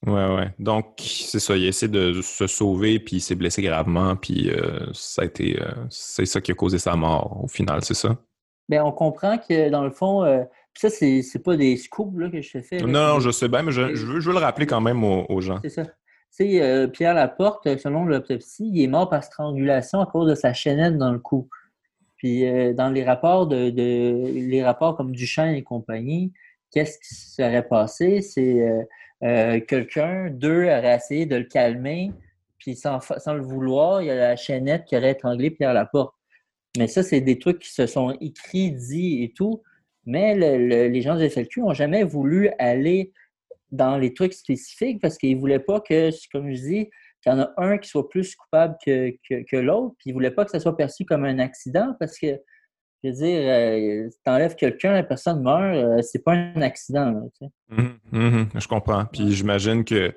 Oui, 0.06 0.14
Ouais, 0.14 0.36
ouais. 0.36 0.54
Donc, 0.60 0.96
c'est 0.98 1.40
ça. 1.40 1.56
Il 1.56 1.66
a 1.66 1.68
essayé 1.68 1.92
de 1.92 2.22
se 2.22 2.48
sauver, 2.48 3.00
puis 3.00 3.18
il 3.18 3.22
s'est 3.22 3.36
blessé 3.36 3.62
gravement, 3.62 4.16
puis 4.16 4.50
euh, 4.50 4.86
ça 4.94 5.24
a 5.24 5.26
été. 5.26 5.62
Euh, 5.62 5.72
c'est 5.90 6.26
ça 6.26 6.42
qui 6.42 6.52
a 6.52 6.56
causé 6.56 6.78
sa 6.78 6.96
mort, 6.96 7.44
au 7.44 7.48
final, 7.48 7.84
c'est 7.84 7.94
ça? 7.94 8.18
Bien, 8.70 8.84
on 8.84 8.92
comprend 8.92 9.38
que, 9.38 9.70
dans 9.70 9.84
le 9.84 9.92
fond, 9.92 10.24
ça, 10.78 10.90
c'est, 10.90 11.22
c'est 11.22 11.40
pas 11.40 11.56
des 11.56 11.78
scoops 11.78 12.20
là, 12.20 12.30
que 12.30 12.42
je 12.42 12.52
te 12.52 12.62
fais. 12.62 12.78
non, 12.80 12.88
non, 12.88 13.20
je 13.20 13.32
sais 13.32 13.48
bien, 13.48 13.62
mais 13.62 13.72
je, 13.72 13.96
je, 13.96 14.06
veux, 14.06 14.20
je 14.20 14.28
veux, 14.30 14.34
le 14.34 14.42
rappeler 14.42 14.66
quand 14.66 14.82
même 14.82 15.04
aux, 15.04 15.42
gens. 15.42 15.60
C'est 15.64 15.70
ça. 15.70 15.84
Tu 16.38 16.60
euh, 16.60 16.88
Pierre 16.88 17.14
Laporte, 17.14 17.78
selon 17.78 18.04
l'autopsie, 18.04 18.70
il 18.74 18.84
est 18.84 18.88
mort 18.88 19.10
par 19.10 19.24
strangulation 19.24 20.02
à 20.02 20.06
cause 20.06 20.30
de 20.30 20.36
sa 20.36 20.52
chaînette 20.52 20.98
dans 20.98 21.14
le 21.14 21.20
cou. 21.20 21.48
Puis 22.18 22.46
euh, 22.46 22.74
dans 22.74 22.90
les 22.90 23.06
rapports 23.06 23.48
de, 23.48 23.70
de, 23.70 24.32
les 24.34 24.62
rapports 24.62 24.98
comme 24.98 25.14
Duchesne 25.14 25.56
et 25.56 25.64
compagnie, 25.64 26.34
qu'est-ce 26.72 26.98
qui 27.00 27.16
serait 27.16 27.66
passé? 27.66 28.22
C'est 28.22 28.86
euh, 29.24 29.60
quelqu'un, 29.62 30.30
deux, 30.30 30.64
aurait 30.64 30.96
essayé 30.96 31.26
de 31.26 31.36
le 31.36 31.46
calmer, 31.46 32.12
puis 32.58 32.76
sans, 32.76 33.00
sans 33.00 33.34
le 33.34 33.42
vouloir, 33.42 34.02
il 34.02 34.08
y 34.08 34.12
a 34.12 34.16
la 34.16 34.36
chaînette 34.36 34.86
qui 34.86 34.98
aurait 34.98 35.12
étranglé 35.12 35.52
Pierre 35.52 35.74
Laporte. 35.74 36.14
Mais 36.78 36.88
ça, 36.88 37.04
c'est 37.04 37.22
des 37.22 37.40
trucs 37.40 37.60
qui 37.60 37.72
se 37.72 37.88
sont 37.88 38.16
écrits, 38.20 38.72
dits 38.72 39.24
et 39.24 39.32
tout. 39.32 39.62
Mais 40.06 40.36
les 40.36 41.02
gens 41.02 41.16
du 41.16 41.28
FLQ 41.30 41.62
n'ont 41.62 41.74
jamais 41.74 42.04
voulu 42.04 42.50
aller 42.60 43.12
dans 43.72 43.98
les 43.98 44.14
trucs 44.14 44.34
spécifiques 44.34 45.02
parce 45.02 45.18
qu'ils 45.18 45.36
ne 45.36 45.40
voulaient 45.40 45.60
pas 45.60 45.80
que, 45.80 46.10
comme 46.32 46.54
je 46.54 46.62
dis, 46.62 46.90
qu'il 47.22 47.32
y 47.32 47.36
en 47.36 47.40
a 47.40 47.54
un 47.58 47.78
qui 47.78 47.90
soit 47.90 48.08
plus 48.08 48.36
coupable 48.36 48.78
que, 48.86 49.12
que, 49.28 49.58
l'autre, 49.58 49.96
puis 49.98 50.10
ils 50.10 50.12
ne 50.12 50.16
voulaient 50.16 50.32
pas 50.32 50.46
que 50.46 50.52
ça 50.52 50.60
soit 50.60 50.78
perçu 50.78 51.06
comme 51.06 51.26
un 51.26 51.40
accident 51.40 51.96
parce 52.00 52.20
que, 52.20 52.40
je 53.04 53.10
veux 53.10 53.16
dire, 53.16 53.40
euh, 53.44 54.10
tu 54.10 54.32
enlèves 54.32 54.56
quelqu'un, 54.56 54.94
la 54.94 55.04
personne 55.04 55.42
meurt, 55.42 55.76
euh, 55.76 56.02
c'est 56.02 56.24
pas 56.24 56.34
un 56.34 56.62
accident. 56.62 57.30
Mmh 57.70 57.84
mmh 58.12 58.44
je 58.56 58.68
comprends. 58.68 59.06
Puis 59.06 59.34
j'imagine 59.34 59.84
que 59.84 60.14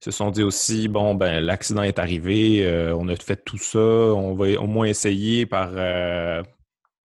se 0.00 0.10
sont 0.10 0.30
dit 0.30 0.42
aussi, 0.42 0.88
bon, 0.88 1.14
ben 1.14 1.40
l'accident 1.40 1.82
est 1.82 1.98
arrivé, 1.98 2.64
euh, 2.66 2.94
on 2.94 3.08
a 3.08 3.16
fait 3.16 3.42
tout 3.44 3.56
ça, 3.56 3.78
on 3.78 4.34
va 4.34 4.60
au 4.60 4.66
moins 4.66 4.86
essayer 4.86 5.46
par, 5.46 5.70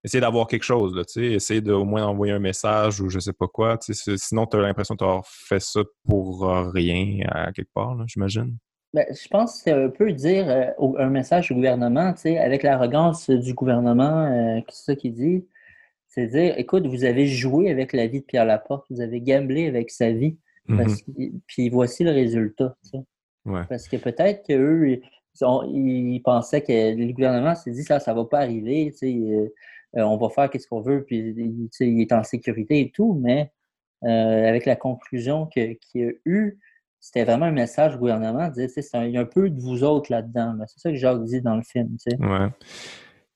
essayer 0.04 0.20
d'avoir 0.20 0.47
quelque 0.47 0.64
chose, 0.64 0.93
là, 0.95 1.04
essayer 1.24 1.62
de 1.62 1.72
au 1.72 1.86
moins 1.86 2.06
envoyer 2.06 2.34
un 2.34 2.39
message 2.39 3.00
ou 3.00 3.10
je 3.10 3.20
sais 3.20 3.34
pas 3.34 3.47
quoi. 3.47 3.78
Sinon, 3.80 4.45
tu 4.47 4.58
as 4.58 4.62
l'impression 4.62 4.95
d'avoir 4.95 5.26
fait 5.26 5.62
ça 5.62 5.82
pour 6.06 6.45
rien 6.74 7.26
à 7.30 7.52
quelque 7.54 7.72
part, 7.74 7.97
j'imagine. 8.08 8.58
Ben, 8.94 9.06
je 9.10 9.28
pense 9.28 9.58
que 9.58 9.64
c'est 9.64 9.72
un 9.72 9.90
peu 9.90 10.12
dire 10.12 10.50
euh, 10.50 10.96
un 10.98 11.10
message 11.10 11.52
au 11.52 11.56
gouvernement, 11.56 12.14
avec 12.26 12.64
l'arrogance 12.64 13.30
du 13.30 13.54
gouvernement, 13.54 14.26
euh, 14.26 14.60
c'est 14.70 14.86
ça 14.92 14.96
qu'il 14.96 15.14
dit. 15.14 15.46
C'est 16.08 16.28
dire, 16.28 16.56
écoute, 16.58 16.88
vous 16.88 17.06
avez 17.06 17.28
joué 17.28 17.70
avec 17.70 17.94
la 17.94 18.08
vie 18.08 18.22
de 18.22 18.26
Pierre 18.26 18.46
Laporte, 18.46 18.86
vous 18.90 19.02
avez 19.02 19.22
gamblé 19.22 19.68
avec 19.68 19.92
sa 19.92 20.12
vie, 20.12 20.38
mm-hmm. 20.68 21.34
puis 21.46 21.70
voici 21.70 22.04
le 22.04 22.12
résultat. 22.12 22.76
Parce 23.46 23.88
que 23.88 23.98
peut-être 23.98 24.46
qu'eux, 24.48 24.90
ils, 24.90 25.02
ils, 26.14 26.22
pensaient 26.22 26.62
que 26.62 26.96
le 26.96 27.14
gouvernement 27.14 27.56
s'est 27.56 27.72
dit, 27.72 27.84
ça, 27.84 28.00
ça 28.00 28.14
va 28.14 28.26
pas 28.26 28.40
arriver, 28.40 28.94
euh, 29.04 29.48
euh, 29.98 30.02
on 30.02 30.18
va 30.18 30.30
faire 30.30 30.50
ce 30.54 30.68
qu'on 30.68 30.82
veut, 30.82 31.04
puis 31.04 31.70
il 31.80 32.02
est 32.02 32.12
en 32.12 32.24
sécurité 32.24 32.82
et 32.82 32.92
tout, 32.92 33.20
mais 33.22 33.52
euh, 34.04 34.48
avec 34.48 34.66
la 34.66 34.76
conclusion 34.76 35.46
qu'il 35.48 35.78
y 35.96 36.04
a 36.04 36.12
eu, 36.26 36.60
c'était 37.00 37.24
vraiment 37.24 37.45
un 37.45 37.52
message 37.52 37.95
au 37.95 38.00
gouvernement, 38.00 38.52
il 38.56 39.12
y 39.12 39.18
a 39.18 39.22
un 39.22 39.26
peu 39.26 39.50
de 39.50 39.60
vous 39.60 39.84
autres 39.84 40.12
là-dedans. 40.12 40.58
C'est 40.68 40.80
ça 40.80 40.91
que 40.91 40.97
Jacques 40.97 41.24
dit 41.24 41.41
dans 41.41 41.56
le 41.56 41.64
film. 41.64 41.95
Ouais. 42.20 42.50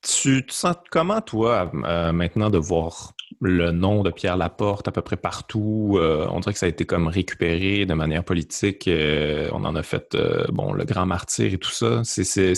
Tu 0.03 0.45
te 0.45 0.51
sens 0.51 0.75
comment, 0.91 1.21
toi, 1.21 1.71
euh, 1.85 2.11
maintenant, 2.11 2.49
de 2.49 2.57
voir 2.57 3.13
le 3.39 3.71
nom 3.71 4.03
de 4.03 4.11
Pierre 4.11 4.35
Laporte 4.35 4.85
à 4.89 4.91
peu 4.91 5.01
près 5.01 5.15
partout? 5.15 5.97
Euh, 5.97 6.27
on 6.29 6.41
dirait 6.41 6.51
que 6.51 6.59
ça 6.59 6.65
a 6.65 6.69
été 6.69 6.83
comme 6.83 7.07
récupéré 7.07 7.85
de 7.85 7.93
manière 7.93 8.25
politique. 8.25 8.89
Euh, 8.89 9.47
on 9.53 9.63
en 9.63 9.75
a 9.75 9.81
fait, 9.83 10.17
bon, 10.49 10.73
le 10.73 10.83
grand 10.83 11.05
martyr 11.05 11.53
et 11.53 11.57
tout 11.57 11.71
ça. 11.71 12.01
C'est 12.03 12.53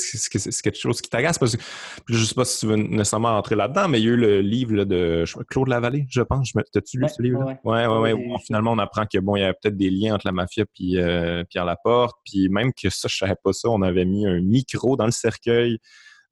quelque 0.64 0.80
chose 0.80 1.02
qui 1.02 1.10
t'agace 1.12 1.38
parce 1.38 1.56
que 1.56 1.62
je 2.08 2.26
sais 2.26 2.34
pas 2.34 2.46
si 2.46 2.62
tu 2.62 2.66
veux 2.66 2.78
nécessairement 2.78 3.38
entrer 3.38 3.56
là-dedans, 3.56 3.90
mais 3.90 4.00
il 4.02 4.06
y 4.06 4.10
a 4.10 4.14
eu 4.14 4.18
le 4.18 4.42
livre 4.42 4.84
de 4.84 5.24
Claude 5.48 5.68
Lavallée, 5.68 6.08
je 6.10 6.24
pense. 6.24 6.52
T'as-tu 6.74 6.98
lu 6.98 7.06
ce 7.16 7.22
livre-là? 7.22 7.60
Ouais, 7.64 7.86
ouais, 7.86 8.14
ouais. 8.14 8.38
finalement, 8.44 8.72
on 8.72 8.80
apprend 8.80 9.06
que 9.06 9.20
bon, 9.20 9.36
il 9.36 9.42
y 9.42 9.46
a 9.46 9.54
peut-être 9.54 9.78
des 9.78 9.92
liens 9.92 10.16
entre 10.16 10.26
la 10.26 10.32
mafia 10.32 10.64
et 10.64 11.46
Pierre 11.48 11.66
Laporte. 11.66 12.18
Puis 12.26 12.50
même 12.50 12.74
que 12.74 12.90
ça, 12.90 13.08
je 13.08 13.18
savais 13.18 13.36
pas 13.44 13.54
ça, 13.54 13.70
on 13.70 13.84
avait 13.84 14.06
mis 14.06 14.26
un 14.26 14.42
micro 14.42 14.96
dans 14.96 15.06
le 15.06 15.12
cercueil 15.12 15.78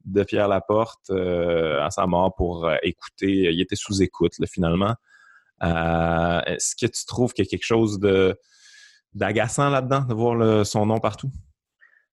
de 0.05 0.23
Pierre 0.23 0.47
Laporte 0.47 1.09
euh, 1.09 1.81
à 1.81 1.89
sa 1.89 2.05
mort 2.07 2.35
pour 2.35 2.65
euh, 2.65 2.75
écouter. 2.83 3.51
Il 3.51 3.61
était 3.61 3.75
sous 3.75 4.01
écoute, 4.01 4.33
finalement. 4.45 4.95
Euh, 5.63 6.41
est-ce 6.45 6.75
que 6.75 6.91
tu 6.91 7.05
trouves 7.05 7.33
qu'il 7.33 7.45
y 7.45 7.47
a 7.47 7.49
quelque 7.49 7.65
chose 7.65 7.99
d'agaçant 9.13 9.69
là-dedans, 9.69 10.01
de 10.01 10.13
voir 10.13 10.65
son 10.65 10.85
nom 10.85 10.99
partout? 10.99 11.31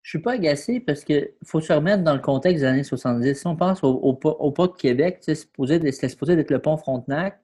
Je 0.02 0.10
suis 0.10 0.18
pas 0.20 0.32
agacé 0.32 0.80
parce 0.80 1.04
qu'il 1.04 1.30
faut 1.44 1.60
se 1.60 1.72
remettre 1.72 2.02
dans 2.02 2.14
le 2.14 2.20
contexte 2.20 2.62
des 2.62 2.66
années 2.66 2.84
70. 2.84 3.34
Si 3.34 3.46
on 3.46 3.56
pense 3.56 3.82
au, 3.82 4.14
pont 4.14 4.66
de 4.66 4.76
Québec, 4.76 5.18
c'était 5.20 5.34
supposé 5.34 5.78
d'être 5.78 6.50
le 6.50 6.58
pont 6.58 6.76
Frontenac, 6.76 7.40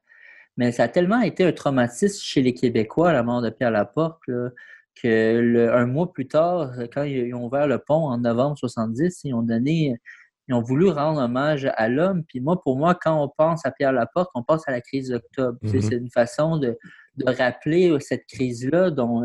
mais 0.57 0.72
ça 0.72 0.84
a 0.84 0.88
tellement 0.88 1.20
été 1.20 1.44
un 1.44 1.53
traumatisme 1.53 2.22
chez 2.22 2.40
les 2.40 2.55
Québécois, 2.55 3.12
la 3.12 3.22
mort 3.22 3.42
de 3.42 3.51
Pierre 3.51 3.72
Laporte, 3.72 4.20
que 4.26 5.68
un 5.70 5.86
mois 5.86 6.11
plus 6.12 6.28
tard, 6.28 6.72
quand 6.94 7.03
ils 7.03 7.34
ont 7.34 7.44
ouvert 7.44 7.66
le 7.66 7.78
pont 7.78 8.09
en 8.09 8.18
novembre 8.18 8.57
70, 8.57 9.20
ils 9.24 9.34
ont 9.34 9.42
donné 9.42 10.01
ils 10.49 10.55
ont 10.55 10.62
voulu 10.62 10.88
rendre 10.88 11.20
hommage 11.20 11.70
à 11.74 11.88
l'homme. 11.88 12.24
Puis 12.24 12.40
moi, 12.40 12.61
pour 12.62 12.76
moi, 12.76 12.94
quand 12.94 13.22
on 13.22 13.28
pense 13.28 13.66
à 13.66 13.70
Pierre 13.70 13.92
Laporte, 13.92 14.30
on 14.34 14.42
pense 14.42 14.66
à 14.68 14.72
la 14.72 14.80
crise 14.80 15.09
d'octobre. 15.09 15.59
Mhm. 15.62 15.80
C'est 15.80 15.97
une 15.97 16.11
façon 16.11 16.59
de, 16.59 16.76
rappeler 17.26 17.97
cette 18.01 18.26
crise-là 18.26 18.90
dont, 18.90 19.22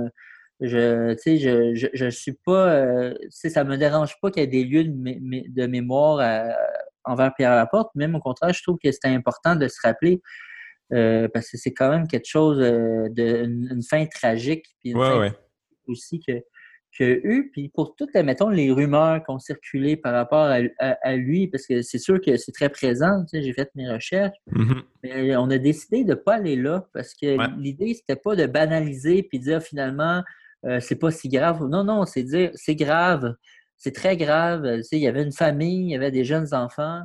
Je, 0.61 1.15
je, 1.25 1.73
je, 1.75 1.87
je 1.93 2.09
suis 2.09 2.37
pas, 2.45 2.73
euh, 2.73 3.13
ça 3.29 3.63
me 3.63 3.77
dérange 3.77 4.15
pas 4.21 4.31
qu'il 4.31 4.41
y 4.41 4.45
ait 4.45 4.47
des 4.47 4.63
lieux 4.63 4.85
de, 4.85 4.93
de 5.49 5.67
mémoire 5.67 6.19
euh, 6.19 6.53
envers 7.03 7.33
Pierre 7.35 7.55
Laporte. 7.55 7.89
Même 7.95 8.15
au 8.15 8.19
contraire, 8.19 8.53
je 8.53 8.61
trouve 8.63 8.77
que 8.81 8.91
c'est 8.91 9.05
important 9.05 9.55
de 9.55 9.67
se 9.67 9.77
rappeler 9.83 10.21
euh, 10.93 11.27
parce 11.33 11.49
que 11.49 11.57
c'est 11.57 11.73
quand 11.73 11.89
même 11.89 12.07
quelque 12.07 12.27
chose 12.27 12.59
euh, 12.59 13.07
de 13.09 13.45
une, 13.45 13.81
fin 13.81 14.05
tragique 14.05 14.65
puis 14.79 14.93
aussi 15.87 16.19
que 16.19 16.33
qu'il 16.95 17.05
a 17.05 17.09
eu. 17.09 17.49
Puis 17.51 17.69
pour 17.69 17.95
toutes, 17.95 18.13
mettons, 18.13 18.49
les 18.49 18.71
rumeurs 18.71 19.23
qui 19.23 19.31
ont 19.31 19.39
circulé 19.39 19.95
par 19.95 20.13
rapport 20.13 20.51
à, 20.79 21.15
lui, 21.15 21.47
parce 21.47 21.65
que 21.65 21.81
c'est 21.81 21.97
sûr 21.97 22.19
que 22.21 22.37
c'est 22.37 22.51
très 22.51 22.69
présent, 22.69 23.23
tu 23.23 23.37
sais, 23.37 23.43
j'ai 23.43 23.53
fait 23.53 23.69
mes 23.75 23.89
recherches, 23.89 24.37
mm-hmm. 24.51 24.81
mais 25.03 25.35
on 25.35 25.49
a 25.49 25.57
décidé 25.57 26.03
de 26.03 26.09
ne 26.11 26.15
pas 26.15 26.35
aller 26.35 26.55
là 26.55 26.87
parce 26.93 27.13
que 27.13 27.37
l'idée, 27.59 27.93
c'était 27.93 28.19
pas 28.19 28.35
de 28.35 28.45
banaliser 28.45 29.23
puis 29.23 29.39
dire 29.39 29.61
finalement, 29.61 30.23
euh, 30.65 30.79
c'est 30.79 30.95
pas 30.95 31.11
si 31.11 31.29
grave. 31.29 31.63
Non, 31.67 31.83
non, 31.83 32.05
c'est 32.05 32.23
dire, 32.23 32.51
c'est 32.55 32.75
grave, 32.75 33.35
c'est 33.77 33.93
très 33.93 34.17
grave. 34.17 34.77
Tu 34.77 34.83
sais, 34.83 34.97
il 34.97 35.01
y 35.01 35.07
avait 35.07 35.23
une 35.23 35.31
famille, 35.31 35.85
il 35.85 35.91
y 35.91 35.95
avait 35.95 36.11
des 36.11 36.23
jeunes 36.23 36.53
enfants. 36.53 37.01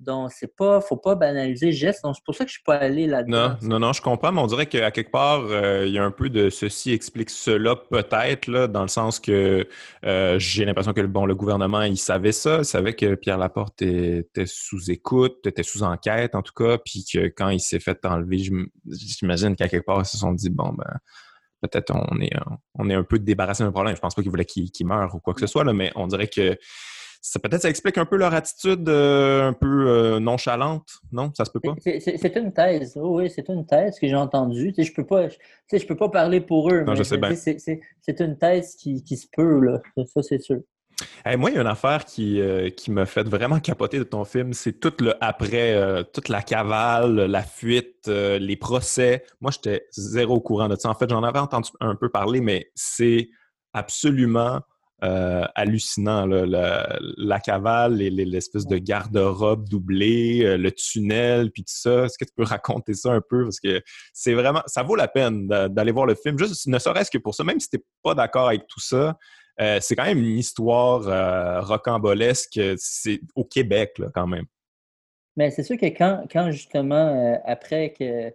Donc, 0.00 0.32
c'est 0.32 0.54
pas, 0.56 0.80
faut 0.80 0.96
pas 0.96 1.14
banaliser 1.14 1.66
le 1.66 1.72
geste. 1.72 2.02
Donc, 2.02 2.16
c'est 2.16 2.24
pour 2.24 2.34
ça 2.34 2.44
que 2.44 2.50
je 2.50 2.54
suis 2.54 2.64
pas 2.64 2.76
allé 2.76 3.06
là-dedans. 3.06 3.56
Non, 3.62 3.68
non, 3.68 3.78
non, 3.78 3.92
je 3.92 4.02
comprends, 4.02 4.32
mais 4.32 4.40
on 4.40 4.46
dirait 4.46 4.66
qu'à 4.66 4.90
quelque 4.90 5.10
part, 5.10 5.44
euh, 5.44 5.86
il 5.86 5.92
y 5.92 5.98
a 5.98 6.04
un 6.04 6.10
peu 6.10 6.28
de 6.28 6.50
ceci 6.50 6.92
explique 6.92 7.30
cela, 7.30 7.76
peut-être, 7.76 8.48
là, 8.48 8.66
dans 8.66 8.82
le 8.82 8.88
sens 8.88 9.20
que 9.20 9.66
euh, 10.04 10.38
j'ai 10.38 10.64
l'impression 10.64 10.92
que 10.92 11.00
bon, 11.02 11.26
le 11.26 11.34
gouvernement, 11.34 11.82
il 11.82 11.96
savait 11.96 12.32
ça, 12.32 12.58
il 12.58 12.64
savait 12.64 12.94
que 12.94 13.14
Pierre 13.14 13.38
Laporte 13.38 13.82
était 13.82 14.46
sous 14.46 14.90
écoute, 14.90 15.46
était 15.46 15.62
sous 15.62 15.84
enquête, 15.84 16.34
en 16.34 16.42
tout 16.42 16.54
cas, 16.54 16.78
puis 16.78 17.04
que 17.10 17.28
quand 17.28 17.48
il 17.50 17.60
s'est 17.60 17.80
fait 17.80 18.04
enlever, 18.04 18.38
j'imagine 18.86 19.54
qu'à 19.54 19.68
quelque 19.68 19.86
part, 19.86 20.00
ils 20.00 20.06
se 20.06 20.18
sont 20.18 20.32
dit, 20.32 20.50
bon, 20.50 20.72
ben, 20.72 20.98
peut-être 21.62 21.94
on 21.94 22.20
est, 22.20 22.32
on 22.74 22.90
est 22.90 22.94
un 22.94 23.04
peu 23.04 23.18
débarrassé 23.18 23.64
d'un 23.64 23.72
problème. 23.72 23.94
Je 23.94 24.00
pense 24.00 24.14
pas 24.14 24.22
qu'il 24.22 24.30
voulait 24.30 24.44
qu'il 24.44 24.86
meure 24.86 25.14
ou 25.14 25.20
quoi 25.20 25.34
que 25.34 25.40
ce 25.40 25.46
soit, 25.46 25.64
là, 25.64 25.72
mais 25.72 25.92
on 25.94 26.06
dirait 26.06 26.28
que 26.28 26.58
ça 27.26 27.40
peut-être 27.40 27.62
ça 27.62 27.70
explique 27.70 27.96
un 27.96 28.04
peu 28.04 28.16
leur 28.16 28.34
attitude 28.34 28.86
euh, 28.86 29.48
un 29.48 29.54
peu 29.54 29.88
euh, 29.88 30.20
nonchalante, 30.20 30.98
non? 31.10 31.32
Ça 31.34 31.46
se 31.46 31.50
peut 31.50 31.58
pas? 31.58 31.74
C'est 31.80 32.36
une 32.36 32.52
thèse. 32.52 32.98
oui, 33.00 33.30
c'est 33.30 33.48
une 33.48 33.64
thèse 33.64 33.98
que 33.98 34.06
j'ai 34.06 34.14
entendue. 34.14 34.74
je 34.76 34.92
peux 34.92 35.06
pas, 35.06 35.28
je 35.72 35.86
peux 35.86 35.96
pas 35.96 36.10
parler 36.10 36.42
pour 36.42 36.70
eux. 36.70 36.82
Non, 36.82 36.94
je 36.94 37.02
sais 37.02 37.16
bien. 37.16 37.34
C'est 37.34 38.20
une 38.20 38.36
thèse 38.36 38.76
qui, 38.76 39.16
se 39.16 39.26
peut, 39.34 39.58
là. 39.60 39.80
Ça, 40.04 40.22
c'est 40.22 40.38
sûr. 40.38 40.60
moi, 41.38 41.48
il 41.48 41.54
y 41.54 41.58
a 41.58 41.62
une 41.62 41.66
affaire 41.66 42.04
qui, 42.04 42.42
euh, 42.42 42.68
qui 42.68 42.90
m'a 42.90 43.06
fait 43.06 43.26
vraiment 43.26 43.58
capoter 43.58 43.96
de 43.96 44.04
ton 44.04 44.26
film. 44.26 44.52
C'est 44.52 44.78
tout 44.78 44.92
le 45.00 45.14
après, 45.24 46.04
toute 46.12 46.28
la 46.28 46.42
cavale, 46.42 47.24
la 47.24 47.42
fuite, 47.42 48.06
les 48.06 48.56
procès. 48.56 49.24
Moi, 49.40 49.50
j'étais 49.50 49.86
zéro 49.92 50.34
au 50.34 50.40
courant 50.42 50.68
de 50.68 50.76
ça. 50.76 50.90
En 50.90 50.94
fait, 50.94 51.08
j'en 51.08 51.22
avais 51.22 51.38
entendu 51.38 51.70
un 51.80 51.94
peu 51.94 52.10
parler, 52.10 52.42
mais 52.42 52.70
c'est 52.74 53.30
absolument 53.72 54.60
euh, 55.02 55.44
hallucinant. 55.54 56.24
la, 56.24 57.40
cavale, 57.40 57.96
l'espèce 57.96 58.66
de 58.66 58.78
garde-robe 58.78 59.68
doublée, 59.68 60.44
euh, 60.44 60.56
le 60.56 60.70
tunnel, 60.70 61.50
puis 61.50 61.62
tout 61.62 61.74
ça. 61.74 62.04
Est-ce 62.04 62.16
que 62.16 62.24
tu 62.24 62.32
peux 62.34 62.44
raconter 62.44 62.94
ça 62.94 63.12
un 63.12 63.20
peu? 63.20 63.42
Parce 63.42 63.60
que 63.60 63.82
c'est 64.12 64.34
vraiment, 64.34 64.62
ça 64.66 64.82
vaut 64.82 64.94
la 64.94 65.08
peine 65.08 65.48
d'aller 65.48 65.92
voir 65.92 66.06
le 66.06 66.14
film, 66.14 66.38
juste 66.38 66.68
ne 66.68 66.78
serait-ce 66.78 67.10
que 67.10 67.18
pour 67.18 67.34
ça, 67.34 67.44
même 67.44 67.60
si 67.60 67.68
tu 67.68 67.76
n'es 67.76 67.82
pas 68.02 68.14
d'accord 68.14 68.48
avec 68.48 68.66
tout 68.68 68.80
ça. 68.80 69.18
Euh, 69.60 69.78
c'est 69.80 69.94
quand 69.94 70.04
même 70.04 70.18
une 70.18 70.38
histoire 70.38 71.66
rocambolesque. 71.66 72.60
C'est 72.76 73.20
au 73.34 73.44
Québec, 73.44 74.00
quand 74.14 74.26
même. 74.26 74.46
Mais 75.36 75.50
c'est 75.50 75.64
sûr 75.64 75.76
que 75.76 75.86
quand, 75.86 76.24
quand 76.30 76.52
justement, 76.52 77.40
après 77.44 77.92
que, 77.98 78.30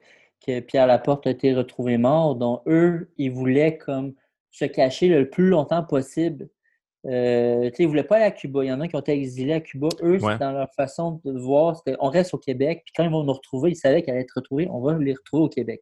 que 0.46 0.60
Pierre 0.60 0.88
Laporte 0.88 1.26
a 1.26 1.32
été 1.32 1.54
retrouvé 1.54 1.98
mort, 1.98 2.36
dont 2.36 2.62
eux, 2.68 3.10
ils 3.18 3.32
voulaient 3.32 3.78
comme 3.78 4.14
se 4.52 4.66
cacher 4.66 5.08
le 5.10 5.30
plus 5.30 5.48
longtemps 5.50 5.84
possible 5.84 6.50
euh, 7.06 7.70
ils 7.80 7.84
ne 7.84 7.88
voulaient 7.88 8.04
pas 8.04 8.18
aller 8.18 8.26
à 8.26 8.32
Cuba. 8.32 8.64
Il 8.64 8.68
y 8.68 8.72
en 8.72 8.82
a 8.82 8.88
qui 8.88 8.96
ont 8.96 9.00
été 9.00 9.14
exilés 9.14 9.54
à 9.54 9.62
Cuba. 9.62 9.88
Eux, 10.02 10.18
dans 10.18 10.52
leur 10.52 10.70
façon 10.74 11.22
de 11.24 11.32
voir, 11.32 11.78
c'était 11.78 11.96
on 12.00 12.10
reste 12.10 12.34
au 12.34 12.38
Québec. 12.38 12.82
Puis 12.86 12.94
quand 12.96 13.04
ils 13.04 13.12
vont 13.12 13.24
nous 13.24 13.34
retrouver, 13.34 13.72
ils 13.72 13.76
savaient 13.76 14.02
qu'ils 14.02 14.12
allaient 14.12 14.24
être 14.24 14.36
retrouvés. 14.36 14.68
On 14.70 14.82
va 14.82 14.98
les 14.98 15.14
retrouver 15.14 15.44
au 15.44 15.50
Québec. 15.50 15.82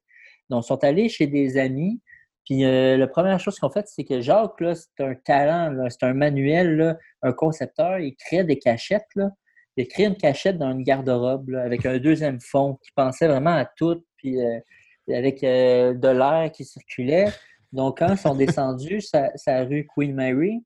Donc, 0.50 0.64
ils 0.64 0.68
sont 0.68 0.84
allés 0.84 1.10
chez 1.10 1.28
des 1.28 1.58
amis. 1.58 2.02
Puis 2.46 2.64
euh, 2.64 2.98
la 2.98 3.08
première 3.08 3.40
chose 3.40 3.56
qu'ils 3.60 3.66
ont 3.66 3.72
fait, 3.72 3.88
c'est 3.88 4.04
que 4.04 4.22
Jacques, 4.22 4.54
c'est 4.60 5.04
un 5.04 5.16
talent, 5.16 5.88
c'est 5.90 6.04
un 6.04 6.14
manuel, 6.14 6.98
un 7.24 7.34
concepteur. 7.34 8.00
Il 8.00 8.16
crée 8.16 8.44
des 8.44 8.60
cachettes. 8.60 9.08
Là. 9.16 9.32
Il 9.76 9.84
a 9.84 9.86
créé 9.88 10.06
une 10.06 10.16
cachette 10.16 10.58
dans 10.58 10.72
une 10.72 10.84
garde-robe 10.84 11.54
avec 11.56 11.86
un 11.86 11.98
deuxième 11.98 12.40
fond 12.40 12.76
qui 12.84 12.92
pensait 12.96 13.28
vraiment 13.28 13.56
à 13.56 13.66
tout. 13.66 14.02
Puis 14.18 14.40
euh, 14.40 14.60
avec 15.12 15.42
de 15.42 16.08
l'air 16.08 16.52
qui 16.52 16.64
circulait. 16.64 17.28
Donc, 17.72 18.00
quand 18.00 18.12
ils 18.12 18.18
sont 18.18 18.36
descendus, 18.36 19.02
sa 19.02 19.64
rue 19.64 19.88
Queen 19.96 20.14
Mary, 20.14 20.64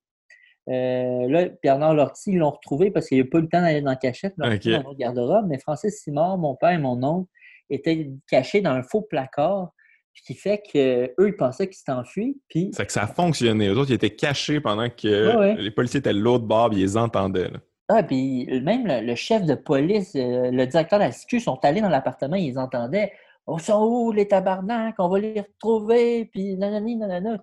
euh, 0.69 1.27
là, 1.27 1.47
Bernard 1.63 1.95
Lortie, 1.95 2.31
ils 2.31 2.37
l'ont 2.37 2.51
retrouvé 2.51 2.91
parce 2.91 3.07
qu'il 3.07 3.17
n'a 3.17 3.25
pas 3.25 3.39
eu 3.39 3.41
le 3.41 3.49
temps 3.49 3.61
d'aller 3.61 3.81
dans 3.81 3.89
la 3.89 3.95
cachette, 3.95 4.33
dans 4.37 4.47
le 4.47 4.95
garde-robe. 4.95 5.47
Mais 5.47 5.59
Francis 5.59 6.01
Simard, 6.01 6.37
mon 6.37 6.55
père 6.55 6.71
et 6.71 6.77
mon 6.77 7.01
oncle, 7.03 7.29
étaient 7.69 8.11
cachés 8.29 8.61
dans 8.61 8.71
un 8.71 8.83
faux 8.83 9.01
placard. 9.01 9.71
Ce 10.13 10.23
qui 10.23 10.33
fait 10.35 10.61
qu'eux, 10.61 11.27
ils 11.27 11.35
pensaient 11.37 11.67
qu'ils 11.67 11.77
s'étaient 11.77 11.93
enfuis. 11.93 12.39
Puis... 12.49 12.69
C'est 12.73 12.85
que 12.85 12.91
ça 12.91 13.03
a 13.03 13.07
fonctionné. 13.07 13.69
Eux 13.69 13.77
autres, 13.77 13.91
ils 13.91 13.95
étaient 13.95 14.15
cachés 14.15 14.59
pendant 14.59 14.89
que 14.89 15.55
les 15.57 15.71
policiers 15.71 15.99
étaient 15.99 16.13
de 16.13 16.19
l'autre 16.19 16.45
bord 16.45 16.69
ils 16.73 16.79
les 16.79 16.97
entendaient. 16.97 17.49
Ah, 17.87 18.03
puis 18.03 18.47
même 18.61 18.85
le, 18.87 19.15
chef 19.15 19.43
de 19.43 19.55
police, 19.55 20.13
euh, 20.15 20.49
le 20.51 20.65
directeur 20.65 20.99
de 20.99 21.05
la 21.05 21.11
sécu 21.11 21.41
sont 21.41 21.59
allés 21.63 21.81
dans 21.81 21.89
l'appartement, 21.89 22.37
ils 22.37 22.57
entendaient 22.57 23.11
On 23.47 23.57
sont 23.57 23.83
où 23.83 24.11
les 24.11 24.27
tabarnaks? 24.27 24.95
On 24.99 25.09
va 25.09 25.19
les 25.19 25.41
retrouver, 25.41 26.25
puis 26.25 26.55
nanani, 26.57 26.95
nanana. 26.95 27.37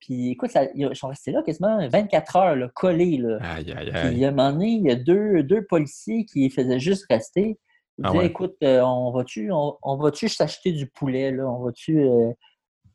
Puis 0.00 0.30
écoute, 0.30 0.50
ils 0.74 0.94
sont 0.94 1.08
restés 1.08 1.32
là 1.32 1.42
quasiment 1.42 1.88
24 1.88 2.36
heures 2.36 2.56
là, 2.56 2.68
collés. 2.74 3.16
Là. 3.16 3.38
Aïe, 3.40 3.72
aïe, 3.72 3.90
aïe. 3.90 4.14
Puis 4.14 4.24
à 4.24 4.28
un 4.28 4.30
moment 4.32 4.52
donné, 4.52 4.68
il 4.72 4.84
y 4.84 4.90
a 4.90 4.96
deux, 4.96 5.42
deux 5.42 5.64
policiers 5.64 6.26
qui 6.26 6.50
faisaient 6.50 6.78
juste 6.78 7.06
rester. 7.08 7.58
Ils 7.98 8.06
ah 8.06 8.12
disaient 8.12 8.26
Écoute, 8.26 8.56
euh, 8.62 8.80
on 8.82 9.12
va-tu 9.12 9.50
on, 9.50 9.96
va 9.96 10.10
s'acheter 10.12 10.72
du 10.72 10.88
poulet 10.88 11.30
là? 11.30 11.48
On 11.48 11.64
va-tu. 11.64 12.02
Euh, 12.02 12.32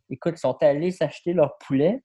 écoute, 0.10 0.34
ils 0.36 0.39
sont 0.39 0.58
allés 0.62 0.91
s'acheter 0.91 1.34
leur 1.34 1.58
poulet. 1.58 2.04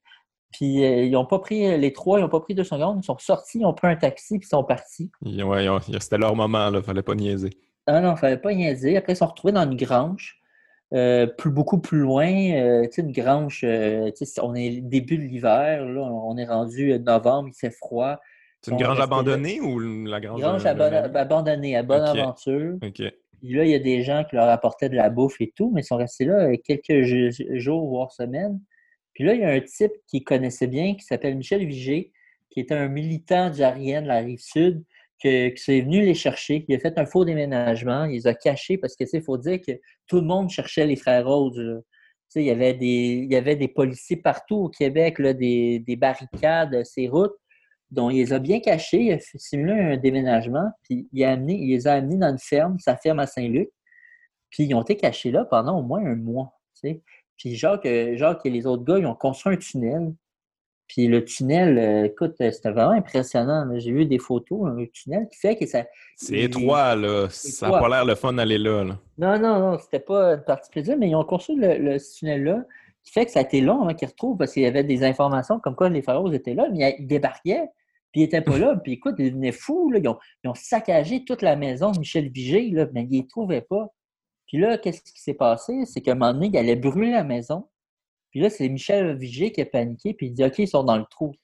Puis 0.52 0.84
euh, 0.84 1.04
ils 1.04 1.10
n'ont 1.10 1.26
pas 1.26 1.40
pris 1.40 1.76
les 1.76 1.92
trois, 1.92 2.18
ils 2.18 2.22
n'ont 2.22 2.28
pas 2.28 2.40
pris 2.40 2.54
deux 2.54 2.64
secondes. 2.64 3.00
Ils 3.02 3.06
sont 3.06 3.18
sortis, 3.18 3.58
ils 3.58 3.66
ont 3.66 3.74
pris 3.74 3.88
un 3.88 3.96
taxi, 3.96 4.38
puis 4.38 4.46
ils 4.46 4.48
sont 4.48 4.64
partis. 4.64 5.10
Ouais, 5.22 5.66
c'était 6.00 6.18
leur 6.18 6.34
moment, 6.34 6.70
là. 6.70 6.80
Fallait 6.80 7.02
pas 7.02 7.14
niaiser. 7.14 7.50
Ah 7.86 8.00
non, 8.00 8.16
fallait 8.16 8.38
pas 8.38 8.54
niaiser. 8.54 8.96
Après, 8.96 9.12
ils 9.12 9.16
sont 9.16 9.26
retrouvés 9.26 9.52
dans 9.52 9.70
une 9.70 9.76
grange. 9.76 10.40
Euh, 10.92 11.26
plus, 11.26 11.50
beaucoup 11.50 11.78
plus 11.78 11.98
loin, 11.98 12.26
euh, 12.26 12.86
une 12.98 13.10
grange, 13.10 13.62
euh, 13.64 14.10
on 14.42 14.54
est 14.54 14.80
début 14.80 15.18
de 15.18 15.22
l'hiver, 15.22 15.84
là, 15.84 16.02
on 16.02 16.36
est 16.36 16.44
rendu 16.44 16.96
novembre, 17.00 17.48
il 17.48 17.58
fait 17.58 17.72
froid. 17.72 18.20
C'est 18.60 18.70
une 18.70 18.76
grange 18.76 19.00
abandonnée 19.00 19.60
ou 19.60 19.78
la 19.78 20.20
grange? 20.20 20.40
Grange 20.40 20.64
abandonnée, 20.66 21.76
à 21.76 21.82
Bonaventure. 21.82 22.76
Puis 22.80 23.54
là, 23.54 23.64
il 23.64 23.70
y 23.70 23.74
a 23.74 23.80
des 23.80 24.02
gens 24.02 24.24
qui 24.24 24.36
leur 24.36 24.48
apportaient 24.48 24.88
de 24.88 24.94
la 24.94 25.10
bouffe 25.10 25.40
et 25.40 25.52
tout, 25.56 25.72
mais 25.74 25.80
ils 25.80 25.84
sont 25.84 25.96
restés 25.96 26.26
là 26.26 26.56
quelques 26.58 27.02
jours, 27.56 27.88
voire 27.88 28.12
semaines. 28.12 28.60
Puis 29.14 29.24
là, 29.24 29.34
il 29.34 29.40
y 29.40 29.44
a 29.44 29.50
un 29.50 29.60
type 29.60 29.92
qui 30.06 30.22
connaissait 30.22 30.66
bien, 30.66 30.94
qui 30.94 31.04
s'appelle 31.04 31.36
Michel 31.36 31.66
Vigé, 31.66 32.12
qui 32.50 32.60
était 32.60 32.74
un 32.74 32.88
militant 32.88 33.50
du 33.50 33.58
de 33.58 34.06
la 34.06 34.18
Rive-Sud, 34.18 34.84
que, 35.24 35.48
que 35.48 35.60
c'est 35.60 35.80
venu 35.80 36.02
les 36.02 36.14
chercher, 36.14 36.64
qui 36.64 36.74
a 36.74 36.78
fait 36.78 36.98
un 36.98 37.06
faux 37.06 37.24
déménagement, 37.24 38.04
il 38.04 38.12
les 38.12 38.26
a 38.26 38.34
cachés 38.34 38.76
parce 38.76 38.94
que 38.94 39.04
il 39.10 39.22
faut 39.22 39.38
dire 39.38 39.60
que 39.66 39.72
tout 40.06 40.16
le 40.16 40.26
monde 40.26 40.50
cherchait 40.50 40.86
les 40.86 40.96
frères 40.96 41.26
Rhodes. 41.26 41.82
Il 42.36 42.42
y, 42.42 42.50
avait 42.50 42.74
des, 42.74 43.68
policiers 43.68 44.16
partout 44.16 44.56
au 44.56 44.68
Québec, 44.68 45.22
des, 45.22 45.78
des, 45.78 45.96
barricades, 45.96 46.84
ces 46.84 47.08
routes. 47.08 47.36
Donc, 47.92 48.12
il 48.12 48.16
les 48.16 48.32
a 48.32 48.40
bien 48.40 48.58
cachés, 48.58 49.02
il 49.02 49.12
a 49.12 49.18
simulé 49.20 49.72
un 49.72 49.96
déménagement, 49.96 50.68
puis 50.82 51.08
il, 51.12 51.20
les 51.20 51.86
a 51.86 51.92
amenés 51.92 52.16
dans 52.16 52.32
une 52.32 52.38
ferme, 52.38 52.76
sa 52.80 52.96
ferme 52.96 53.20
à 53.20 53.28
Saint-Luc. 53.28 53.70
Puis 54.50 54.64
ils 54.64 54.74
ont 54.74 54.82
été 54.82 54.96
cachés 54.96 55.30
là 55.30 55.44
pendant 55.44 55.78
au 55.78 55.82
moins 55.82 56.04
un 56.04 56.16
mois. 56.16 56.58
Puis 56.82 57.54
Jacques, 57.54 57.86
Jacques 58.14 58.44
et 58.44 58.50
les 58.50 58.66
autres 58.66 58.84
gars, 58.84 58.98
ils 58.98 59.06
ont 59.06 59.14
construit 59.14 59.54
un 59.54 59.56
tunnel 59.56 60.12
puis 60.86 61.06
le 61.06 61.24
tunnel, 61.24 61.78
euh, 61.78 62.04
écoute, 62.04 62.34
euh, 62.40 62.50
c'était 62.50 62.70
vraiment 62.70 62.92
impressionnant. 62.92 63.66
J'ai 63.78 63.90
vu 63.90 64.04
des 64.04 64.18
photos, 64.18 64.66
un 64.66 64.84
tunnel 64.92 65.26
qui 65.30 65.38
fait 65.38 65.56
que 65.56 65.66
ça. 65.66 65.84
C'est 66.16 66.38
étroit, 66.38 66.94
là. 66.94 67.26
Ça 67.30 67.70
n'a 67.70 67.78
pas 67.78 67.88
l'air 67.88 68.04
le 68.04 68.14
fun 68.14 68.34
d'aller 68.34 68.58
là, 68.58 68.84
Non, 68.84 69.38
non, 69.38 69.58
non, 69.58 69.78
c'était 69.78 70.00
pas 70.00 70.34
une 70.34 70.44
partie 70.44 70.70
plaisir, 70.70 70.96
mais 70.98 71.08
ils 71.08 71.14
ont 71.14 71.24
construit 71.24 71.56
le, 71.56 71.98
tunnel-là 71.98 72.64
qui 73.02 73.12
fait 73.12 73.26
que 73.26 73.30
ça 73.30 73.40
a 73.40 73.42
été 73.42 73.60
long 73.60 73.86
hein, 73.86 73.94
qu'ils 73.94 74.08
retrouvent 74.08 74.38
parce 74.38 74.52
qu'il 74.52 74.62
y 74.62 74.66
avait 74.66 74.84
des 74.84 75.04
informations 75.04 75.60
comme 75.60 75.74
quoi 75.74 75.90
les 75.90 76.00
pharaons 76.00 76.32
étaient 76.32 76.54
là, 76.54 76.68
mais 76.72 76.96
ils 76.98 77.06
débarquaient, 77.06 77.68
puis 78.12 78.22
ils 78.22 78.24
n'étaient 78.24 78.40
pas 78.40 78.58
là. 78.58 78.76
Puis 78.82 78.92
écoute, 78.92 79.14
ils 79.18 79.32
venaient 79.32 79.52
fous, 79.52 79.90
là. 79.90 80.00
Ils, 80.02 80.48
ont, 80.48 80.54
saccagé 80.54 81.24
toute 81.24 81.42
la 81.42 81.56
maison 81.56 81.92
de 81.92 81.98
Michel 81.98 82.28
Vigé, 82.28 82.70
là, 82.70 82.86
mais 82.92 83.02
ils 83.04 83.18
ne 83.18 83.22
les 83.22 83.26
trouvaient 83.26 83.62
pas. 83.62 83.88
Puis 84.46 84.58
là, 84.58 84.78
qu'est-ce 84.78 85.02
qui 85.02 85.20
s'est 85.20 85.34
passé? 85.34 85.84
C'est 85.86 86.02
qu'à 86.02 86.12
un 86.12 86.14
moment 86.14 86.34
donné, 86.34 86.50
ils 86.52 86.58
allaient 86.58 86.76
brûler 86.76 87.10
la 87.10 87.24
maison. 87.24 87.68
Puis 88.34 88.42
là, 88.42 88.50
c'est 88.50 88.68
Michel 88.68 89.16
Vigé 89.16 89.52
qui 89.52 89.60
a 89.60 89.64
paniqué, 89.64 90.12
puis 90.12 90.26
il 90.26 90.32
dit 90.32 90.44
OK, 90.44 90.58
ils 90.58 90.66
sont 90.66 90.82
dans 90.82 90.98
le 90.98 91.04
trou. 91.08 91.36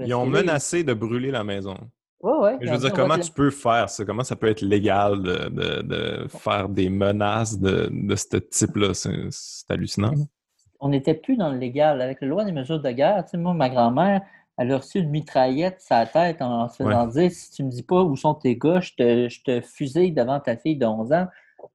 ils 0.00 0.12
ont 0.12 0.26
menacé 0.26 0.82
de 0.82 0.92
brûler 0.92 1.30
la 1.30 1.44
maison. 1.44 1.76
Oui, 2.20 2.32
oui. 2.40 2.50
Je 2.60 2.68
veux 2.68 2.78
dire, 2.78 2.92
comment 2.92 3.16
tu 3.16 3.30
peux 3.30 3.52
faire 3.52 3.88
ça? 3.88 4.04
Comment 4.04 4.24
ça 4.24 4.34
peut 4.34 4.48
être 4.48 4.60
légal 4.60 5.22
de, 5.22 6.26
faire 6.26 6.68
des 6.68 6.90
menaces 6.90 7.60
de, 7.60 7.88
ce 8.16 8.38
type-là? 8.38 8.92
C'est 8.92 9.70
hallucinant. 9.70 10.10
on 10.80 10.88
n'était 10.88 11.14
plus 11.14 11.36
dans 11.36 11.52
le 11.52 11.58
légal. 11.58 12.02
Avec 12.02 12.20
la 12.20 12.26
loi 12.26 12.44
des 12.44 12.50
mesures 12.50 12.80
de 12.80 12.90
guerre, 12.90 13.24
tu 13.24 13.30
sais, 13.30 13.36
moi, 13.36 13.54
ma 13.54 13.70
grand-mère, 13.70 14.22
elle 14.58 14.72
a 14.72 14.78
reçu 14.78 14.98
une 14.98 15.10
mitraillette 15.10 15.76
sa 15.78 16.06
tête 16.06 16.42
en 16.42 16.68
se 16.68 16.82
faisant 16.82 17.06
dire 17.06 17.30
si 17.30 17.52
tu 17.52 17.62
me 17.62 17.70
dis 17.70 17.84
pas 17.84 18.02
où 18.02 18.16
sont 18.16 18.34
tes 18.34 18.56
gars, 18.56 18.80
je 18.80 18.94
te, 18.96 19.28
je 19.28 19.42
te 19.44 19.60
fusille 19.60 20.10
devant 20.10 20.40
ta 20.40 20.56
fille 20.56 20.76
de 20.76 20.86
11 20.86 21.12
ans. 21.12 21.26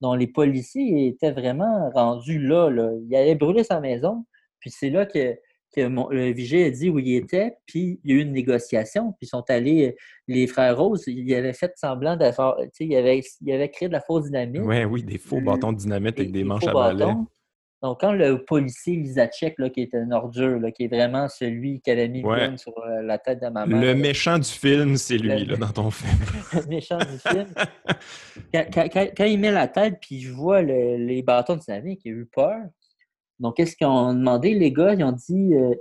Donc, 0.01 0.19
les 0.19 0.27
policiers 0.27 1.07
étaient 1.07 1.31
vraiment 1.31 1.89
rendus 1.91 2.45
là, 2.45 2.69
là. 2.69 2.91
Il 3.07 3.15
allait 3.15 3.35
brûler 3.35 3.63
sa 3.63 3.79
maison. 3.79 4.25
Puis 4.67 4.75
c'est 4.77 4.89
là 4.89 5.05
que 5.05 5.37
que 5.75 5.81
le 5.81 6.31
vigile 6.31 6.63
a 6.65 6.71
dit 6.71 6.89
où 6.89 6.99
il 6.99 7.15
était, 7.15 7.55
puis 7.65 7.99
il 8.03 8.11
y 8.11 8.13
a 8.13 8.17
eu 8.17 8.21
une 8.21 8.31
négociation, 8.31 9.11
puis 9.11 9.23
ils 9.23 9.27
sont 9.27 9.43
allés, 9.49 9.95
les 10.27 10.47
frères 10.47 10.77
Rose, 10.77 11.03
ils 11.07 11.33
avaient 11.35 11.53
fait 11.53 11.73
semblant 11.75 12.15
d'avoir, 12.15 12.57
tu 12.57 12.69
sais, 12.73 12.85
ils 12.85 12.95
avaient, 12.95 13.21
ils 13.41 13.69
créé 13.71 13.87
de 13.87 13.93
la 13.93 14.01
fausse 14.01 14.25
dynamite. 14.25 14.61
Oui, 14.63 14.83
oui, 14.85 15.03
des 15.03 15.17
faux 15.17 15.41
bâtons 15.41 15.73
de 15.73 15.77
dynamite 15.77 16.19
avec 16.19 16.31
des, 16.31 16.43
manches 16.43 16.67
à 16.67 16.73
balai. 16.73 17.05
Donc, 17.83 17.99
quand 18.01 18.11
le 18.11 18.43
policier 18.43 18.95
Lisacek, 18.95 19.53
là, 19.59 19.69
qui 19.69 19.81
était 19.81 19.99
une 19.99 20.11
ordure, 20.11 20.59
là, 20.59 20.71
qui 20.71 20.85
est 20.85 20.87
vraiment 20.87 21.29
celui 21.29 21.79
qui 21.79 21.91
avait 21.91 22.07
mis 22.07 22.23
le 22.23 22.57
sur 22.57 22.75
euh, 22.79 23.03
la 23.03 23.19
tête 23.19 23.39
de 23.39 23.49
ma 23.49 23.67
mère. 23.67 23.79
Le 23.79 23.93
méchant 23.93 24.39
du 24.39 24.49
film, 24.49 24.97
c'est 24.97 25.19
lui, 25.19 25.45
là, 25.45 25.57
dans 25.57 25.69
ton 25.69 25.91
film. 25.91 26.17
le 26.55 26.67
méchant 26.67 26.97
du 26.97 27.19
film. 27.19 27.45
Quand, 29.15 29.25
il 29.25 29.39
met 29.39 29.51
la 29.51 29.67
tête, 29.67 29.99
puis 30.01 30.21
je 30.21 30.31
vois 30.31 30.63
les 30.63 31.21
bâtons 31.21 31.55
de 31.55 31.61
dynamite, 31.61 32.01
il 32.03 32.13
a 32.13 32.15
eu 32.15 32.25
peur. 32.25 32.61
Donc, 33.39 33.57
qu'est-ce 33.57 33.75
qu'ils 33.75 33.87
ont 33.87 34.13
demandé, 34.13 34.53
les 34.53 34.71
gars? 34.71 34.93
Ils 34.93 35.03
ont 35.03 35.11
dit 35.11 35.53
euh, 35.55 35.75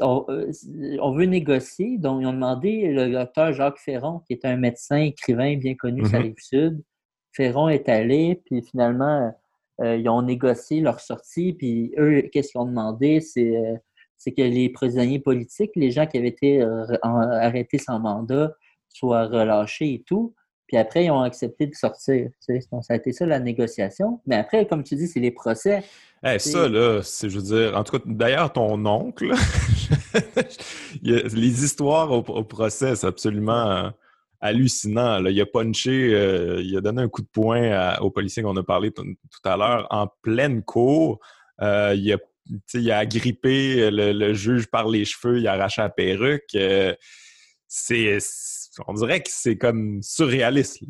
euh, 0.00 0.52
on, 1.00 1.14
veut 1.14 1.26
négocier. 1.26 1.98
Donc, 1.98 2.22
ils 2.22 2.26
ont 2.26 2.32
demandé 2.32 2.88
le 2.88 3.10
docteur 3.10 3.52
Jacques 3.52 3.78
Ferron, 3.78 4.20
qui 4.26 4.32
est 4.32 4.44
un 4.44 4.56
médecin, 4.56 4.96
écrivain 4.96 5.56
bien 5.56 5.74
connu 5.74 6.04
sur 6.04 6.14
la 6.14 6.20
mm-hmm. 6.20 6.22
rive 6.22 6.34
sud. 6.38 6.82
Ferron 7.32 7.68
est 7.68 7.88
allé, 7.88 8.40
puis 8.44 8.62
finalement, 8.62 9.32
euh, 9.80 9.96
ils 9.96 10.08
ont 10.08 10.22
négocié 10.22 10.80
leur 10.80 11.00
sortie. 11.00 11.52
Puis 11.52 11.92
eux, 11.98 12.22
qu'est-ce 12.32 12.52
qu'ils 12.52 12.60
ont 12.60 12.66
demandé? 12.66 13.20
C'est 13.20 13.54
c'est 14.16 14.32
que 14.32 14.42
les 14.42 14.70
prisonniers 14.70 15.18
politiques, 15.18 15.72
les 15.74 15.90
gens 15.90 16.06
qui 16.06 16.16
avaient 16.16 16.28
été 16.28 16.62
arrêtés 17.02 17.76
sans 17.76 17.98
mandat, 17.98 18.54
soient 18.88 19.26
relâchés 19.26 19.94
et 19.94 20.02
tout. 20.06 20.34
Puis 20.66 20.76
après, 20.76 21.04
ils 21.04 21.10
ont 21.10 21.20
accepté 21.20 21.66
de 21.66 21.74
sortir. 21.74 22.30
Donc, 22.72 22.84
ça 22.84 22.94
a 22.94 22.96
été 22.96 23.12
ça 23.12 23.26
la 23.26 23.38
négociation. 23.38 24.20
Mais 24.26 24.36
après, 24.36 24.66
comme 24.66 24.82
tu 24.82 24.94
dis, 24.96 25.06
c'est 25.06 25.20
les 25.20 25.30
procès. 25.30 25.84
ça, 26.38 26.68
là, 26.68 27.00
c'est, 27.02 27.28
je 27.28 27.38
veux 27.38 27.44
dire, 27.44 27.76
en 27.76 27.84
tout 27.84 27.98
cas, 27.98 28.04
d'ailleurs, 28.06 28.52
ton 28.52 28.84
oncle, 28.86 29.30
les 31.02 31.64
histoires 31.64 32.10
au, 32.12 32.44
procès, 32.44 32.96
c'est 32.96 33.06
absolument 33.06 33.70
euh, 33.70 33.90
hallucinant. 34.40 35.20
Là. 35.20 35.30
Il 35.30 35.40
a 35.40 35.46
punché, 35.46 36.14
euh, 36.14 36.62
il 36.62 36.76
a 36.78 36.80
donné 36.80 37.02
un 37.02 37.08
coup 37.08 37.22
de 37.22 37.28
poing 37.30 37.98
aux 37.98 38.10
policiers 38.10 38.42
qu'on 38.42 38.56
a 38.56 38.62
parlé 38.62 38.90
tout 38.90 39.04
à 39.44 39.56
l'heure 39.56 39.86
en 39.90 40.08
pleine 40.22 40.62
cour. 40.62 41.20
Euh, 41.60 41.94
il, 41.94 42.10
a, 42.10 42.16
il 42.72 42.90
a 42.90 42.98
agrippé 42.98 43.90
le, 43.90 44.32
juge 44.32 44.66
par 44.68 44.88
les 44.88 45.04
cheveux, 45.04 45.40
il 45.40 45.46
a 45.46 45.52
arraché 45.52 45.82
la 45.82 45.90
perruque. 45.90 46.56
c'est 47.68 48.18
on 48.86 48.94
dirait 48.94 49.20
que 49.20 49.30
c'est 49.30 49.56
comme 49.56 50.02
surréaliste. 50.02 50.84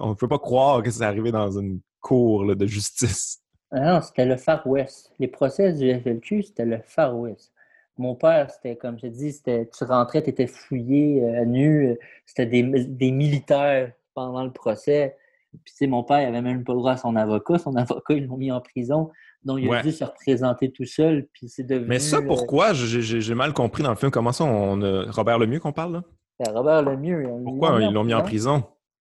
On 0.00 0.10
ne 0.10 0.14
peut 0.14 0.28
pas 0.28 0.38
croire 0.38 0.82
que 0.82 0.90
c'est 0.90 1.04
arrivé 1.04 1.32
dans 1.32 1.58
une 1.58 1.80
cour 2.00 2.54
de 2.54 2.66
justice. 2.66 3.42
Ah 3.72 3.94
non, 3.94 4.00
c'était 4.02 4.26
le 4.26 4.36
Far 4.36 4.66
West. 4.66 5.12
Les 5.18 5.28
procès 5.28 5.72
du 5.72 5.90
FLQ, 5.90 6.42
c'était 6.42 6.66
le 6.66 6.80
Far 6.84 7.16
West. 7.16 7.52
Mon 7.98 8.14
père, 8.14 8.50
c'était 8.50 8.76
comme 8.76 8.98
je 8.98 9.06
dis, 9.06 9.32
c'était 9.32 9.68
tu 9.68 9.84
rentrais, 9.84 10.22
tu 10.22 10.30
étais 10.30 10.46
fouillé 10.46 11.24
à 11.24 11.40
euh, 11.40 11.44
nu, 11.44 11.88
euh, 11.88 11.94
c'était 12.26 12.46
des, 12.46 13.10
militaires 13.10 13.92
pendant 14.14 14.44
le 14.44 14.52
procès. 14.52 15.16
Puis, 15.64 15.74
tu 15.76 15.86
mon 15.86 16.02
père, 16.02 16.20
il 16.20 16.26
avait 16.26 16.42
même 16.42 16.64
pas 16.64 16.72
le 16.72 16.78
droit 16.78 16.92
à 16.92 16.96
son 16.96 17.16
avocat. 17.16 17.58
Son 17.58 17.76
avocat, 17.76 18.14
ils 18.14 18.26
l'ont 18.26 18.36
mis 18.36 18.50
en 18.50 18.60
prison. 18.60 19.10
Donc, 19.44 19.58
il 19.60 19.72
a 19.72 19.82
dû 19.82 19.92
se 19.92 20.04
représenter 20.04 20.70
tout 20.70 20.84
seul. 20.84 21.26
Puis, 21.32 21.48
c'est 21.48 21.64
devenu. 21.64 21.88
Mais 21.88 21.98
ça, 21.98 22.18
euh, 22.18 22.26
pourquoi? 22.26 22.72
J'ai 22.74 23.34
mal 23.34 23.52
compris 23.52 23.82
dans 23.82 23.90
le 23.90 23.96
film. 23.96 24.10
Comment 24.10 24.32
ça, 24.32 24.44
on, 24.44 24.80
Robert 25.10 25.38
Lemieux 25.38 25.60
qu'on 25.60 25.72
parle, 25.72 25.92
là? 25.94 26.02
Ben, 26.38 26.52
Robert 26.52 26.82
Lemieux. 26.82 27.28
Pourquoi 27.44 27.80
ils 27.80 27.92
l'ont 27.92 28.04
mis 28.04 28.14
en 28.14 28.22
prison? 28.22 28.64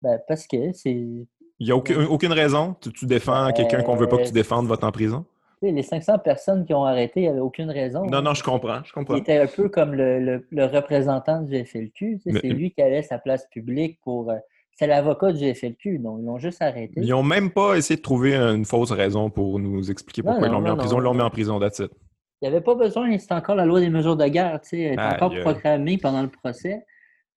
Ben, 0.03 0.19
parce 0.27 0.47
que 0.47 0.73
c'est. 0.73 0.93
Il 0.93 1.67
n'y 1.67 1.73
a 1.73 1.77
aucune, 1.77 2.33
raison? 2.33 2.75
Tu, 2.81 3.05
défends 3.05 3.47
ben, 3.47 3.53
quelqu'un 3.53 3.83
qu'on 3.83 3.95
ne 3.95 4.01
veut 4.01 4.09
pas 4.09 4.17
que 4.17 4.27
tu 4.27 4.33
défendes, 4.33 4.67
va 4.67 4.77
en 4.81 4.93
prison? 4.93 5.27
Les 5.63 5.83
500 5.83 6.21
personnes 6.21 6.65
qui 6.65 6.73
ont 6.73 6.87
arrêté, 6.87 7.21
il 7.21 7.23
n'y 7.25 7.29
avait 7.29 7.41
aucune 7.41 7.71
raison. 7.71 8.07
Non, 8.07 8.23
non, 8.23 8.33
je 8.33 8.43
comprends. 8.43 8.83
Je 8.83 8.95
comprends. 8.95 9.17
Il 9.17 9.21
était 9.21 9.37
un 9.37 9.47
peu 9.47 9.69
comme 9.69 9.95
le, 9.95 10.43
représentant 10.53 11.43
du 11.43 11.65
FLQ. 11.65 12.21
C'est 12.25 12.49
lui 12.49 12.73
qui 12.73 12.81
allait 12.81 13.03
sa 13.03 13.19
place 13.19 13.47
publique 13.51 14.01
pour. 14.03 14.31
Euh, 14.31 14.37
c'est 14.81 14.87
l'avocat 14.87 15.33
du 15.33 15.55
FLQ, 15.55 15.99
donc 15.99 16.21
ils 16.21 16.25
l'ont 16.25 16.39
juste 16.39 16.63
arrêté. 16.63 16.95
Ils 16.97 17.11
n'ont 17.11 17.23
même 17.23 17.51
pas 17.51 17.75
essayé 17.75 17.99
de 17.99 18.03
trouver 18.03 18.35
une 18.35 18.65
fausse 18.65 18.93
raison 18.93 19.29
pour 19.29 19.59
nous 19.59 19.91
expliquer 19.91 20.23
pourquoi 20.23 20.47
ils 20.47 20.51
l'ont 20.51 20.63
mis 20.63 20.71
en 20.71 20.77
prison. 20.77 20.99
Ils 20.99 21.03
l'ont 21.03 21.13
mis 21.13 21.21
en 21.21 21.29
prison, 21.29 21.61
that's 21.61 21.81
it. 21.81 21.93
Il 22.41 22.49
n'y 22.49 22.55
avait 22.55 22.65
pas 22.65 22.75
besoin, 22.75 23.19
c'était 23.19 23.35
encore 23.35 23.57
la 23.57 23.67
loi 23.67 23.81
des 23.81 23.91
mesures 23.91 24.17
de 24.17 24.27
guerre, 24.27 24.59
tu 24.63 24.71
sais, 24.71 24.81
elle 24.81 24.93
était 24.95 25.03
encore 25.03 25.35
programmée 25.41 25.99
pendant 25.99 26.23
le 26.23 26.31
procès. 26.31 26.83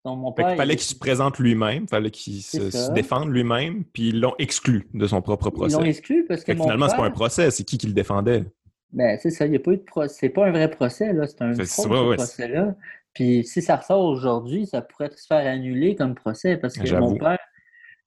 Il 0.05 0.55
fallait 0.57 0.75
qu'il 0.75 0.87
se 0.87 0.95
présente 0.95 1.37
lui-même, 1.37 1.83
il 1.83 1.89
fallait 1.89 2.11
qu'il 2.11 2.41
se, 2.41 2.91
défende 2.91 3.29
lui-même, 3.29 3.83
puis 3.93 4.09
ils 4.09 4.19
l'ont 4.19 4.33
exclu 4.39 4.87
de 4.93 5.05
son 5.05 5.21
propre 5.21 5.49
procès. 5.49 5.75
Ils 5.75 5.79
l'ont 5.79 5.85
exclu 5.85 6.25
parce 6.25 6.43
que. 6.43 6.53
finalement, 6.53 6.89
c'est 6.89 6.97
pas 6.97 7.05
un 7.05 7.11
procès, 7.11 7.51
c'est 7.51 7.63
qui 7.63 7.77
qui 7.77 7.87
le 7.87 7.93
défendait? 7.93 8.45
Ben, 8.91 9.17
c'est 9.21 9.29
ça, 9.29 9.45
il 9.45 9.51
n'y 9.51 9.57
a 9.57 9.59
pas 9.59 9.71
eu 9.71 9.77
de 9.77 9.83
procès. 9.83 10.15
C'est 10.19 10.29
pas 10.29 10.47
un 10.47 10.51
vrai 10.51 10.69
procès, 10.69 11.13
là, 11.13 11.27
c'est 11.27 11.41
un 11.41 11.53
faux 11.53 12.13
procès-là. 12.15 12.75
Puis 13.13 13.43
si 13.45 13.61
ça 13.61 13.77
ressort 13.77 14.03
aujourd'hui, 14.03 14.65
ça 14.65 14.81
pourrait 14.81 15.11
se 15.15 15.27
faire 15.27 15.45
annuler 15.45 15.95
comme 15.95 16.15
procès 16.15 16.57
parce 16.57 16.75
que 16.75 16.93
mon 16.95 17.15
père, 17.15 17.39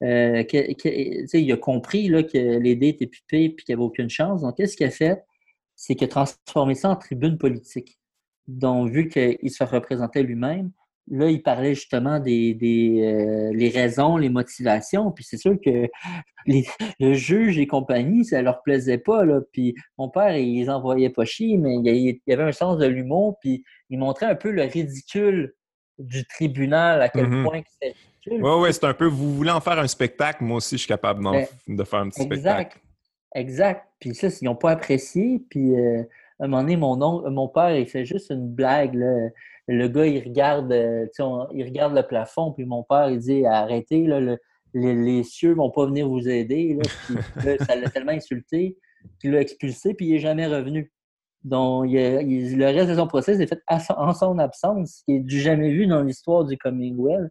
euh, 0.02 0.42
il 0.52 1.52
a 1.52 1.56
compris 1.56 2.08
là, 2.08 2.22
que 2.22 2.58
les 2.58 2.74
dés 2.74 2.88
étaient 2.88 3.06
pipés 3.06 3.44
et 3.44 3.54
qu'il 3.54 3.64
n'y 3.68 3.74
avait 3.74 3.84
aucune 3.84 4.10
chance. 4.10 4.42
Donc, 4.42 4.56
qu'est-ce 4.56 4.76
qu'il 4.76 4.86
a 4.86 4.90
fait? 4.90 5.24
C'est 5.76 5.94
qu'il 5.94 6.06
a 6.06 6.08
transformé 6.08 6.74
ça 6.74 6.90
en 6.90 6.96
tribune 6.96 7.38
politique. 7.38 7.98
Donc, 8.46 8.90
vu 8.90 9.08
qu'il 9.08 9.50
se 9.50 9.64
représentait 9.64 10.22
lui-même, 10.22 10.70
là, 11.10 11.28
il 11.28 11.42
parlait 11.42 11.74
justement 11.74 12.18
des, 12.18 12.54
des 12.54 13.02
euh, 13.02 13.52
les 13.54 13.68
raisons, 13.68 14.16
les 14.16 14.28
motivations. 14.28 15.10
Puis 15.10 15.24
c'est 15.24 15.36
sûr 15.36 15.56
que 15.62 15.88
les, 16.46 16.66
le 17.00 17.14
juge 17.14 17.58
et 17.58 17.66
compagnie, 17.66 18.24
ça 18.24 18.42
leur 18.42 18.62
plaisait 18.62 18.98
pas. 18.98 19.24
Là. 19.24 19.40
Puis 19.52 19.74
mon 19.98 20.08
père, 20.08 20.36
il 20.36 20.60
les 20.60 20.70
envoyait 20.70 21.10
pas 21.10 21.24
chier, 21.24 21.58
mais 21.58 21.76
il 21.76 22.20
y 22.26 22.32
avait 22.32 22.42
un 22.42 22.52
sens 22.52 22.78
de 22.78 22.86
l'humour. 22.86 23.38
Puis 23.40 23.64
il 23.90 23.98
montrait 23.98 24.26
un 24.26 24.34
peu 24.34 24.50
le 24.50 24.62
ridicule 24.62 25.54
du 25.98 26.26
tribunal, 26.26 27.02
à 27.02 27.08
quel 27.08 27.26
mm-hmm. 27.26 27.44
point 27.44 27.62
c'était 27.70 27.94
ridicule. 27.94 28.44
Oui, 28.44 28.62
oui, 28.62 28.68
c'est 28.72 28.84
un 28.84 28.94
peu, 28.94 29.06
vous 29.06 29.34
voulez 29.34 29.50
en 29.50 29.60
faire 29.60 29.78
un 29.78 29.86
spectacle, 29.86 30.42
moi 30.42 30.56
aussi, 30.56 30.76
je 30.76 30.80
suis 30.80 30.88
capable 30.88 31.22
ben, 31.22 31.46
de 31.68 31.84
faire 31.84 32.00
un 32.00 32.08
petit 32.08 32.22
spectacle. 32.22 32.78
Exact. 33.34 33.86
Puis 34.00 34.14
ça, 34.14 34.28
ils 34.40 34.44
n'ont 34.44 34.56
pas 34.56 34.70
apprécié. 34.72 35.42
Puis 35.50 35.74
euh, 35.74 36.02
à 36.40 36.44
un 36.44 36.48
moment 36.48 36.62
donné, 36.62 36.76
mon, 36.76 36.96
mon 37.30 37.48
père, 37.48 37.76
il 37.76 37.86
fait 37.86 38.04
juste 38.04 38.30
une 38.30 38.48
blague. 38.48 38.94
Là 38.94 39.28
le 39.66 39.88
gars, 39.88 40.06
il 40.06 40.22
regarde, 40.22 40.72
euh, 40.72 41.06
il 41.52 41.64
regarde 41.64 41.94
le 41.94 42.02
plafond, 42.02 42.52
puis 42.52 42.64
mon 42.64 42.82
père, 42.82 43.08
il 43.10 43.18
dit 43.18 43.46
Arrêtez, 43.46 44.06
là, 44.06 44.36
les, 44.74 45.22
cieux 45.22 45.54
vont 45.54 45.70
pas 45.70 45.86
venir 45.86 46.08
vous 46.08 46.28
aider. 46.28 46.78
ça 47.66 47.76
l'a 47.76 47.88
tellement 47.90 48.12
insulté 48.12 48.76
qu'il 49.20 49.32
l'a 49.32 49.40
expulsé, 49.40 49.94
puis 49.94 50.06
il 50.06 50.12
n'est 50.12 50.18
jamais 50.18 50.46
revenu. 50.46 50.92
Donc, 51.42 51.86
le 51.90 52.64
reste 52.64 52.90
de 52.90 52.94
son 52.94 53.06
procès 53.06 53.40
est 53.40 53.46
fait 53.46 53.62
en 53.68 54.14
son 54.14 54.38
absence, 54.38 54.98
ce 54.98 55.04
qui 55.04 55.16
est 55.16 55.20
du 55.20 55.40
jamais 55.40 55.70
vu 55.70 55.86
dans 55.86 56.02
l'histoire 56.02 56.44
du 56.44 56.56
Commonwealth. 56.56 57.30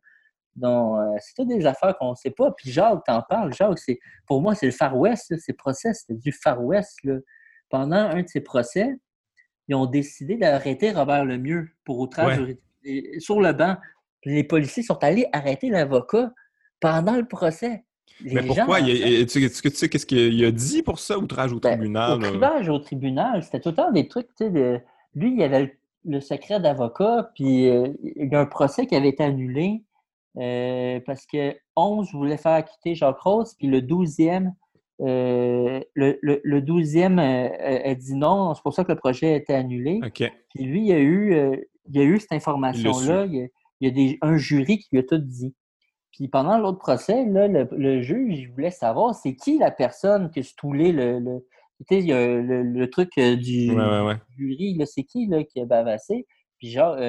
Donc, 0.56 1.00
euh, 1.00 1.18
c'est 1.20 1.34
toutes 1.36 1.48
des 1.48 1.66
affaires 1.66 1.98
qu'on 1.98 2.12
ne 2.12 2.16
sait 2.16 2.30
pas. 2.30 2.52
Puis 2.52 2.72
Jacques, 2.72 3.04
t'en 3.06 3.24
parles. 3.24 3.54
Jacques, 3.54 3.80
c'est, 3.80 4.00
pour 4.28 4.42
moi, 4.42 4.54
c'est 4.54 4.68
le 4.68 4.72
Far 4.72 4.96
West. 4.96 5.36
Ces 5.40 5.54
procès, 5.54 5.94
c'était 5.94 6.20
du 6.20 6.32
Far 6.32 6.64
West. 6.64 7.00
Pendant 7.70 7.96
un 7.96 8.22
de 8.22 8.28
ces 8.28 8.42
procès, 8.42 9.00
ils 9.68 9.76
ont 9.76 9.86
décidé 9.86 10.36
d'arrêter 10.36 10.92
Robert 10.92 11.26
Lemieux 11.26 11.70
pour 11.86 12.00
outrage 12.00 12.56
sur 13.20 13.40
le 13.40 13.54
banc. 13.54 13.78
Les 14.26 14.44
policiers 14.44 14.84
sont 14.84 15.02
allés 15.04 15.28
arrêter 15.32 15.70
l'avocat 15.70 16.32
pendant 16.80 17.16
le 17.16 17.26
procès. 17.26 17.84
mais 18.22 18.44
pourquoi? 18.44 18.80
Est-ce 18.82 19.62
que 19.62 19.70
tu 19.70 19.76
sais 19.76 19.90
qu'est-ce 19.90 20.06
qu'il 20.06 20.44
a 20.46 20.52
dit 20.52 20.84
pour 20.84 21.00
ça, 21.00 21.18
outrage 21.18 21.54
au 21.54 21.60
ben, 21.60 21.78
tribunal? 21.78 22.24
Outrage 22.24 22.70
au 22.70 22.80
tribunal, 22.80 23.44
c'était 23.44 23.60
tout 23.60 23.70
le 23.70 23.76
temps 23.76 23.92
des 23.92 24.08
trucs, 24.08 24.28
tu 24.36 24.46
sais, 24.52 24.84
lui, 25.16 25.36
il 25.36 25.44
avait 25.44 25.78
le, 26.06 26.20
secret 26.20 26.60
d'avocat, 26.60 27.32
puis 27.36 27.70
euh, 27.70 27.88
il 28.04 28.32
y 28.32 28.36
a 28.36 28.42
un 28.42 28.46
procès 28.46 28.88
qui 28.88 28.96
avait 28.96 29.10
été 29.10 29.24
annulé 29.24 29.84
euh, 30.38 31.00
parce 31.06 31.26
que 31.26 31.56
11 31.76 32.12
voulait 32.14 32.38
faire 32.38 32.54
acquitter 32.54 32.96
Jacques 32.96 33.20
Rose, 33.20 33.56
puis 33.58 33.68
le 33.68 33.80
12e 33.82 34.52
euh, 35.02 35.82
le, 35.96 36.20
le, 36.22 36.62
12e 36.62 37.20
euh, 37.20 37.92
a 37.92 37.96
dit 37.96 38.16
non, 38.16 38.54
c'est 38.54 38.62
pour 38.62 38.74
ça 38.74 38.84
que 38.84 38.92
le 38.92 38.98
projet 38.98 39.34
a 39.34 39.36
été 39.36 39.54
annulé. 39.54 40.00
Puis 40.14 40.64
lui, 40.64 40.82
il 40.82 40.88
y 40.88 40.94
a 40.94 41.00
eu, 41.00 41.34
euh, 41.34 41.56
il 41.90 42.00
a 42.00 42.04
eu 42.04 42.20
cette 42.20 42.32
information-là. 42.32 43.26
Il, 43.26 43.50
y 43.82 43.88
a, 43.88 43.92
des, 43.92 44.18
un 44.22 44.38
jury 44.38 44.80
qui 44.80 44.90
lui 44.92 45.00
a 45.00 45.04
tout 45.04 45.18
dit. 45.18 45.54
Puis 46.12 46.28
pendant 46.28 46.60
l'autre 46.60 46.78
procès, 46.78 47.26
là, 47.26 47.48
le, 47.48 48.02
juge 48.02 48.40
il 48.40 48.52
voulait 48.52 48.70
savoir 48.70 49.16
c'est 49.16 49.36
qui 49.36 49.58
la 49.58 49.72
personne 49.72 50.30
qui 50.30 50.40
a 50.40 50.44
stoulé 50.44 50.92
le, 50.92 51.20
le, 51.20 51.46
il 51.90 52.06
y 52.06 52.14
a 52.14 52.40
le, 52.40 52.90
truc 52.90 53.10
du 53.20 53.76
jury, 54.38 54.80
c'est 54.86 55.04
qui 55.04 55.26
là, 55.26 55.44
qui 55.44 55.60
a 55.60 55.66
bavassé. 55.66 56.28
Puis 56.60 56.70
Jacques, 56.70 57.00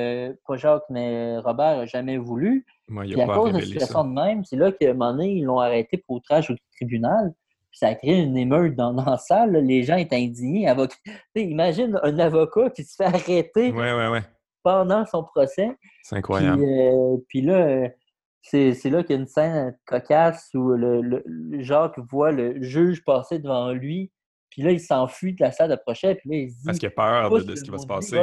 pas 0.47 0.56
Jacques, 0.56 0.82
mais 0.89 1.39
Robert 1.39 1.77
n'a 1.77 1.85
jamais 1.85 2.16
voulu. 2.16 2.65
Puis 2.89 3.20
à 3.20 3.27
cause 3.27 3.52
de 3.52 3.61
cette 3.61 3.69
situation 3.69 4.05
de 4.05 4.15
même, 4.15 4.44
c'est 4.44 4.56
là 4.56 4.73
qu'à 4.73 4.90
un 4.90 4.94
moment 4.94 5.12
donné, 5.12 5.35
ils 5.35 5.44
l'ont 5.44 5.61
arrêté 5.61 5.98
pour 5.98 6.16
outrage 6.16 6.51
au 6.51 6.55
tribunal. 6.73 7.35
Ça 7.75 7.89
a 7.89 7.95
créé 7.95 8.23
une 8.23 8.37
émeute 8.37 8.75
dans, 8.75 8.93
dans 8.95 9.05
la 9.05 9.19
salle. 9.19 9.57
Les 9.57 9.83
gens 9.83 9.97
étaient 9.97 10.17
indignés. 10.17 10.73
imagine 11.35 11.99
un 12.03 12.19
avocat 12.19 12.71
qui 12.71 12.85
se 12.85 12.97
fait 12.97 13.05
arrêter 13.05 13.73
pendant 14.63 15.05
son 15.07 15.25
procès. 15.25 15.71
C'est 16.03 16.17
incroyable. 16.17 16.63
Puis, 17.29 17.49
euh, 17.49 17.53
là, 17.53 17.67
euh, 17.67 17.89
c'est 18.43 18.91
là 18.91 19.03
qu'il 19.03 19.17
y 19.17 19.19
a 19.19 19.23
une 19.23 19.27
scène 19.27 19.77
cocasse 19.87 20.51
où 20.55 20.71
le, 20.71 21.01
le, 21.01 21.63
Jacques 21.63 21.99
voit 22.11 22.33
le 22.33 22.63
juge 22.63 23.05
passer 23.05 23.39
devant 23.39 23.73
lui. 23.73 24.11
Puis 24.51 24.63
là, 24.63 24.71
il 24.71 24.81
s'enfuit 24.81 25.35
de 25.35 25.43
la 25.43 25.51
salle 25.51 25.71
de 25.71 25.77
procès. 25.77 26.15
Puis 26.15 26.31
là, 26.31 26.37
il 26.37 26.51
se 26.51 26.59
dit. 26.59 26.65
Parce 26.65 26.79
qu'il 26.79 26.89
a 26.89 26.93
peur 26.93 27.31
de, 27.31 27.55
ce 27.55 27.65
qui 27.65 27.71
va 27.71 27.79
se 27.79 27.87
passer. 27.87 28.23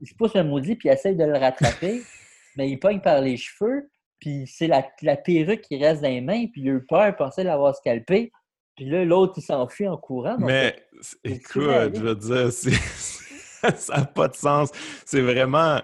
il 0.00 0.06
se 0.06 0.14
pousse 0.14 0.34
le 0.34 0.44
maudit, 0.44 0.76
puis 0.76 0.88
il 0.88 0.92
essaye 0.92 1.16
de 1.16 1.24
le 1.24 1.36
rattraper. 1.36 2.02
mais 2.56 2.70
il 2.70 2.78
pogne 2.78 3.00
par 3.00 3.20
les 3.20 3.36
cheveux. 3.36 3.88
Puis 4.20 4.46
c'est 4.46 4.68
la, 4.68 4.86
la, 5.02 5.16
perruque 5.16 5.62
qui 5.62 5.82
reste 5.82 6.02
dans 6.02 6.08
les 6.08 6.20
mains. 6.20 6.46
Puis 6.52 6.60
il 6.60 6.68
a 6.68 6.72
eu 6.74 6.86
peur, 6.86 7.08
il 7.08 7.14
pensait 7.14 7.42
l'avoir 7.42 7.74
scalpé. 7.74 8.30
Puis 8.76 8.86
là, 8.86 9.04
l'autre, 9.04 9.34
il 9.36 9.42
s'enfuit 9.42 9.86
en 9.86 9.96
courant. 9.96 10.36
Mais 10.38 10.76
écoute, 11.24 11.94
je 11.94 12.00
veux 12.00 12.14
dire, 12.14 12.52
ça 13.76 13.96
n'a 13.98 14.04
pas 14.04 14.28
de 14.28 14.34
sens. 14.34 14.70
C'est 15.04 15.20
vraiment. 15.20 15.80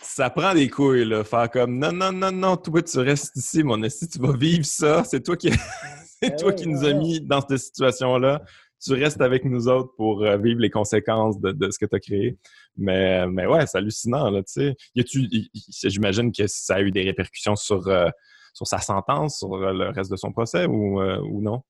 Ça 0.00 0.30
prend 0.30 0.54
des 0.54 0.68
couilles, 0.68 1.04
là. 1.04 1.22
Faire 1.24 1.50
comme 1.50 1.78
non, 1.78 1.92
non, 1.92 2.10
non, 2.10 2.32
non, 2.32 2.56
toi, 2.56 2.82
tu 2.82 2.98
restes 2.98 3.36
ici, 3.36 3.62
mon 3.62 3.82
esti, 3.82 4.08
tu 4.08 4.18
vas 4.18 4.36
vivre 4.36 4.64
ça. 4.64 5.04
C'est 5.04 5.22
toi 5.22 5.36
qui, 5.36 5.50
c'est 6.20 6.30
ben 6.30 6.36
toi 6.36 6.52
qui 6.52 6.66
nous 6.66 6.84
as 6.84 6.92
mis 6.94 7.20
dans 7.20 7.40
cette 7.40 7.58
situation-là. 7.58 8.42
Tu 8.82 8.94
restes 8.94 9.20
avec 9.20 9.44
nous 9.44 9.68
autres 9.68 9.92
pour 9.96 10.24
euh, 10.24 10.36
vivre 10.36 10.60
les 10.60 10.70
conséquences 10.70 11.40
de, 11.40 11.70
ce 11.70 11.78
que 11.78 11.86
tu 11.86 11.96
as 11.96 12.00
créé. 12.00 12.38
Mais, 12.76 13.26
mais 13.28 13.46
ouais, 13.46 13.66
c'est 13.66 13.78
hallucinant, 13.78 14.30
là, 14.30 14.42
tu 14.42 14.74
sais. 14.94 15.88
J'imagine 15.88 16.32
que 16.32 16.46
ça 16.46 16.76
a 16.76 16.80
eu 16.80 16.90
des 16.90 17.02
répercussions 17.02 17.56
sur, 17.56 17.86
euh, 17.88 18.08
sur 18.52 18.66
sa 18.66 18.78
sentence, 18.78 19.38
sur 19.38 19.56
le 19.56 19.90
reste 19.90 20.10
de 20.10 20.16
son 20.16 20.32
procès 20.32 20.66
ou, 20.66 21.00
euh, 21.00 21.20
ou 21.20 21.40
non? 21.42 21.62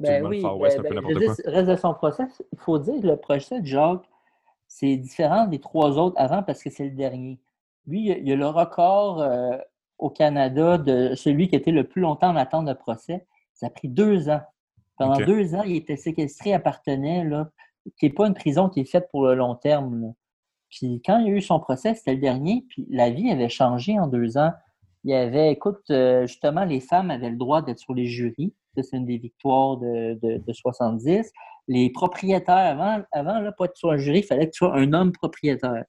Ben 0.00 0.26
oui, 0.26 0.42
Le 0.42 1.50
reste 1.50 1.68
de 1.68 1.76
son 1.76 1.94
procès, 1.94 2.24
il 2.52 2.58
faut 2.58 2.78
dire 2.78 3.00
que 3.00 3.06
le 3.06 3.16
procès 3.16 3.60
de 3.60 3.66
Jacques, 3.66 4.08
c'est 4.66 4.96
différent 4.96 5.46
des 5.46 5.60
trois 5.60 5.98
autres 5.98 6.16
avant 6.18 6.42
parce 6.42 6.62
que 6.62 6.70
c'est 6.70 6.84
le 6.84 6.96
dernier. 6.96 7.38
Lui, 7.86 8.08
il 8.10 8.28
y 8.28 8.32
a 8.32 8.36
le 8.36 8.46
record 8.46 9.20
euh, 9.20 9.58
au 9.98 10.08
Canada 10.08 10.78
de 10.78 11.14
celui 11.14 11.48
qui 11.48 11.56
était 11.56 11.72
le 11.72 11.84
plus 11.84 12.00
longtemps 12.00 12.30
en 12.30 12.36
attente 12.36 12.66
de 12.66 12.72
procès. 12.72 13.26
Ça 13.52 13.66
a 13.66 13.70
pris 13.70 13.88
deux 13.88 14.28
ans. 14.28 14.40
Pendant 14.96 15.24
deux 15.24 15.54
ans, 15.54 15.62
il 15.64 15.76
était 15.76 15.96
séquestré, 15.96 16.54
appartenait, 16.54 17.24
là, 17.24 17.50
qui 17.98 18.06
n'est 18.06 18.12
pas 18.12 18.26
une 18.26 18.34
prison 18.34 18.68
qui 18.68 18.80
est 18.80 18.90
faite 18.90 19.08
pour 19.10 19.26
le 19.26 19.34
long 19.34 19.56
terme. 19.56 20.14
Puis 20.70 21.02
quand 21.04 21.18
il 21.18 21.26
y 21.26 21.30
a 21.30 21.34
eu 21.34 21.42
son 21.42 21.60
procès, 21.60 21.94
c'était 21.94 22.14
le 22.14 22.20
dernier, 22.20 22.64
puis 22.68 22.86
la 22.88 23.10
vie 23.10 23.30
avait 23.30 23.48
changé 23.48 23.98
en 23.98 24.06
deux 24.06 24.38
ans. 24.38 24.52
Il 25.04 25.10
y 25.10 25.14
avait, 25.14 25.50
écoute, 25.50 25.82
euh, 25.90 26.26
justement, 26.26 26.64
les 26.64 26.80
femmes 26.80 27.10
avaient 27.10 27.30
le 27.30 27.36
droit 27.36 27.62
d'être 27.62 27.80
sur 27.80 27.94
les 27.94 28.06
jurys 28.06 28.54
c'est 28.80 28.96
une 28.96 29.06
des 29.06 29.18
victoires 29.18 29.76
de, 29.76 30.18
de, 30.22 30.52
70. 30.52 31.30
Les 31.68 31.90
propriétaires, 31.90 32.56
avant, 32.56 33.02
avant 33.12 33.40
là, 33.40 33.52
pas 33.52 33.66
être 33.66 33.76
sur 33.76 33.90
un 33.90 33.98
jury, 33.98 34.20
il 34.20 34.24
fallait 34.24 34.46
que 34.46 34.52
tu 34.52 34.58
sois 34.58 34.74
un 34.74 34.92
homme 34.92 35.12
propriétaire. 35.12 35.84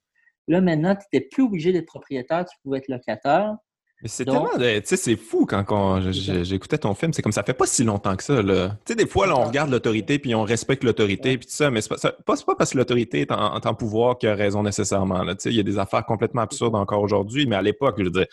Là, 0.47 0.61
maintenant, 0.61 0.95
tu 0.95 1.05
n'étais 1.11 1.27
plus 1.27 1.43
obligé 1.43 1.71
d'être 1.71 1.87
propriétaire, 1.87 2.45
tu 2.45 2.57
pouvais 2.63 2.79
être 2.79 2.89
locataire. 2.89 3.55
Mais 4.01 4.09
c'est 4.09 4.25
tellement. 4.25 4.49
Tu 4.57 4.81
sais, 4.83 4.97
c'est 4.97 5.15
fou 5.15 5.45
quand, 5.45 6.01
j'écoutais 6.11 6.77
ton 6.77 6.93
film. 6.93 7.13
C'est 7.13 7.21
comme 7.21 7.31
ça 7.31 7.41
fait 7.43 7.53
pas 7.53 7.65
si 7.65 7.85
longtemps 7.85 8.17
que 8.17 8.23
ça. 8.23 8.43
Tu 8.43 8.49
sais, 8.85 8.95
des 8.95 9.07
fois, 9.07 9.27
là, 9.27 9.37
on 9.37 9.45
regarde 9.45 9.69
l'autorité 9.69 10.19
puis 10.19 10.35
on 10.35 10.43
respecte 10.43 10.83
l'autorité 10.83 11.37
puis 11.37 11.47
tout 11.47 11.53
ça, 11.53 11.71
mais 11.71 11.79
c'est 11.79 11.89
pas, 11.89 12.35
pas, 12.35 12.55
parce 12.57 12.71
que 12.73 12.77
l'autorité 12.77 13.21
est 13.21 13.31
en, 13.31 13.55
en, 13.55 13.73
pouvoir 13.75 14.17
qu'il 14.17 14.27
a 14.27 14.35
raison 14.35 14.61
nécessairement. 14.61 15.25
Tu 15.27 15.35
sais, 15.39 15.49
il 15.51 15.55
y 15.55 15.61
a 15.61 15.63
des 15.63 15.79
affaires 15.79 16.05
complètement 16.05 16.41
absurdes 16.41 16.75
encore 16.75 17.01
aujourd'hui, 17.01 17.47
mais 17.47 17.55
à 17.55 17.61
l'époque, 17.61 17.95
je 17.97 18.03
veux 18.03 18.11
dire, 18.11 18.27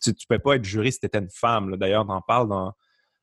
tu, 0.00 0.14
tu 0.14 0.28
peux 0.28 0.38
pas 0.38 0.54
être 0.54 0.64
juriste 0.64 0.98
si 0.98 1.00
tu 1.00 1.06
étais 1.06 1.18
une 1.18 1.30
femme. 1.30 1.76
D'ailleurs, 1.76 2.06
on 2.08 2.12
en 2.12 2.22
parle 2.22 2.48
dans, 2.48 2.72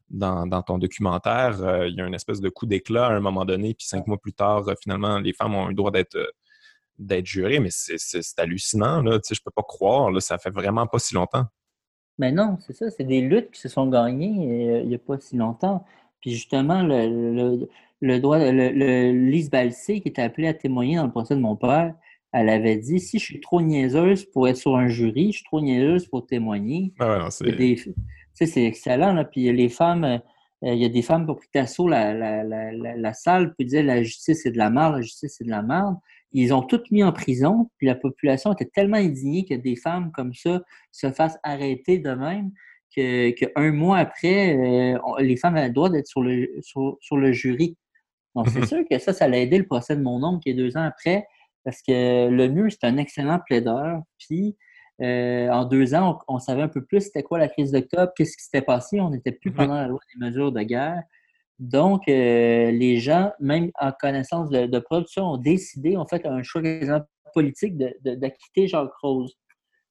dans, 0.10 0.62
ton 0.62 0.78
documentaire, 0.78 1.62
euh, 1.64 1.88
il 1.88 1.96
y 1.96 2.02
a 2.02 2.06
une 2.06 2.14
espèce 2.14 2.42
de 2.42 2.50
coup 2.50 2.66
d'éclat 2.66 3.08
à 3.08 3.12
un 3.14 3.20
moment 3.20 3.46
donné, 3.46 3.74
puis 3.74 3.88
cinq 3.88 4.08
mois 4.08 4.18
plus 4.18 4.34
tard, 4.34 4.68
euh, 4.68 4.74
finalement, 4.82 5.20
les 5.20 5.34
femmes 5.34 5.56
ont 5.56 5.68
le 5.68 5.74
droit 5.74 5.92
d'être 5.92 6.16
euh, 6.16 6.28
d'être 7.00 7.26
jurées, 7.26 7.60
mais 7.60 7.70
c'est 7.72 8.40
hallucinant, 8.40 9.02
là. 9.02 9.18
Tu 9.18 9.30
sais, 9.30 9.36
je 9.36 9.42
peux 9.42 9.52
pas 9.52 9.64
croire, 9.64 10.12
là, 10.12 10.20
ça 10.20 10.38
fait 10.38 10.52
vraiment 10.52 10.86
pas 10.86 11.00
si 11.00 11.16
longtemps. 11.16 11.46
Mais 12.20 12.32
non, 12.32 12.58
c'est 12.60 12.74
ça, 12.74 12.92
c'est 12.92 13.04
des 13.04 13.22
luttes 13.22 13.50
qui 13.50 13.60
se 13.60 13.68
sont 13.68 13.88
gagnées 13.88 14.82
il 14.84 14.88
n'y 14.88 14.94
a 14.94 15.00
pas 15.00 15.20
si 15.20 15.36
longtemps. 15.36 15.84
Puis 16.22 16.32
justement, 16.32 16.84
le, 16.84 17.68
le, 18.00 18.20
droit, 18.20 18.38
le, 18.38 19.12
Lise 19.12 19.50
Balsé, 19.50 20.02
qui 20.02 20.10
était 20.10 20.22
appelée 20.22 20.48
à 20.48 20.54
témoigner 20.54 20.98
dans 20.98 21.06
le 21.06 21.12
procès 21.12 21.36
de 21.36 21.40
mon 21.40 21.56
père, 21.56 21.96
elle 22.32 22.50
avait 22.50 22.78
dit 22.78 23.00
si 23.00 23.18
je 23.18 23.24
suis 23.24 23.40
trop 23.40 23.60
niaiseuse 23.60 24.26
pour 24.26 24.48
être 24.48 24.58
sur 24.58 24.76
un 24.76 24.88
jury, 24.88 25.32
je 25.32 25.38
suis 25.38 25.46
trop 25.46 25.62
niaiseuse 25.62 26.06
pour 26.06 26.28
témoigner. 26.28 26.94
Ah 27.00 27.26
ouais, 27.26 27.32
c'est 27.32 27.46
excellent. 28.41 29.23
Puis 29.31 29.51
les 29.51 29.69
femmes, 29.69 30.03
euh, 30.03 30.19
il 30.61 30.81
y 30.81 30.85
a 30.85 30.89
des 30.89 31.01
femmes 31.01 31.26
qui 31.26 31.31
ont 31.31 31.35
pris 31.35 31.49
d'assaut 31.53 31.88
la, 31.88 32.14
la, 32.14 32.43
la, 32.43 32.72
la, 32.95 33.14
salle, 33.14 33.53
puis 33.55 33.65
disaient 33.65 33.84
la 33.84 34.03
justice 34.03 34.41
c'est 34.43 34.51
de 34.51 34.57
la 34.57 34.69
merde, 34.69 34.95
la 34.95 35.01
justice 35.01 35.35
c'est 35.38 35.43
de 35.43 35.49
la 35.49 35.61
merde. 35.61 35.97
Ils 36.31 36.53
ont 36.53 36.64
toutes 36.64 36.89
mis 36.89 37.03
en 37.03 37.11
prison, 37.11 37.69
puis 37.77 37.88
la 37.88 37.95
population 37.95 38.53
était 38.53 38.69
tellement 38.73 38.97
indignée 38.97 39.45
que 39.45 39.53
des 39.53 39.76
femmes 39.76 40.11
comme 40.14 40.34
ça 40.34 40.61
se 40.91 41.11
fassent 41.11 41.38
arrêter 41.43 41.99
de 41.99 42.11
même 42.11 42.51
qu'un 42.95 43.72
mois 43.72 43.97
après, 43.97 44.55
euh, 44.55 44.99
les 45.19 45.35
femmes 45.38 45.55
avaient 45.55 45.68
le 45.68 45.73
droit 45.73 45.89
d'être 45.89 46.07
sur 46.07 46.22
le, 46.22 46.47
sur, 46.61 46.97
sur, 47.01 47.18
le 47.18 47.31
jury. 47.31 47.76
Donc, 48.35 48.49
c'est 48.49 48.65
sûr 48.65 48.84
que 48.89 48.97
ça, 48.99 49.14
ça 49.14 49.26
a 49.26 49.30
aidé 49.30 49.57
le 49.57 49.65
procès 49.65 49.95
de 49.95 50.01
mon 50.01 50.23
oncle 50.23 50.41
qui 50.43 50.49
est 50.49 50.53
deux 50.53 50.77
ans 50.77 50.84
après, 50.84 51.26
parce 51.64 51.81
que 51.81 52.30
le 52.30 52.49
mieux, 52.49 52.69
c'est 52.69 52.84
un 52.84 52.97
excellent 52.97 53.39
plaideur. 53.45 54.01
Puis, 54.19 54.55
euh, 55.04 55.50
en 55.50 55.66
deux 55.66 55.96
ans, 55.96 56.20
on, 56.28 56.40
savait 56.40 56.62
un 56.62 56.68
peu 56.70 56.84
plus 56.84 57.02
c'était 57.02 57.24
quoi 57.24 57.38
la 57.38 57.50
crise 57.50 57.72
d'octobre, 57.72 58.14
qu'est-ce 58.16 58.38
qui 58.38 58.44
s'était 58.44 58.62
passé. 58.62 59.02
On 59.02 59.10
n'était 59.10 59.34
plus 59.34 59.52
pendant 59.52 59.76
la 59.76 59.88
loi 59.88 60.00
des 60.14 60.26
mesures 60.26 60.52
de 60.52 60.62
guerre. 60.62 61.04
Donc, 61.60 62.08
euh, 62.08 62.72
les 62.72 62.98
gens, 63.00 63.32
même 63.40 63.72
en 63.80 63.92
connaissance 63.92 64.50
de, 64.50 64.66
de 64.66 64.80
production, 64.80 65.34
ont 65.34 65.38
décidé, 65.38 65.98
ont 65.98 66.06
fait 66.06 66.26
un 66.26 66.42
choix 66.42 66.62
politique 67.34 67.76
d'acquitter 67.78 68.68
Jacques 68.68 68.94
Rose. 69.02 69.36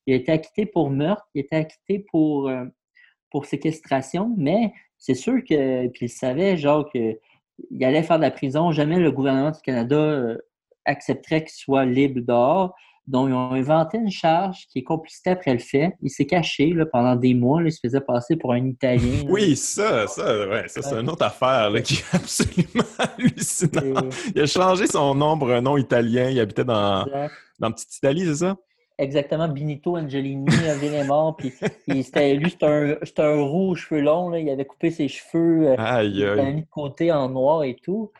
Il 0.06 0.14
a 0.14 0.16
été 0.16 0.32
acquitté 0.32 0.66
pour 0.66 0.90
meurtre, 0.90 1.28
il 1.34 1.40
a 1.40 1.44
été 1.44 1.56
acquitté 1.56 2.06
pour, 2.10 2.48
euh, 2.48 2.64
pour 3.30 3.46
séquestration, 3.46 4.34
mais 4.36 4.72
c'est 4.98 5.14
sûr 5.14 5.42
que, 5.44 5.88
puis 5.88 6.06
il 6.06 6.08
savait, 6.08 6.56
Jacques, 6.56 6.94
il 6.94 7.84
allait 7.84 8.02
faire 8.02 8.16
de 8.16 8.22
la 8.22 8.30
prison. 8.30 8.72
Jamais 8.72 8.98
le 8.98 9.12
gouvernement 9.12 9.50
du 9.50 9.60
Canada 9.60 10.36
accepterait 10.84 11.42
qu'il 11.44 11.52
soit 11.52 11.84
libre 11.84 12.20
dehors. 12.20 12.74
Donc, 13.06 13.28
ils 13.28 13.34
ont 13.34 13.52
inventé 13.52 13.98
une 13.98 14.10
charge 14.10 14.66
qui 14.70 14.78
est 14.78 14.84
complicité 14.84 15.30
après 15.30 15.52
le 15.52 15.58
fait. 15.58 15.94
Il 16.02 16.10
s'est 16.10 16.26
caché 16.26 16.72
là, 16.72 16.86
pendant 16.86 17.16
des 17.16 17.34
mois. 17.34 17.62
il 17.62 17.72
se 17.72 17.80
faisait 17.82 18.00
passer 18.00 18.36
pour 18.36 18.52
un 18.52 18.64
Italien. 18.64 19.24
oui, 19.28 19.56
ça, 19.56 20.06
ça, 20.06 20.48
ouais, 20.48 20.68
ça 20.68 20.82
c'est 20.82 20.94
une 20.94 21.10
autre 21.10 21.24
affaire 21.24 21.70
là, 21.70 21.80
qui 21.80 21.94
est 21.94 22.04
absolument 22.14 22.84
hallucinante. 22.98 24.14
Il 24.34 24.42
a 24.42 24.46
changé 24.46 24.86
son 24.86 25.14
nom 25.14 25.36
pour 25.36 25.50
un 25.50 25.60
nom 25.60 25.76
italien. 25.76 26.28
Il 26.30 26.38
habitait 26.38 26.64
dans, 26.64 27.04
dans 27.58 27.72
Petite 27.72 27.96
Italie, 27.96 28.24
c'est 28.26 28.36
ça? 28.36 28.56
Exactement, 28.98 29.48
Benito 29.48 29.96
Angelini, 29.96 30.46
il 30.82 30.94
est 30.94 31.04
mort, 31.04 31.34
puis 31.36 31.52
c'était, 32.02 32.34
lui, 32.34 32.50
c'était 32.50 32.66
un, 32.66 32.96
un, 33.18 33.42
roux 33.42 33.70
aux 33.70 33.74
cheveux 33.74 34.00
longs, 34.00 34.28
là, 34.28 34.38
il 34.38 34.48
avait 34.50 34.66
coupé 34.66 34.90
ses 34.90 35.08
cheveux, 35.08 35.70
euh, 35.70 35.76
aïe, 35.76 36.12
il 36.14 36.24
avait 36.24 36.52
mis 36.52 36.60
de 36.60 36.68
côté 36.70 37.10
en 37.10 37.28
noir 37.30 37.64
et 37.64 37.74
tout. 37.74 38.12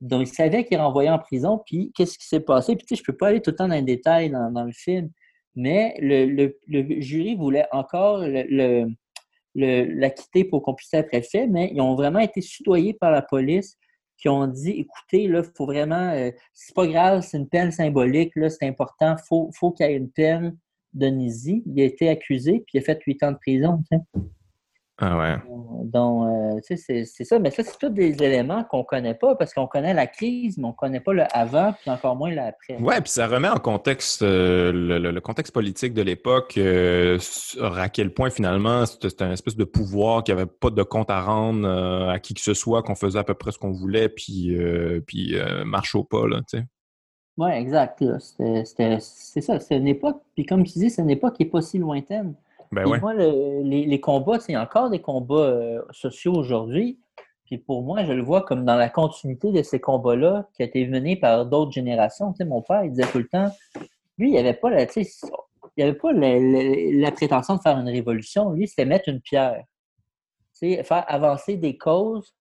Donc, 0.00 0.28
il 0.28 0.32
savait 0.32 0.64
qu'il 0.64 0.78
renvoyait 0.78 1.10
en 1.10 1.18
prison, 1.18 1.60
puis 1.64 1.92
qu'est-ce 1.94 2.18
qui 2.18 2.26
s'est 2.26 2.40
passé? 2.40 2.76
Puis, 2.76 2.86
tu 2.86 2.94
sais, 2.94 3.00
je 3.00 3.04
peux 3.04 3.16
pas 3.16 3.28
aller 3.28 3.40
tout 3.40 3.50
le 3.50 3.56
temps 3.56 3.68
dans 3.68 3.74
les 3.74 3.82
détails 3.82 4.30
dans, 4.30 4.64
le 4.64 4.72
film, 4.72 5.10
mais 5.56 5.96
le, 6.00 6.54
jury 7.00 7.34
voulait 7.34 7.66
encore 7.72 8.22
l'acquitter 9.54 10.44
pour 10.44 10.62
qu'on 10.62 10.74
puisse 10.74 10.94
être 10.94 11.24
fait, 11.26 11.46
mais 11.48 11.70
ils 11.74 11.80
ont 11.80 11.96
vraiment 11.96 12.20
été 12.20 12.40
soudoyés 12.40 12.94
par 12.94 13.10
la 13.10 13.22
police 13.22 13.76
qui 14.16 14.28
ont 14.28 14.46
dit 14.46 14.70
écoutez, 14.70 15.28
là, 15.28 15.42
il 15.44 15.50
faut 15.56 15.66
vraiment, 15.66 16.10
euh, 16.10 16.30
c'est 16.52 16.74
pas 16.74 16.86
grave, 16.88 17.22
c'est 17.22 17.38
une 17.38 17.48
peine 17.48 17.70
symbolique, 17.70 18.34
là, 18.34 18.50
c'est 18.50 18.66
important, 18.66 19.14
il 19.16 19.24
faut, 19.28 19.50
faut 19.54 19.70
qu'il 19.70 19.86
y 19.86 19.90
ait 19.90 19.96
une 19.96 20.10
peine 20.10 20.56
de 20.92 21.06
Nizi. 21.06 21.62
Il 21.66 21.80
a 21.80 21.84
été 21.84 22.08
accusé, 22.08 22.64
puis 22.66 22.74
il 22.74 22.78
a 22.78 22.82
fait 22.82 23.00
huit 23.04 23.22
ans 23.22 23.32
de 23.32 23.38
prison. 23.38 23.82
Ah 24.98 25.18
ouais. 25.18 25.36
Donc, 25.82 26.28
euh, 26.28 26.60
c'est 26.76 27.04
ça. 27.04 27.38
Mais 27.38 27.50
ça, 27.50 27.62
c'est 27.62 27.78
tous 27.78 27.88
des 27.90 28.22
éléments 28.22 28.64
qu'on 28.64 28.78
ne 28.78 28.82
connaît 28.84 29.14
pas 29.14 29.34
parce 29.36 29.54
qu'on 29.54 29.66
connaît 29.66 29.94
la 29.94 30.06
crise, 30.06 30.58
mais 30.58 30.64
on 30.64 30.68
ne 30.68 30.76
connaît 30.76 31.00
pas 31.00 31.12
le 31.12 31.24
avant, 31.32 31.72
puis 31.72 31.90
encore 31.90 32.16
moins 32.16 32.30
l'après. 32.30 32.76
Ouais, 32.78 33.00
puis 33.00 33.10
ça 33.10 33.26
remet 33.26 33.48
en 33.48 33.58
contexte 33.58 34.22
euh, 34.22 34.72
le, 34.72 35.20
contexte 35.20 35.52
politique 35.52 35.94
de 35.94 36.02
l'époque, 36.02 36.54
euh, 36.58 37.18
à 37.60 37.88
quel 37.88 38.12
point 38.12 38.30
finalement 38.30 38.86
c'était 38.86 39.24
un 39.24 39.32
espèce 39.32 39.56
de 39.56 39.64
pouvoir 39.64 40.24
qui 40.24 40.32
n'avait 40.32 40.46
pas 40.46 40.70
de 40.70 40.82
compte 40.82 41.10
à 41.10 41.20
rendre 41.20 41.68
à 42.08 42.18
qui 42.18 42.34
que 42.34 42.40
ce 42.40 42.54
soit, 42.54 42.82
qu'on 42.82 42.94
faisait 42.94 43.18
à 43.18 43.24
peu 43.24 43.34
près 43.34 43.52
ce 43.52 43.58
qu'on 43.58 43.72
voulait, 43.72 44.08
puis, 44.08 44.56
puis 45.06 45.36
marche 45.64 45.94
au 45.94 46.04
pas, 46.04 46.26
là, 46.26 46.38
tu 46.48 46.58
sais. 46.58 46.64
Oui, 47.36 47.50
exact. 47.52 48.02
C'est 48.38 49.40
ça, 49.40 49.60
c'est 49.60 49.76
une 49.76 49.88
époque, 49.88 50.20
puis 50.34 50.44
comme 50.44 50.64
tu 50.64 50.78
dis, 50.78 50.90
c'est 50.90 51.02
une 51.02 51.10
époque 51.10 51.36
qui 51.36 51.44
n'est 51.44 51.50
pas 51.50 51.62
si 51.62 51.78
lointaine. 51.78 52.34
Ben 52.70 52.84
moi, 52.86 53.14
les, 53.14 53.86
les, 53.86 54.00
combats, 54.00 54.40
c'est 54.40 54.56
encore 54.56 54.90
des 54.90 55.00
combats 55.00 55.36
euh, 55.36 55.82
sociaux 55.90 56.34
aujourd'hui. 56.34 57.00
Puis 57.46 57.56
pour 57.56 57.82
moi, 57.82 58.04
je 58.04 58.12
le 58.12 58.22
vois 58.22 58.42
comme 58.42 58.64
dans 58.64 58.76
la 58.76 58.90
continuité 58.90 59.52
de 59.52 59.62
ces 59.62 59.80
combats-là 59.80 60.48
qui 60.54 60.62
a 60.62 60.66
été 60.66 60.86
mené 60.86 61.16
par 61.16 61.46
d'autres 61.46 61.72
générations. 61.72 62.32
Tu 62.32 62.38
sais, 62.38 62.44
mon 62.44 62.60
père, 62.60 62.84
il 62.84 62.90
disait 62.90 63.10
tout 63.10 63.18
le 63.18 63.28
temps, 63.28 63.50
lui, 64.18 64.30
il 64.30 64.34
n'avait 64.34 64.52
pas, 64.52 64.68
la, 64.68 64.82
il 64.82 65.82
avait 65.82 65.94
pas 65.94 66.12
la, 66.12 67.12
prétention 67.12 67.56
de 67.56 67.60
faire 67.60 67.78
une 67.78 67.88
révolution. 67.88 68.50
Lui, 68.52 68.68
c'était 68.68 68.84
mettre 68.84 69.08
une 69.08 69.20
pierre. 69.20 69.64
Tu 70.60 70.74
sais, 70.74 70.82
faire 70.82 71.04
avancer 71.08 71.56
des 71.56 71.78
causes 71.78 72.34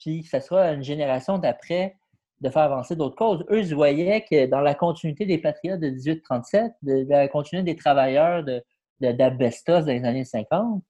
puis 0.00 0.22
ça 0.24 0.40
sera 0.40 0.72
une 0.72 0.82
génération 0.82 1.38
d'après 1.38 1.96
de 2.40 2.50
faire 2.50 2.62
avancer 2.62 2.96
d'autres 2.96 3.16
causes. 3.16 3.44
Eux, 3.50 3.60
ils 3.60 3.74
voyaient 3.74 4.24
que 4.30 4.46
dans 4.46 4.60
la 4.60 4.74
continuité 4.74 5.24
des 5.24 5.38
patriotes 5.38 5.80
de 5.80 5.88
1837, 5.88 6.72
de, 6.82 7.06
la 7.08 7.28
continuité 7.28 7.72
des 7.72 7.78
travailleurs 7.78 8.44
de, 8.44 8.62
d'Abestos 9.00 9.80
dans 9.80 9.92
les 9.92 10.04
années 10.04 10.24
50, 10.24 10.82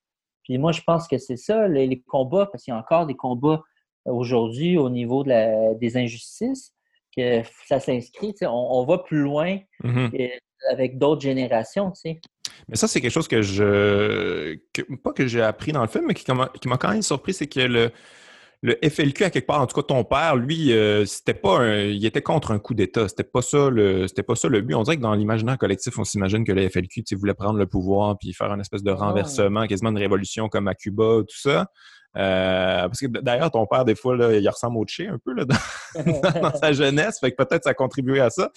puis 0.45 0.59
moi, 0.59 0.73
je 0.73 0.81
pense 0.83 1.09
que 1.09 1.19
c'est 1.19 1.37
ça, 1.37 1.67
les, 1.67 2.01
combats, 2.07 2.47
parce 2.47 2.63
qu'il 2.63 2.73
y 2.73 2.75
a 2.77 2.79
encore 2.79 3.07
des 3.07 3.17
combats 3.17 3.63
aujourd'hui 4.05 4.79
au 4.79 4.89
niveau 4.89 5.25
des 5.25 5.97
injustices, 5.97 6.73
que 7.17 7.43
ça 7.67 7.81
s'inscrit, 7.81 8.35
on, 8.43 8.85
va 8.85 8.99
plus 8.99 9.19
loin 9.19 9.59
mm-hmm. 9.83 10.31
avec 10.71 10.99
d'autres 10.99 11.23
générations. 11.23 11.93
Mais 12.69 12.77
ça, 12.77 12.87
c'est 12.87 13.01
quelque 13.01 13.11
chose 13.11 13.27
que 13.27 13.43
je. 13.43 14.57
pas 15.03 15.13
que 15.13 15.27
j'ai 15.27 15.43
appris 15.43 15.73
dans 15.73 15.83
le 15.83 15.89
film, 15.89 16.05
mais 16.07 16.15
qui, 16.15 16.25
qui 16.25 16.69
m'a 16.69 16.79
quand 16.79 16.91
même 16.91 17.03
surpris, 17.03 17.35
c'est 17.35 17.49
que 17.49 17.61
le, 17.61 17.91
le 18.67 18.77
FLQ, 18.83 19.25
à 19.25 19.31
quelque 19.31 19.47
part, 19.47 19.61
en 19.61 19.67
tout 19.69 19.81
cas 19.81 19.87
ton 19.87 20.03
père, 20.03 20.35
lui, 20.35 20.73
euh, 20.73 21.05
c'était 21.07 21.35
pas 21.35 21.61
un, 21.61 21.85
il 21.85 22.05
était 22.05 22.21
contre 22.21 22.51
un 22.51 22.59
coup 22.59 22.75
d'État. 22.75 23.09
C'était 23.09 23.23
pas 23.23 23.41
ça 23.41 23.71
le, 23.71 24.09
c'était 24.09 24.25
pas 24.25 24.35
ça 24.35 24.49
le 24.49 24.61
but. 24.61 24.75
On 24.75 24.83
dirait 24.83 24.97
que 24.97 25.03
dans 25.03 25.15
l'imaginaire 25.15 25.57
collectif, 25.57 25.97
on 26.01 26.05
s'imagine 26.05 26.45
que 26.45 26.51
le 26.51 26.69
FLQ, 26.69 27.05
voulait 27.13 27.35
prendre 27.35 27.61
le 27.61 27.67
pouvoir 27.67 28.19
puis 28.19 28.33
faire 28.33 28.53
une 28.53 28.61
espèce 28.61 28.83
de 28.83 28.91
ah. 28.91 28.97
renversement, 28.97 29.69
quasiment 29.69 29.91
une 29.91 29.99
révolution 29.99 30.49
comme 30.49 30.67
à 30.67 30.75
Cuba, 30.75 31.21
tout 31.21 31.39
ça. 31.39 31.71
Euh, 32.17 32.89
parce 32.89 32.99
que 32.99 33.07
d'ailleurs, 33.07 33.53
ton 33.53 33.67
père, 33.67 33.85
des 33.85 33.95
fois, 33.95 34.17
là, 34.17 34.33
il 34.37 34.49
ressemble 34.49 34.79
au 34.79 34.85
Che 34.85 35.03
un 35.03 35.19
peu 35.25 35.33
là, 35.33 35.45
dans, 35.95 36.55
sa 36.55 36.73
jeunesse, 36.73 37.21
fait 37.21 37.31
que 37.31 37.37
peut-être 37.37 37.63
ça 37.63 37.71
a 37.71 37.75
contribué 37.75 38.21
à 38.21 38.31
ça, 38.31 38.51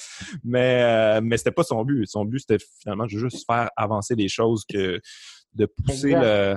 mais, 0.43 0.81
euh, 0.81 1.21
mais 1.21 1.37
c'était 1.37 1.51
pas 1.51 1.63
son 1.63 1.83
but. 1.83 2.07
Son 2.07 2.25
but, 2.25 2.39
c'était 2.39 2.63
finalement 2.81 3.03
de 3.03 3.09
juste 3.09 3.45
faire 3.45 3.69
avancer 3.77 4.15
les 4.15 4.27
choses 4.27 4.63
que 4.67 4.99
de 5.53 5.65
pousser 5.67 6.15
le 6.15 6.55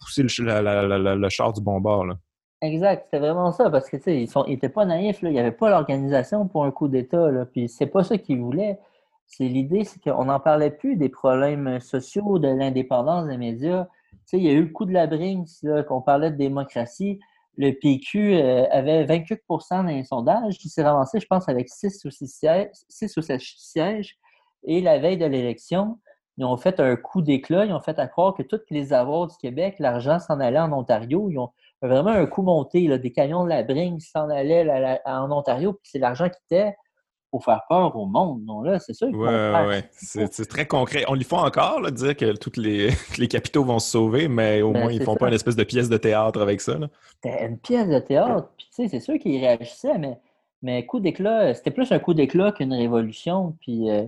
pousser 0.00 0.22
le, 0.22 1.14
le, 1.16 1.28
char 1.28 1.52
du 1.52 1.60
bon 1.60 1.78
bord. 1.78 2.06
Là. 2.06 2.16
Exact, 2.62 3.02
c'était 3.06 3.18
vraiment 3.18 3.50
ça, 3.50 3.70
parce 3.70 3.90
que 3.90 3.96
ils 4.08 4.30
sont, 4.30 4.44
ils 4.46 4.52
étaient 4.52 4.68
pas 4.68 4.84
naïfs, 4.84 5.20
là. 5.20 5.30
il 5.30 5.32
n'y 5.32 5.40
avait 5.40 5.50
pas 5.50 5.68
l'organisation 5.68 6.46
pour 6.46 6.64
un 6.64 6.70
coup 6.70 6.86
d'État, 6.86 7.28
là. 7.28 7.44
puis 7.44 7.68
c'est 7.68 7.88
pas 7.88 8.04
ça 8.04 8.18
qu'ils 8.18 8.40
voulaient. 8.40 8.78
C'est 9.26 9.48
l'idée, 9.48 9.82
c'est 9.84 10.00
qu'on 10.00 10.26
n'en 10.26 10.38
parlait 10.38 10.70
plus 10.70 10.94
des 10.96 11.08
problèmes 11.08 11.80
sociaux, 11.80 12.38
de 12.38 12.46
l'indépendance 12.46 13.26
des 13.26 13.36
médias. 13.36 13.88
il 14.32 14.44
y 14.44 14.48
a 14.48 14.52
eu 14.52 14.62
le 14.62 14.68
coup 14.70 14.84
de 14.84 14.92
la 14.92 15.08
Brinks, 15.08 15.48
qu'on 15.88 16.02
parlait 16.02 16.30
de 16.30 16.36
démocratie. 16.36 17.18
Le 17.56 17.72
PQ 17.72 18.36
euh, 18.36 18.64
avait 18.70 19.04
28 19.06 19.40
dans 19.70 19.82
les 19.82 20.04
sondages, 20.04 20.56
qui 20.58 20.68
s'est 20.68 20.84
ravancé, 20.84 21.18
je 21.18 21.26
pense, 21.26 21.48
avec 21.48 21.68
6 21.68 22.04
ou 22.04 22.10
6 22.10 22.28
sièges, 22.28 22.68
6 22.88 23.16
ou 23.16 23.22
7 23.22 23.40
sièges. 23.40 24.18
Et 24.64 24.80
la 24.80 25.00
veille 25.00 25.18
de 25.18 25.26
l'élection, 25.26 25.98
ils 26.38 26.44
ont 26.44 26.56
fait 26.56 26.78
un 26.78 26.94
coup 26.94 27.22
d'éclat, 27.22 27.66
ils 27.66 27.72
ont 27.72 27.80
fait 27.80 27.98
à 27.98 28.06
croire 28.06 28.34
que 28.34 28.42
tous 28.42 28.60
les 28.70 28.92
avoirs 28.92 29.26
du 29.26 29.36
Québec, 29.36 29.76
l'argent 29.80 30.18
s'en 30.20 30.38
allait 30.40 30.60
en 30.60 30.72
Ontario. 30.72 31.28
Ils 31.30 31.38
ont, 31.38 31.50
vraiment 31.88 32.10
un 32.10 32.26
coup 32.26 32.42
monté, 32.42 32.86
là, 32.86 32.98
des 32.98 33.12
camions 33.12 33.44
de 33.44 33.48
la 33.48 33.62
bringue 33.62 34.00
s'en 34.00 34.28
allaient 34.30 35.00
en 35.04 35.30
Ontario, 35.30 35.72
puis 35.72 35.90
c'est 35.92 35.98
l'argent 35.98 36.28
qui 36.28 36.38
était 36.50 36.74
pour 37.32 37.44
faire 37.44 37.62
peur 37.68 37.96
au 37.96 38.04
monde. 38.04 38.44
Non, 38.44 38.60
là, 38.60 38.78
c'est 38.78 38.92
sûr. 38.92 39.08
Oui. 39.10 39.80
C'est 39.92 40.48
très 40.48 40.66
concret. 40.66 41.04
On 41.08 41.14
lui 41.14 41.24
fait 41.24 41.34
encore, 41.34 41.80
là, 41.80 41.90
dire 41.90 42.14
que 42.14 42.36
tous 42.36 42.60
les, 42.60 42.90
les 43.18 43.26
capitaux 43.26 43.64
vont 43.64 43.78
se 43.78 43.90
sauver, 43.90 44.28
mais 44.28 44.60
au 44.60 44.70
ben, 44.70 44.82
moins, 44.82 44.92
ils 44.92 45.02
font 45.02 45.16
pas 45.16 45.28
une 45.28 45.34
espèce 45.34 45.56
de 45.56 45.64
pièce 45.64 45.88
de 45.88 45.96
théâtre 45.96 46.40
avec 46.40 46.60
ça. 46.60 46.78
Une 47.24 47.58
pièce 47.58 47.88
de 47.88 47.98
théâtre. 47.98 48.50
Puis, 48.58 48.66
tu 48.66 48.82
sais, 48.82 48.88
c'est 48.88 49.00
sûr 49.00 49.18
qu'ils 49.18 49.40
réagissaient, 49.40 49.96
mais, 49.96 50.20
mais 50.60 50.84
coup 50.84 51.00
d'éclat, 51.00 51.54
c'était 51.54 51.70
plus 51.70 51.90
un 51.90 51.98
coup 51.98 52.12
d'éclat 52.12 52.52
qu'une 52.52 52.74
révolution. 52.74 53.56
Puis, 53.62 53.90
euh, 53.90 54.04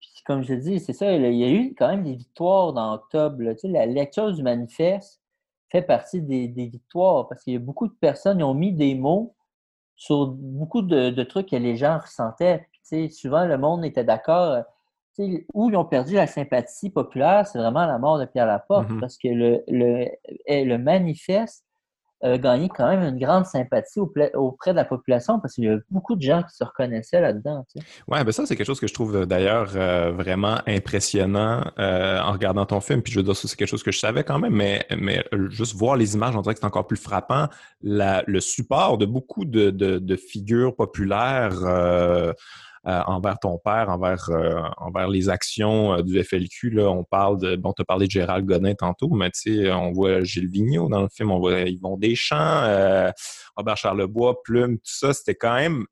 puis, 0.00 0.22
comme 0.24 0.44
je 0.44 0.54
dis, 0.54 0.78
c'est 0.78 0.92
ça, 0.92 1.12
il 1.12 1.34
y 1.34 1.44
a 1.44 1.50
eu 1.50 1.74
quand 1.76 1.88
même 1.88 2.04
des 2.04 2.14
victoires 2.14 2.72
dans 2.72 2.94
octobre. 2.94 3.38
Tu 3.54 3.58
sais, 3.58 3.68
la 3.68 3.86
lecture 3.86 4.32
du 4.32 4.44
manifeste, 4.44 5.20
fait 5.70 5.82
partie 5.82 6.22
des, 6.22 6.48
victoires 6.48 7.28
parce 7.28 7.42
qu'il 7.42 7.52
y 7.52 7.56
a 7.56 7.60
beaucoup 7.60 7.88
de 7.88 7.94
personnes 8.00 8.38
qui 8.38 8.44
ont 8.44 8.54
mis 8.54 8.72
des 8.72 8.94
mots 8.94 9.34
sur 9.96 10.28
beaucoup 10.28 10.82
de, 10.82 11.22
trucs 11.24 11.50
que 11.50 11.56
les 11.56 11.76
gens 11.76 11.98
ressentaient. 11.98 12.66
Puis, 12.88 13.10
souvent, 13.10 13.44
le 13.44 13.58
monde 13.58 13.84
était 13.84 14.04
d'accord. 14.04 14.64
Où 15.52 15.68
ils 15.68 15.76
ont 15.76 15.84
perdu 15.84 16.14
la 16.14 16.28
sympathie 16.28 16.90
populaire, 16.90 17.44
c'est 17.44 17.58
vraiment 17.58 17.86
la 17.86 17.98
mort 17.98 18.20
de 18.20 18.24
Pierre 18.24 18.46
Laporte 18.46 18.88
mm-hmm. 18.88 19.00
parce 19.00 19.18
que 19.18 19.26
le, 19.26 19.64
le, 19.66 20.06
le 20.46 20.76
manifeste 20.76 21.64
gagné 22.22 22.68
quand 22.68 22.88
même 22.88 23.02
une 23.02 23.18
grande 23.18 23.46
sympathie 23.46 24.00
auprès 24.00 24.70
de 24.70 24.76
la 24.76 24.84
population 24.84 25.38
parce 25.40 25.54
qu'il 25.54 25.64
y 25.64 25.68
a 25.68 25.78
beaucoup 25.90 26.16
de 26.16 26.22
gens 26.22 26.42
qui 26.42 26.54
se 26.54 26.64
reconnaissaient 26.64 27.20
là-dedans. 27.20 27.64
Oui, 28.08 28.24
ben 28.24 28.32
ça, 28.32 28.46
c'est 28.46 28.56
quelque 28.56 28.66
chose 28.66 28.80
que 28.80 28.86
je 28.86 28.94
trouve 28.94 29.26
d'ailleurs 29.26 29.70
euh, 29.76 30.10
vraiment 30.12 30.58
impressionnant 30.66 31.64
euh, 31.78 32.20
en 32.20 32.32
regardant 32.32 32.66
ton 32.66 32.80
film. 32.80 33.02
Puis 33.02 33.12
je 33.12 33.20
veux 33.20 33.24
dire, 33.24 33.36
c'est 33.36 33.54
quelque 33.54 33.68
chose 33.68 33.82
que 33.82 33.92
je 33.92 33.98
savais 33.98 34.24
quand 34.24 34.38
même, 34.38 34.54
mais, 34.54 34.84
mais 34.96 35.24
juste 35.50 35.76
voir 35.76 35.96
les 35.96 36.14
images, 36.14 36.34
on 36.36 36.42
dirait 36.42 36.54
que 36.54 36.60
c'est 36.60 36.66
encore 36.66 36.86
plus 36.86 36.96
frappant. 36.96 37.48
le 37.82 38.40
support 38.40 38.98
de 38.98 39.06
beaucoup 39.06 39.44
de, 39.44 39.70
de, 39.70 40.16
figures 40.16 40.74
populaires. 40.74 41.54
Euh, 42.88 43.02
envers 43.06 43.38
ton 43.38 43.58
père, 43.58 43.90
envers, 43.90 44.30
euh, 44.30 45.10
les 45.10 45.28
actions 45.28 45.92
euh, 45.92 46.02
du 46.02 46.22
FLQ. 46.24 46.80
On 46.86 47.04
parle 47.04 47.38
de, 47.38 47.54
bon, 47.54 47.74
tu 47.74 47.82
as 47.82 47.84
parlé 47.84 48.06
de 48.06 48.10
Gérald 48.10 48.46
Godin 48.46 48.74
tantôt, 48.74 49.10
mais 49.10 49.30
tu 49.30 49.56
sais, 49.56 49.72
on 49.72 49.92
voit 49.92 50.22
Gilles 50.22 50.48
Vigneault 50.48 50.88
dans 50.88 51.02
le 51.02 51.08
film, 51.14 51.30
on 51.30 51.38
voit 51.38 51.60
Yvon 51.68 51.98
Deschamps, 51.98 53.12
Robert 53.56 53.76
Charlebois, 53.76 54.42
Plume, 54.42 54.78
tout 54.78 54.84
ça, 54.84 55.12
c'était 55.12 55.34
quand 55.34 55.54
même 55.56 55.84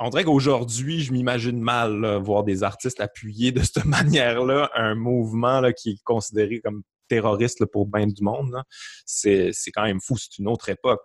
on 0.00 0.08
dirait 0.08 0.24
qu'aujourd'hui, 0.24 1.00
je 1.00 1.12
m'imagine 1.12 1.60
mal 1.60 2.16
voir 2.16 2.42
des 2.42 2.64
artistes 2.64 3.00
appuyer 3.00 3.52
de 3.52 3.60
cette 3.62 3.84
manière-là 3.84 4.68
un 4.74 4.96
mouvement 4.96 5.62
qui 5.70 5.90
est 5.90 6.02
considéré 6.02 6.60
comme 6.60 6.82
terroriste 7.08 7.64
pour 7.66 7.86
bien 7.86 8.08
du 8.08 8.24
monde. 8.24 8.60
C'est 9.06 9.52
quand 9.72 9.84
même 9.84 10.00
fou, 10.00 10.16
c'est 10.16 10.38
une 10.38 10.48
autre 10.48 10.70
époque. 10.70 11.02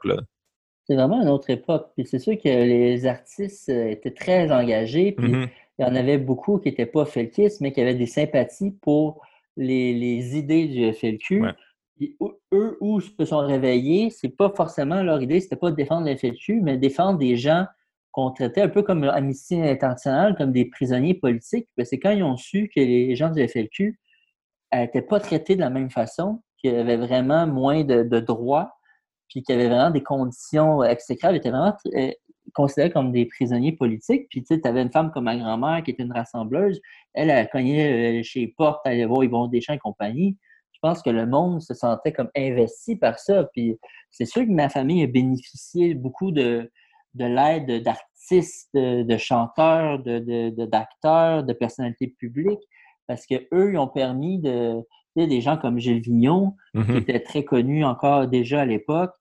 C'est 0.87 0.95
vraiment 0.95 1.21
une 1.21 1.29
autre 1.29 1.49
époque. 1.49 1.91
Puis 1.95 2.05
c'est 2.05 2.19
sûr 2.19 2.35
que 2.37 2.47
les 2.47 3.05
artistes 3.05 3.69
euh, 3.69 3.89
étaient 3.89 4.13
très 4.13 4.51
engagés, 4.51 5.11
puis 5.11 5.31
mm-hmm. 5.31 5.49
il 5.79 5.85
y 5.85 5.85
en 5.85 5.95
avait 5.95 6.19
beaucoup 6.19 6.59
qui 6.59 6.69
n'étaient 6.69 6.85
pas 6.85 7.05
felkistes, 7.05 7.61
mais 7.61 7.71
qui 7.71 7.81
avaient 7.81 7.95
des 7.95 8.05
sympathies 8.05 8.71
pour 8.81 9.21
les, 9.57 10.37
idées 10.37 10.67
du 10.67 10.93
FLQ. 10.93 11.43
eux, 12.53 12.77
où 12.81 12.99
se 12.99 13.25
sont 13.25 13.39
réveillés, 13.39 14.09
c'est 14.11 14.29
pas 14.29 14.51
forcément 14.55 15.01
leur 15.01 15.21
idée, 15.21 15.39
c'était 15.39 15.55
pas 15.55 15.71
de 15.71 15.75
défendre 15.75 16.07
le 16.07 16.15
FLQ, 16.15 16.61
mais 16.61 16.77
défendre 16.77 17.17
des 17.17 17.35
gens 17.35 17.65
qu'on 18.11 18.31
traitait 18.31 18.61
un 18.61 18.69
peu 18.69 18.83
comme 18.83 19.03
Amnesty 19.03 19.61
International, 19.61 20.35
comme 20.37 20.51
des 20.51 20.65
prisonniers 20.65 21.15
politiques. 21.15 21.67
C'est 21.83 21.99
quand 21.99 22.11
ils 22.11 22.23
ont 22.23 22.37
su 22.37 22.69
que 22.73 22.79
les 22.79 23.15
gens 23.15 23.29
du 23.29 23.45
FLQ 23.45 23.99
n'étaient 24.73 25.01
pas 25.01 25.19
traités 25.19 25.55
de 25.55 25.61
la 25.61 25.69
même 25.69 25.89
façon, 25.89 26.41
qu'ils 26.57 26.75
avaient 26.75 26.97
vraiment 26.97 27.47
moins 27.47 27.83
de 27.83 28.19
droits, 28.19 28.74
puis 29.29 29.43
qu'il 29.43 29.55
y 29.55 29.59
avait 29.59 29.69
vraiment 29.69 29.91
des 29.91 30.03
conditions 30.03 30.83
exécrables, 30.83 31.35
ils 31.35 31.37
étaient 31.37 31.49
vraiment 31.49 31.75
euh, 31.95 32.11
considérés 32.53 32.91
comme 32.91 33.11
des 33.11 33.25
prisonniers 33.25 33.71
politiques. 33.71 34.27
Puis 34.29 34.43
tu 34.43 34.55
sais, 34.55 34.67
avais 34.67 34.81
une 34.81 34.91
femme 34.91 35.11
comme 35.11 35.25
ma 35.25 35.35
grand-mère 35.35 35.83
qui 35.83 35.91
était 35.91 36.03
une 36.03 36.13
rassembleuse, 36.13 36.79
elle, 37.13 37.31
a 37.31 37.45
cogné 37.45 38.19
euh, 38.19 38.23
chez 38.23 38.47
Porte, 38.47 38.81
elle 38.85 38.93
allait 38.93 39.05
voir 39.05 39.23
Yvon 39.23 39.47
Deschamps 39.47 39.73
et 39.73 39.79
compagnie. 39.79 40.37
Je 40.71 40.79
pense 40.81 41.01
que 41.01 41.09
le 41.09 41.25
monde 41.25 41.61
se 41.61 41.73
sentait 41.73 42.11
comme 42.11 42.29
investi 42.35 42.95
par 42.95 43.17
ça. 43.17 43.45
Puis 43.53 43.77
c'est 44.11 44.25
sûr 44.25 44.43
que 44.43 44.51
ma 44.51 44.69
famille 44.69 45.03
a 45.03 45.07
bénéficié 45.07 45.95
beaucoup 45.95 46.31
de, 46.31 46.69
de 47.15 47.25
l'aide 47.25 47.83
d'artistes, 47.83 48.69
de, 48.73 49.17
chanteurs, 49.17 49.99
de, 49.99 50.49
d'acteurs, 50.65 51.43
de, 51.43 51.53
personnalités 51.53 52.07
publiques, 52.07 52.63
parce 53.07 53.25
qu'eux, 53.25 53.71
ils 53.71 53.77
ont 53.77 53.87
permis 53.87 54.39
de, 54.39 54.81
des 55.15 55.41
gens 55.41 55.57
comme 55.57 55.79
Gilles 55.79 56.01
Vignon, 56.01 56.55
qui 56.73 56.81
mm-hmm. 56.81 56.97
était 56.97 57.19
très 57.21 57.43
connu 57.43 57.85
encore 57.85 58.27
déjà 58.27 58.61
à 58.61 58.65
l'époque, 58.65 59.11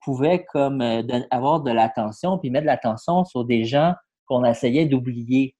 pouvaient 0.00 0.44
comme 0.52 0.80
euh, 0.80 1.02
avoir 1.30 1.60
de 1.60 1.70
l'attention, 1.70 2.38
puis 2.38 2.50
mettre 2.50 2.62
de 2.62 2.66
l'attention 2.66 3.24
sur 3.24 3.44
des 3.44 3.64
gens 3.64 3.94
qu'on 4.26 4.44
essayait 4.44 4.86
d'oublier. 4.86 5.56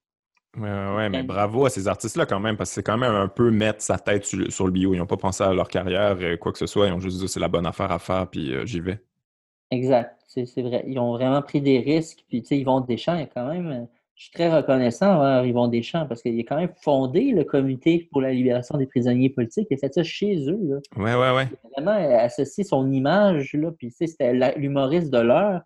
Oui, 0.57 0.69
ouais, 0.69 1.09
mais 1.09 1.23
bravo 1.23 1.67
à 1.67 1.71
ces 1.71 1.87
artistes-là 1.87 2.27
quand 2.27 2.41
même, 2.41 2.57
parce 2.57 2.71
que 2.71 2.75
c'est 2.75 2.83
quand 2.83 2.99
même 2.99 3.15
un 3.15 3.29
peu 3.29 3.51
mettre 3.51 3.83
sa 3.83 3.99
tête 3.99 4.25
sur, 4.25 4.67
le 4.67 4.73
bio. 4.73 4.95
Ils 4.95 4.99
n'ont 4.99 5.07
pas 5.07 5.17
pensé 5.17 5.45
à 5.45 5.53
leur 5.53 5.69
carrière, 5.69 6.17
euh, 6.21 6.37
quoi 6.37 6.53
que 6.53 6.59
ce 6.59 6.67
soit. 6.67 6.89
Ils 6.89 6.93
ont 6.93 6.99
juste 7.01 7.19
dit 7.19 7.29
c'est 7.29 7.41
la 7.41 7.49
bonne 7.49 7.67
affaire 7.67 7.93
à 7.93 7.99
faire, 8.01 8.27
puis 8.29 8.53
euh, 8.53 8.67
j'y 8.67 8.81
vais. 8.81 9.01
Exact, 9.71 10.21
c'est 10.27 10.63
vrai. 10.63 10.83
Ils 10.89 10.99
ont 10.99 11.13
vraiment 11.13 11.43
pris 11.43 11.61
des 11.61 11.79
risques. 11.79 12.25
Puis, 12.29 12.43
tu 12.43 12.49
sais, 12.49 12.59
Yvon 12.59 12.81
Deschamps, 12.81 13.15
il 13.15 13.21
y 13.21 13.23
a 13.23 13.27
quand 13.27 13.47
même 13.47 13.87
je 14.21 14.27
suis 14.27 14.33
très 14.35 14.55
reconnaissant 14.55 15.15
envers 15.17 15.47
Yvon 15.47 15.69
Deschamps 15.69 16.05
parce 16.05 16.21
qu'il 16.21 16.39
a 16.39 16.43
quand 16.43 16.59
même 16.59 16.75
fondé 16.83 17.33
le 17.33 17.43
comité 17.43 18.07
pour 18.13 18.21
la 18.21 18.33
libération 18.33 18.77
des 18.77 18.85
prisonniers 18.85 19.31
politiques. 19.31 19.69
Il 19.71 19.77
a 19.77 19.79
fait 19.79 19.95
ça 19.95 20.03
chez 20.03 20.47
eux. 20.47 20.83
Oui, 20.99 21.11
oui, 21.11 21.27
oui. 21.37 21.43
Il 21.51 21.57
a 21.79 21.81
vraiment 21.81 22.19
associé 22.19 22.63
son 22.63 22.93
image, 22.93 23.55
là, 23.55 23.71
puis 23.73 23.91
c'était 23.91 24.35
l'humoriste 24.59 25.11
de 25.11 25.21
l'heure. 25.21 25.63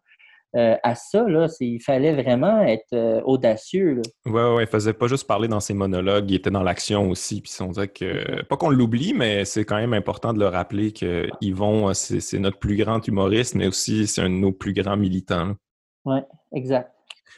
Euh, 0.55 0.77
à 0.85 0.95
ça, 0.95 1.25
là, 1.25 1.49
il 1.59 1.81
fallait 1.81 2.15
vraiment 2.15 2.63
être 2.63 2.93
euh, 2.93 3.21
audacieux. 3.25 4.01
Oui, 4.25 4.33
oui, 4.33 4.55
ouais, 4.55 4.63
il 4.63 4.69
faisait 4.69 4.93
pas 4.93 5.09
juste 5.09 5.27
parler 5.27 5.49
dans 5.49 5.59
ses 5.59 5.75
monologues, 5.75 6.31
il 6.31 6.37
était 6.37 6.53
dans 6.53 6.63
l'action 6.63 7.11
aussi. 7.11 7.41
Puis 7.41 7.53
on 7.61 7.73
dirait 7.73 7.89
que, 7.89 8.45
pas 8.45 8.57
qu'on 8.57 8.71
l'oublie, 8.71 9.15
mais 9.15 9.45
c'est 9.45 9.65
quand 9.65 9.79
même 9.79 9.95
important 9.95 10.33
de 10.33 10.39
le 10.39 10.47
rappeler 10.47 10.93
que 10.93 11.27
Yvon, 11.41 11.93
c'est 11.93 12.39
notre 12.39 12.61
plus 12.61 12.77
grand 12.77 13.05
humoriste, 13.05 13.57
mais 13.57 13.67
aussi 13.67 14.07
c'est 14.07 14.21
un 14.21 14.31
de 14.31 14.37
nos 14.37 14.53
plus 14.53 14.75
grands 14.75 14.97
militants. 14.97 15.57
Oui, 16.05 16.21
exact. 16.53 16.94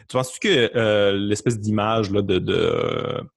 Tu 0.09 0.17
penses-tu 0.17 0.41
que 0.41 0.77
euh, 0.77 1.13
l'espèce 1.13 1.59
d'image 1.59 2.11
de, 2.11 3.29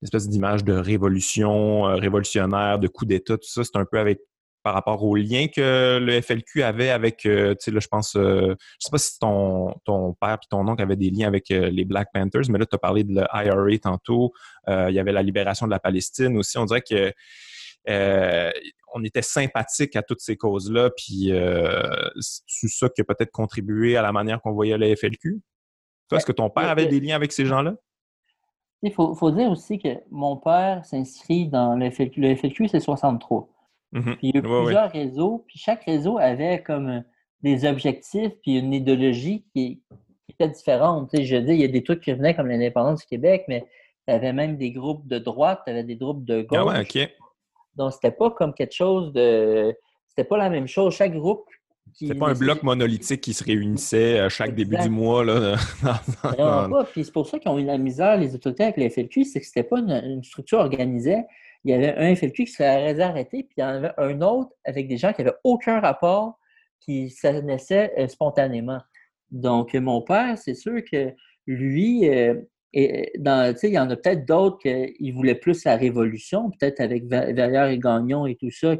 l'espèce 0.00 0.28
d'image 0.28 0.64
de 0.64 0.72
révolution, 0.72 1.88
euh, 1.88 1.94
révolutionnaire, 1.94 2.78
de 2.78 2.88
coup 2.88 3.04
d'État, 3.04 3.36
tout 3.36 3.48
ça, 3.48 3.62
c'est 3.64 3.76
un 3.76 3.84
peu 3.84 3.98
avec 3.98 4.20
par 4.62 4.74
rapport 4.74 5.02
au 5.02 5.16
lien 5.16 5.48
que 5.48 5.98
le 5.98 6.20
FLQ 6.20 6.62
avait 6.62 6.90
avec, 6.90 7.26
euh, 7.26 7.50
tu 7.54 7.64
sais, 7.64 7.70
là, 7.72 7.80
je 7.80 7.88
pense, 7.88 8.12
je 8.14 8.54
sais 8.78 8.90
pas 8.92 8.98
si 8.98 9.18
ton, 9.18 9.74
père 10.20 10.34
et 10.34 10.46
ton 10.48 10.68
oncle 10.68 10.80
avaient 10.80 10.94
des 10.94 11.10
liens 11.10 11.26
avec 11.26 11.48
les 11.48 11.84
Black 11.84 12.10
Panthers, 12.14 12.48
mais 12.48 12.60
là, 12.60 12.66
tu 12.66 12.76
as 12.76 12.78
parlé 12.78 13.02
de 13.02 13.12
l'IRA 13.12 13.78
tantôt. 13.82 14.32
il 14.68 14.94
y 14.94 15.00
avait 15.00 15.10
la 15.10 15.22
libération 15.22 15.66
de 15.66 15.72
la 15.72 15.80
Palestine 15.80 16.36
aussi. 16.36 16.58
On 16.58 16.64
dirait 16.64 16.82
que 16.82 17.12
on 18.94 19.02
était 19.02 19.22
sympathique 19.22 19.96
à 19.96 20.02
toutes 20.02 20.20
ces 20.20 20.36
causes-là, 20.36 20.90
puis 20.96 21.32
c'est 22.20 22.68
ça 22.68 22.88
qui 22.88 23.00
a 23.00 23.04
peut-être 23.04 23.32
contribué 23.32 23.96
à 23.96 24.02
la 24.02 24.12
manière 24.12 24.40
qu'on 24.40 24.52
voyait 24.52 24.78
le 24.78 24.94
FLQ? 24.94 25.42
Toi, 26.12 26.18
est-ce 26.18 26.26
que 26.26 26.32
ton 26.32 26.50
père 26.50 26.68
avait 26.68 26.86
des 26.86 27.00
liens 27.00 27.16
avec 27.16 27.32
ces 27.32 27.46
gens-là? 27.46 27.74
Il 28.82 28.92
faut, 28.92 29.14
faut, 29.14 29.30
dire 29.30 29.50
aussi 29.50 29.78
que 29.78 29.88
mon 30.10 30.36
père 30.36 30.84
s'inscrit 30.84 31.46
dans 31.46 31.76
le 31.76 31.90
FLQ. 31.90 32.20
Le 32.20 32.34
FLQ, 32.34 32.68
c'est 32.68 32.80
63. 32.80 33.48
Mhm. 33.92 34.02
Puis 34.02 34.16
il 34.22 34.34
y 34.34 34.36
a 34.36 34.40
eu 34.40 34.42
plusieurs 34.42 34.90
réseaux, 34.90 35.44
puis 35.46 35.58
chaque 35.58 35.84
réseau 35.84 36.18
avait 36.18 36.62
comme 36.62 36.88
euh, 36.88 37.00
des 37.42 37.64
objectifs 37.64 38.32
puis 38.42 38.58
une 38.58 38.72
idéologie 38.72 39.44
qui, 39.54 39.82
était 40.28 40.48
différente. 40.48 41.10
Tu 41.10 41.18
sais, 41.18 41.24
je 41.24 41.36
dis, 41.36 41.52
il 41.52 41.60
y 41.60 41.64
a 41.64 41.68
des 41.68 41.82
trucs 41.82 42.00
qui 42.00 42.12
revenaient 42.12 42.34
comme 42.34 42.48
l'indépendance 42.48 43.00
du 43.00 43.06
Québec, 43.06 43.44
mais 43.48 43.66
tu 44.06 44.14
avais 44.14 44.32
même 44.32 44.56
des 44.56 44.72
groupes 44.72 45.06
de 45.06 45.18
droite, 45.18 45.60
tu 45.64 45.70
avais 45.70 45.84
des 45.84 45.96
groupes 45.96 46.24
de 46.24 46.42
gauche. 46.42 46.58
Ah 46.58 46.64
ouais, 46.64 46.80
OK. 46.80 47.10
Donc, 47.76 47.92
c'était 47.92 48.12
pas 48.12 48.30
comme 48.30 48.54
quelque 48.54 48.74
chose 48.74 49.12
de. 49.12 49.76
C'était 50.08 50.24
pas 50.24 50.36
la 50.36 50.50
même 50.50 50.66
chose. 50.66 50.94
Chaque 50.94 51.14
groupe 51.14 51.46
c'était 51.92 52.14
pas 52.14 52.30
un 52.30 52.34
bloc 52.34 52.62
monolithique 52.62 53.20
qui 53.20 53.34
se 53.34 53.44
réunissait 53.44 54.18
à 54.18 54.28
chaque 54.28 54.54
début 54.54 54.76
du 54.78 54.88
mois. 54.88 55.24
Là. 55.24 55.56
non, 56.38 56.70
pas. 56.70 56.84
Puis 56.90 57.04
c'est 57.04 57.12
pour 57.12 57.28
ça 57.28 57.38
qu'ils 57.38 57.50
ont 57.50 57.58
eu 57.58 57.64
la 57.64 57.78
misère, 57.78 58.16
les 58.16 58.34
autorités 58.34 58.64
avec 58.64 58.76
les 58.76 58.88
FLQ, 58.88 59.24
c'est 59.24 59.40
que 59.40 59.46
c'était 59.46 59.62
pas 59.62 59.78
une, 59.78 60.22
structure 60.22 60.58
organisée 60.58 61.22
il 61.64 61.70
y 61.70 61.74
avait 61.74 61.94
un 61.96 62.14
FLQ 62.14 62.44
qui 62.44 62.52
serait 62.52 63.00
arrêté, 63.00 63.44
puis 63.44 63.54
il 63.56 63.60
y 63.60 63.64
en 63.64 63.68
avait 63.68 63.92
un 63.96 64.20
autre 64.20 64.50
avec 64.64 64.88
des 64.88 64.96
gens 64.96 65.12
qui 65.12 65.22
n'avaient 65.22 65.36
aucun 65.44 65.80
rapport, 65.80 66.38
qui 66.80 67.10
se 67.10 67.28
naissaient 67.40 67.92
euh, 67.98 68.08
spontanément. 68.08 68.80
Donc, 69.30 69.74
mon 69.74 70.02
père, 70.02 70.36
c'est 70.38 70.54
sûr 70.54 70.82
que 70.90 71.12
lui, 71.46 72.08
euh, 72.08 72.34
dans, 73.18 73.54
il 73.62 73.70
y 73.70 73.78
en 73.78 73.88
a 73.90 73.96
peut-être 73.96 74.26
d'autres 74.26 74.58
qui 74.58 75.10
voulaient 75.12 75.36
plus 75.36 75.64
la 75.64 75.76
révolution, 75.76 76.50
peut-être 76.50 76.80
avec 76.80 77.04
Valère 77.04 77.68
et 77.68 77.78
Gagnon 77.78 78.26
et 78.26 78.34
tout 78.34 78.50
ça, 78.50 78.76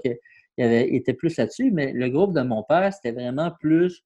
avait 0.59 0.95
été 0.95 1.15
plus 1.15 1.37
là-dessus, 1.37 1.71
mais 1.71 1.93
le 1.93 2.09
groupe 2.09 2.35
de 2.35 2.43
mon 2.43 2.63
père, 2.63 2.93
c'était 2.93 3.13
vraiment 3.13 3.51
plus 3.61 4.05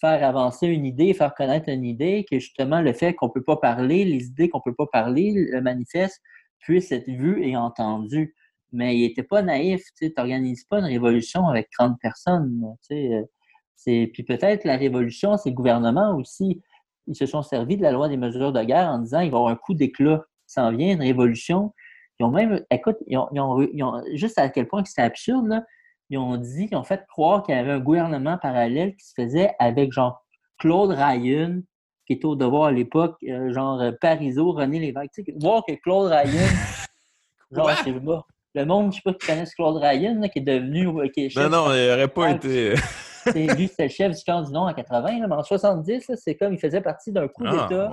faire 0.00 0.22
avancer 0.24 0.68
une 0.68 0.86
idée, 0.86 1.12
faire 1.12 1.34
connaître 1.34 1.68
une 1.68 1.84
idée, 1.84 2.24
que 2.30 2.38
justement 2.38 2.80
le 2.80 2.92
fait 2.92 3.14
qu'on 3.14 3.26
ne 3.26 3.32
peut 3.32 3.42
pas 3.42 3.56
parler, 3.56 4.04
les 4.04 4.26
idées 4.26 4.48
qu'on 4.48 4.58
ne 4.58 4.70
peut 4.70 4.74
pas 4.74 4.86
parler, 4.86 5.32
le 5.34 5.60
manifeste, 5.60 6.22
puisse 6.60 6.92
être 6.92 7.08
vu 7.08 7.44
et 7.44 7.56
entendu. 7.56 8.34
Mais 8.72 8.96
il 8.96 9.02
n'était 9.02 9.22
pas 9.22 9.42
naïf, 9.42 9.82
tu 9.96 10.12
n'organises 10.16 10.64
pas 10.64 10.78
une 10.78 10.84
révolution 10.84 11.48
avec 11.48 11.70
30 11.70 11.98
personnes. 12.00 12.76
Euh, 12.92 13.24
puis 13.84 14.22
peut-être 14.22 14.64
la 14.64 14.76
révolution, 14.76 15.36
c'est 15.36 15.50
le 15.50 15.54
gouvernement 15.54 16.14
aussi. 16.16 16.62
Ils 17.06 17.16
se 17.16 17.26
sont 17.26 17.42
servis 17.42 17.78
de 17.78 17.82
la 17.82 17.92
loi 17.92 18.08
des 18.08 18.18
mesures 18.18 18.52
de 18.52 18.62
guerre 18.62 18.88
en 18.88 18.98
disant 18.98 19.22
qu'il 19.22 19.30
va 19.30 19.36
y 19.36 19.40
avoir 19.40 19.52
un 19.52 19.56
coup 19.56 19.74
d'éclat. 19.74 20.22
Ça 20.46 20.64
en 20.64 20.72
vient, 20.72 20.92
une 20.92 21.02
révolution. 21.02 21.72
Ils 22.20 22.24
ont 22.24 22.30
même, 22.30 22.64
écoute, 22.70 22.96
ils 23.06 23.16
ont, 23.16 24.02
juste 24.14 24.38
à 24.38 24.48
quel 24.48 24.66
point 24.68 24.84
c'était 24.84 25.02
absurde, 25.02 25.46
là, 25.46 25.64
ils 26.10 26.18
ont 26.18 26.36
dit, 26.36 26.68
ils 26.70 26.76
ont 26.76 26.84
fait 26.84 27.04
croire 27.08 27.42
qu'il 27.42 27.54
y 27.54 27.58
avait 27.58 27.72
un 27.72 27.80
gouvernement 27.80 28.38
parallèle 28.38 28.94
qui 28.96 29.06
se 29.06 29.14
faisait 29.14 29.54
avec 29.58 29.92
genre 29.92 30.24
Claude 30.58 30.90
Ryan, 30.90 31.60
qui 32.06 32.14
était 32.14 32.24
au 32.24 32.36
devoir 32.36 32.64
à 32.64 32.72
l'époque, 32.72 33.16
euh, 33.28 33.52
genre 33.52 33.80
euh, 33.80 33.92
Parisot, 34.00 34.52
René 34.52 34.80
Lévesque. 34.80 35.12
Tu 35.14 35.24
sais, 35.24 35.34
voir 35.38 35.62
que 35.66 35.74
Claude 35.74 36.10
Ryan, 36.10 36.48
genre, 37.52 37.70
je 37.70 37.84
sais 37.84 37.92
pas, 37.92 38.26
le 38.54 38.64
monde, 38.64 38.92
je 38.92 38.96
sais 38.96 39.02
pas 39.04 39.12
qui 39.12 39.26
connaisse 39.26 39.54
Claude 39.54 39.76
Ryan, 39.76 40.20
qui 40.32 40.38
est 40.38 40.42
devenu. 40.42 40.88
Euh, 40.88 41.08
qui 41.08 41.26
est 41.26 41.28
chef, 41.28 41.42
non, 41.44 41.50
non, 41.50 41.74
il 41.74 41.86
n'aurait 41.86 42.08
pas 42.08 42.30
été. 42.30 42.74
c'est 43.24 43.46
lui, 43.54 43.68
c'était 43.68 43.84
le 43.84 43.88
chef 43.90 44.16
du 44.16 44.24
camp 44.24 44.42
du 44.42 44.52
Nord 44.52 44.64
en 44.64 44.74
80, 44.74 45.26
mais 45.28 45.34
en 45.34 45.42
70, 45.42 46.12
c'est 46.16 46.34
comme 46.34 46.54
il 46.54 46.58
faisait 46.58 46.80
partie 46.80 47.12
d'un 47.12 47.28
coup 47.28 47.44
ah, 47.46 47.68
d'État 47.68 47.92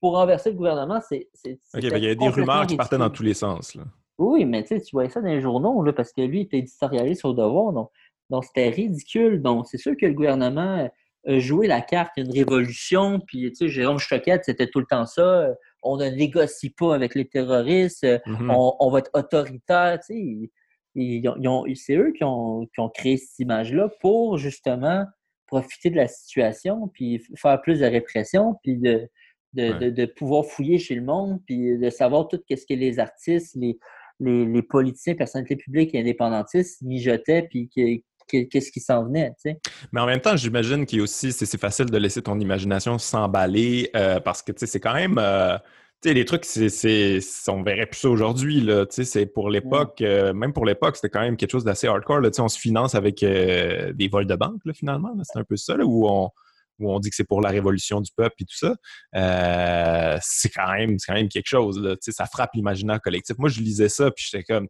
pour 0.00 0.14
renverser 0.14 0.50
le 0.50 0.56
gouvernement. 0.56 1.00
C'est, 1.08 1.28
OK, 1.46 1.82
il 1.82 1.84
y 1.84 2.08
a 2.08 2.14
des 2.14 2.28
rumeurs 2.28 2.66
qui 2.66 2.76
partaient 2.76 2.98
dans 2.98 3.10
tous 3.10 3.22
les 3.22 3.34
sens. 3.34 3.76
Là. 3.76 3.84
Oui, 4.18 4.44
mais 4.44 4.64
tu 4.64 4.78
voyais 4.92 5.10
ça 5.10 5.20
dans 5.20 5.28
les 5.28 5.40
journaux, 5.40 5.82
là, 5.82 5.92
parce 5.92 6.12
que 6.12 6.22
lui, 6.22 6.40
il 6.40 6.42
était 6.42 6.58
éditorialiste 6.58 7.24
au 7.24 7.32
devoir, 7.32 7.72
donc, 7.72 7.90
donc 8.30 8.44
c'était 8.44 8.70
ridicule. 8.70 9.42
Donc, 9.42 9.66
c'est 9.66 9.78
sûr 9.78 9.94
que 9.96 10.06
le 10.06 10.14
gouvernement 10.14 10.88
jouer 11.26 11.66
la 11.66 11.80
carte, 11.80 12.12
une 12.16 12.30
révolution, 12.30 13.20
puis 13.20 13.50
tu 13.50 13.56
sais, 13.56 13.68
Jérôme 13.68 13.98
Choquette, 13.98 14.44
c'était 14.44 14.68
tout 14.68 14.80
le 14.80 14.86
temps 14.86 15.06
ça. 15.06 15.48
On 15.82 15.96
ne 15.96 16.08
négocie 16.08 16.70
pas 16.70 16.94
avec 16.94 17.14
les 17.14 17.26
terroristes, 17.26 18.04
mm-hmm. 18.04 18.76
on, 18.80 18.90
va 18.90 19.00
être 19.00 19.10
autoritaire, 19.12 19.98
tu 20.06 20.14
sais. 20.14 21.74
C'est 21.74 21.96
eux 21.96 22.12
qui 22.12 22.24
ont, 22.24 22.68
créé 22.94 23.16
cette 23.16 23.38
image-là 23.40 23.90
pour 24.00 24.38
justement 24.38 25.04
profiter 25.46 25.90
de 25.90 25.96
la 25.96 26.08
situation, 26.08 26.88
puis 26.88 27.22
faire 27.36 27.60
plus 27.60 27.80
de 27.80 27.86
répression, 27.86 28.54
puis 28.62 28.78
de, 28.78 29.08
de, 29.52 30.06
pouvoir 30.06 30.44
fouiller 30.44 30.78
chez 30.78 30.94
le 30.94 31.02
monde, 31.02 31.40
puis 31.46 31.76
de 31.76 31.90
savoir 31.90 32.28
tout 32.28 32.40
ce 32.48 32.66
que 32.66 32.74
les 32.74 32.98
artistes, 32.98 33.56
les, 33.56 33.78
les, 34.20 34.46
les 34.46 34.62
politiciens, 34.62 35.14
personnalités 35.14 35.56
publiques 35.56 35.94
et 35.94 36.00
indépendantistes 36.00 36.82
mijotaient, 36.82 37.46
puis 37.50 37.68
qui, 37.68 38.04
qu'est-ce 38.26 38.70
qui 38.70 38.80
s'en 38.80 39.04
venait. 39.04 39.30
Tu 39.42 39.50
sais? 39.50 39.60
Mais 39.92 40.00
en 40.00 40.06
même 40.06 40.20
temps, 40.20 40.36
j'imagine 40.36 40.86
qu'il 40.86 41.00
aussi, 41.00 41.32
c'est 41.32 41.60
facile 41.60 41.86
de 41.86 41.98
laisser 41.98 42.22
ton 42.22 42.38
imagination 42.38 42.98
s'emballer 42.98 43.90
euh, 43.96 44.20
parce 44.20 44.42
que 44.42 44.52
c'est 44.56 44.80
quand 44.80 44.94
même. 44.94 45.18
Euh, 45.18 45.56
tu 46.02 46.10
sais, 46.10 46.14
les 46.14 46.26
trucs, 46.26 46.44
c'est, 46.44 47.20
on 47.48 47.62
verrait 47.62 47.86
plus 47.86 48.00
ça 48.00 48.10
aujourd'hui. 48.10 48.68
C'est 48.90 49.26
pour 49.26 49.48
l'époque, 49.48 50.02
euh, 50.02 50.34
même 50.34 50.52
pour 50.52 50.66
l'époque, 50.66 50.96
c'était 50.96 51.08
quand 51.08 51.22
même 51.22 51.38
quelque 51.38 51.52
chose 51.52 51.64
d'assez 51.64 51.86
hardcore. 51.86 52.20
Là, 52.20 52.28
on 52.38 52.48
se 52.48 52.58
finance 52.58 52.94
avec 52.94 53.20
des 53.20 54.08
vols 54.12 54.26
de 54.26 54.36
banque, 54.36 54.60
là, 54.66 54.74
finalement. 54.74 55.14
C'est 55.22 55.38
un 55.38 55.44
peu 55.44 55.56
ça, 55.56 55.74
là, 55.76 55.86
où 55.86 56.06
on, 56.06 56.30
où 56.78 56.92
on 56.92 56.98
dit 56.98 57.10
que 57.10 57.16
c'est 57.16 57.24
pour 57.24 57.40
la 57.40 57.50
révolution 57.50 58.00
du 58.00 58.10
peuple 58.16 58.34
et 58.40 58.44
tout 58.44 58.56
ça, 58.56 60.20
c'est 60.22 60.50
quand 60.50 60.72
même 60.72 60.96
quand 61.06 61.14
même 61.14 61.28
quelque 61.28 61.48
chose. 61.48 61.78
Là, 61.80 61.96
ça 62.00 62.26
frappe 62.26 62.50
l'imaginaire 62.54 63.00
collectif. 63.00 63.36
Moi, 63.38 63.48
je 63.48 63.60
lisais 63.60 63.88
ça, 63.88 64.10
puis 64.10 64.26
j'étais 64.30 64.44
comme 64.44 64.66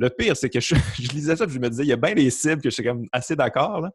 le 0.00 0.08
pire, 0.08 0.34
c'est 0.34 0.48
que 0.48 0.60
je, 0.60 0.74
lisais 1.12 1.36
ça 1.36 1.44
et 1.44 1.48
je 1.48 1.58
me 1.58 1.68
disais, 1.68 1.84
il 1.84 1.88
y 1.88 1.92
a 1.92 1.96
bien 1.96 2.14
des 2.14 2.30
cibles 2.30 2.62
que 2.62 2.70
je 2.70 2.74
suis 2.74 2.82
comme 2.82 3.06
assez 3.12 3.36
d'accord. 3.36 3.86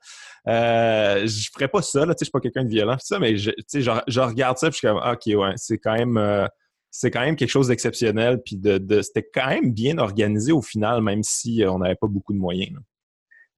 Euh, 0.47 1.25
je 1.25 1.49
ferais 1.51 1.67
pas 1.67 1.81
ça, 1.81 2.05
là, 2.05 2.13
je 2.17 2.23
suis 2.23 2.31
pas 2.31 2.39
quelqu'un 2.39 2.63
de 2.63 2.69
violent, 2.69 2.95
ça, 2.99 3.17
mais 3.17 3.37
je, 3.37 3.49
je, 3.73 4.19
regarde 4.19 4.57
ça 4.57 4.67
et 4.67 4.71
je 4.71 4.77
suis 4.77 4.87
comme, 4.87 4.97
OK, 4.97 5.25
ouais, 5.25 5.53
c'est 5.57 5.79
quand 5.79 5.93
même. 5.93 6.17
Euh, 6.17 6.47
c'est 6.91 7.11
quand 7.11 7.21
même 7.21 7.35
quelque 7.35 7.49
chose 7.49 7.67
d'exceptionnel, 7.67 8.41
puis 8.41 8.55
de, 8.55 9.01
c'était 9.01 9.27
quand 9.33 9.47
même 9.47 9.73
bien 9.73 9.97
organisé 9.97 10.53
au 10.53 10.61
final, 10.61 11.01
même 11.01 11.23
si 11.23 11.61
euh, 11.61 11.71
on 11.71 11.79
n'avait 11.79 11.95
pas 11.95 12.07
beaucoup 12.07 12.31
de 12.31 12.37
moyens. 12.37 12.71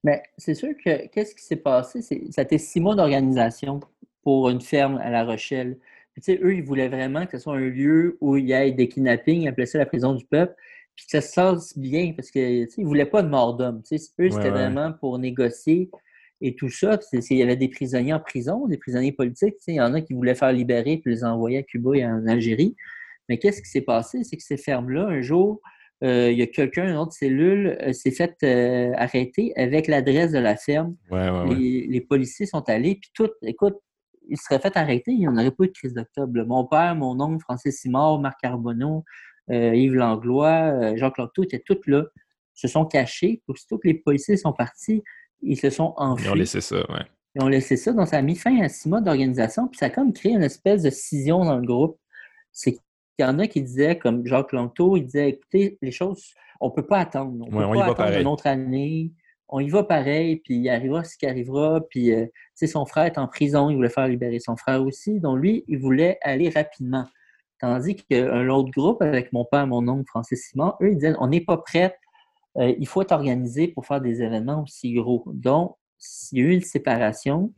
Mais 0.04 0.22
c'est 0.36 0.54
sûr 0.54 0.70
que 0.82 1.06
qu'est-ce 1.08 1.34
qui 1.34 1.42
s'est 1.42 1.56
passé? 1.56 2.02
Ça 2.02 2.40
a 2.40 2.44
été 2.44 2.58
six 2.58 2.80
mois 2.80 2.94
d'organisation 2.94 3.80
pour 4.22 4.48
une 4.48 4.60
ferme 4.60 4.98
à 4.98 5.10
La 5.10 5.24
Rochelle. 5.24 5.78
eux, 6.28 6.54
ils 6.54 6.62
voulaient 6.62 6.88
vraiment 6.88 7.26
que 7.26 7.38
ce 7.38 7.44
soit 7.44 7.56
un 7.56 7.68
lieu 7.68 8.16
où 8.20 8.36
il 8.36 8.46
y 8.46 8.52
ait 8.52 8.72
des 8.72 8.88
kidnappings, 8.88 9.42
ils 9.42 9.48
appelaient 9.48 9.66
ça 9.66 9.78
la 9.78 9.86
prison 9.86 10.14
du 10.14 10.24
peuple 10.24 10.54
puis 10.98 11.06
que 11.06 11.12
ça 11.12 11.20
se 11.20 11.32
passe 11.32 11.78
bien 11.78 12.12
parce 12.12 12.32
qu'ils 12.32 12.66
ne 12.76 12.84
voulaient 12.84 13.06
pas 13.06 13.22
de 13.22 13.28
mort 13.28 13.54
d'homme. 13.54 13.82
Eux, 13.92 14.30
c'était 14.30 14.50
vraiment 14.50 14.92
pour 14.92 15.16
négocier 15.20 15.90
et 16.40 16.56
tout 16.56 16.70
ça. 16.70 16.98
Il 17.12 17.36
y 17.36 17.42
avait 17.42 17.54
des 17.54 17.68
prisonniers 17.68 18.12
en 18.12 18.18
prison, 18.18 18.66
des 18.66 18.78
prisonniers 18.78 19.12
politiques. 19.12 19.54
Il 19.68 19.76
y 19.76 19.80
en 19.80 19.94
a 19.94 20.00
qui 20.00 20.12
voulaient 20.12 20.34
faire 20.34 20.50
libérer 20.52 20.96
puis 20.96 21.14
les 21.14 21.22
envoyer 21.22 21.58
à 21.58 21.62
Cuba 21.62 21.90
et 21.94 22.04
en 22.04 22.26
Algérie. 22.26 22.74
Mais 23.28 23.38
qu'est-ce 23.38 23.62
qui 23.62 23.68
s'est 23.68 23.82
passé? 23.82 24.24
C'est 24.24 24.36
que 24.36 24.42
ces 24.42 24.56
fermes-là, 24.56 25.06
un 25.06 25.20
jour, 25.20 25.60
il 26.02 26.38
y 26.38 26.42
a 26.42 26.46
quelqu'un, 26.46 26.88
une 26.88 26.96
autre 26.96 27.12
cellule, 27.12 27.76
euh, 27.82 27.92
s'est 27.92 28.12
fait 28.12 28.36
euh, 28.44 28.92
arrêter 28.96 29.52
avec 29.56 29.88
l'adresse 29.88 30.32
de 30.32 30.38
la 30.38 30.56
ferme. 30.56 30.94
les, 31.10 31.86
les, 31.88 32.00
policiers 32.00 32.46
sont 32.46 32.68
allés, 32.68 32.94
puis 32.96 33.10
tout, 33.14 33.30
écoute, 33.42 33.76
ils 34.28 34.38
seraient 34.38 34.60
fait 34.60 34.76
arrêter, 34.76 35.12
il 35.12 35.20
n'y 35.20 35.28
en 35.28 35.36
aurait 35.36 35.50
pas 35.50 35.64
eu 35.64 35.68
de 35.68 35.72
crise 35.72 35.94
d'octobre. 35.94 36.44
Mon 36.44 36.64
père, 36.64 36.94
mon 36.94 37.18
oncle, 37.20 37.42
Francis 37.42 37.80
Simard, 37.80 38.20
Marc 38.20 38.40
Carbonneau, 38.40 39.04
euh, 39.50 39.74
Yves 39.74 39.94
Langlois, 39.94 40.72
euh, 40.72 40.96
Jacques 40.96 41.18
Locteau 41.18 41.42
étaient 41.42 41.62
tous 41.64 41.80
là, 41.86 42.04
se 42.54 42.68
sont 42.68 42.84
cachés. 42.84 43.42
Aussitôt 43.48 43.78
que 43.78 43.88
les 43.88 43.94
policiers 43.94 44.36
sont 44.36 44.52
partis, 44.52 45.02
ils 45.40 45.58
se 45.58 45.70
sont 45.70 45.94
enfuis. 45.96 46.26
Ils 46.26 46.30
ont 46.30 46.34
laissé 46.34 46.60
ça, 46.60 46.84
oui. 46.90 47.00
Ils 47.34 47.42
ont 47.42 47.48
laissé 47.48 47.76
ça. 47.76 47.92
Donc, 47.92 48.08
ça 48.08 48.18
a 48.18 48.22
mis 48.22 48.34
fin 48.34 48.60
à 48.60 48.68
six 48.68 48.88
mois 48.88 49.00
d'organisation. 49.00 49.68
Puis 49.68 49.78
ça 49.78 49.86
a 49.86 49.90
comme 49.90 50.12
créé 50.12 50.32
une 50.32 50.42
espèce 50.42 50.82
de 50.82 50.90
scission 50.90 51.44
dans 51.44 51.56
le 51.56 51.66
groupe. 51.66 51.98
C'est 52.52 52.78
qu'il 53.18 53.26
y 53.26 53.28
en 53.28 53.38
a 53.40 53.48
qui 53.48 53.62
disaient, 53.62 53.98
comme 53.98 54.24
Jacques 54.24 54.52
Langteau, 54.52 54.96
il 54.96 55.04
disait 55.04 55.30
écoutez, 55.30 55.76
les 55.82 55.90
choses, 55.90 56.34
on 56.60 56.68
ne 56.68 56.72
peut 56.72 56.86
pas 56.86 56.98
attendre. 56.98 57.46
On 57.50 57.60
ne 57.60 57.66
peut 57.66 57.94
pas 57.94 58.04
attendre 58.04 58.20
une 58.20 58.26
autre 58.28 58.46
année. 58.46 59.12
On 59.48 59.60
y 59.60 59.68
va 59.70 59.82
pareil, 59.82 60.36
puis 60.36 60.56
il 60.56 60.68
arrivera 60.68 61.02
ce 61.04 61.16
qui 61.16 61.26
arrivera. 61.26 61.80
Puis, 61.88 62.12
euh, 62.12 62.26
tu 62.26 62.32
sais, 62.54 62.66
son 62.66 62.84
frère 62.84 63.06
est 63.06 63.18
en 63.18 63.26
prison, 63.26 63.70
il 63.70 63.76
voulait 63.76 63.88
faire 63.88 64.06
libérer 64.06 64.38
son 64.40 64.56
frère 64.56 64.84
aussi. 64.84 65.20
Donc, 65.20 65.38
lui, 65.38 65.64
il 65.68 65.78
voulait 65.78 66.18
aller 66.22 66.50
rapidement. 66.50 67.06
Tandis 67.58 67.96
qu'un 67.96 68.48
autre 68.50 68.70
groupe, 68.70 69.02
avec 69.02 69.32
mon 69.32 69.44
père, 69.44 69.66
mon 69.66 69.88
oncle, 69.88 70.04
Francis 70.06 70.50
Simon, 70.50 70.74
eux, 70.80 70.92
ils 70.92 70.96
disaient 70.96 71.14
on 71.18 71.28
n'est 71.28 71.40
pas 71.40 71.56
prêts, 71.56 71.96
euh, 72.58 72.72
il 72.78 72.86
faut 72.86 73.02
être 73.02 73.12
organisé 73.12 73.68
pour 73.68 73.86
faire 73.86 74.00
des 74.00 74.22
événements 74.22 74.62
aussi 74.62 74.92
gros. 74.92 75.24
Donc, 75.26 75.76
il 76.30 76.38
y 76.38 76.42
a 76.42 76.44
eu 76.44 76.52
une 76.52 76.60
séparation. 76.60 77.52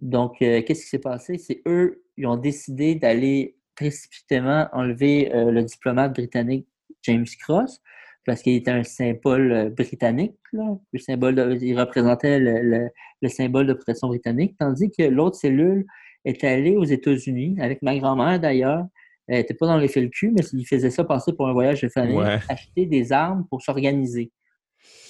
Donc, 0.00 0.40
euh, 0.40 0.62
qu'est-ce 0.62 0.82
qui 0.82 0.88
s'est 0.88 0.98
passé? 0.98 1.36
C'est 1.36 1.62
eux, 1.66 2.04
ils 2.16 2.26
ont 2.26 2.36
décidé 2.36 2.94
d'aller 2.94 3.56
précipitamment 3.76 4.68
enlever 4.72 5.34
euh, 5.34 5.50
le 5.50 5.62
diplomate 5.62 6.14
britannique 6.14 6.66
James 7.02 7.26
Cross. 7.40 7.80
parce 8.26 8.42
qu'il 8.42 8.54
était 8.54 8.70
un 8.70 8.84
symbole 8.84 9.52
euh, 9.52 9.70
britannique. 9.70 10.36
Le 10.52 10.98
symbole 10.98 11.58
il 11.60 11.78
représentait 11.78 12.38
le, 12.40 13.28
symbole 13.28 13.66
de 13.66 13.72
protection 13.72 14.08
britannique, 14.08 14.56
tandis 14.58 14.90
que 14.90 15.02
l'autre 15.02 15.36
cellule 15.36 15.84
est 16.24 16.42
allée 16.44 16.76
aux 16.76 16.84
États-Unis, 16.84 17.56
avec 17.60 17.82
ma 17.82 17.96
grand-mère 17.98 18.40
d'ailleurs. 18.40 18.86
Elle 19.26 19.38
n'était 19.38 19.54
pas 19.54 19.66
dans 19.66 19.78
les 19.78 19.88
FLQ, 19.88 20.32
mais 20.32 20.42
il 20.52 20.66
faisait 20.66 20.90
ça 20.90 21.02
passer 21.02 21.32
pour 21.32 21.48
un 21.48 21.52
voyage 21.52 21.80
de 21.80 21.88
famille, 21.88 22.20
acheter 22.48 22.84
des 22.84 23.10
armes 23.10 23.46
pour 23.48 23.62
s'organiser. 23.62 24.30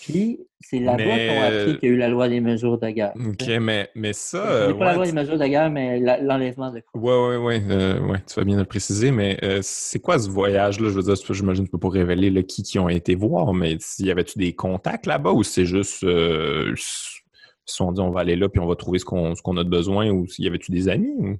Puis, 0.04 0.46
c'est 0.60 0.80
là-bas 0.80 1.02
qu'on 1.02 1.40
a 1.40 1.46
appris 1.46 1.78
qu'il 1.78 1.88
y 1.88 1.92
a 1.92 1.94
eu 1.94 1.96
la 1.96 2.08
loi 2.08 2.28
des 2.28 2.40
mesures 2.40 2.78
de 2.78 2.90
guerre. 2.90 3.14
OK, 3.16 3.48
mais, 3.58 3.88
mais 3.94 4.12
ça. 4.12 4.66
C'est 4.68 4.78
pas 4.78 4.84
la 4.84 4.94
loi 4.96 5.06
des 5.06 5.12
mesures 5.12 5.38
de 5.38 5.46
guerre, 5.46 5.70
mais 5.70 5.98
l'enlèvement 5.98 6.70
de 6.70 6.82
Oui, 6.94 7.12
oui, 7.14 7.36
oui. 7.36 7.74
Ouais, 8.10 8.18
tu 8.26 8.34
vas 8.34 8.44
bien 8.44 8.58
le 8.58 8.66
préciser, 8.66 9.10
mais 9.10 9.38
euh, 9.42 9.60
c'est 9.62 10.00
quoi 10.00 10.18
ce 10.18 10.28
voyage-là? 10.28 10.90
Je 10.90 10.94
veux 10.94 11.02
dire, 11.02 11.14
j'imagine 11.30 11.64
que 11.64 11.68
tu 11.68 11.72
peux 11.72 11.78
pas 11.78 11.88
révéler 11.88 12.28
le 12.28 12.42
qui 12.42 12.62
qui 12.62 12.78
ont 12.78 12.90
été 12.90 13.14
voir, 13.14 13.54
mais 13.54 13.78
y 13.98 14.10
avait-tu 14.10 14.38
des 14.38 14.52
contacts 14.52 15.06
là-bas 15.06 15.32
ou 15.32 15.42
c'est 15.42 15.64
juste. 15.64 16.04
Euh, 16.04 16.74
ils 16.76 17.70
se 17.70 17.76
sont 17.76 17.92
dit 17.92 18.00
on 18.02 18.10
va 18.10 18.20
aller 18.20 18.36
là 18.36 18.50
puis 18.50 18.60
on 18.60 18.66
va 18.66 18.76
trouver 18.76 18.98
ce 18.98 19.06
qu'on 19.06 19.56
a 19.56 19.64
de 19.64 19.70
besoin 19.70 20.10
ou 20.10 20.26
y 20.38 20.46
avait-tu 20.46 20.70
des 20.70 20.90
amis? 20.90 21.38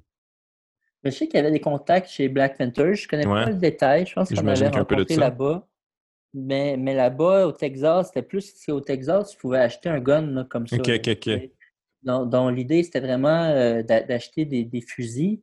Je 1.03 1.11
sais 1.11 1.27
qu'il 1.27 1.35
y 1.35 1.39
avait 1.39 1.51
des 1.51 1.59
contacts 1.59 2.09
chez 2.09 2.29
Black 2.29 2.57
Panther. 2.57 2.95
Je 2.95 3.07
connais 3.07 3.25
pas 3.25 3.45
le 3.45 3.55
détail. 3.55 4.07
Je 4.07 4.13
pense 4.13 4.33
qu'on 4.33 4.47
avait 4.47 4.69
rencontré 4.69 5.15
là-bas. 5.17 5.67
Mais, 6.37 6.75
mais 6.77 6.93
là-bas, 6.93 7.47
au 7.47 7.53
Texas, 7.53 8.07
c'était 8.07 8.21
plus 8.21 8.53
qu'au 8.65 8.81
Texas, 8.81 9.31
tu 9.31 9.37
pouvais 9.37 9.59
acheter 9.59 9.87
un 9.87 10.01
gun 10.01 10.45
comme 10.49 10.67
ça. 10.67 10.75
OK, 10.75 10.89
OK, 10.89 11.07
OK. 11.07 11.49
Donc, 12.03 12.55
l'idée, 12.55 12.83
c'était 12.83 12.99
vraiment 12.99 13.45
euh, 13.45 13.81
d'acheter 13.81 14.43
des, 14.45 14.81
fusils 14.81 15.41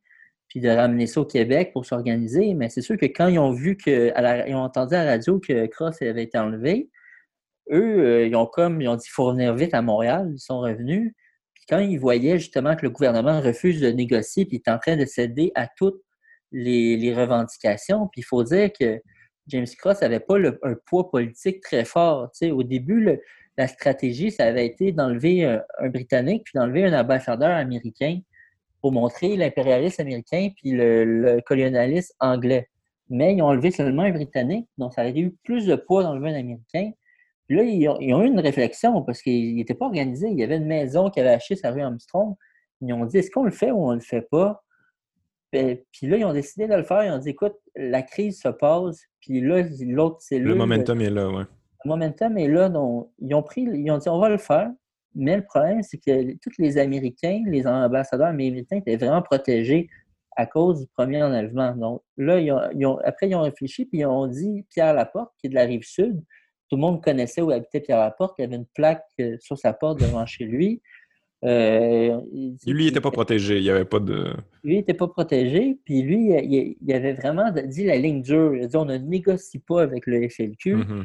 puis 0.49 0.61
de 0.61 0.69
ramener 0.69 1.07
ça 1.07 1.23
au 1.23 1.25
Québec 1.25 1.71
pour 1.73 1.87
s'organiser. 1.87 2.53
Mais 2.53 2.69
c'est 2.69 2.83
sûr 2.83 2.99
que 2.99 3.07
quand 3.07 3.27
ils 3.29 3.39
ont 3.39 3.53
vu 3.53 3.77
que, 3.79 4.13
ils 4.47 4.55
ont 4.55 4.63
entendu 4.63 4.95
à 4.95 5.05
la 5.05 5.13
radio 5.13 5.41
que 5.41 5.67
Cross 5.67 6.03
avait 6.03 6.25
été 6.25 6.37
enlevé, 6.37 6.91
eux, 7.71 7.99
euh, 8.01 8.27
ils 8.27 8.37
ont 8.37 8.47
comme, 8.47 8.83
ils 8.83 8.89
ont 8.89 8.97
dit, 8.97 9.09
faut 9.09 9.25
revenir 9.25 9.55
vite 9.55 9.73
à 9.73 9.81
Montréal. 9.81 10.31
Ils 10.35 10.39
sont 10.39 10.61
revenus. 10.61 11.15
Puis 11.55 11.65
quand 11.71 11.79
ils 11.79 11.99
voyaient 11.99 12.39
justement 12.39 12.77
que 12.77 12.83
le 12.83 12.91
gouvernement 12.91 13.41
refuse 13.41 13.81
de 13.81 13.89
négocier 13.89 14.45
puis 14.45 14.57
est 14.57 14.71
en 14.71 14.79
train 14.79 14.97
de 14.97 15.07
céder 15.07 15.53
à 15.55 15.69
toutes 15.75 16.03
les, 16.53 16.99
les 16.99 17.15
revendications, 17.15 18.09
puis 18.09 18.21
il 18.21 18.25
faut 18.25 18.45
dire 18.45 18.71
que 18.79 19.01
James 19.49 19.67
Cross 19.79 20.03
n'avait 20.03 20.21
pas 20.21 20.37
un 20.39 20.75
poids 20.87 21.11
politique 21.11 21.61
très 21.61 21.85
fort. 21.85 22.31
au 22.43 22.63
début, 22.63 23.21
la 23.59 23.67
stratégie, 23.67 24.31
ça 24.31 24.45
avait 24.45 24.67
été 24.67 24.93
d'enlever 24.93 25.45
un, 25.45 25.89
Britannique 25.89 26.45
puis 26.45 26.53
d'enlever 26.55 26.85
un 26.85 26.99
ambassadeur 26.99 27.51
américain 27.51 28.21
pour 28.81 28.93
montrer 28.93 29.37
l'impérialisme 29.37 30.03
américain 30.03 30.49
puis 30.57 30.73
le, 30.73 31.41
colonialisme 31.47 32.15
anglais. 32.21 32.69
Mais 33.09 33.35
ils 33.35 33.43
ont 33.43 33.47
enlevé 33.47 33.71
seulement 33.71 34.03
un 34.03 34.11
Britannique, 34.11 34.69
donc 34.79 34.95
ça 34.95 35.03
aurait 35.03 35.19
eu 35.19 35.35
plus 35.45 35.67
de 35.67 35.77
poids 35.77 36.03
d'enlever 36.03 36.31
un 36.31 36.39
Américain. 36.39 36.93
Puis 37.47 37.57
là, 37.57 37.65
ils 37.65 37.89
ont, 37.89 38.23
eu 38.23 38.27
une 38.27 38.41
réflexion 38.41 39.03
parce 39.03 39.21
qu'ils 39.21 39.57
n'étaient 39.57 39.75
pas 39.75 39.87
organisés. 39.87 40.29
Il 40.29 40.39
y 40.39 40.43
avait 40.43 40.57
une 40.57 40.67
maison 40.67 41.11
qui 41.11 41.21
avait 41.21 41.31
acheté 41.31 41.57
sa 41.57 41.71
rue 41.71 41.83
Armstrong. 41.83 42.35
Ils 42.81 42.93
ont 42.95 43.05
dit 43.05 43.19
est-ce 43.19 43.31
qu'on 43.31 43.45
le 43.45 43.51
fait 43.51 43.71
ou 43.71 43.85
on 43.85 43.91
ne 43.91 43.97
le 43.97 44.01
fait 44.01 44.23
pas? 44.23 44.63
Puis 45.53 46.07
là, 46.07 46.17
ils 46.17 46.25
ont 46.25 46.33
décidé 46.33 46.67
de 46.67 46.75
le 46.75 46.83
faire. 46.83 47.05
Ils 47.05 47.11
ont 47.11 47.19
dit 47.19 47.31
écoute, 47.31 47.55
la 47.77 48.03
crise 48.03 48.41
se 48.41 48.49
passe. 48.49 49.03
Puis 49.21 49.41
là, 49.41 49.63
l'autre 49.81 50.17
c'est 50.21 50.39
Le 50.39 50.55
momentum 50.55 51.01
est 51.01 51.11
là, 51.11 51.29
oui. 51.29 51.45
Le 51.85 51.89
momentum 51.89 52.39
est 52.39 52.49
là. 52.49 52.69
Donc, 52.69 53.11
ils 53.19 53.35
ont 53.35 53.43
pris, 53.43 53.63
ils 53.63 53.91
ont 53.91 53.99
dit 53.99 54.09
on 54.09 54.19
va 54.19 54.29
le 54.29 54.39
faire. 54.39 54.71
Mais 55.15 55.37
le 55.37 55.45
problème, 55.45 55.83
c'est 55.83 55.99
que 55.99 56.33
tous 56.39 56.53
les 56.59 56.79
Américains, 56.79 57.43
les 57.47 57.67
ambassadeurs 57.67 58.29
américains 58.29 58.79
étaient 58.79 58.97
vraiment 58.97 59.21
protégés 59.21 59.91
à 60.37 60.47
cause 60.47 60.81
du 60.81 60.87
premier 60.97 61.23
enlèvement. 61.23 61.75
Donc 61.77 62.03
là, 62.17 62.41
ils 62.41 62.51
ont, 62.87 62.99
après, 63.05 63.29
ils 63.29 63.35
ont 63.35 63.43
réfléchi 63.43 63.85
puis 63.85 64.01
ils 64.01 64.07
ont 64.07 64.27
dit 64.27 64.65
Pierre 64.71 64.95
Laporte, 64.95 65.33
qui 65.39 65.49
est 65.49 65.51
de 65.51 65.55
la 65.55 65.65
rive 65.65 65.83
sud. 65.83 66.23
Tout 66.71 66.77
le 66.77 66.81
monde 66.81 67.03
connaissait 67.03 67.43
où 67.43 67.51
habitait 67.51 67.81
Pierre 67.81 67.99
Laporte. 67.99 68.35
Il 68.39 68.43
y 68.43 68.45
avait 68.47 68.57
une 68.57 68.67
plaque 68.75 69.05
euh, 69.21 69.37
sur 69.41 69.59
sa 69.59 69.75
porte 69.75 70.01
devant 70.01 70.25
chez 70.25 70.45
lui. 70.45 70.81
Euh, 71.45 72.21
lui, 72.67 72.85
il 72.85 72.87
n'était 72.87 73.01
pas 73.01 73.11
protégé. 73.11 73.59
Il 73.59 73.63
n'y 73.63 73.71
avait 73.71 73.85
pas 73.85 73.99
de. 73.99 74.33
Lui, 74.63 74.75
il 74.75 74.77
n'était 74.77 74.95
pas 74.95 75.09
protégé. 75.09 75.79
Puis 75.85 76.03
lui, 76.03 76.31
il, 76.81 76.93
avait 76.93 77.15
vraiment 77.15 77.51
dit 77.51 77.85
la 77.85 77.97
ligne 77.97 78.23
dure. 78.23 78.55
Il 78.55 78.65
a 78.65 78.67
dit 78.67 78.77
on 78.77 78.85
ne 78.85 78.97
négocie 78.97 79.59
pas 79.59 79.83
avec 79.83 80.07
le 80.07 80.29
FLQ. 80.29 80.77
Mm-hmm. 80.77 81.05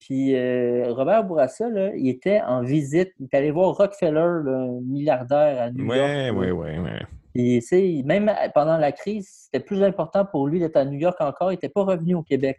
Puis 0.00 0.36
euh, 0.36 0.92
Robert 0.92 1.24
Bourassa, 1.24 1.68
là, 1.68 1.92
il 1.96 2.08
était 2.08 2.40
en 2.42 2.62
visite. 2.62 3.12
Il 3.20 3.28
est 3.30 3.36
allé 3.36 3.50
voir 3.50 3.76
Rockefeller, 3.76 4.42
le 4.42 4.80
milliardaire 4.82 5.62
à 5.62 5.70
New 5.70 5.84
York. 5.84 6.34
Oui, 6.34 6.50
oui, 6.50 6.78
oui. 6.78 6.90
Et 7.38 8.02
même 8.02 8.32
pendant 8.54 8.78
la 8.78 8.92
crise, 8.92 9.28
c'était 9.44 9.64
plus 9.64 9.82
important 9.82 10.24
pour 10.24 10.48
lui 10.48 10.58
d'être 10.58 10.76
à 10.76 10.84
New 10.84 10.98
York 10.98 11.16
encore. 11.20 11.52
Il 11.52 11.56
n'était 11.56 11.68
pas 11.68 11.84
revenu 11.84 12.14
au 12.14 12.22
Québec. 12.22 12.58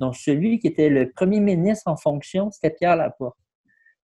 Donc, 0.00 0.16
celui 0.16 0.58
qui 0.58 0.66
était 0.66 0.90
le 0.90 1.10
premier 1.10 1.40
ministre 1.40 1.90
en 1.90 1.96
fonction, 1.96 2.50
c'était 2.50 2.70
Pierre 2.70 2.96
Laporte. 2.96 3.36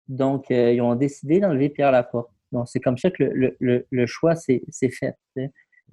Donc, 0.09 0.51
euh, 0.51 0.73
ils 0.73 0.81
ont 0.81 0.95
décidé 0.95 1.41
d'enlever 1.41 1.69
Pierre 1.69 1.91
Laporte. 1.91 2.31
Donc, 2.52 2.68
c'est 2.68 2.81
comme 2.81 2.98
ça 2.98 3.10
que 3.10 3.24
le, 3.24 4.06
choix 4.06 4.36
s'est 4.36 4.62
fait. 4.90 5.14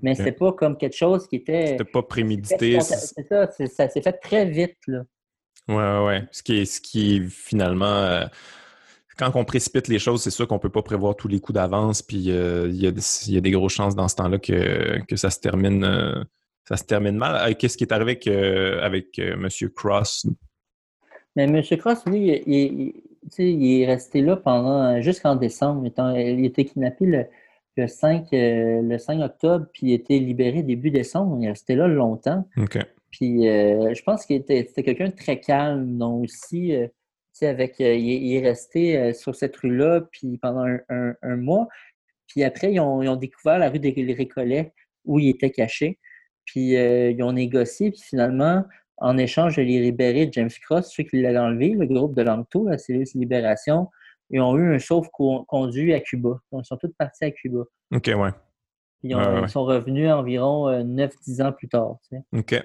Mais 0.02 0.16
c'était 0.16 0.32
pas 0.32 0.52
comme 0.54 0.78
quelque 0.78 0.96
chose 0.96 1.28
qui 1.28 1.38
était. 1.38 1.68
C'était 1.68 1.84
pas 1.84 2.04
prémédité. 2.04 2.80
C'est 2.82 3.28
ça, 3.28 3.50
ça 3.52 3.90
s'est 3.90 4.02
fait 4.02 4.14
très 4.14 4.46
vite. 4.46 4.78
Là. 4.88 5.04
Ouais, 5.68 6.06
ouais. 6.06 6.28
Ce 6.32 6.44
qui 6.44 6.60
est, 6.60 6.66
ce 6.66 6.82
qui 6.82 7.18
est 7.18 7.30
finalement. 7.30 7.86
Euh, 7.86 8.26
quand 9.18 9.32
on 9.36 9.46
précipite 9.46 9.88
les 9.88 10.00
choses, 10.00 10.24
c'est 10.24 10.32
sûr 10.32 10.48
qu'on 10.48 10.58
peut 10.58 10.72
pas 10.72 10.82
prévoir 10.82 11.16
tous 11.16 11.28
les 11.28 11.40
coups 11.40 11.54
d'avance, 11.54 12.02
puis 12.02 12.32
euh, 12.32 12.68
il 12.68 12.82
y, 12.82 12.88
a 13.38 13.42
des 13.42 13.52
grosses 13.52 13.74
chances 13.74 13.96
dans 13.96 14.08
ce 14.08 14.16
temps-là 14.16 14.40
que, 14.40 15.16
ça 15.16 15.30
se 15.30 15.40
termine. 15.40 15.84
Euh, 15.84 16.24
ça 16.68 16.78
se 16.78 16.84
termine 16.84 17.18
mal. 17.18 17.56
Qu'est-ce 17.58 17.78
qui 17.78 17.84
est 17.84 17.94
arrivé 17.94 18.12
avec, 18.12 18.28
avec 18.28 19.20
M. 19.20 19.50
Cross? 19.76 20.26
Mais 21.36 21.44
M. 21.44 21.62
Cross, 21.78 22.06
lui, 22.08 22.42
il, 22.48 22.54
il 22.54 23.13
est 23.38 23.86
resté 23.86 24.22
là 24.22 24.36
pendant 24.36 25.02
jusqu'en 25.02 25.36
décembre. 25.36 25.86
il 26.16 26.46
était 26.46 26.66
kidnappé 26.66 27.06
le, 27.78 27.88
5, 27.88 28.28
euh, 28.34 28.82
le 28.82 28.98
5 28.98 29.22
octobre, 29.22 29.66
puis 29.74 29.88
il 29.88 29.94
était 29.94 30.20
libéré 30.20 30.64
début 30.64 30.92
décembre. 30.92 31.38
Il 31.40 31.46
est 31.46 31.50
resté 31.50 31.76
là 31.76 31.88
longtemps. 31.88 32.48
Puis 33.12 33.48
euh, 33.48 33.94
je 33.94 34.04
pense 34.04 34.26
qu'il 34.26 34.38
était, 34.38 34.66
quelqu'un 34.66 35.10
de 35.10 35.16
très 35.16 35.40
calme. 35.40 35.98
Donc 35.98 36.26
aussi, 36.26 36.76
euh, 36.76 36.88
avec, 37.42 37.80
il, 37.80 38.36
est 38.36 38.42
resté 38.42 39.14
sur 39.14 39.36
cette 39.36 39.56
rue-là 39.58 40.02
puis 40.12 40.38
pendant 40.38 40.66
un, 40.90 41.36
mois. 41.36 41.68
Puis 42.28 42.44
après, 42.44 42.74
ils 42.74 42.80
ont, 42.80 43.16
découvert 43.16 43.58
la 43.60 43.70
rue 43.70 43.80
des 43.80 44.14
Récollets 44.18 44.74
où 45.06 45.20
il 45.20 45.30
était 45.30 45.52
caché. 45.52 46.00
Puis 46.46 46.74
ils 46.74 47.24
ont 47.24 47.34
négocié, 47.34 47.92
puis 47.92 48.02
finalement, 48.02 48.64
en 49.04 49.18
échange 49.18 49.58
de 49.58 49.62
les 49.62 49.82
libérer 49.82 50.28
de 50.28 50.34
James 50.34 50.50
Cross, 50.62 50.94
ceux 50.96 51.04
qui 51.04 51.22
l'avaient 51.22 51.38
enlevé, 51.38 51.72
le 51.78 51.86
groupe 51.86 52.16
de 52.16 52.22
Langto, 52.22 52.68
la 52.70 52.78
cellule 52.78 53.06
Libération, 53.16 53.90
ils 54.30 54.40
ont 54.40 54.58
eu 54.58 54.74
un 54.74 54.80
sauf-conduit 54.80 55.94
à 55.94 56.00
Cuba. 56.00 56.40
Donc, 56.52 56.64
ils 56.64 56.66
sont 56.66 56.78
tous 56.78 56.92
partis 56.98 57.26
à 57.26 57.32
Cuba. 57.32 57.64
OK, 57.94 58.08
ouais. 58.16 58.30
Ils, 59.04 59.50
sont 59.50 59.66
revenus 59.66 60.10
environ 60.10 60.72
9-10 60.72 61.42
euh, 61.42 61.46
ans 61.46 61.52
plus 61.52 61.68
tard. 61.68 61.98
OK. 62.34 62.56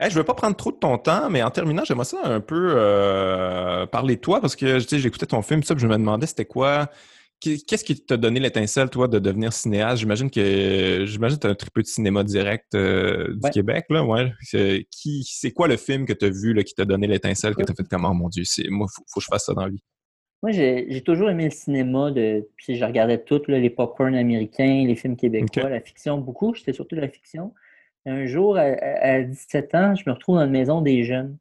je 0.00 0.06
ne 0.06 0.10
veux 0.14 0.24
pas 0.24 0.32
prendre 0.32 0.56
trop 0.56 0.72
de 0.72 0.78
ton 0.78 0.96
temps, 0.96 1.28
mais 1.28 1.42
en 1.42 1.50
terminant, 1.50 1.84
j'aimerais 1.84 2.06
ça 2.06 2.22
un 2.24 2.40
peu 2.40 2.72
euh, 2.74 3.84
parler 3.84 4.16
de 4.16 4.20
toi 4.22 4.40
parce 4.40 4.56
que 4.56 4.78
j'écoutais 4.78 5.26
ton 5.26 5.42
film, 5.42 5.62
ça, 5.62 5.74
je 5.76 5.86
me 5.86 5.92
demandais 5.92 6.26
c'était 6.26 6.46
quoi 6.46 6.88
Qu'est-ce 7.40 7.84
qui 7.84 8.04
t'a 8.04 8.18
donné 8.18 8.38
l'étincelle, 8.38 8.90
toi, 8.90 9.08
de 9.08 9.18
devenir 9.18 9.54
cinéaste? 9.54 10.00
J'imagine 10.00 10.30
que 10.30 11.04
j'imagine 11.06 11.38
que 11.38 11.42
tu 11.42 11.46
as 11.46 11.50
un 11.50 11.54
triple 11.54 11.80
de 11.80 11.86
cinéma 11.86 12.22
direct 12.22 12.74
euh, 12.74 13.34
du 13.34 13.50
Québec, 13.50 13.86
là, 13.88 14.04
ouais. 14.04 14.30
C'est, 14.42 15.50
quoi 15.52 15.66
le 15.66 15.78
film 15.78 16.04
que 16.04 16.12
tu 16.12 16.26
as 16.26 16.28
vu 16.30 16.52
là, 16.52 16.62
qui 16.62 16.74
t'a 16.74 16.84
donné 16.84 17.06
l'étincelle, 17.06 17.54
que 17.54 17.62
tu 17.62 17.72
as 17.72 17.74
fait 17.74 17.88
comme 17.88 18.04
oh 18.04 18.12
mon 18.12 18.28
Dieu, 18.28 18.42
c'est, 18.44 18.68
moi, 18.68 18.86
faut, 18.94 19.02
faut 19.08 19.20
que 19.20 19.24
je 19.24 19.28
fasse 19.30 19.46
ça 19.46 19.54
dans 19.54 19.64
la 19.64 19.70
vie? 19.70 19.82
Moi, 20.42 20.52
j'ai, 20.52 21.02
toujours 21.02 21.30
aimé 21.30 21.44
le 21.44 21.50
cinéma, 21.50 22.10
de, 22.10 22.46
puis 22.56 22.76
je 22.76 22.84
regardais 22.84 23.22
tout, 23.22 23.40
les 23.48 23.70
popcorn 23.70 24.14
américains, 24.14 24.84
les 24.86 24.94
films 24.94 25.16
québécois, 25.16 25.70
la 25.70 25.80
fiction, 25.80 26.18
beaucoup. 26.18 26.54
J'étais 26.54 26.74
surtout 26.74 26.96
de 26.96 27.00
la 27.00 27.08
fiction. 27.08 27.54
Un 28.04 28.26
jour, 28.26 28.58
à, 28.58 28.62
à, 28.62 29.22
17 29.22 29.74
ans, 29.74 29.94
je 29.94 30.04
me 30.06 30.12
retrouve 30.12 30.36
dans 30.36 30.44
une 30.44 30.50
maison 30.50 30.82
des 30.82 31.04
jeunes. 31.04 31.38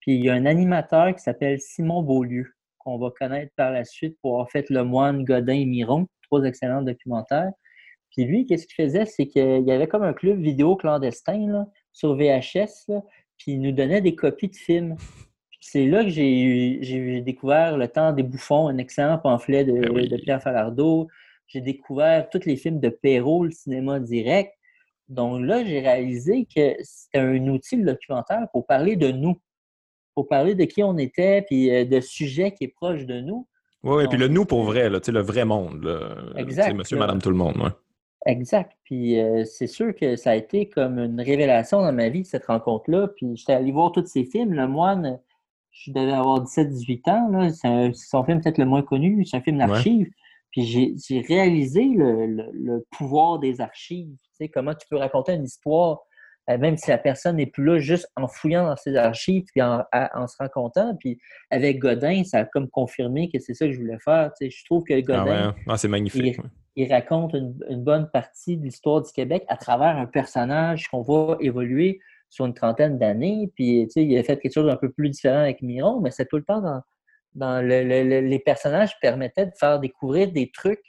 Puis 0.00 0.16
il 0.16 0.24
y 0.24 0.30
a 0.30 0.34
un 0.34 0.46
animateur 0.46 1.14
qui 1.14 1.22
s'appelle 1.22 1.60
Simon 1.60 2.02
Beaulieu 2.02 2.54
qu'on 2.84 2.98
va 2.98 3.10
connaître 3.10 3.52
par 3.56 3.70
la 3.70 3.84
suite 3.84 4.16
pour 4.20 4.32
avoir 4.32 4.50
fait 4.50 4.68
Le 4.70 4.84
Moine, 4.84 5.24
Godin 5.24 5.54
et 5.54 5.64
Miron, 5.64 6.06
trois 6.22 6.42
excellents 6.44 6.82
documentaires. 6.82 7.50
Puis 8.10 8.24
lui, 8.24 8.46
qu'est-ce 8.46 8.66
qu'il 8.66 8.84
faisait? 8.84 9.06
C'est 9.06 9.26
qu'il 9.26 9.64
y 9.66 9.72
avait 9.72 9.88
comme 9.88 10.02
un 10.02 10.12
club 10.12 10.38
vidéo 10.38 10.76
clandestin 10.76 11.66
sur 11.92 12.14
VHS, 12.14 12.90
puis 13.38 13.52
il 13.52 13.60
nous 13.60 13.72
donnait 13.72 14.00
des 14.00 14.14
copies 14.14 14.48
de 14.48 14.56
films. 14.56 14.96
C'est 15.60 15.86
là 15.86 16.02
que 16.02 16.10
j'ai 16.10 17.22
découvert 17.24 17.76
Le 17.76 17.88
Temps 17.88 18.12
des 18.12 18.22
Bouffons, 18.22 18.68
un 18.68 18.78
excellent 18.78 19.18
pamphlet 19.18 19.64
de, 19.64 19.72
ben 19.72 20.20
Pierre 20.20 20.42
Falardeau. 20.42 21.08
J'ai 21.46 21.60
découvert 21.60 22.28
tous 22.30 22.44
les 22.46 22.56
films 22.56 22.80
de 22.80 22.88
Perrault, 22.88 23.44
le 23.44 23.50
cinéma 23.50 24.00
direct. 24.00 24.52
Donc 25.08 25.42
là, 25.42 25.64
j'ai 25.64 25.80
réalisé 25.80 26.46
que 26.54 26.74
c'était 26.82 27.18
un 27.18 27.46
outil, 27.48 27.76
le 27.76 27.92
documentaire, 27.92 28.46
pour 28.52 28.66
parler 28.66 28.96
de 28.96 29.10
nous 29.10 29.36
pour 30.14 30.28
parler 30.28 30.54
de 30.54 30.64
qui 30.64 30.82
on 30.82 30.98
était, 30.98 31.42
puis 31.42 31.70
euh, 31.70 31.84
de 31.84 32.00
sujets 32.00 32.52
qui 32.52 32.64
est 32.64 32.74
proche 32.74 33.06
de 33.06 33.20
nous. 33.20 33.46
Oui, 33.82 34.04
et 34.04 34.08
puis 34.08 34.18
le 34.18 34.28
nous 34.28 34.44
pour 34.44 34.62
vrai, 34.64 34.88
là, 34.88 35.00
le 35.06 35.20
vrai 35.20 35.44
monde. 35.44 35.82
Là, 35.82 36.16
exact. 36.36 36.74
Monsieur, 36.74 36.96
madame, 36.96 37.20
tout 37.20 37.30
le 37.30 37.36
monde. 37.36 37.56
Ouais. 37.56 37.70
Exact. 38.26 38.76
Puis 38.84 39.20
euh, 39.20 39.44
c'est 39.44 39.66
sûr 39.66 39.94
que 39.94 40.16
ça 40.16 40.30
a 40.30 40.34
été 40.36 40.68
comme 40.68 40.98
une 40.98 41.20
révélation 41.20 41.80
dans 41.80 41.92
ma 41.92 42.08
vie, 42.08 42.24
cette 42.24 42.46
rencontre-là. 42.46 43.08
Puis 43.16 43.36
j'étais 43.36 43.54
allé 43.54 43.72
voir 43.72 43.92
tous 43.92 44.06
ces 44.06 44.24
films. 44.24 44.52
Le 44.52 44.68
moine, 44.68 45.18
je 45.72 45.90
devais 45.90 46.12
avoir 46.12 46.44
17-18 46.44 47.10
ans. 47.10 47.50
C'est 47.50 47.92
son 47.94 48.24
film 48.24 48.40
peut-être 48.40 48.58
le 48.58 48.66
moins 48.66 48.82
connu. 48.82 49.24
C'est 49.24 49.38
un 49.38 49.40
film 49.40 49.58
d'archives. 49.58 50.08
Puis 50.52 50.64
j'ai 50.64 51.20
réalisé 51.20 51.82
le, 51.84 52.84
pouvoir 52.90 53.38
des 53.38 53.60
archives. 53.60 54.14
Tu 54.22 54.30
sais, 54.32 54.48
comment 54.48 54.74
tu 54.74 54.86
peux 54.88 54.98
raconter 54.98 55.32
une 55.32 55.44
histoire, 55.44 55.92
euh, 55.92 56.02
même 56.48 56.76
si 56.76 56.90
la 56.90 56.98
personne 56.98 57.36
n'est 57.36 57.46
plus 57.46 57.64
là, 57.64 57.78
juste 57.78 58.10
en 58.16 58.26
fouillant 58.26 58.66
dans 58.66 58.76
ses 58.76 58.96
archives 58.96 59.44
puis 59.52 59.62
en, 59.62 59.84
se 60.26 60.36
racontant. 60.38 60.96
Puis 60.96 61.18
avec 61.50 61.78
Godin, 61.78 62.24
ça 62.24 62.40
a 62.40 62.44
comme 62.44 62.68
confirmé 62.68 63.30
que 63.30 63.38
c'est 63.38 63.54
ça 63.54 63.66
que 63.66 63.72
je 63.72 63.78
voulais 63.78 63.98
faire. 64.04 64.32
Tu 64.38 64.46
sais, 64.46 64.56
je 64.56 64.64
trouve 64.64 64.84
que 64.84 64.98
Godin. 65.00 65.54
Ah, 65.54 65.72
ah 65.72 65.76
c'est 65.76 65.88
magnifique. 65.88 66.38
Il, 66.74 66.90
raconte 66.90 67.34
une, 67.34 67.82
bonne 67.82 68.08
partie 68.10 68.56
de 68.56 68.64
l'histoire 68.64 69.02
du 69.02 69.12
Québec 69.12 69.44
à 69.48 69.56
travers 69.56 69.96
un 69.96 70.06
personnage 70.06 70.88
qu'on 70.88 71.02
voit 71.02 71.36
évoluer 71.40 72.00
sur 72.28 72.46
une 72.46 72.54
trentaine 72.54 72.98
d'années. 72.98 73.52
Puis, 73.54 73.86
tu 73.86 73.90
sais, 73.90 74.04
il 74.04 74.18
a 74.18 74.22
fait 74.22 74.38
quelque 74.38 74.54
chose 74.54 74.66
d'un 74.66 74.76
peu 74.76 74.90
plus 74.90 75.10
différent 75.10 75.40
avec 75.40 75.60
Miron, 75.60 76.00
mais 76.00 76.10
c'est 76.10 76.26
tout 76.26 76.38
le 76.38 76.44
temps 76.44 76.62
dans, 76.62 76.80
dans 77.34 77.64
les 77.64 78.42
personnages 78.44 78.98
permettaient 79.00 79.46
de 79.46 79.52
faire 79.58 79.78
découvrir 79.80 80.32
des 80.32 80.50
trucs 80.50 80.82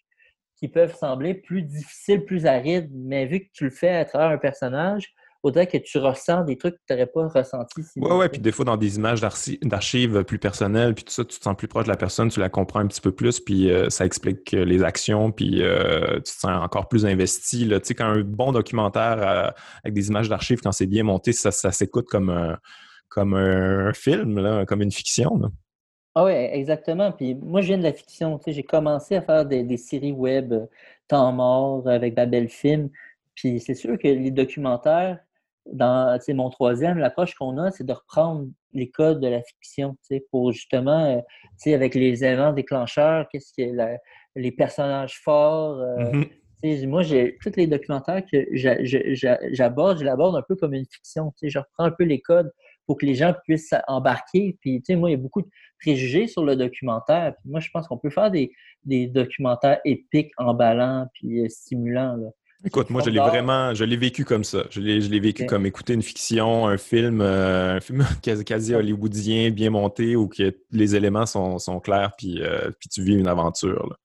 qui 0.56 0.70
peuvent 0.70 0.96
sembler 0.96 1.34
plus 1.34 1.62
difficiles, 1.62 2.24
plus 2.24 2.46
arides, 2.46 2.90
mais 2.94 3.26
vu 3.26 3.42
que 3.42 3.50
tu 3.54 3.66
le 3.66 3.70
fais 3.70 3.90
à 3.90 4.06
travers 4.06 4.30
un 4.30 4.38
personnage, 4.38 5.14
autant 5.44 5.66
que 5.66 5.78
tu 5.78 5.98
ressens 5.98 6.46
des 6.46 6.58
trucs 6.58 6.76
que 6.76 6.82
tu 6.88 6.94
n'aurais 6.94 7.06
pas 7.06 7.28
ressentis. 7.28 7.82
Oui, 7.98 8.10
oui, 8.12 8.30
puis 8.30 8.40
des 8.40 8.52
fois, 8.54 8.64
dans 8.64 8.78
des 8.78 8.96
images 8.96 9.22
d'archives 9.22 10.24
plus 10.24 10.40
personnelles, 10.40 10.96
puis 10.96 11.04
tout 11.04 11.12
ça, 11.12 11.26
tu 11.26 11.38
te 11.38 11.44
sens 11.44 11.56
plus 11.56 11.68
proche 11.68 11.84
de 11.84 11.90
la 11.90 11.98
personne, 11.98 12.30
tu 12.30 12.40
la 12.40 12.50
comprends 12.50 12.80
un 12.80 12.88
petit 12.88 13.02
peu 13.02 13.12
plus, 13.12 13.42
puis 13.42 13.70
euh, 13.70 13.90
ça 13.90 14.06
explique 14.06 14.52
les 14.52 14.84
actions, 14.84 15.32
puis 15.32 15.62
euh, 15.62 16.16
tu 16.16 16.34
te 16.34 16.40
sens 16.40 16.64
encore 16.64 16.88
plus 16.88 17.06
investi. 17.06 17.68
Tu 17.68 17.80
sais, 17.84 17.94
quand 17.94 18.06
un 18.06 18.22
bon 18.22 18.54
documentaire 18.54 19.18
euh, 19.22 19.52
avec 19.84 19.94
des 19.94 20.08
images 20.08 20.30
d'archives, 20.30 20.62
quand 20.62 20.72
c'est 20.72 20.88
bien 20.88 21.04
monté, 21.04 21.34
ça, 21.34 21.52
s'écoute 21.52 22.08
comme 22.08 22.30
un, 22.30 22.58
comme 23.10 23.34
un 23.34 23.92
film, 23.94 24.66
comme 24.66 24.82
une 24.82 24.92
fiction. 24.92 25.42
Ah 26.16 26.26
oui, 26.26 26.32
exactement. 26.32 27.12
Puis 27.12 27.36
moi, 27.36 27.62
je 27.62 27.68
viens 27.68 27.78
de 27.78 27.84
la 27.84 27.94
fiction. 27.94 28.38
Tu 28.38 28.46
sais, 28.46 28.54
j'ai 28.54 28.64
commencé 28.64 29.16
à 29.16 29.22
faire 29.22 29.46
des, 29.46 29.78
séries 29.78 30.12
web 30.12 30.54
temps 31.08 31.32
mort 31.34 31.88
avec 31.88 32.14
Babel 32.14 32.50
Film. 32.50 32.90
Puis 33.36 33.60
c'est 33.60 33.74
sûr 33.74 33.98
que 33.98 34.08
les 34.08 34.32
documentaires, 34.32 35.20
dans 35.72 36.20
mon 36.30 36.50
troisième, 36.50 36.98
l'approche 36.98 37.36
qu'on 37.36 37.58
a, 37.58 37.72
c'est 37.72 37.86
de 37.86 37.94
reprendre 37.94 38.48
les 38.74 38.90
codes 38.90 39.20
de 39.20 39.28
la 39.28 39.42
fiction, 39.42 39.96
pour 40.30 40.52
justement, 40.52 41.18
euh, 41.66 41.74
avec 41.74 41.96
les 41.96 42.24
éléments 42.24 42.54
déclencheurs, 42.54 43.28
qu'est-ce 43.32 43.54
que 43.54 43.98
les 44.36 44.52
personnages 44.52 45.20
forts. 45.24 45.80
Euh, 45.80 46.24
mm-hmm. 46.64 46.88
moi, 46.88 47.02
j'ai 47.04 47.38
tous 47.42 47.56
les 47.56 47.68
documentaires 47.68 48.24
que 48.32 48.46
j'aborde, 48.54 50.00
je 50.00 50.04
l'aborde 50.04 50.36
un 50.36 50.42
peu 50.42 50.56
comme 50.56 50.74
une 50.74 50.86
fiction. 50.86 51.34
Je 51.42 51.60
reprends 51.60 51.86
un 51.86 51.92
peu 51.92 52.04
les 52.04 52.20
codes 52.20 52.52
pour 52.86 52.98
que 52.98 53.06
les 53.06 53.16
gens 53.16 53.34
puissent 53.44 53.74
embarquer. 53.88 54.58
Puis, 54.60 54.82
tu 54.82 54.88
sais, 54.88 54.96
moi, 54.96 55.10
il 55.10 55.14
y 55.14 55.16
a 55.16 55.20
beaucoup 55.20 55.42
de 55.42 55.50
préjugés 55.80 56.28
sur 56.28 56.44
le 56.44 56.56
documentaire. 56.56 57.36
Puis 57.40 57.50
moi, 57.50 57.60
je 57.60 57.70
pense 57.72 57.88
qu'on 57.88 57.98
peut 57.98 58.10
faire 58.10 58.32
des, 58.32 58.52
documentaires 58.86 59.80
épiques, 59.86 60.32
emballants, 60.38 61.08
puis 61.14 61.42
euh, 61.42 61.50
stimulants. 61.50 62.18
Écoute, 62.66 62.90
moi, 62.90 63.02
je 63.04 63.10
l'ai 63.10 63.20
vraiment, 63.20 63.74
je 63.74 63.84
l'ai 63.84 63.98
vécu 63.98 64.24
comme 64.24 64.46
ça. 64.46 64.64
Je 64.70 64.80
l'ai, 64.80 65.20
vécu 65.20 65.46
comme 65.46 65.66
écouter 65.66 65.94
une 65.94 66.02
fiction, 66.02 66.66
un 66.66 66.78
film, 66.78 67.20
euh, 67.20 67.76
un 67.76 67.80
film 67.82 68.06
quasi, 68.46 68.74
hollywoodien, 68.74 69.50
bien 69.50 69.70
monté, 69.70 70.16
où 70.16 70.30
que 70.30 70.56
les 70.72 70.96
éléments 70.96 71.26
sont, 71.26 71.80
clairs, 71.82 72.14
puis, 72.18 72.42
euh, 72.42 72.72
puis 72.80 72.88
tu 72.88 73.04
vis 73.04 73.16
une 73.16 73.28
aventure. 73.28 73.98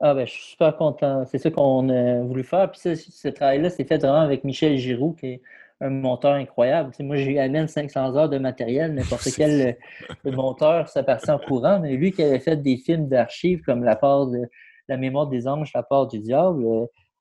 Ah 0.00 0.14
ben, 0.14 0.26
je 0.26 0.32
suis 0.32 0.50
super 0.52 0.76
content. 0.76 1.26
C'est 1.26 1.38
ça 1.38 1.50
qu'on 1.50 1.88
a 1.90 2.22
voulu 2.22 2.44
faire. 2.44 2.70
Puis 2.70 2.80
ça, 2.80 2.96
ce 2.96 3.28
travail-là, 3.28 3.68
c'est 3.68 3.84
fait 3.84 3.98
vraiment 3.98 4.20
avec 4.20 4.42
Michel 4.42 4.78
Giroux, 4.78 5.12
qui 5.12 5.26
est 5.26 5.42
un 5.80 5.90
monteur 5.90 6.32
incroyable. 6.32 6.92
moi, 7.00 7.16
j'ai 7.16 7.38
amène 7.38 7.68
500 7.68 8.16
heures 8.16 8.28
de 8.28 8.38
matériel, 8.38 8.94
n'importe 8.94 9.28
quel 9.36 9.76
euh, 10.26 10.32
monteur, 10.32 10.88
ça 10.88 11.02
partit 11.02 11.30
en 11.30 11.38
courant, 11.38 11.78
mais 11.80 11.94
lui 11.94 12.12
qui 12.12 12.22
avait 12.22 12.40
fait 12.40 12.56
des 12.56 12.78
films 12.78 13.08
d'archives 13.08 13.60
comme 13.62 13.84
La 13.84 13.96
part 13.96 14.26
de 14.28 14.40
La 14.88 14.96
mémoire 14.96 15.26
des 15.26 15.46
anges, 15.46 15.72
La 15.74 15.82
part 15.82 16.06
du 16.06 16.18
diable, 16.20 16.64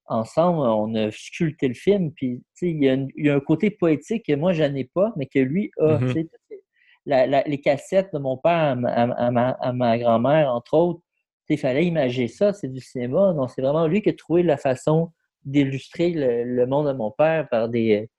ensemble, 0.08 0.60
on 0.60 0.94
a 0.96 1.12
sculpté 1.12 1.68
le 1.68 1.74
film. 1.74 2.12
Puis, 2.12 2.42
il 2.62 2.84
y, 2.84 2.90
a 2.90 2.94
il 2.94 3.26
y 3.26 3.30
a 3.30 3.36
un 3.36 3.40
côté 3.40 3.70
poétique 3.70 4.26
que 4.26 4.36
moi, 4.36 4.54
je 4.54 4.64
n'en 4.64 4.76
ai 4.76 4.86
pas, 4.86 5.14
mais 5.18 5.26
que 5.26 5.40
lui 5.40 5.72
a. 5.80 5.98
Mm-hmm. 5.98 7.44
les 7.48 7.62
cassettes 7.62 8.14
de 8.14 8.20
mon 8.20 8.38
père 8.38 8.78
à 8.86 9.74
ma, 9.74 9.98
grand-mère, 9.98 10.54
entre 10.54 10.74
autres, 10.76 11.02
il 11.50 11.58
fallait 11.58 11.86
imaginer 11.86 12.28
ça, 12.28 12.54
c'est 12.54 12.68
du 12.68 12.82
cinéma. 12.82 13.34
Non, 13.34 13.48
c'est 13.48 13.62
vraiment 13.62 13.88
lui 13.88 14.02
qui 14.02 14.10
a 14.10 14.14
trouvé 14.14 14.44
la 14.44 14.58
façon 14.58 15.12
d'illustrer 15.46 16.12
le, 16.12 16.66
monde 16.66 16.88
de 16.88 16.94
mon 16.94 17.12
père 17.12 17.48
par 17.50 17.70
des, 17.70 18.10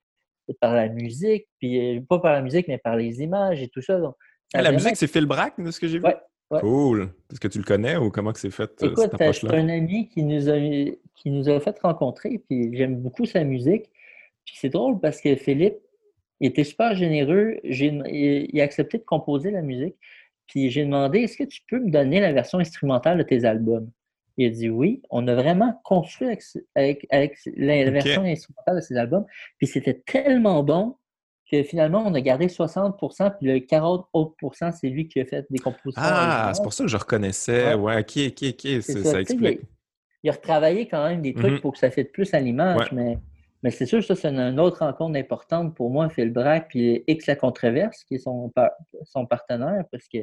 par 0.61 0.75
la 0.75 0.89
musique, 0.89 1.47
puis 1.59 1.99
euh, 1.99 2.01
pas 2.09 2.19
par 2.21 2.33
la 2.33 2.41
musique, 2.41 2.69
mais 2.69 2.79
par 2.79 2.97
les 2.97 3.21
images 3.21 3.63
et 3.63 3.69
tout 3.69 3.83
ça. 3.83 4.01
Ah, 4.55 4.63
la 4.63 4.73
musique, 4.73 4.97
c'est 4.97 5.07
Phil 5.07 5.27
Brack, 5.27 5.61
de 5.61 5.71
ce 5.71 5.79
que 5.79 5.89
j'ai 5.89 5.99
vu? 5.99 6.05
Ouais, 6.05 6.17
Cool. 6.51 7.11
Est-ce 7.31 7.41
que 7.41 7.49
tu 7.49 7.59
le 7.59 7.65
connais 7.65 7.97
ou 7.97 8.11
comment 8.11 8.33
c'est 8.35 8.51
fait 8.51 8.71
euh, 8.83 8.91
Écoute, 8.91 9.11
c'est 9.19 9.55
un 9.55 9.69
ami 9.69 10.09
qui 10.09 10.23
nous, 10.23 10.49
a, 10.49 10.59
qui 11.15 11.31
nous 11.31 11.49
a 11.49 11.61
fait 11.61 11.79
rencontrer, 11.81 12.43
puis 12.49 12.75
j'aime 12.75 12.97
beaucoup 12.97 13.27
sa 13.27 13.45
musique. 13.45 13.91
Puis 14.45 14.57
c'est 14.59 14.71
drôle 14.71 14.99
parce 14.99 15.21
que 15.21 15.37
Philippe, 15.37 15.77
il 16.41 16.49
était 16.49 16.65
super 16.65 16.95
généreux. 16.95 17.59
Il 17.65 18.61
a 18.61 18.65
accepté 18.65 18.99
de 18.99 19.05
composer 19.05 19.51
la 19.51 19.61
musique. 19.61 19.97
Puis 20.47 20.71
j'ai 20.71 20.85
demandé, 20.85 21.21
est-ce 21.21 21.37
que 21.37 21.45
tu 21.45 21.61
peux 21.69 21.79
me 21.79 21.91
donner 21.91 22.21
la 22.21 22.33
version 22.33 22.59
instrumentale 22.59 23.19
de 23.19 23.23
tes 23.25 23.45
albums? 23.45 23.91
Il 24.39 24.47
a 24.47 24.51
dit 24.51 24.71
oui. 24.71 25.03
On 25.11 25.29
a 25.29 25.35
vraiment 25.35 25.79
construit 25.85 26.29
avec, 26.75 27.07
la, 27.11 27.91
version 27.91 28.23
instrumentale 28.23 28.77
de 28.77 28.81
ses 28.81 28.97
albums. 28.97 29.27
Puis 29.59 29.67
c'était 29.67 30.01
tellement 30.07 30.63
bon 30.63 30.97
que 31.51 31.63
finalement, 31.63 32.03
on 32.05 32.15
a 32.15 32.21
gardé 32.21 32.47
60% 32.47 33.37
puis 33.39 33.47
le 33.47 33.61
40 33.61 34.09
autres 34.13 34.35
c'est 34.73 34.89
lui 34.89 35.09
qui 35.09 35.21
a 35.21 35.25
fait 35.25 35.47
des 35.51 35.59
compositions. 35.59 36.03
Ah, 36.05 36.53
c'est 36.55 36.63
pour 36.63 36.73
ça 36.73 36.85
que 36.85 36.91
je 36.91 36.97
reconnaissais. 36.97 37.75
Ouais, 37.75 38.01
ok, 38.01 38.19
ok, 38.29 38.55
ok. 38.55 38.83
Ça, 38.83 39.21
explique. 39.21 39.61
Il 40.23 40.31
a, 40.31 40.33
retravaillé 40.33 40.89
quand 40.89 41.07
même 41.09 41.23
des 41.23 41.33
trucs 41.33 41.55
mm-hmm. 41.55 41.61
pour 41.61 41.73
que 41.73 41.79
ça 41.79 41.91
fasse 41.91 42.07
plus 42.13 42.33
à 42.35 42.41
l'image, 42.41 42.91
mais, 42.93 43.19
mais 43.63 43.71
c'est 43.71 43.87
sûr 43.87 44.01
que 44.01 44.05
ça, 44.05 44.15
c'est 44.15 44.29
une 44.29 44.61
autre 44.61 44.79
rencontre 44.81 45.19
importante 45.19 45.75
pour 45.75 45.91
moi, 45.91 46.09
Phil 46.11 46.33
Brack, 46.33 46.69
puis 46.69 47.05
X 47.07 47.27
La 47.27 47.37
Controverse, 47.37 48.05
qui 48.05 48.17
est 48.17 48.19
son, 48.19 48.53
son 49.05 49.27
partenaire, 49.27 49.85
parce 49.91 50.09
que 50.09 50.19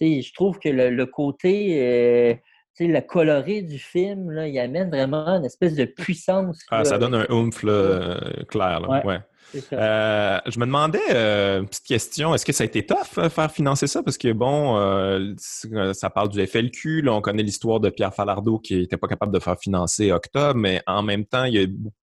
je 0.00 0.32
trouve 0.34 0.58
que 0.58 0.68
le, 0.68 1.06
côté. 1.06 1.82
Euh, 1.82 2.34
le 2.84 3.00
coloré 3.00 3.62
du 3.62 3.78
film, 3.78 4.30
là, 4.30 4.46
il 4.46 4.58
amène 4.58 4.90
vraiment 4.90 5.26
une 5.28 5.44
espèce 5.44 5.74
de 5.74 5.84
puissance. 5.84 6.64
Ah, 6.70 6.84
ça 6.84 6.98
donne 6.98 7.14
un 7.14 7.26
oomph 7.30 7.64
euh, 7.64 8.18
clair. 8.48 8.82
ouais. 9.04 9.20
Euh, 9.72 10.40
je 10.44 10.58
me 10.58 10.66
demandais, 10.66 10.98
euh, 11.10 11.62
petite 11.62 11.86
question, 11.86 12.34
est-ce 12.34 12.44
que 12.44 12.52
ça 12.52 12.64
a 12.64 12.66
été 12.66 12.84
tough 12.84 13.30
faire 13.30 13.50
financer 13.50 13.86
ça? 13.86 14.02
Parce 14.02 14.18
que 14.18 14.32
bon, 14.32 14.76
ça 15.94 16.10
parle 16.10 16.28
du 16.28 16.44
FLQ, 16.44 17.02
là, 17.02 17.14
on 17.14 17.20
connaît 17.20 17.44
l'histoire 17.44 17.80
de 17.80 17.88
Pierre 17.88 18.12
Falardeau 18.12 18.58
qui 18.58 18.76
n'était 18.76 18.96
pas 18.96 19.08
capable 19.08 19.32
de 19.32 19.38
faire 19.38 19.58
financer 19.58 20.12
Octobre, 20.12 20.58
mais 20.58 20.82
en 20.86 21.02
même 21.02 21.24
temps, 21.24 21.44
il 21.44 21.54
y 21.54 21.62
a 21.62 21.66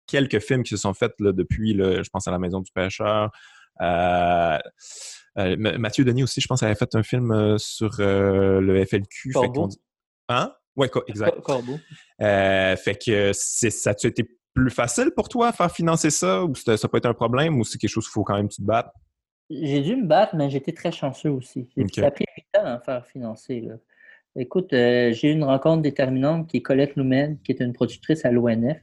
quelques 0.07 0.39
films 0.39 0.63
qui 0.63 0.69
se 0.69 0.77
sont 0.77 0.93
faits 0.93 1.13
là, 1.19 1.31
depuis, 1.31 1.73
je 1.75 2.09
pense 2.09 2.27
à 2.27 2.31
La 2.31 2.39
Maison 2.39 2.61
du 2.61 2.71
Pêcheur. 2.71 3.31
Mathieu 5.35 6.05
Denis 6.05 6.23
aussi, 6.23 6.39
je 6.39 6.47
pense, 6.47 6.61
avait 6.61 6.75
fait 6.75 6.93
un 6.95 7.03
film 7.03 7.57
sur 7.57 7.95
le 7.97 8.85
FLQ. 8.85 9.33
Fait 9.33 9.49
Hein? 10.29 10.53
Oui, 10.75 10.87
exact. 11.07 11.37
Euh, 12.21 12.75
fait 12.75 12.95
que 12.95 13.31
ça 13.33 13.91
a 13.91 14.07
été 14.07 14.27
plus 14.53 14.69
facile 14.69 15.11
pour 15.15 15.29
toi 15.29 15.51
faire 15.51 15.71
financer 15.71 16.09
ça 16.09 16.43
ou 16.43 16.53
ça 16.55 16.87
peut 16.87 16.97
être 16.97 17.07
un 17.07 17.13
problème 17.13 17.59
ou 17.59 17.63
c'est 17.63 17.77
quelque 17.77 17.89
chose 17.89 18.05
qu'il 18.05 18.13
faut 18.13 18.23
quand 18.23 18.35
même 18.35 18.47
que 18.47 18.55
tu 18.55 18.61
te 18.61 18.67
battes? 18.67 18.91
J'ai 19.49 19.81
dû 19.81 19.95
me 19.95 20.07
battre, 20.07 20.35
mais 20.35 20.49
j'étais 20.49 20.71
très 20.71 20.91
chanceux 20.91 21.29
aussi. 21.29 21.69
Ça 21.93 22.07
a 22.07 22.11
pris 22.11 22.25
8 22.55 22.59
ans 22.59 22.65
à 22.65 22.79
faire 22.79 23.05
financer. 23.05 23.67
Écoute, 24.35 24.73
euh, 24.73 25.11
j'ai 25.11 25.29
eu 25.29 25.33
une 25.33 25.43
rencontre 25.43 25.83
déterminante 25.83 26.49
qui 26.49 26.57
est 26.57 26.61
Colette 26.61 26.95
Loumen, 26.95 27.37
qui 27.43 27.51
est 27.51 27.59
une 27.59 27.73
productrice 27.73 28.25
à 28.25 28.31
l'ONF. 28.31 28.77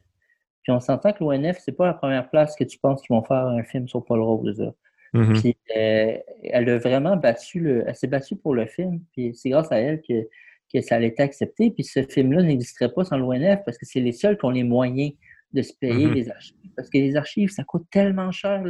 Puis 0.62 0.72
on 0.72 0.80
s'entend 0.80 1.12
que 1.12 1.24
l'ONF, 1.24 1.58
c'est 1.58 1.72
pas 1.72 1.86
la 1.86 1.94
première 1.94 2.28
place 2.30 2.54
que 2.54 2.64
tu 2.64 2.78
penses 2.78 3.00
qu'ils 3.00 3.16
vont 3.16 3.24
faire 3.24 3.46
un 3.46 3.62
film 3.64 3.88
sur 3.88 4.04
Paul 4.04 4.20
Rose. 4.20 4.72
Mm-hmm. 5.14 5.40
Puis 5.40 5.56
euh, 5.76 6.18
elle 6.44 6.68
a 6.68 6.78
vraiment 6.78 7.16
battu 7.16 7.58
le. 7.58 7.84
Elle 7.86 7.96
s'est 7.96 8.06
battue 8.06 8.36
pour 8.36 8.54
le 8.54 8.66
film. 8.66 9.00
Puis 9.12 9.34
c'est 9.34 9.50
grâce 9.50 9.72
à 9.72 9.78
elle 9.78 10.02
que 10.02 10.28
que 10.72 10.80
ça 10.80 10.97
allait 10.97 11.09
être 11.09 11.20
accepté. 11.20 11.70
Puis 11.70 11.84
ce 11.84 12.02
film-là 12.02 12.42
n'existerait 12.42 12.92
pas 12.92 13.05
sans 13.05 13.16
l'ONF 13.16 13.60
parce 13.64 13.78
que 13.78 13.86
c'est 13.86 14.01
les 14.01 14.12
seuls 14.12 14.38
qui 14.38 14.44
ont 14.44 14.51
les 14.51 14.64
moyens 14.64 15.12
de 15.52 15.62
se 15.62 15.72
payer 15.72 16.06
mm-hmm. 16.06 16.14
les 16.14 16.30
archives. 16.30 16.56
Parce 16.76 16.90
que 16.90 16.98
les 16.98 17.16
archives, 17.16 17.51
ça 17.51 17.64
coûte 17.64 17.84
tellement 17.90 18.30
cher. 18.32 18.62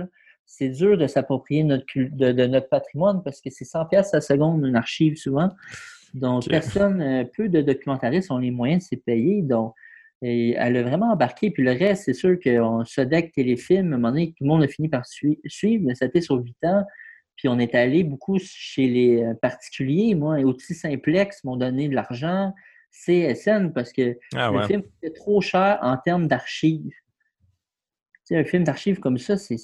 C'est 0.47 0.69
dur 0.69 0.99
de 0.99 1.07
s'approprier 1.07 1.63
notre, 1.63 1.87
de, 1.97 2.47
notre 2.47 2.69
patrimoine 2.69 3.23
parce 3.23 3.41
que 3.41 3.51
c'est 3.51 3.65
100 3.65 3.87
pièces 3.87 4.15
à 4.15 4.21
seconde 4.21 4.65
une 4.67 4.77
archive 4.77 5.17
souvent. 5.17 5.51
Donc, 6.15 6.49
personne, 6.49 7.01
euh, 7.01 7.25
peu 7.37 7.49
de 7.49 7.61
documentaristes 7.61 8.33
ont 8.33 8.39
les 8.39 8.51
moyens 8.51 8.83
de 8.83 8.97
se 8.97 9.01
payer. 9.01 9.43
Donc, 9.43 9.75
elle 10.23 10.77
a 10.77 10.83
vraiment 10.83 11.13
embarqué. 11.13 11.51
Puis 11.51 11.63
le 11.63 11.73
reste, 11.73 12.05
c'est 12.05 12.15
sûr 12.15 12.39
qu'on 12.43 12.85
se 12.85 13.01
deck 13.01 13.33
téléfilm, 13.33 13.93
à 13.93 13.97
un 13.97 13.99
moment 13.99 14.11
donné, 14.11 14.29
tout 14.29 14.45
le 14.45 14.49
monde 14.49 14.63
a 14.63 14.69
fini 14.69 14.89
par 14.89 15.05
suivre, 15.07 15.85
mais 15.87 15.95
ça 15.95 16.07
a 16.07 16.09
été 16.09 16.21
sur 16.21 16.37
8 16.37 16.57
ans. 16.65 16.85
Puis 17.41 17.49
on 17.49 17.59
est 17.59 17.75
allé 17.75 18.05
beaucoup 18.05 18.39
chez 18.39 18.87
les 18.87 19.23
euh, 19.23 19.33
particuliers. 19.33 20.15
Moi, 20.15 20.41
Outils 20.41 20.75
Simplex 20.75 21.43
m'ont 21.43 21.57
donné 21.57 21.89
de 21.89 21.95
l'argent. 21.95 22.53
CSN, 22.93 23.73
parce 23.73 23.95
que 23.95 24.19
ah 24.35 24.51
le 24.53 24.61
film 24.67 24.83
était 25.01 25.15
trop 25.15 25.41
cher 25.41 25.79
en 25.81 25.97
termes 25.97 26.27
d'archives. 26.27 26.93
un 28.31 28.45
film 28.45 28.65
d'archives 28.65 29.01
comme 29.01 29.17
ça, 29.17 29.39
c'est 29.39 29.57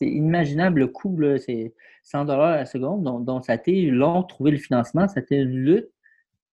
inimaginable 0.00 0.80
le 0.80 0.86
coût. 0.86 1.20
C'est 1.36 1.74
100 2.04 2.24
dollars 2.24 2.52
la 2.52 2.64
seconde. 2.64 3.02
Donc, 3.02 3.26
donc 3.26 3.44
ça 3.44 3.52
a 3.52 3.56
été 3.56 3.82
long 3.90 4.22
de 4.22 4.26
trouver 4.26 4.52
le 4.52 4.58
financement. 4.58 5.06
Ça 5.06 5.20
a 5.20 5.22
été 5.22 5.36
une 5.36 5.50
lutte. 5.50 5.90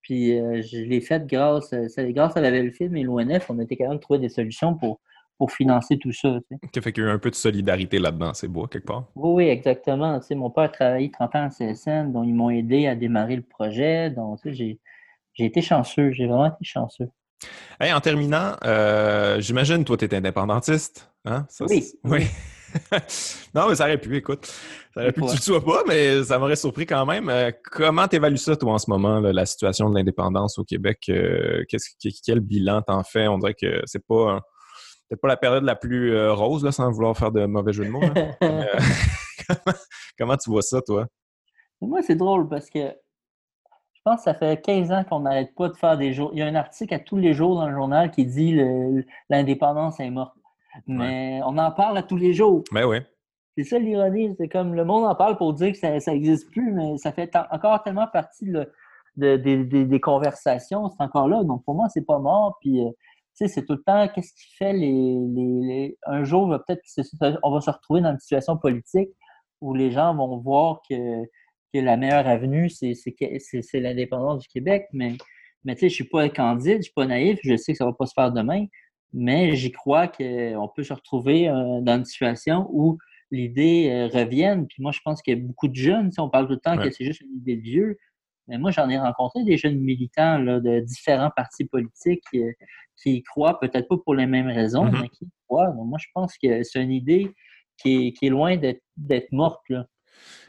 Puis 0.01 0.37
euh, 0.37 0.61
je 0.63 0.79
l'ai 0.79 0.99
fait 0.99 1.25
grâce, 1.27 1.73
grâce 1.97 2.35
à 2.35 2.41
la 2.41 2.71
film 2.71 2.97
et 2.97 3.03
l'ONF. 3.03 3.49
On 3.49 3.59
était 3.61 3.77
capable 3.77 3.97
de 3.97 4.01
trouver 4.01 4.19
des 4.19 4.29
solutions 4.29 4.75
pour, 4.75 4.99
pour 5.37 5.51
financer 5.51 5.97
tout 5.97 6.11
ça. 6.11 6.39
Tu 6.73 6.81
fait 6.81 6.91
qu'il 6.91 7.03
y 7.03 7.07
a 7.07 7.09
eu 7.09 7.13
un 7.13 7.19
peu 7.19 7.29
de 7.29 7.35
solidarité 7.35 7.99
là-dedans. 7.99 8.33
C'est 8.33 8.47
beau, 8.47 8.67
quelque 8.67 8.87
part. 8.87 9.05
Oui, 9.15 9.47
exactement. 9.47 10.19
mon 10.31 10.49
père 10.49 10.63
a 10.63 10.69
travaillé 10.69 11.11
30 11.11 11.35
ans 11.35 11.45
en 11.45 11.49
CSN, 11.49 12.11
donc 12.11 12.25
ils 12.27 12.33
m'ont 12.33 12.49
aidé 12.49 12.87
à 12.87 12.95
démarrer 12.95 13.35
le 13.35 13.43
projet. 13.43 14.09
Donc, 14.09 14.39
j'ai 14.45 14.79
été 15.37 15.61
chanceux. 15.61 16.11
J'ai 16.11 16.25
vraiment 16.25 16.47
été 16.47 16.63
chanceux. 16.63 17.09
Hey, 17.79 17.93
en 17.93 18.01
terminant, 18.01 18.55
euh, 18.65 19.39
j'imagine, 19.39 19.83
toi, 19.85 19.97
tu 19.97 20.05
es 20.05 20.15
indépendantiste. 20.15 21.11
Hein? 21.25 21.45
oui. 21.69 21.85
oui. 22.03 22.25
non, 23.53 23.69
mais 23.69 23.75
ça 23.75 23.85
aurait 23.85 23.99
pu, 23.99 24.15
écoute. 24.17 24.45
Ça 24.93 25.01
aurait 25.01 25.11
pu 25.11 25.21
que 25.21 25.27
tu 25.27 25.35
le 25.35 25.41
sois 25.41 25.63
pas, 25.63 25.83
mais 25.87 26.23
ça 26.23 26.39
m'aurait 26.39 26.55
surpris 26.55 26.87
quand 26.87 27.05
même. 27.05 27.29
Euh, 27.29 27.51
comment 27.71 28.07
tu 28.07 28.15
évalues 28.15 28.37
ça, 28.37 28.55
toi, 28.55 28.73
en 28.73 28.77
ce 28.79 28.89
moment, 28.89 29.19
la 29.19 29.45
situation 29.45 29.89
de 29.89 29.95
l'indépendance 29.95 30.57
au 30.57 30.63
Québec? 30.63 31.05
Euh, 31.09 31.63
quel 32.25 32.39
bilan 32.39 32.81
t'en 32.81 33.03
fais? 33.03 33.27
On 33.27 33.37
dirait 33.37 33.53
que 33.53 33.81
c'est 33.85 34.05
pas 34.05 34.41
peut-être 35.07 35.21
pas 35.21 35.27
la 35.27 35.37
période 35.37 35.63
la 35.63 35.75
plus 35.75 36.29
rose, 36.29 36.63
là, 36.63 36.71
sans 36.71 36.91
vouloir 36.91 37.17
faire 37.17 37.31
de 37.31 37.45
mauvais 37.45 37.73
jeu 37.73 37.85
de 37.85 37.89
mots. 37.89 38.01
comment, 40.17 40.37
tu 40.37 40.49
vois 40.49 40.61
ça, 40.61 40.81
toi? 40.81 41.07
Moi, 41.81 42.01
c'est 42.01 42.15
drôle 42.15 42.47
parce 42.47 42.69
que 42.69 42.79
je 42.79 44.01
pense 44.03 44.17
que 44.17 44.23
ça 44.23 44.33
fait 44.33 44.61
15 44.61 44.91
ans 44.91 45.03
qu'on 45.03 45.21
n'arrête 45.21 45.53
pas 45.55 45.69
de 45.69 45.75
faire 45.75 45.97
des 45.97 46.13
jours. 46.13 46.31
Il 46.33 46.39
y 46.39 46.41
a 46.41 46.45
un 46.45 46.55
article 46.55 46.93
à 46.93 46.99
tous 46.99 47.17
les 47.17 47.33
jours 47.33 47.55
dans 47.55 47.67
le 47.67 47.75
journal 47.75 48.11
qui 48.11 48.25
dit 48.25 48.57
l'indépendance 49.29 49.99
est 49.99 50.09
morte. 50.09 50.35
Mais 50.85 51.41
on 51.43 51.57
en 51.57 51.71
parle 51.71 51.97
à 51.97 52.03
tous 52.03 52.17
les 52.17 52.33
jours. 52.33 52.63
Mais 52.71 52.81
ben 52.81 52.87
oui. 52.87 52.97
C'est 53.57 53.63
ça 53.63 53.79
l'ironie. 53.79 54.35
C'est 54.37 54.47
comme 54.47 54.75
le 54.75 54.85
monde 54.85 55.05
en 55.05 55.15
parle 55.15 55.35
pour 55.37 55.53
dire 55.53 55.73
que 55.73 55.77
ça 55.77 56.11
n'existe 56.11 56.51
plus, 56.51 56.71
mais 56.71 56.97
ça 56.97 57.11
fait 57.11 57.35
encore 57.51 57.81
tellement 57.83 58.07
partie 58.07 58.53
des 59.15 59.99
conversations. 60.01 60.89
C'est 60.89 61.03
encore 61.03 61.27
là. 61.27 61.43
Donc 61.43 61.65
pour 61.65 61.75
moi, 61.75 61.87
c'est 61.89 62.05
pas 62.05 62.19
mort. 62.19 62.57
Puis, 62.61 62.85
euh, 62.85 62.89
c'est 63.37 63.65
tout 63.65 63.73
le 63.73 63.83
temps 63.83 64.07
qu'est-ce 64.13 64.33
qui 64.33 64.55
fait 64.57 64.73
les, 64.73 65.97
Un 66.05 66.23
jour, 66.23 66.49
peut-être 66.65 66.81
on 67.43 67.51
va 67.51 67.61
se 67.61 67.69
retrouver 67.69 68.01
dans 68.01 68.11
une 68.11 68.19
situation 68.19 68.57
politique 68.57 69.09
où 69.61 69.73
les 69.73 69.91
gens 69.91 70.15
vont 70.15 70.37
voir 70.37 70.81
que 70.89 71.23
que 71.73 71.79
la 71.79 71.97
meilleure 71.97 72.27
avenue, 72.27 72.69
c'est 72.69 72.93
l'indépendance 73.73 74.41
du 74.43 74.47
Québec. 74.47 74.87
Mais, 74.93 75.13
mais 75.63 75.75
tu 75.75 75.81
sais, 75.81 75.89
je 75.89 75.95
suis 75.95 76.03
pas 76.05 76.29
candide, 76.29 76.77
je 76.77 76.83
suis 76.83 76.93
pas 76.93 77.05
naïf, 77.05 77.39
je 77.43 77.55
sais 77.55 77.73
que 77.73 77.77
ça 77.77 77.85
va 77.85 77.93
pas 77.93 78.05
se 78.05 78.13
faire 78.13 78.31
demain, 78.31 78.65
mais 79.13 79.55
j'y 79.55 79.71
crois 79.71 80.07
qu'on 80.07 80.69
peut 80.75 80.83
se 80.83 80.93
retrouver 80.93 81.49
euh, 81.49 81.81
dans 81.81 81.97
une 81.97 82.05
situation 82.05 82.67
où 82.71 82.97
l'idée 83.31 83.89
euh, 83.89 84.07
revienne. 84.07 84.67
Puis 84.67 84.81
moi, 84.81 84.91
je 84.91 84.99
pense 85.03 85.21
qu'il 85.21 85.37
y 85.37 85.41
a 85.41 85.43
beaucoup 85.43 85.67
de 85.67 85.75
jeunes, 85.75 86.11
on 86.17 86.29
parle 86.29 86.47
tout 86.47 86.53
le 86.53 86.59
temps 86.59 86.77
que 86.77 86.89
c'est 86.91 87.05
juste 87.05 87.21
une 87.21 87.37
idée 87.37 87.57
de 87.57 87.61
vieux, 87.61 87.97
mais 88.47 88.57
moi, 88.57 88.71
j'en 88.71 88.89
ai 88.89 88.97
rencontré 88.97 89.43
des 89.43 89.57
jeunes 89.57 89.79
militants 89.79 90.37
là, 90.37 90.59
de 90.59 90.79
différents 90.81 91.31
partis 91.35 91.65
politiques 91.65 92.23
euh, 92.35 92.51
qui, 93.01 93.17
y 93.17 93.23
croient, 93.23 93.59
peut-être 93.59 93.87
pas 93.87 93.97
pour 93.97 94.15
les 94.15 94.25
mêmes 94.25 94.47
raisons, 94.47 94.85
mm-hmm. 94.85 95.01
mais 95.01 95.09
qui 95.09 95.25
y 95.25 95.31
croient. 95.47 95.73
moi, 95.73 95.97
je 95.99 96.07
pense 96.13 96.33
que 96.41 96.63
c'est 96.63 96.81
une 96.81 96.91
idée 96.91 97.31
qui 97.77 98.07
est, 98.07 98.11
qui 98.13 98.27
est 98.27 98.29
loin 98.29 98.57
d'être 98.57 99.31
morte. 99.31 99.61
Là. 99.69 99.85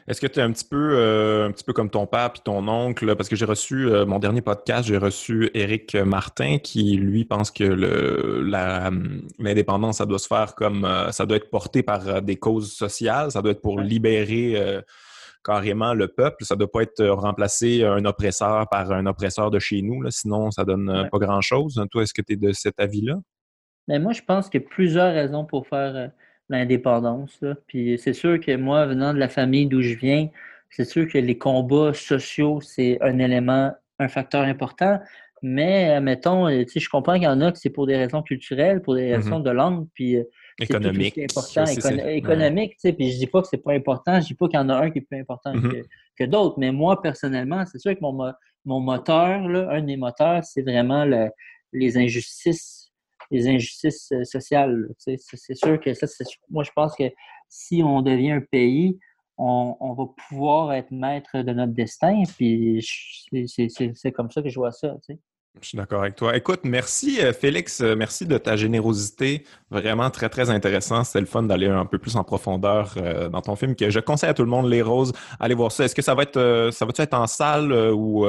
Est-ce 0.07 0.21
que 0.21 0.27
tu 0.27 0.39
es 0.39 0.41
un 0.41 0.51
petit 0.51 0.65
peu 0.65 0.93
euh, 0.93 1.47
un 1.47 1.51
petit 1.51 1.63
peu 1.63 1.73
comme 1.73 1.89
ton 1.91 2.07
père 2.07 2.31
et 2.35 2.39
ton 2.43 2.67
oncle? 2.67 3.15
Parce 3.15 3.29
que 3.29 3.35
j'ai 3.35 3.45
reçu 3.45 3.87
euh, 3.87 4.07
mon 4.07 4.17
dernier 4.17 4.41
podcast, 4.41 4.87
j'ai 4.87 4.97
reçu 4.97 5.51
Éric 5.53 5.93
Martin 5.95 6.57
qui, 6.57 6.95
lui, 6.95 7.25
pense 7.25 7.51
que 7.51 7.63
l'indépendance, 9.37 9.97
ça 9.97 10.07
doit 10.07 10.17
se 10.17 10.27
faire 10.27 10.55
comme 10.55 10.83
euh, 10.85 11.11
ça 11.11 11.27
doit 11.27 11.37
être 11.37 11.51
porté 11.51 11.83
par 11.83 12.23
des 12.23 12.37
causes 12.37 12.73
sociales, 12.73 13.31
ça 13.31 13.43
doit 13.43 13.51
être 13.51 13.61
pour 13.61 13.79
libérer 13.79 14.81
carrément 15.43 15.93
le 15.93 16.07
peuple. 16.07 16.43
Ça 16.45 16.55
ne 16.55 16.59
doit 16.59 16.71
pas 16.71 16.81
être 16.81 17.05
remplacer 17.05 17.83
un 17.83 18.05
oppresseur 18.05 18.67
par 18.69 18.91
un 18.91 19.05
oppresseur 19.05 19.51
de 19.51 19.59
chez 19.59 19.81
nous, 19.81 20.09
sinon 20.09 20.51
ça 20.51 20.65
donne 20.65 21.07
pas 21.11 21.17
grand-chose. 21.19 21.81
Toi, 21.91 22.03
est-ce 22.03 22.13
que 22.13 22.21
tu 22.21 22.33
es 22.33 22.35
de 22.35 22.51
cet 22.51 22.79
avis-là? 22.79 23.15
Mais 23.87 23.97
ben, 23.97 24.03
moi, 24.03 24.13
je 24.13 24.21
pense 24.21 24.49
qu'il 24.49 24.61
y 24.61 24.63
a 24.63 24.67
plusieurs 24.67 25.13
raisons 25.13 25.45
pour 25.45 25.67
faire 25.67 26.11
l'indépendance. 26.49 27.43
Puis 27.67 27.97
c'est 27.97 28.13
sûr 28.13 28.39
que 28.39 28.55
moi, 28.55 28.85
venant 28.85 29.13
de 29.13 29.19
la 29.19 29.29
famille 29.29 29.67
d'où 29.67 29.81
je 29.81 29.95
viens, 29.95 30.29
c'est 30.69 30.85
sûr 30.85 31.07
que 31.07 31.17
les 31.17 31.37
combats 31.37 31.93
sociaux, 31.93 32.61
c'est 32.61 32.99
un 33.01 33.17
élément, 33.19 33.73
un 33.97 34.07
facteur 34.07 34.43
important. 34.43 34.99
Mais, 35.41 35.99
mettons, 36.01 36.49
je 36.49 36.89
comprends 36.89 37.13
qu'il 37.13 37.23
y 37.23 37.27
en 37.27 37.41
a 37.41 37.51
que 37.51 37.57
c'est 37.57 37.69
pour 37.69 37.87
des 37.87 37.95
raisons 37.95 38.21
culturelles, 38.21 38.81
pour 38.81 38.95
des 38.95 39.09
mm-hmm. 39.09 39.15
raisons 39.15 39.39
de 39.39 39.49
langue, 39.49 39.87
puis 39.93 40.17
euh, 40.17 40.23
économique. 40.59 41.13
C'est 41.15 41.37
important, 41.37 41.65
économique, 42.07 42.71
tu 42.73 42.79
sais, 42.79 42.93
puis 42.93 43.11
je 43.11 43.17
dis 43.17 43.27
pas 43.27 43.41
que 43.41 43.47
c'est 43.47 43.63
pas 43.63 43.73
important, 43.73 44.19
je 44.19 44.27
dis 44.27 44.33
pas 44.35 44.47
qu'il 44.47 44.59
y 44.59 44.63
en 44.63 44.69
a 44.69 44.75
un 44.75 44.91
qui 44.91 44.99
est 44.99 45.01
plus 45.01 45.19
important 45.19 45.53
mm-hmm. 45.53 45.83
que, 46.17 46.23
d'autres, 46.25 46.55
mais 46.59 46.71
moi, 46.71 47.01
personnellement, 47.01 47.63
c'est 47.65 47.79
sûr 47.79 47.93
que 47.93 48.01
mon, 48.01 48.31
mon 48.65 48.79
moteur, 48.79 49.47
là, 49.47 49.69
un 49.71 49.81
des 49.81 49.97
moteurs, 49.97 50.43
c'est 50.43 50.61
vraiment 50.61 51.05
les 51.73 51.97
injustices 51.97 52.89
les 53.31 53.47
injustices 53.47 54.11
euh, 54.11 54.23
sociales. 54.23 54.89
C'est 54.97 55.55
sûr 55.55 55.79
que 55.79 55.93
ça, 55.93 56.07
moi, 56.49 56.63
je 56.63 56.71
pense 56.75 56.95
que 56.95 57.11
si 57.47 57.81
on 57.83 58.01
devient 58.01 58.31
un 58.31 58.41
pays, 58.41 58.97
on, 59.37 59.93
va 59.93 60.03
pouvoir 60.27 60.73
être 60.73 60.91
maître 60.91 61.41
de 61.41 61.53
notre 61.53 61.71
destin. 61.71 62.23
Puis 62.37 62.85
c'est 63.47 64.11
comme 64.11 64.29
ça 64.31 64.41
que 64.41 64.49
je 64.49 64.59
vois 64.59 64.71
ça. 64.71 64.97
Je 65.61 65.67
suis 65.67 65.77
d'accord 65.77 66.01
avec 66.01 66.15
toi. 66.15 66.37
Écoute, 66.37 66.61
merci 66.63 67.19
euh, 67.19 67.33
Félix, 67.33 67.81
euh, 67.81 67.95
merci 67.95 68.25
de 68.25 68.37
ta 68.37 68.55
générosité. 68.55 69.43
Vraiment 69.69 70.09
très, 70.09 70.29
très 70.29 70.49
intéressant. 70.49 71.03
C'était 71.03 71.19
le 71.19 71.25
fun 71.25 71.43
d'aller 71.43 71.67
un 71.67 71.85
peu 71.85 71.97
plus 71.97 72.15
en 72.15 72.23
profondeur 72.23 72.93
euh, 72.97 73.29
dans 73.29 73.41
ton 73.41 73.55
film 73.55 73.75
que 73.75 73.89
je 73.89 73.99
conseille 73.99 74.29
à 74.29 74.33
tout 74.33 74.43
le 74.43 74.49
monde, 74.49 74.69
Les 74.69 74.81
Roses. 74.81 75.11
Allez 75.39 75.55
voir 75.55 75.71
ça. 75.71 75.83
Est-ce 75.85 75.95
que 75.95 76.01
ça 76.01 76.15
va 76.15 76.23
être 76.23 76.69
ça 76.71 76.85
va 76.85 76.91
être 76.95 77.13
en 77.13 77.27
salle 77.27 77.73
ou 77.73 78.25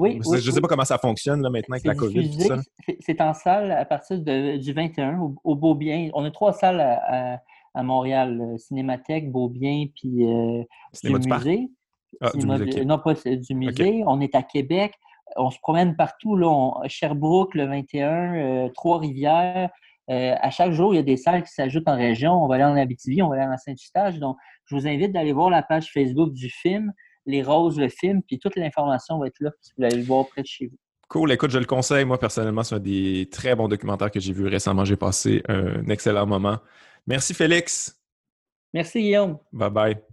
oui, 0.00 0.18
je 0.24 0.34
ne 0.34 0.54
sais 0.54 0.60
pas 0.60 0.68
comment 0.68 0.84
ça 0.84 0.98
fonctionne 0.98 1.42
là, 1.42 1.50
maintenant 1.50 1.74
avec 1.74 1.84
la 1.84 1.94
COVID. 1.94 2.62
C'est 3.00 3.20
en 3.20 3.34
salle 3.34 3.70
à 3.70 3.84
partir 3.84 4.18
du 4.18 4.72
21 4.72 5.20
au, 5.44 5.54
Beaubien. 5.54 6.10
On 6.14 6.24
a 6.24 6.30
trois 6.30 6.52
salles 6.52 6.80
à, 6.80 7.82
Montréal, 7.82 8.56
Cinémathèque, 8.58 9.30
Beaubien, 9.30 9.86
puis 9.94 10.26
du 11.04 11.12
musée. 11.12 11.68
Ah, 12.20 12.30
du 12.34 12.44
musée 12.44 12.84
Non, 12.84 12.98
pas 12.98 13.14
du 13.14 13.54
musée. 13.54 14.02
On 14.06 14.20
est 14.20 14.34
à 14.34 14.42
Québec 14.42 14.94
on 15.36 15.50
se 15.50 15.58
promène 15.60 15.96
partout, 15.96 16.36
là, 16.36 16.72
Sherbrooke 16.86 17.54
le 17.54 17.66
21, 17.66 18.34
euh, 18.34 18.68
Trois-Rivières. 18.70 19.70
Euh, 20.10 20.34
à 20.40 20.50
chaque 20.50 20.72
jour, 20.72 20.92
il 20.92 20.96
y 20.96 21.00
a 21.00 21.04
des 21.04 21.16
salles 21.16 21.44
qui 21.44 21.52
s'ajoutent 21.52 21.88
en 21.88 21.96
région. 21.96 22.32
On 22.32 22.48
va 22.48 22.56
aller 22.56 22.64
en 22.64 22.76
Abitibi, 22.76 23.22
on 23.22 23.28
va 23.28 23.36
aller 23.36 23.44
en 23.44 23.56
Saint-Eustache. 23.56 24.18
Donc, 24.18 24.36
je 24.64 24.74
vous 24.74 24.88
invite 24.88 25.12
d'aller 25.12 25.32
voir 25.32 25.50
la 25.50 25.62
page 25.62 25.90
Facebook 25.92 26.32
du 26.32 26.50
film, 26.50 26.92
Les 27.26 27.42
Roses, 27.42 27.78
le 27.78 27.88
film, 27.88 28.22
puis 28.26 28.38
toute 28.38 28.56
l'information 28.56 29.18
va 29.18 29.28
être 29.28 29.40
là 29.40 29.50
si 29.60 29.72
vous 29.76 29.84
allez 29.84 29.96
le 29.96 30.04
voir 30.04 30.26
près 30.26 30.42
de 30.42 30.46
chez 30.46 30.66
vous. 30.66 30.76
Cool, 31.08 31.32
écoute, 31.32 31.50
je 31.50 31.58
le 31.58 31.64
conseille. 31.64 32.04
Moi, 32.04 32.18
personnellement, 32.18 32.62
c'est 32.62 32.76
un 32.76 32.80
des 32.80 33.28
très 33.30 33.54
bons 33.54 33.68
documentaires 33.68 34.10
que 34.10 34.20
j'ai 34.20 34.32
vu 34.32 34.46
récemment. 34.46 34.84
J'ai 34.84 34.96
passé 34.96 35.42
un 35.48 35.88
excellent 35.88 36.26
moment. 36.26 36.58
Merci, 37.06 37.34
Félix. 37.34 38.00
Merci, 38.72 39.00
Guillaume. 39.00 39.38
Bye 39.52 39.70
bye. 39.70 40.09